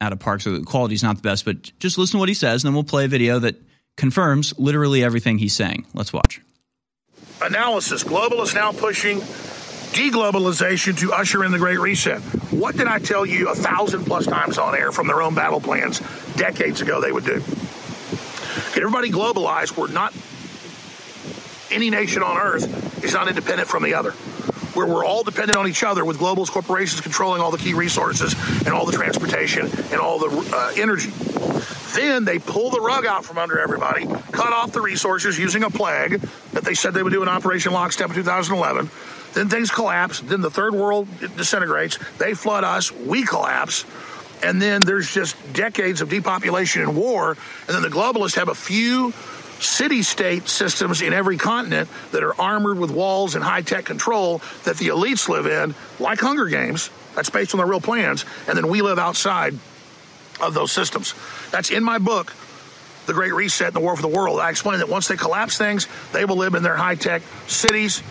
at 0.00 0.12
a 0.12 0.16
park, 0.16 0.40
so 0.40 0.58
the 0.58 0.64
quality's 0.64 1.02
not 1.02 1.16
the 1.16 1.22
best, 1.22 1.44
but 1.44 1.72
just 1.78 1.96
listen 1.96 2.14
to 2.14 2.18
what 2.18 2.28
he 2.28 2.34
says, 2.34 2.64
and 2.64 2.68
then 2.68 2.74
we'll 2.74 2.84
play 2.84 3.04
a 3.04 3.08
video 3.08 3.38
that 3.38 3.56
confirms 3.96 4.52
literally 4.58 5.04
everything 5.04 5.38
he's 5.38 5.54
saying. 5.54 5.86
Let's 5.94 6.12
watch. 6.12 6.40
analysis. 7.40 8.02
Global 8.02 8.42
is 8.42 8.54
now 8.54 8.72
pushing 8.72 9.20
deglobalization 9.94 10.98
to 10.98 11.12
usher 11.12 11.44
in 11.44 11.52
the 11.52 11.58
Great 11.58 11.78
Reset. 11.78 12.20
What 12.50 12.76
did 12.76 12.88
I 12.88 12.98
tell 12.98 13.24
you 13.24 13.48
a 13.48 13.54
thousand 13.54 14.04
plus 14.04 14.26
times 14.26 14.58
on 14.58 14.74
air 14.74 14.90
from 14.90 15.06
their 15.06 15.22
own 15.22 15.34
battle 15.34 15.60
plans 15.60 16.00
decades 16.34 16.80
ago 16.80 17.00
they 17.00 17.12
would 17.12 17.24
do? 17.24 17.38
Get 17.38 18.78
everybody 18.78 19.10
globalized. 19.10 19.76
We're 19.76 19.88
not, 19.88 20.12
any 21.70 21.90
nation 21.90 22.24
on 22.24 22.36
earth 22.36 23.04
is 23.04 23.14
not 23.14 23.28
independent 23.28 23.68
from 23.68 23.84
the 23.84 23.94
other. 23.94 24.10
Where 24.74 24.86
we're 24.86 25.04
all 25.04 25.22
dependent 25.22 25.56
on 25.56 25.68
each 25.68 25.84
other 25.84 26.04
with 26.04 26.18
globalist 26.18 26.50
corporations 26.50 27.00
controlling 27.00 27.40
all 27.40 27.52
the 27.52 27.58
key 27.58 27.74
resources 27.74 28.34
and 28.66 28.70
all 28.70 28.86
the 28.86 28.92
transportation 28.92 29.66
and 29.92 30.00
all 30.00 30.18
the 30.18 30.50
uh, 30.52 30.72
energy. 30.76 31.10
Then 31.94 32.24
they 32.24 32.40
pull 32.40 32.70
the 32.70 32.80
rug 32.80 33.06
out 33.06 33.24
from 33.24 33.38
under 33.38 33.60
everybody, 33.60 34.06
cut 34.32 34.52
off 34.52 34.72
the 34.72 34.80
resources 34.80 35.38
using 35.38 35.62
a 35.62 35.70
plague 35.70 36.20
that 36.52 36.64
they 36.64 36.74
said 36.74 36.94
they 36.94 37.04
would 37.04 37.12
do 37.12 37.22
in 37.22 37.28
Operation 37.28 37.72
Lockstep 37.72 38.08
in 38.08 38.16
2011. 38.16 38.90
Then 39.34 39.48
things 39.48 39.70
collapse. 39.70 40.20
Then 40.20 40.40
the 40.40 40.50
third 40.50 40.74
world 40.74 41.08
disintegrates. 41.36 41.98
They 42.18 42.34
flood 42.34 42.64
us. 42.64 42.90
We 42.92 43.24
collapse. 43.24 43.84
And 44.42 44.60
then 44.60 44.80
there's 44.80 45.12
just 45.12 45.36
decades 45.52 46.00
of 46.00 46.08
depopulation 46.08 46.82
and 46.82 46.96
war. 46.96 47.30
And 47.66 47.74
then 47.74 47.82
the 47.82 47.88
globalists 47.88 48.36
have 48.36 48.48
a 48.48 48.54
few 48.54 49.12
city 49.60 50.02
state 50.02 50.48
systems 50.48 51.02
in 51.02 51.12
every 51.12 51.36
continent 51.36 51.88
that 52.12 52.22
are 52.22 52.38
armored 52.40 52.78
with 52.78 52.90
walls 52.90 53.34
and 53.34 53.42
high 53.44 53.62
tech 53.62 53.84
control 53.84 54.40
that 54.64 54.76
the 54.76 54.88
elites 54.88 55.28
live 55.28 55.46
in, 55.46 55.74
like 55.98 56.20
Hunger 56.20 56.46
Games. 56.46 56.90
That's 57.14 57.30
based 57.30 57.54
on 57.54 57.58
their 57.58 57.66
real 57.66 57.80
plans. 57.80 58.24
And 58.48 58.56
then 58.56 58.68
we 58.68 58.82
live 58.82 58.98
outside 58.98 59.54
of 60.40 60.54
those 60.54 60.72
systems. 60.72 61.14
That's 61.50 61.70
in 61.70 61.82
my 61.82 61.98
book, 61.98 62.32
The 63.06 63.14
Great 63.14 63.32
Reset 63.32 63.68
and 63.68 63.76
the 63.76 63.80
War 63.80 63.96
for 63.96 64.02
the 64.02 64.08
World. 64.08 64.40
I 64.40 64.50
explain 64.50 64.78
that 64.78 64.88
once 64.88 65.08
they 65.08 65.16
collapse 65.16 65.56
things, 65.56 65.88
they 66.12 66.24
will 66.24 66.36
live 66.36 66.54
in 66.54 66.62
their 66.62 66.76
high 66.76 66.96
tech 66.96 67.22
cities 67.46 68.02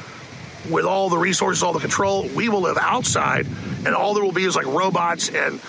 with 0.69 0.85
all 0.85 1.09
the 1.09 1.17
resources, 1.17 1.63
all 1.63 1.73
the 1.73 1.79
control. 1.79 2.27
We 2.35 2.49
will 2.49 2.61
live 2.61 2.77
outside, 2.77 3.47
and 3.85 3.89
all 3.89 4.13
there 4.13 4.23
will 4.23 4.31
be 4.31 4.45
is 4.45 4.55
like 4.55 4.65
robots 4.65 5.29
and 5.29 5.59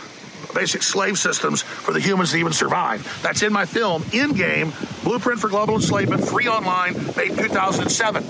basic 0.54 0.82
slave 0.82 1.18
systems 1.18 1.62
for 1.62 1.92
the 1.92 2.00
humans 2.00 2.30
to 2.30 2.38
even 2.38 2.52
survive. 2.52 3.20
That's 3.22 3.42
in 3.42 3.52
my 3.52 3.66
film, 3.66 4.02
Endgame 4.04 4.72
Blueprint 5.02 5.40
for 5.40 5.48
Global 5.48 5.74
Enslavement, 5.74 6.26
free 6.26 6.48
online, 6.48 6.94
made 7.16 7.30
in 7.30 7.36
2007. 7.36 8.24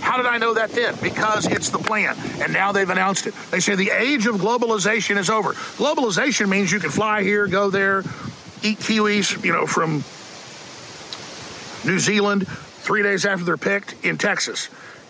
How 0.00 0.16
did 0.16 0.26
I 0.26 0.38
know 0.38 0.54
that 0.54 0.70
then? 0.70 0.94
Because 1.02 1.46
it's 1.46 1.70
the 1.70 1.78
plan. 1.78 2.16
And 2.40 2.52
now 2.52 2.72
they've 2.72 2.88
announced 2.88 3.26
it. 3.26 3.34
They 3.50 3.60
say 3.60 3.74
the 3.74 3.90
age 3.90 4.26
of 4.26 4.36
globalization 4.36 5.18
is 5.18 5.28
over. 5.28 5.52
Globalization 5.52 6.48
means 6.48 6.72
you 6.72 6.80
can 6.80 6.90
fly 6.90 7.22
here, 7.22 7.46
go 7.46 7.70
there, 7.70 8.00
eat 8.62 8.78
kiwis, 8.78 9.44
you 9.44 9.52
know, 9.52 9.66
from 9.66 10.04
New 11.84 11.98
Zealand 11.98 12.46
three 12.48 13.02
days 13.02 13.26
after 13.26 13.44
they're 13.44 13.56
picked 13.56 14.04
in 14.04 14.18
Texas. 14.18 14.68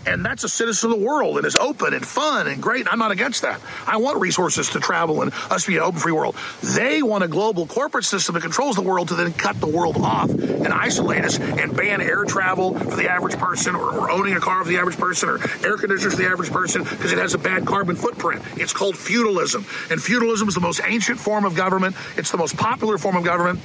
And 0.08 0.24
that's 0.24 0.42
a 0.42 0.48
citizen 0.48 0.90
of 0.90 0.98
the 0.98 1.04
world 1.04 1.36
and 1.36 1.46
is 1.46 1.54
open 1.56 1.92
and 1.92 2.04
fun 2.04 2.48
and 2.48 2.62
great. 2.62 2.86
I'm 2.90 2.98
not 2.98 3.10
against 3.10 3.42
that. 3.42 3.60
I 3.86 3.98
want 3.98 4.18
resources 4.20 4.70
to 4.70 4.80
travel 4.80 5.20
and 5.20 5.32
us 5.50 5.66
be 5.66 5.76
an 5.76 5.82
open 5.82 6.00
free 6.00 6.12
world. 6.12 6.34
They 6.62 7.02
want 7.02 7.24
a 7.24 7.28
global 7.28 7.66
corporate 7.66 8.04
system 8.04 8.34
that 8.34 8.40
controls 8.40 8.76
the 8.76 8.82
world 8.82 9.08
to 9.08 9.14
then 9.14 9.34
cut 9.34 9.60
the 9.60 9.66
world 9.66 9.98
off 9.98 10.30
and 10.30 10.68
isolate 10.68 11.26
us 11.26 11.38
and 11.38 11.76
ban 11.76 12.00
air 12.00 12.24
travel 12.24 12.72
for 12.78 12.96
the 12.96 13.10
average 13.10 13.36
person 13.36 13.74
or, 13.74 13.92
or 13.92 14.10
owning 14.10 14.34
a 14.34 14.40
car 14.40 14.64
for 14.64 14.70
the 14.70 14.78
average 14.78 14.96
person 14.96 15.28
or 15.28 15.38
air 15.62 15.76
conditioners 15.76 16.14
for 16.14 16.22
the 16.22 16.28
average 16.28 16.50
person 16.50 16.84
because 16.84 17.12
it 17.12 17.18
has 17.18 17.34
a 17.34 17.38
bad 17.38 17.66
carbon 17.66 17.94
footprint. 17.94 18.42
It's 18.56 18.72
called 18.72 18.96
feudalism. 18.96 19.66
And 19.90 20.02
feudalism 20.02 20.48
is 20.48 20.54
the 20.54 20.60
most 20.60 20.80
ancient 20.86 21.20
form 21.20 21.44
of 21.44 21.54
government. 21.54 21.94
It's 22.16 22.30
the 22.30 22.38
most 22.38 22.56
popular 22.56 22.96
form 22.96 23.16
of 23.16 23.24
government 23.24 23.60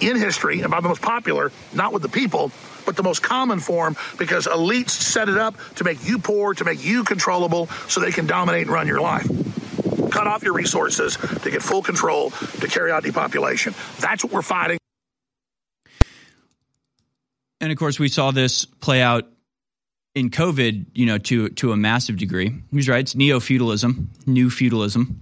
in 0.00 0.16
history, 0.16 0.62
by 0.62 0.80
the 0.80 0.88
most 0.88 1.02
popular, 1.02 1.52
not 1.72 1.92
with 1.92 2.02
the 2.02 2.08
people, 2.08 2.50
but 2.84 2.96
the 2.96 3.02
most 3.02 3.22
common 3.22 3.60
form 3.60 3.96
because 4.18 4.46
elites 4.46 4.90
set 4.90 5.28
it 5.28 5.36
up 5.36 5.56
to 5.76 5.84
make 5.84 6.04
you 6.06 6.18
poor, 6.18 6.54
to 6.54 6.64
make 6.64 6.84
you 6.84 7.04
controllable, 7.04 7.66
so 7.88 8.00
they 8.00 8.12
can 8.12 8.26
dominate 8.26 8.62
and 8.62 8.70
run 8.70 8.86
your 8.86 9.00
life. 9.00 9.26
Cut 10.10 10.26
off 10.26 10.42
your 10.42 10.54
resources 10.54 11.16
to 11.16 11.50
get 11.50 11.62
full 11.62 11.82
control 11.82 12.30
to 12.30 12.68
carry 12.68 12.90
out 12.90 13.02
depopulation. 13.02 13.74
That's 13.98 14.24
what 14.24 14.32
we're 14.32 14.42
fighting. 14.42 14.78
And 17.60 17.72
of 17.72 17.78
course, 17.78 17.98
we 17.98 18.08
saw 18.08 18.30
this 18.30 18.64
play 18.64 19.02
out 19.02 19.24
in 20.14 20.30
COVID, 20.30 20.86
you 20.94 21.06
know, 21.06 21.18
to 21.18 21.48
to 21.50 21.72
a 21.72 21.76
massive 21.76 22.16
degree. 22.16 22.54
He's 22.70 22.88
right; 22.88 23.00
it's 23.00 23.14
neo 23.14 23.40
feudalism, 23.40 24.10
new 24.26 24.50
feudalism, 24.50 25.20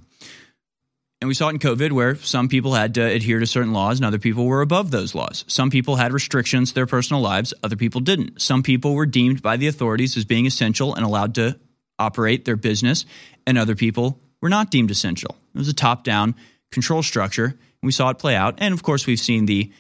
and 1.20 1.28
we 1.28 1.34
saw 1.34 1.48
it 1.48 1.52
in 1.52 1.58
COVID, 1.58 1.92
where 1.92 2.16
some 2.16 2.48
people 2.48 2.74
had 2.74 2.94
to 2.94 3.02
adhere 3.02 3.38
to 3.38 3.46
certain 3.46 3.72
laws, 3.72 3.98
and 3.98 4.04
other 4.04 4.18
people 4.18 4.46
were 4.46 4.60
above 4.60 4.90
those 4.90 5.14
laws. 5.14 5.44
Some 5.48 5.70
people 5.70 5.96
had 5.96 6.12
restrictions 6.12 6.70
to 6.70 6.74
their 6.74 6.86
personal 6.86 7.22
lives; 7.22 7.54
other 7.62 7.76
people 7.76 8.00
didn't. 8.00 8.42
Some 8.42 8.62
people 8.62 8.94
were 8.94 9.06
deemed 9.06 9.42
by 9.42 9.56
the 9.56 9.68
authorities 9.68 10.16
as 10.16 10.24
being 10.24 10.46
essential 10.46 10.94
and 10.94 11.04
allowed 11.04 11.34
to 11.36 11.58
operate 11.98 12.44
their 12.44 12.56
business, 12.56 13.06
and 13.46 13.56
other 13.56 13.74
people 13.74 14.20
were 14.42 14.48
not 14.48 14.70
deemed 14.70 14.90
essential. 14.90 15.36
It 15.54 15.58
was 15.58 15.68
a 15.68 15.74
top 15.74 16.04
down 16.04 16.34
control 16.70 17.02
structure. 17.02 17.46
And 17.46 17.86
we 17.86 17.92
saw 17.92 18.10
it 18.10 18.18
play 18.18 18.34
out, 18.34 18.56
and 18.58 18.74
of 18.74 18.82
course, 18.82 19.06
we've 19.06 19.20
seen 19.20 19.46
the 19.46 19.72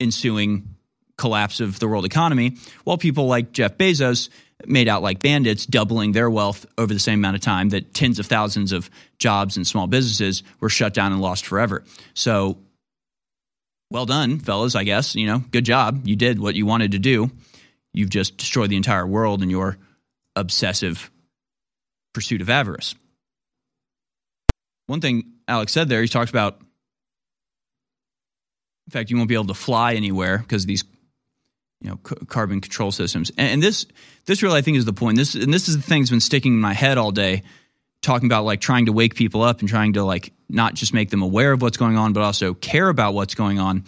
ensuing 0.00 0.76
collapse 1.16 1.60
of 1.60 1.78
the 1.78 1.88
world 1.88 2.04
economy, 2.04 2.56
while 2.84 2.96
people 2.96 3.26
like 3.26 3.52
Jeff 3.52 3.76
Bezos 3.76 4.28
made 4.66 4.88
out 4.88 5.02
like 5.02 5.22
bandits, 5.22 5.66
doubling 5.66 6.12
their 6.12 6.28
wealth 6.28 6.66
over 6.76 6.92
the 6.92 7.00
same 7.00 7.20
amount 7.20 7.36
of 7.36 7.42
time 7.42 7.68
that 7.70 7.94
tens 7.94 8.18
of 8.18 8.26
thousands 8.26 8.72
of 8.72 8.90
jobs 9.18 9.56
and 9.56 9.66
small 9.66 9.86
businesses 9.86 10.42
were 10.60 10.68
shut 10.68 10.94
down 10.94 11.12
and 11.12 11.20
lost 11.20 11.46
forever. 11.46 11.84
So, 12.14 12.58
well 13.90 14.06
done, 14.06 14.38
fellas, 14.38 14.74
I 14.74 14.84
guess. 14.84 15.14
You 15.14 15.26
know, 15.26 15.38
good 15.38 15.64
job. 15.64 16.06
You 16.06 16.16
did 16.16 16.40
what 16.40 16.54
you 16.54 16.66
wanted 16.66 16.92
to 16.92 16.98
do. 16.98 17.30
You've 17.94 18.10
just 18.10 18.36
destroyed 18.36 18.70
the 18.70 18.76
entire 18.76 19.06
world 19.06 19.42
in 19.42 19.50
your 19.50 19.78
obsessive 20.36 21.10
pursuit 22.12 22.40
of 22.40 22.50
avarice. 22.50 22.94
One 24.86 25.00
thing 25.00 25.32
Alex 25.46 25.72
said 25.72 25.88
there, 25.88 26.02
he 26.02 26.08
talks 26.08 26.30
about 26.30 26.60
In 28.86 28.90
fact, 28.90 29.10
you 29.10 29.16
won't 29.16 29.28
be 29.28 29.34
able 29.34 29.46
to 29.46 29.54
fly 29.54 29.94
anywhere 29.94 30.38
because 30.38 30.66
these 30.66 30.84
you 31.80 31.90
know 31.90 31.98
c- 32.08 32.16
carbon 32.26 32.60
control 32.60 32.92
systems. 32.92 33.30
And, 33.36 33.48
and 33.52 33.62
this 33.62 33.86
this 34.26 34.42
really 34.42 34.58
I 34.58 34.62
think 34.62 34.76
is 34.76 34.84
the 34.84 34.92
point. 34.92 35.16
This 35.16 35.34
and 35.34 35.52
this 35.52 35.68
is 35.68 35.76
the 35.76 35.82
thing 35.82 36.02
that's 36.02 36.10
been 36.10 36.20
sticking 36.20 36.54
in 36.54 36.60
my 36.60 36.74
head 36.74 36.98
all 36.98 37.12
day, 37.12 37.42
talking 38.02 38.26
about 38.26 38.44
like 38.44 38.60
trying 38.60 38.86
to 38.86 38.92
wake 38.92 39.14
people 39.14 39.42
up 39.42 39.60
and 39.60 39.68
trying 39.68 39.94
to 39.94 40.04
like 40.04 40.32
not 40.48 40.74
just 40.74 40.94
make 40.94 41.10
them 41.10 41.22
aware 41.22 41.52
of 41.52 41.62
what's 41.62 41.76
going 41.76 41.96
on, 41.96 42.12
but 42.12 42.22
also 42.22 42.54
care 42.54 42.88
about 42.88 43.14
what's 43.14 43.34
going 43.34 43.58
on. 43.58 43.84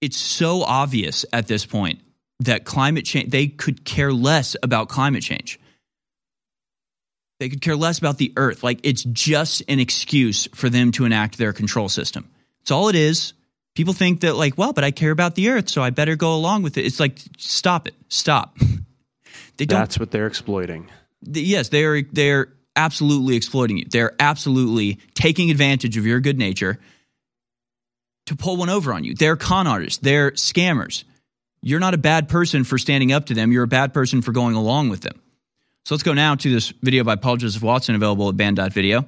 It's 0.00 0.16
so 0.16 0.62
obvious 0.62 1.24
at 1.32 1.48
this 1.48 1.66
point 1.66 2.00
that 2.40 2.64
climate 2.64 3.04
change 3.04 3.30
they 3.30 3.48
could 3.48 3.84
care 3.84 4.12
less 4.12 4.56
about 4.62 4.88
climate 4.88 5.22
change. 5.22 5.58
They 7.40 7.48
could 7.48 7.60
care 7.60 7.76
less 7.76 7.98
about 7.98 8.18
the 8.18 8.32
earth. 8.36 8.62
Like 8.62 8.80
it's 8.82 9.04
just 9.04 9.62
an 9.68 9.78
excuse 9.80 10.48
for 10.54 10.68
them 10.68 10.92
to 10.92 11.04
enact 11.04 11.38
their 11.38 11.52
control 11.52 11.88
system. 11.88 12.28
It's 12.62 12.70
all 12.70 12.88
it 12.88 12.96
is. 12.96 13.32
People 13.78 13.94
think 13.94 14.22
that, 14.22 14.34
like, 14.34 14.58
well, 14.58 14.72
but 14.72 14.82
I 14.82 14.90
care 14.90 15.12
about 15.12 15.36
the 15.36 15.50
earth, 15.50 15.68
so 15.68 15.84
I 15.84 15.90
better 15.90 16.16
go 16.16 16.34
along 16.34 16.64
with 16.64 16.76
it. 16.76 16.84
It's 16.84 16.98
like, 16.98 17.16
stop 17.36 17.86
it, 17.86 17.94
stop. 18.08 18.58
they 19.56 19.66
don't. 19.66 19.78
That's 19.78 20.00
what 20.00 20.10
they're 20.10 20.26
exploiting. 20.26 20.90
th- 21.24 21.46
yes, 21.46 21.68
they're 21.68 22.02
they're 22.02 22.48
absolutely 22.74 23.36
exploiting 23.36 23.76
you. 23.76 23.84
They're 23.88 24.16
absolutely 24.18 24.98
taking 25.14 25.52
advantage 25.52 25.96
of 25.96 26.04
your 26.04 26.18
good 26.18 26.40
nature 26.40 26.80
to 28.26 28.34
pull 28.34 28.56
one 28.56 28.68
over 28.68 28.92
on 28.92 29.04
you. 29.04 29.14
They're 29.14 29.36
con 29.36 29.68
artists. 29.68 30.00
They're 30.02 30.32
scammers. 30.32 31.04
You're 31.62 31.78
not 31.78 31.94
a 31.94 31.98
bad 31.98 32.28
person 32.28 32.64
for 32.64 32.78
standing 32.78 33.12
up 33.12 33.26
to 33.26 33.34
them. 33.34 33.52
You're 33.52 33.62
a 33.62 33.68
bad 33.68 33.94
person 33.94 34.22
for 34.22 34.32
going 34.32 34.56
along 34.56 34.88
with 34.88 35.02
them. 35.02 35.22
So 35.84 35.94
let's 35.94 36.02
go 36.02 36.14
now 36.14 36.34
to 36.34 36.52
this 36.52 36.70
video 36.82 37.04
by 37.04 37.14
Paul 37.14 37.36
Joseph 37.36 37.62
Watson, 37.62 37.94
available 37.94 38.28
at 38.28 38.36
band.video, 38.36 39.06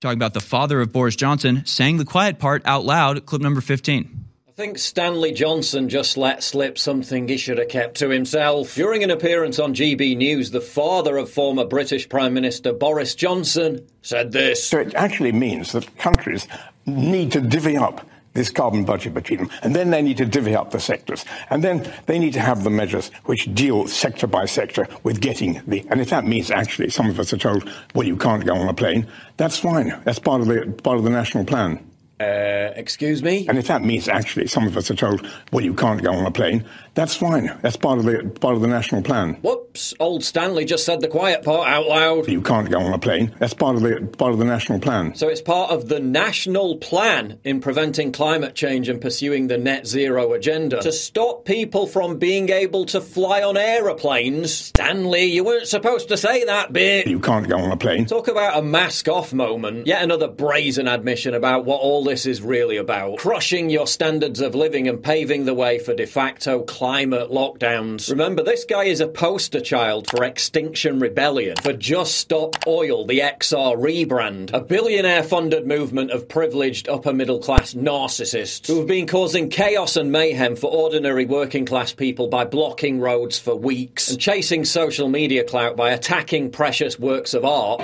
talking 0.00 0.18
about 0.18 0.32
the 0.32 0.40
father 0.40 0.80
of 0.80 0.92
Boris 0.92 1.14
Johnson 1.14 1.62
saying 1.66 1.98
the 1.98 2.06
quiet 2.06 2.38
part 2.38 2.62
out 2.64 2.84
loud, 2.84 3.26
clip 3.26 3.42
number 3.42 3.60
15. 3.60 4.24
I 4.48 4.52
think 4.52 4.78
Stanley 4.78 5.32
Johnson 5.32 5.88
just 5.88 6.16
let 6.16 6.42
slip 6.42 6.78
something 6.78 7.28
he 7.28 7.36
should 7.36 7.58
have 7.58 7.68
kept 7.68 7.96
to 7.98 8.08
himself. 8.08 8.74
During 8.74 9.04
an 9.04 9.10
appearance 9.10 9.58
on 9.58 9.74
GB 9.74 10.16
News, 10.16 10.50
the 10.50 10.60
father 10.60 11.16
of 11.18 11.30
former 11.30 11.64
British 11.64 12.08
Prime 12.08 12.34
Minister 12.34 12.72
Boris 12.72 13.14
Johnson 13.14 13.86
said 14.02 14.32
this. 14.32 14.64
So 14.64 14.80
it 14.80 14.94
actually 14.94 15.32
means 15.32 15.72
that 15.72 15.96
countries 15.98 16.46
need 16.86 17.32
to 17.32 17.40
divvy 17.40 17.76
up 17.76 18.06
this 18.32 18.50
carbon 18.50 18.84
budget 18.84 19.14
between 19.14 19.40
them, 19.40 19.50
and 19.62 19.74
then 19.74 19.90
they 19.90 20.02
need 20.02 20.16
to 20.18 20.26
divvy 20.26 20.54
up 20.54 20.70
the 20.70 20.80
sectors, 20.80 21.24
and 21.50 21.64
then 21.64 21.90
they 22.06 22.18
need 22.18 22.32
to 22.32 22.40
have 22.40 22.64
the 22.64 22.70
measures 22.70 23.10
which 23.24 23.52
deal 23.54 23.86
sector 23.88 24.26
by 24.26 24.44
sector 24.44 24.86
with 25.02 25.20
getting 25.20 25.60
the. 25.66 25.84
And 25.90 26.00
if 26.00 26.10
that 26.10 26.24
means 26.24 26.50
actually 26.50 26.90
some 26.90 27.08
of 27.08 27.18
us 27.18 27.32
are 27.32 27.38
told, 27.38 27.68
well, 27.94 28.06
you 28.06 28.16
can't 28.16 28.44
go 28.44 28.54
on 28.54 28.68
a 28.68 28.74
plane, 28.74 29.06
that's 29.36 29.58
fine. 29.58 30.00
That's 30.04 30.18
part 30.18 30.40
of 30.40 30.46
the 30.46 30.72
part 30.82 30.98
of 30.98 31.04
the 31.04 31.10
national 31.10 31.44
plan. 31.44 31.89
Uh, 32.20 32.72
excuse 32.76 33.22
me? 33.22 33.46
And 33.48 33.56
if 33.56 33.66
that 33.68 33.82
means 33.82 34.06
actually 34.06 34.46
some 34.46 34.66
of 34.66 34.76
us 34.76 34.90
are 34.90 34.94
told, 34.94 35.26
well, 35.52 35.64
you 35.64 35.72
can't 35.72 36.02
go 36.02 36.12
on 36.12 36.26
a 36.26 36.30
plane, 36.30 36.66
that's 36.94 37.16
fine. 37.16 37.56
That's 37.62 37.76
part 37.76 37.98
of 37.98 38.04
the 38.04 38.30
part 38.40 38.54
of 38.56 38.60
the 38.60 38.66
national 38.68 39.02
plan. 39.02 39.34
Whoops, 39.36 39.94
old 40.00 40.22
Stanley 40.22 40.64
just 40.66 40.84
said 40.84 41.00
the 41.00 41.08
quiet 41.08 41.42
part 41.44 41.68
out 41.68 41.86
loud. 41.86 42.28
You 42.28 42.42
can't 42.42 42.68
go 42.68 42.78
on 42.80 42.92
a 42.92 42.98
plane. 42.98 43.34
That's 43.38 43.54
part 43.54 43.76
of 43.76 43.82
the 43.82 44.06
part 44.18 44.32
of 44.32 44.38
the 44.38 44.44
national 44.44 44.80
plan. 44.80 45.14
So 45.14 45.28
it's 45.28 45.40
part 45.40 45.70
of 45.70 45.88
the 45.88 46.00
national 46.00 46.76
plan 46.76 47.38
in 47.44 47.60
preventing 47.60 48.12
climate 48.12 48.54
change 48.54 48.88
and 48.88 49.00
pursuing 49.00 49.46
the 49.46 49.56
net 49.56 49.86
zero 49.86 50.32
agenda. 50.32 50.82
To 50.82 50.92
stop 50.92 51.44
people 51.44 51.86
from 51.86 52.18
being 52.18 52.50
able 52.50 52.84
to 52.86 53.00
fly 53.00 53.42
on 53.42 53.56
aeroplanes. 53.56 54.52
Stanley, 54.52 55.24
you 55.24 55.44
weren't 55.44 55.68
supposed 55.68 56.08
to 56.08 56.16
say 56.16 56.44
that 56.44 56.72
bit. 56.72 57.06
You 57.06 57.20
can't 57.20 57.48
go 57.48 57.58
on 57.58 57.70
a 57.70 57.76
plane. 57.76 58.04
Talk 58.04 58.28
about 58.28 58.58
a 58.58 58.62
mask 58.62 59.08
off 59.08 59.32
moment. 59.32 59.86
Yet 59.86 60.02
another 60.02 60.28
brazen 60.28 60.88
admission 60.88 61.34
about 61.34 61.64
what 61.64 61.80
all 61.80 62.09
this 62.10 62.26
is 62.26 62.42
really 62.42 62.76
about. 62.76 63.18
Crushing 63.18 63.70
your 63.70 63.86
standards 63.86 64.40
of 64.40 64.56
living 64.56 64.88
and 64.88 65.00
paving 65.00 65.44
the 65.44 65.54
way 65.54 65.78
for 65.78 65.94
de 65.94 66.06
facto 66.06 66.60
climate 66.62 67.30
lockdowns. 67.30 68.10
Remember, 68.10 68.42
this 68.42 68.64
guy 68.64 68.82
is 68.86 68.98
a 68.98 69.06
poster 69.06 69.60
child 69.60 70.10
for 70.10 70.24
Extinction 70.24 70.98
Rebellion, 70.98 71.54
for 71.62 71.72
Just 71.72 72.16
Stop 72.16 72.56
Oil, 72.66 73.06
the 73.06 73.20
XR 73.20 73.76
rebrand. 73.76 74.52
A 74.52 74.60
billionaire 74.60 75.22
funded 75.22 75.68
movement 75.68 76.10
of 76.10 76.28
privileged 76.28 76.88
upper 76.88 77.12
middle 77.12 77.38
class 77.38 77.74
narcissists 77.74 78.66
who 78.66 78.78
have 78.78 78.88
been 78.88 79.06
causing 79.06 79.48
chaos 79.48 79.94
and 79.94 80.10
mayhem 80.10 80.56
for 80.56 80.68
ordinary 80.68 81.26
working 81.26 81.64
class 81.64 81.92
people 81.92 82.26
by 82.26 82.44
blocking 82.44 82.98
roads 82.98 83.38
for 83.38 83.54
weeks 83.54 84.10
and 84.10 84.20
chasing 84.20 84.64
social 84.64 85.08
media 85.08 85.44
clout 85.44 85.76
by 85.76 85.92
attacking 85.92 86.50
precious 86.50 86.98
works 86.98 87.34
of 87.34 87.44
art 87.44 87.80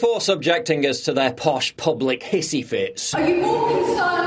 before 0.00 0.18
subjecting 0.18 0.86
us 0.86 1.02
to 1.02 1.12
their 1.12 1.30
posh 1.30 1.76
public 1.76 2.22
hissy 2.22 2.64
fits. 2.64 3.12
Are 3.12 3.28
you 3.28 3.42
more 3.42 3.68
concerned 3.68 4.19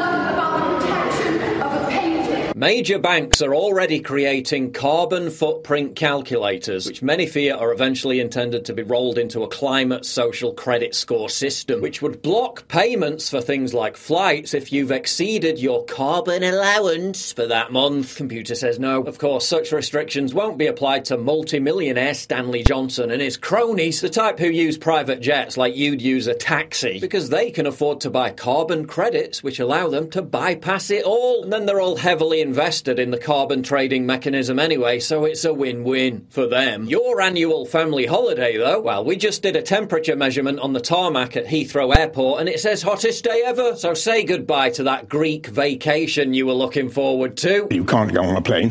Major 2.64 2.98
banks 2.98 3.42
are 3.42 3.54
already 3.54 4.00
creating 4.00 4.72
carbon 4.72 5.30
footprint 5.30 5.98
calculators, 5.98 6.88
which 6.88 7.02
many 7.02 7.26
fear 7.26 7.56
are 7.56 7.74
eventually 7.74 8.22
intended 8.22 8.64
to 8.64 8.74
be 8.74 8.84
rolled 8.84 9.18
into 9.18 9.44
a 9.44 9.50
climate 9.50 10.06
social 10.06 10.54
credit 10.54 10.96
score 10.96 11.28
system, 11.28 11.82
which 11.82 12.02
would 12.02 12.22
block 12.22 12.66
payments 12.70 13.30
for 13.30 13.42
things 13.42 13.74
like 13.74 13.98
flights 13.98 14.54
if 14.54 14.72
you've 14.72 14.94
exceeded 14.94 15.60
your 15.60 15.84
carbon 15.84 16.42
allowance 16.42 17.34
for 17.34 17.46
that 17.48 17.74
month. 17.74 18.16
Computer 18.16 18.56
says 18.56 18.80
no. 18.80 19.04
Of 19.04 19.18
course, 19.18 19.46
such 19.46 19.74
restrictions 19.74 20.34
won't 20.34 20.58
be 20.58 20.68
applied 20.68 21.04
to 21.06 21.18
multimillionaire 21.18 22.14
Stanley 22.14 22.64
Johnson 22.64 23.12
and 23.12 23.22
his 23.22 23.36
cronies, 23.36 24.00
the 24.00 24.10
type 24.10 24.40
who 24.40 24.48
use 24.48 24.78
private 24.78 25.20
jets 25.20 25.58
like 25.58 25.76
you'd 25.76 26.02
use 26.02 26.28
a 26.28 26.34
taxi, 26.34 27.02
because 27.02 27.28
they 27.28 27.52
can 27.52 27.66
afford 27.66 28.00
to 28.00 28.10
buy 28.10 28.30
carbon 28.30 28.88
credits, 28.88 29.44
which 29.44 29.60
allow 29.60 29.90
them 29.90 30.10
to 30.12 30.22
bypass 30.22 30.90
it 30.92 31.04
all. 31.04 31.44
And 31.44 31.52
then 31.52 31.66
they're 31.66 31.82
all 31.82 31.98
heavily 31.98 32.53
invested 32.54 33.00
in 33.00 33.10
the 33.10 33.18
carbon 33.18 33.64
trading 33.64 34.06
mechanism 34.06 34.60
anyway, 34.60 35.00
so 35.00 35.26
it's 35.26 35.44
a 35.44 35.52
win 35.52 35.84
win 35.84 36.28
for 36.30 36.46
them. 36.46 36.86
Your 36.86 37.20
annual 37.20 37.66
family 37.66 38.06
holiday, 38.06 38.58
though, 38.58 38.80
well, 38.80 39.04
we 39.04 39.16
just 39.16 39.42
did 39.42 39.56
a 39.56 39.62
temperature 39.64 40.16
measurement 40.16 40.60
on 40.60 40.72
the 40.72 40.80
tarmac 40.80 41.36
at 41.36 41.48
Heathrow 41.48 41.98
Airport 41.98 42.42
and 42.42 42.48
it 42.48 42.60
says 42.60 42.84
hottest 42.84 43.24
day 43.24 43.42
ever. 43.44 43.76
So 43.76 43.96
say 43.96 44.24
goodbye 44.24 44.70
to 44.70 44.84
that 44.84 45.10
Greek 45.10 45.48
vacation 45.48 46.36
you 46.36 46.46
were 46.46 46.54
looking 46.54 46.90
forward 46.90 47.38
to. 47.38 47.68
You 47.72 47.84
can't 47.86 48.14
go 48.14 48.22
on 48.24 48.36
a 48.36 48.42
plane. 48.44 48.70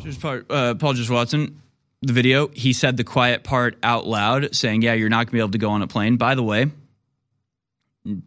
Just 0.00 0.20
Paul, 0.20 0.40
uh, 0.50 0.74
Paul 0.74 0.94
Just 0.94 1.10
Watson, 1.10 1.62
the 2.02 2.12
video, 2.12 2.48
he 2.48 2.72
said 2.72 2.96
the 2.96 3.04
quiet 3.04 3.44
part 3.44 3.78
out 3.84 4.08
loud, 4.08 4.56
saying, 4.56 4.82
Yeah, 4.82 4.94
you're 4.94 5.08
not 5.08 5.18
going 5.18 5.26
to 5.26 5.32
be 5.34 5.38
able 5.38 5.50
to 5.50 5.58
go 5.58 5.70
on 5.70 5.82
a 5.82 5.86
plane. 5.86 6.16
By 6.16 6.34
the 6.34 6.42
way, 6.42 6.72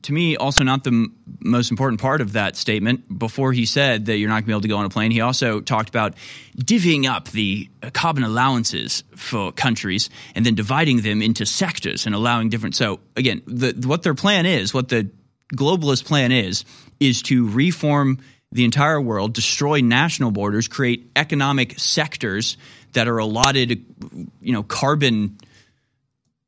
to 0.04 0.14
me, 0.14 0.38
also 0.38 0.64
not 0.64 0.84
the 0.84 0.92
m- 0.92 1.16
most 1.40 1.72
important 1.72 2.00
part 2.00 2.22
of 2.22 2.34
that 2.34 2.56
statement. 2.56 3.18
Before 3.18 3.52
he 3.54 3.66
said 3.66 4.06
that 4.06 4.18
you're 4.18 4.30
not 4.30 4.36
going 4.36 4.44
to 4.44 4.48
be 4.48 4.54
able 4.54 4.62
to 4.62 4.68
go 4.68 4.78
on 4.78 4.86
a 4.86 4.90
plane, 4.90 5.10
he 5.10 5.22
also 5.22 5.62
talked 5.62 5.90
about 5.90 6.14
divvying 6.58 7.10
up 7.10 7.30
the 7.30 7.70
uh, 7.82 7.90
carbon 7.92 8.24
allowances 8.24 9.04
for 9.16 9.52
countries 9.52 10.10
and 10.36 10.46
then 10.46 10.54
dividing 10.54 11.02
them 11.02 11.22
into 11.22 11.46
sectors 11.46 12.06
and 12.06 12.14
allowing 12.14 12.50
different. 12.50 12.76
So, 12.76 13.00
again, 13.16 13.42
the, 13.48 13.74
what 13.88 14.04
their 14.04 14.14
plan 14.14 14.46
is, 14.46 14.74
what 14.74 14.90
the 14.90 15.10
globalist 15.56 16.06
plan 16.06 16.32
is, 16.32 16.66
is 17.00 17.24
to 17.24 17.50
reform 17.50 18.20
the 18.52 18.66
entire 18.66 19.02
world, 19.02 19.34
destroy 19.34 19.82
national 19.82 20.30
borders, 20.30 20.68
create 20.68 21.10
economic 21.16 21.80
sectors 21.80 22.58
that 22.94 23.08
are 23.08 23.18
allotted, 23.18 23.84
you 24.40 24.54
know, 24.54 24.62
carbon 24.62 25.40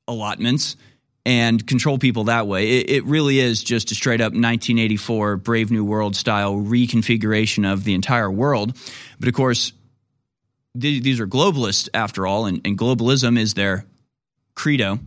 allotments 0.07 0.77
and 1.26 1.65
control 1.65 1.97
people 1.97 2.26
that 2.26 2.47
way. 2.47 2.80
It, 2.80 2.89
it, 2.89 3.06
really 3.06 3.39
is 3.39 3.64
just 3.64 3.91
a 3.91 3.95
straight 3.95 4.22
up 4.22 4.34
1984 4.34 5.38
Brave 5.38 5.72
New 5.72 5.84
World 5.84 6.15
style 6.15 6.56
reconfiguration 6.56 7.72
of 7.72 7.84
the 7.84 7.95
entire 7.95 8.30
world. 8.30 8.77
But 9.19 9.27
of 9.27 9.34
course, 9.34 9.73
th- 10.80 11.02
these 11.02 11.19
are 11.19 11.27
globalists 11.27 11.89
after 11.93 12.27
all, 12.27 12.45
and, 12.45 12.61
and 12.64 12.77
globalism 12.77 13.39
is 13.39 13.56
their 13.56 13.85
credo. 14.53 14.99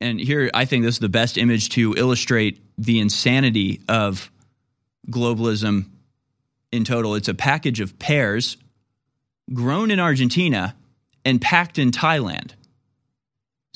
And 0.00 0.18
here, 0.18 0.50
I 0.52 0.64
think 0.64 0.84
this 0.84 0.96
is 0.96 1.00
the 1.00 1.08
best 1.08 1.38
image 1.38 1.70
to 1.70 1.94
illustrate 1.96 2.60
the 2.78 3.00
insanity 3.00 3.80
of 3.88 4.30
globalism 5.10 5.86
in 6.72 6.84
total. 6.84 7.14
It's 7.14 7.28
a 7.28 7.34
package 7.34 7.80
of 7.80 7.98
pears 7.98 8.56
grown 9.52 9.90
in 9.90 10.00
Argentina 10.00 10.74
and 11.24 11.40
packed 11.40 11.78
in 11.78 11.90
Thailand. 11.90 12.52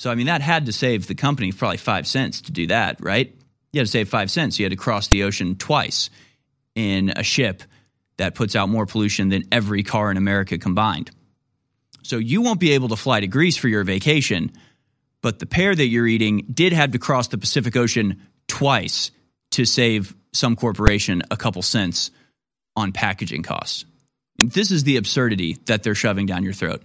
So, 0.00 0.10
I 0.10 0.14
mean, 0.14 0.28
that 0.28 0.40
had 0.40 0.64
to 0.64 0.72
save 0.72 1.06
the 1.08 1.14
company 1.14 1.52
probably 1.52 1.76
five 1.76 2.06
cents 2.06 2.40
to 2.40 2.52
do 2.52 2.68
that, 2.68 3.04
right? 3.04 3.36
You 3.70 3.80
had 3.80 3.86
to 3.86 3.92
save 3.92 4.08
five 4.08 4.30
cents. 4.30 4.58
You 4.58 4.64
had 4.64 4.70
to 4.70 4.76
cross 4.76 5.08
the 5.08 5.24
ocean 5.24 5.56
twice 5.56 6.08
in 6.74 7.12
a 7.14 7.22
ship 7.22 7.62
that 8.16 8.34
puts 8.34 8.56
out 8.56 8.70
more 8.70 8.86
pollution 8.86 9.28
than 9.28 9.42
every 9.52 9.82
car 9.82 10.10
in 10.10 10.16
America 10.16 10.56
combined. 10.56 11.10
So, 12.02 12.16
you 12.16 12.40
won't 12.40 12.60
be 12.60 12.72
able 12.72 12.88
to 12.88 12.96
fly 12.96 13.20
to 13.20 13.26
Greece 13.26 13.58
for 13.58 13.68
your 13.68 13.84
vacation, 13.84 14.52
but 15.20 15.38
the 15.38 15.44
pear 15.44 15.74
that 15.74 15.84
you're 15.84 16.06
eating 16.06 16.46
did 16.50 16.72
have 16.72 16.92
to 16.92 16.98
cross 16.98 17.28
the 17.28 17.36
Pacific 17.36 17.76
Ocean 17.76 18.22
twice 18.48 19.10
to 19.50 19.66
save 19.66 20.16
some 20.32 20.56
corporation 20.56 21.24
a 21.30 21.36
couple 21.36 21.60
cents 21.60 22.10
on 22.74 22.92
packaging 22.92 23.42
costs. 23.42 23.84
This 24.38 24.70
is 24.70 24.82
the 24.82 24.96
absurdity 24.96 25.58
that 25.66 25.82
they're 25.82 25.94
shoving 25.94 26.24
down 26.24 26.42
your 26.42 26.54
throat. 26.54 26.80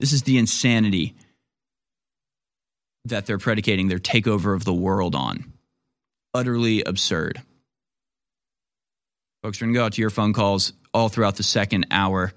This 0.00 0.12
is 0.12 0.24
the 0.24 0.36
insanity 0.36 1.14
that 3.04 3.26
they're 3.26 3.38
predicating 3.38 3.88
their 3.88 3.98
takeover 3.98 4.54
of 4.54 4.64
the 4.64 4.74
world 4.74 5.14
on. 5.14 5.52
Utterly 6.34 6.82
absurd. 6.82 7.40
Folks, 9.42 9.60
we're 9.60 9.66
going 9.66 9.74
to 9.74 9.78
go 9.78 9.84
out 9.84 9.92
to 9.94 10.00
your 10.00 10.10
phone 10.10 10.32
calls 10.32 10.72
all 10.92 11.08
throughout 11.08 11.36
the 11.36 11.42
second 11.42 11.86
hour. 11.90 12.32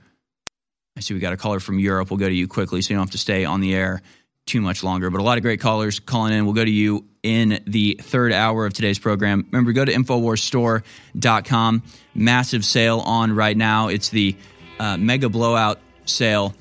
I 0.95 0.99
see 1.01 1.13
we 1.13 1.19
got 1.19 1.33
a 1.33 1.37
caller 1.37 1.59
from 1.59 1.79
Europe. 1.79 2.11
We'll 2.11 2.17
go 2.17 2.27
to 2.27 2.33
you 2.33 2.47
quickly 2.47 2.81
so 2.81 2.93
you 2.93 2.97
don't 2.97 3.07
have 3.07 3.11
to 3.11 3.17
stay 3.17 3.45
on 3.45 3.61
the 3.61 3.73
air 3.73 4.01
too 4.45 4.61
much 4.61 4.83
longer. 4.83 5.09
But 5.09 5.21
a 5.21 5.23
lot 5.23 5.37
of 5.37 5.43
great 5.43 5.59
callers 5.59 5.99
calling 5.99 6.33
in. 6.33 6.45
We'll 6.45 6.53
go 6.53 6.65
to 6.65 6.71
you 6.71 7.05
in 7.23 7.63
the 7.65 7.99
third 8.01 8.33
hour 8.33 8.65
of 8.65 8.73
today's 8.73 8.99
program. 8.99 9.47
Remember, 9.51 9.71
go 9.71 9.85
to 9.85 9.93
InfoWarsStore.com. 9.93 11.83
Massive 12.13 12.65
sale 12.65 12.99
on 12.99 13.33
right 13.33 13.55
now. 13.55 13.87
It's 13.87 14.09
the 14.09 14.35
uh, 14.79 14.97
mega 14.97 15.29
blowout 15.29 15.79
sale 16.05 16.53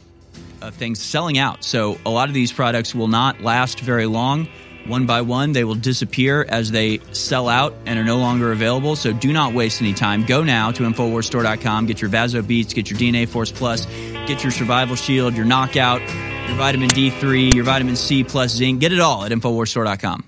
of 0.62 0.74
things 0.74 1.00
selling 1.00 1.38
out. 1.38 1.64
So 1.64 1.98
a 2.04 2.10
lot 2.10 2.28
of 2.28 2.34
these 2.34 2.52
products 2.52 2.94
will 2.94 3.08
not 3.08 3.40
last 3.40 3.80
very 3.80 4.06
long. 4.06 4.48
One 4.86 5.06
by 5.06 5.20
one, 5.20 5.52
they 5.52 5.64
will 5.64 5.74
disappear 5.74 6.46
as 6.48 6.70
they 6.70 7.00
sell 7.12 7.48
out 7.48 7.74
and 7.86 7.98
are 7.98 8.04
no 8.04 8.18
longer 8.18 8.50
available. 8.52 8.96
So 8.96 9.12
do 9.12 9.32
not 9.32 9.52
waste 9.52 9.80
any 9.82 9.92
time. 9.92 10.24
Go 10.24 10.42
now 10.42 10.70
to 10.72 10.82
InfoWarsStore.com. 10.82 11.86
Get 11.86 12.00
your 12.00 12.10
Vaso 12.10 12.42
Beats, 12.42 12.72
get 12.72 12.90
your 12.90 12.98
DNA 12.98 13.28
Force 13.28 13.52
Plus, 13.52 13.86
get 14.26 14.42
your 14.42 14.50
Survival 14.50 14.96
Shield, 14.96 15.34
your 15.34 15.44
Knockout, 15.44 16.00
your 16.00 16.56
Vitamin 16.56 16.88
D3, 16.90 17.54
your 17.54 17.64
Vitamin 17.64 17.94
C 17.94 18.24
plus 18.24 18.52
Zinc. 18.52 18.80
Get 18.80 18.92
it 18.92 19.00
all 19.00 19.24
at 19.24 19.32
InfoWarsStore.com. 19.32 20.24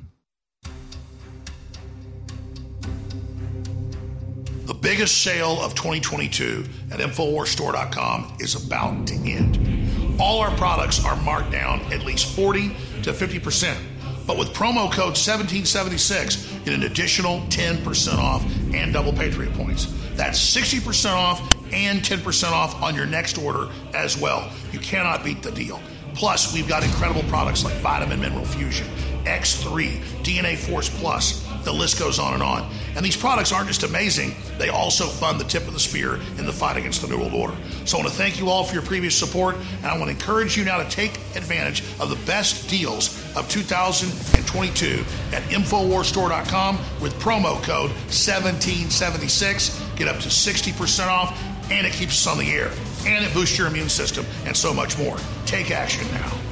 The 4.65 4.75
biggest 4.75 5.23
sale 5.23 5.61
of 5.61 5.75
2022 5.75 6.65
at 6.93 7.01
InfoWarsStore.com 7.01 8.37
is 8.39 8.55
about 8.55 9.07
to 9.09 9.15
end. 9.15 9.82
All 10.23 10.39
our 10.39 10.57
products 10.57 11.05
are 11.05 11.17
marked 11.17 11.51
down 11.51 11.81
at 11.93 12.05
least 12.05 12.37
40 12.37 12.69
to 13.03 13.13
50%. 13.13 13.77
But 14.25 14.39
with 14.39 14.53
promo 14.55 14.89
code 14.89 15.19
1776, 15.19 16.61
get 16.65 16.75
an 16.75 16.85
additional 16.85 17.41
10% 17.49 18.19
off 18.19 18.45
and 18.73 18.93
double 18.93 19.13
Patriot 19.13 19.53
points. 19.55 19.93
That's 20.15 20.39
60% 20.39 21.13
off 21.13 21.41
and 21.73 21.99
10% 22.03 22.53
off 22.53 22.81
on 22.81 22.95
your 22.95 23.05
next 23.05 23.37
order 23.37 23.69
as 23.95 24.17
well. 24.17 24.49
You 24.71 24.79
cannot 24.79 25.25
beat 25.25 25.43
the 25.43 25.51
deal. 25.51 25.81
Plus, 26.15 26.55
we've 26.55 26.69
got 26.69 26.85
incredible 26.85 27.25
products 27.25 27.65
like 27.65 27.75
Vitamin 27.79 28.21
Mineral 28.21 28.45
Fusion, 28.45 28.87
X3, 29.25 29.99
DNA 30.23 30.57
Force 30.57 30.89
Plus. 31.01 31.45
The 31.65 31.73
list 31.73 31.99
goes 31.99 32.19
on 32.19 32.35
and 32.35 32.43
on. 32.43 32.71
And 32.97 33.05
these 33.05 33.17
products 33.17 33.53
aren't 33.53 33.69
just 33.69 33.85
amazing, 33.85 34.35
they 34.59 34.69
also 34.69 35.07
fund 35.07 35.41
the 35.41 35.45
tip 35.45 35.67
of 35.67 35.73
the 35.73 35.81
spear 35.81 36.17
in 36.39 36.47
the 36.47 36.53
fight 36.53 36.77
against 36.77 37.01
the 37.03 37.09
New 37.09 37.19
World 37.19 37.33
Order. 37.33 37.57
So 37.85 37.97
I 37.97 38.01
want 38.01 38.13
to 38.13 38.19
thank 38.19 38.39
you 38.39 38.49
all 38.49 38.65
for 38.65 38.75
your 38.75 38.83
previous 38.83 39.17
support, 39.17 39.57
and 39.57 39.87
I 39.87 39.97
want 39.99 40.05
to 40.05 40.11
encourage 40.11 40.57
you 40.57 40.65
now 40.65 40.79
to 40.79 40.89
take 40.89 41.17
advantage 41.37 41.83
of 42.01 42.11
the 42.11 42.19
best 42.27 42.69
deals 42.69 43.17
of 43.37 43.49
2022 43.49 45.05
at 45.35 45.43
InfoWarsStore.com 45.45 46.79
with 47.01 47.15
promo 47.15 47.63
code 47.63 47.91
1776. 48.11 49.81
Get 49.97 50.09
up 50.09 50.19
to 50.21 50.29
60% 50.29 51.07
off, 51.09 51.43
and 51.71 51.87
it 51.87 51.93
keeps 51.93 52.27
us 52.27 52.33
on 52.33 52.39
the 52.39 52.51
air, 52.51 52.71
and 53.07 53.25
it 53.25 53.33
boosts 53.33 53.57
your 53.57 53.69
immune 53.69 53.89
system, 53.89 54.27
and 54.45 54.57
so 54.57 54.75
much 54.75 54.99
more. 54.99 55.17
Take 55.47 55.71
action 55.71 56.07
now. 56.13 56.52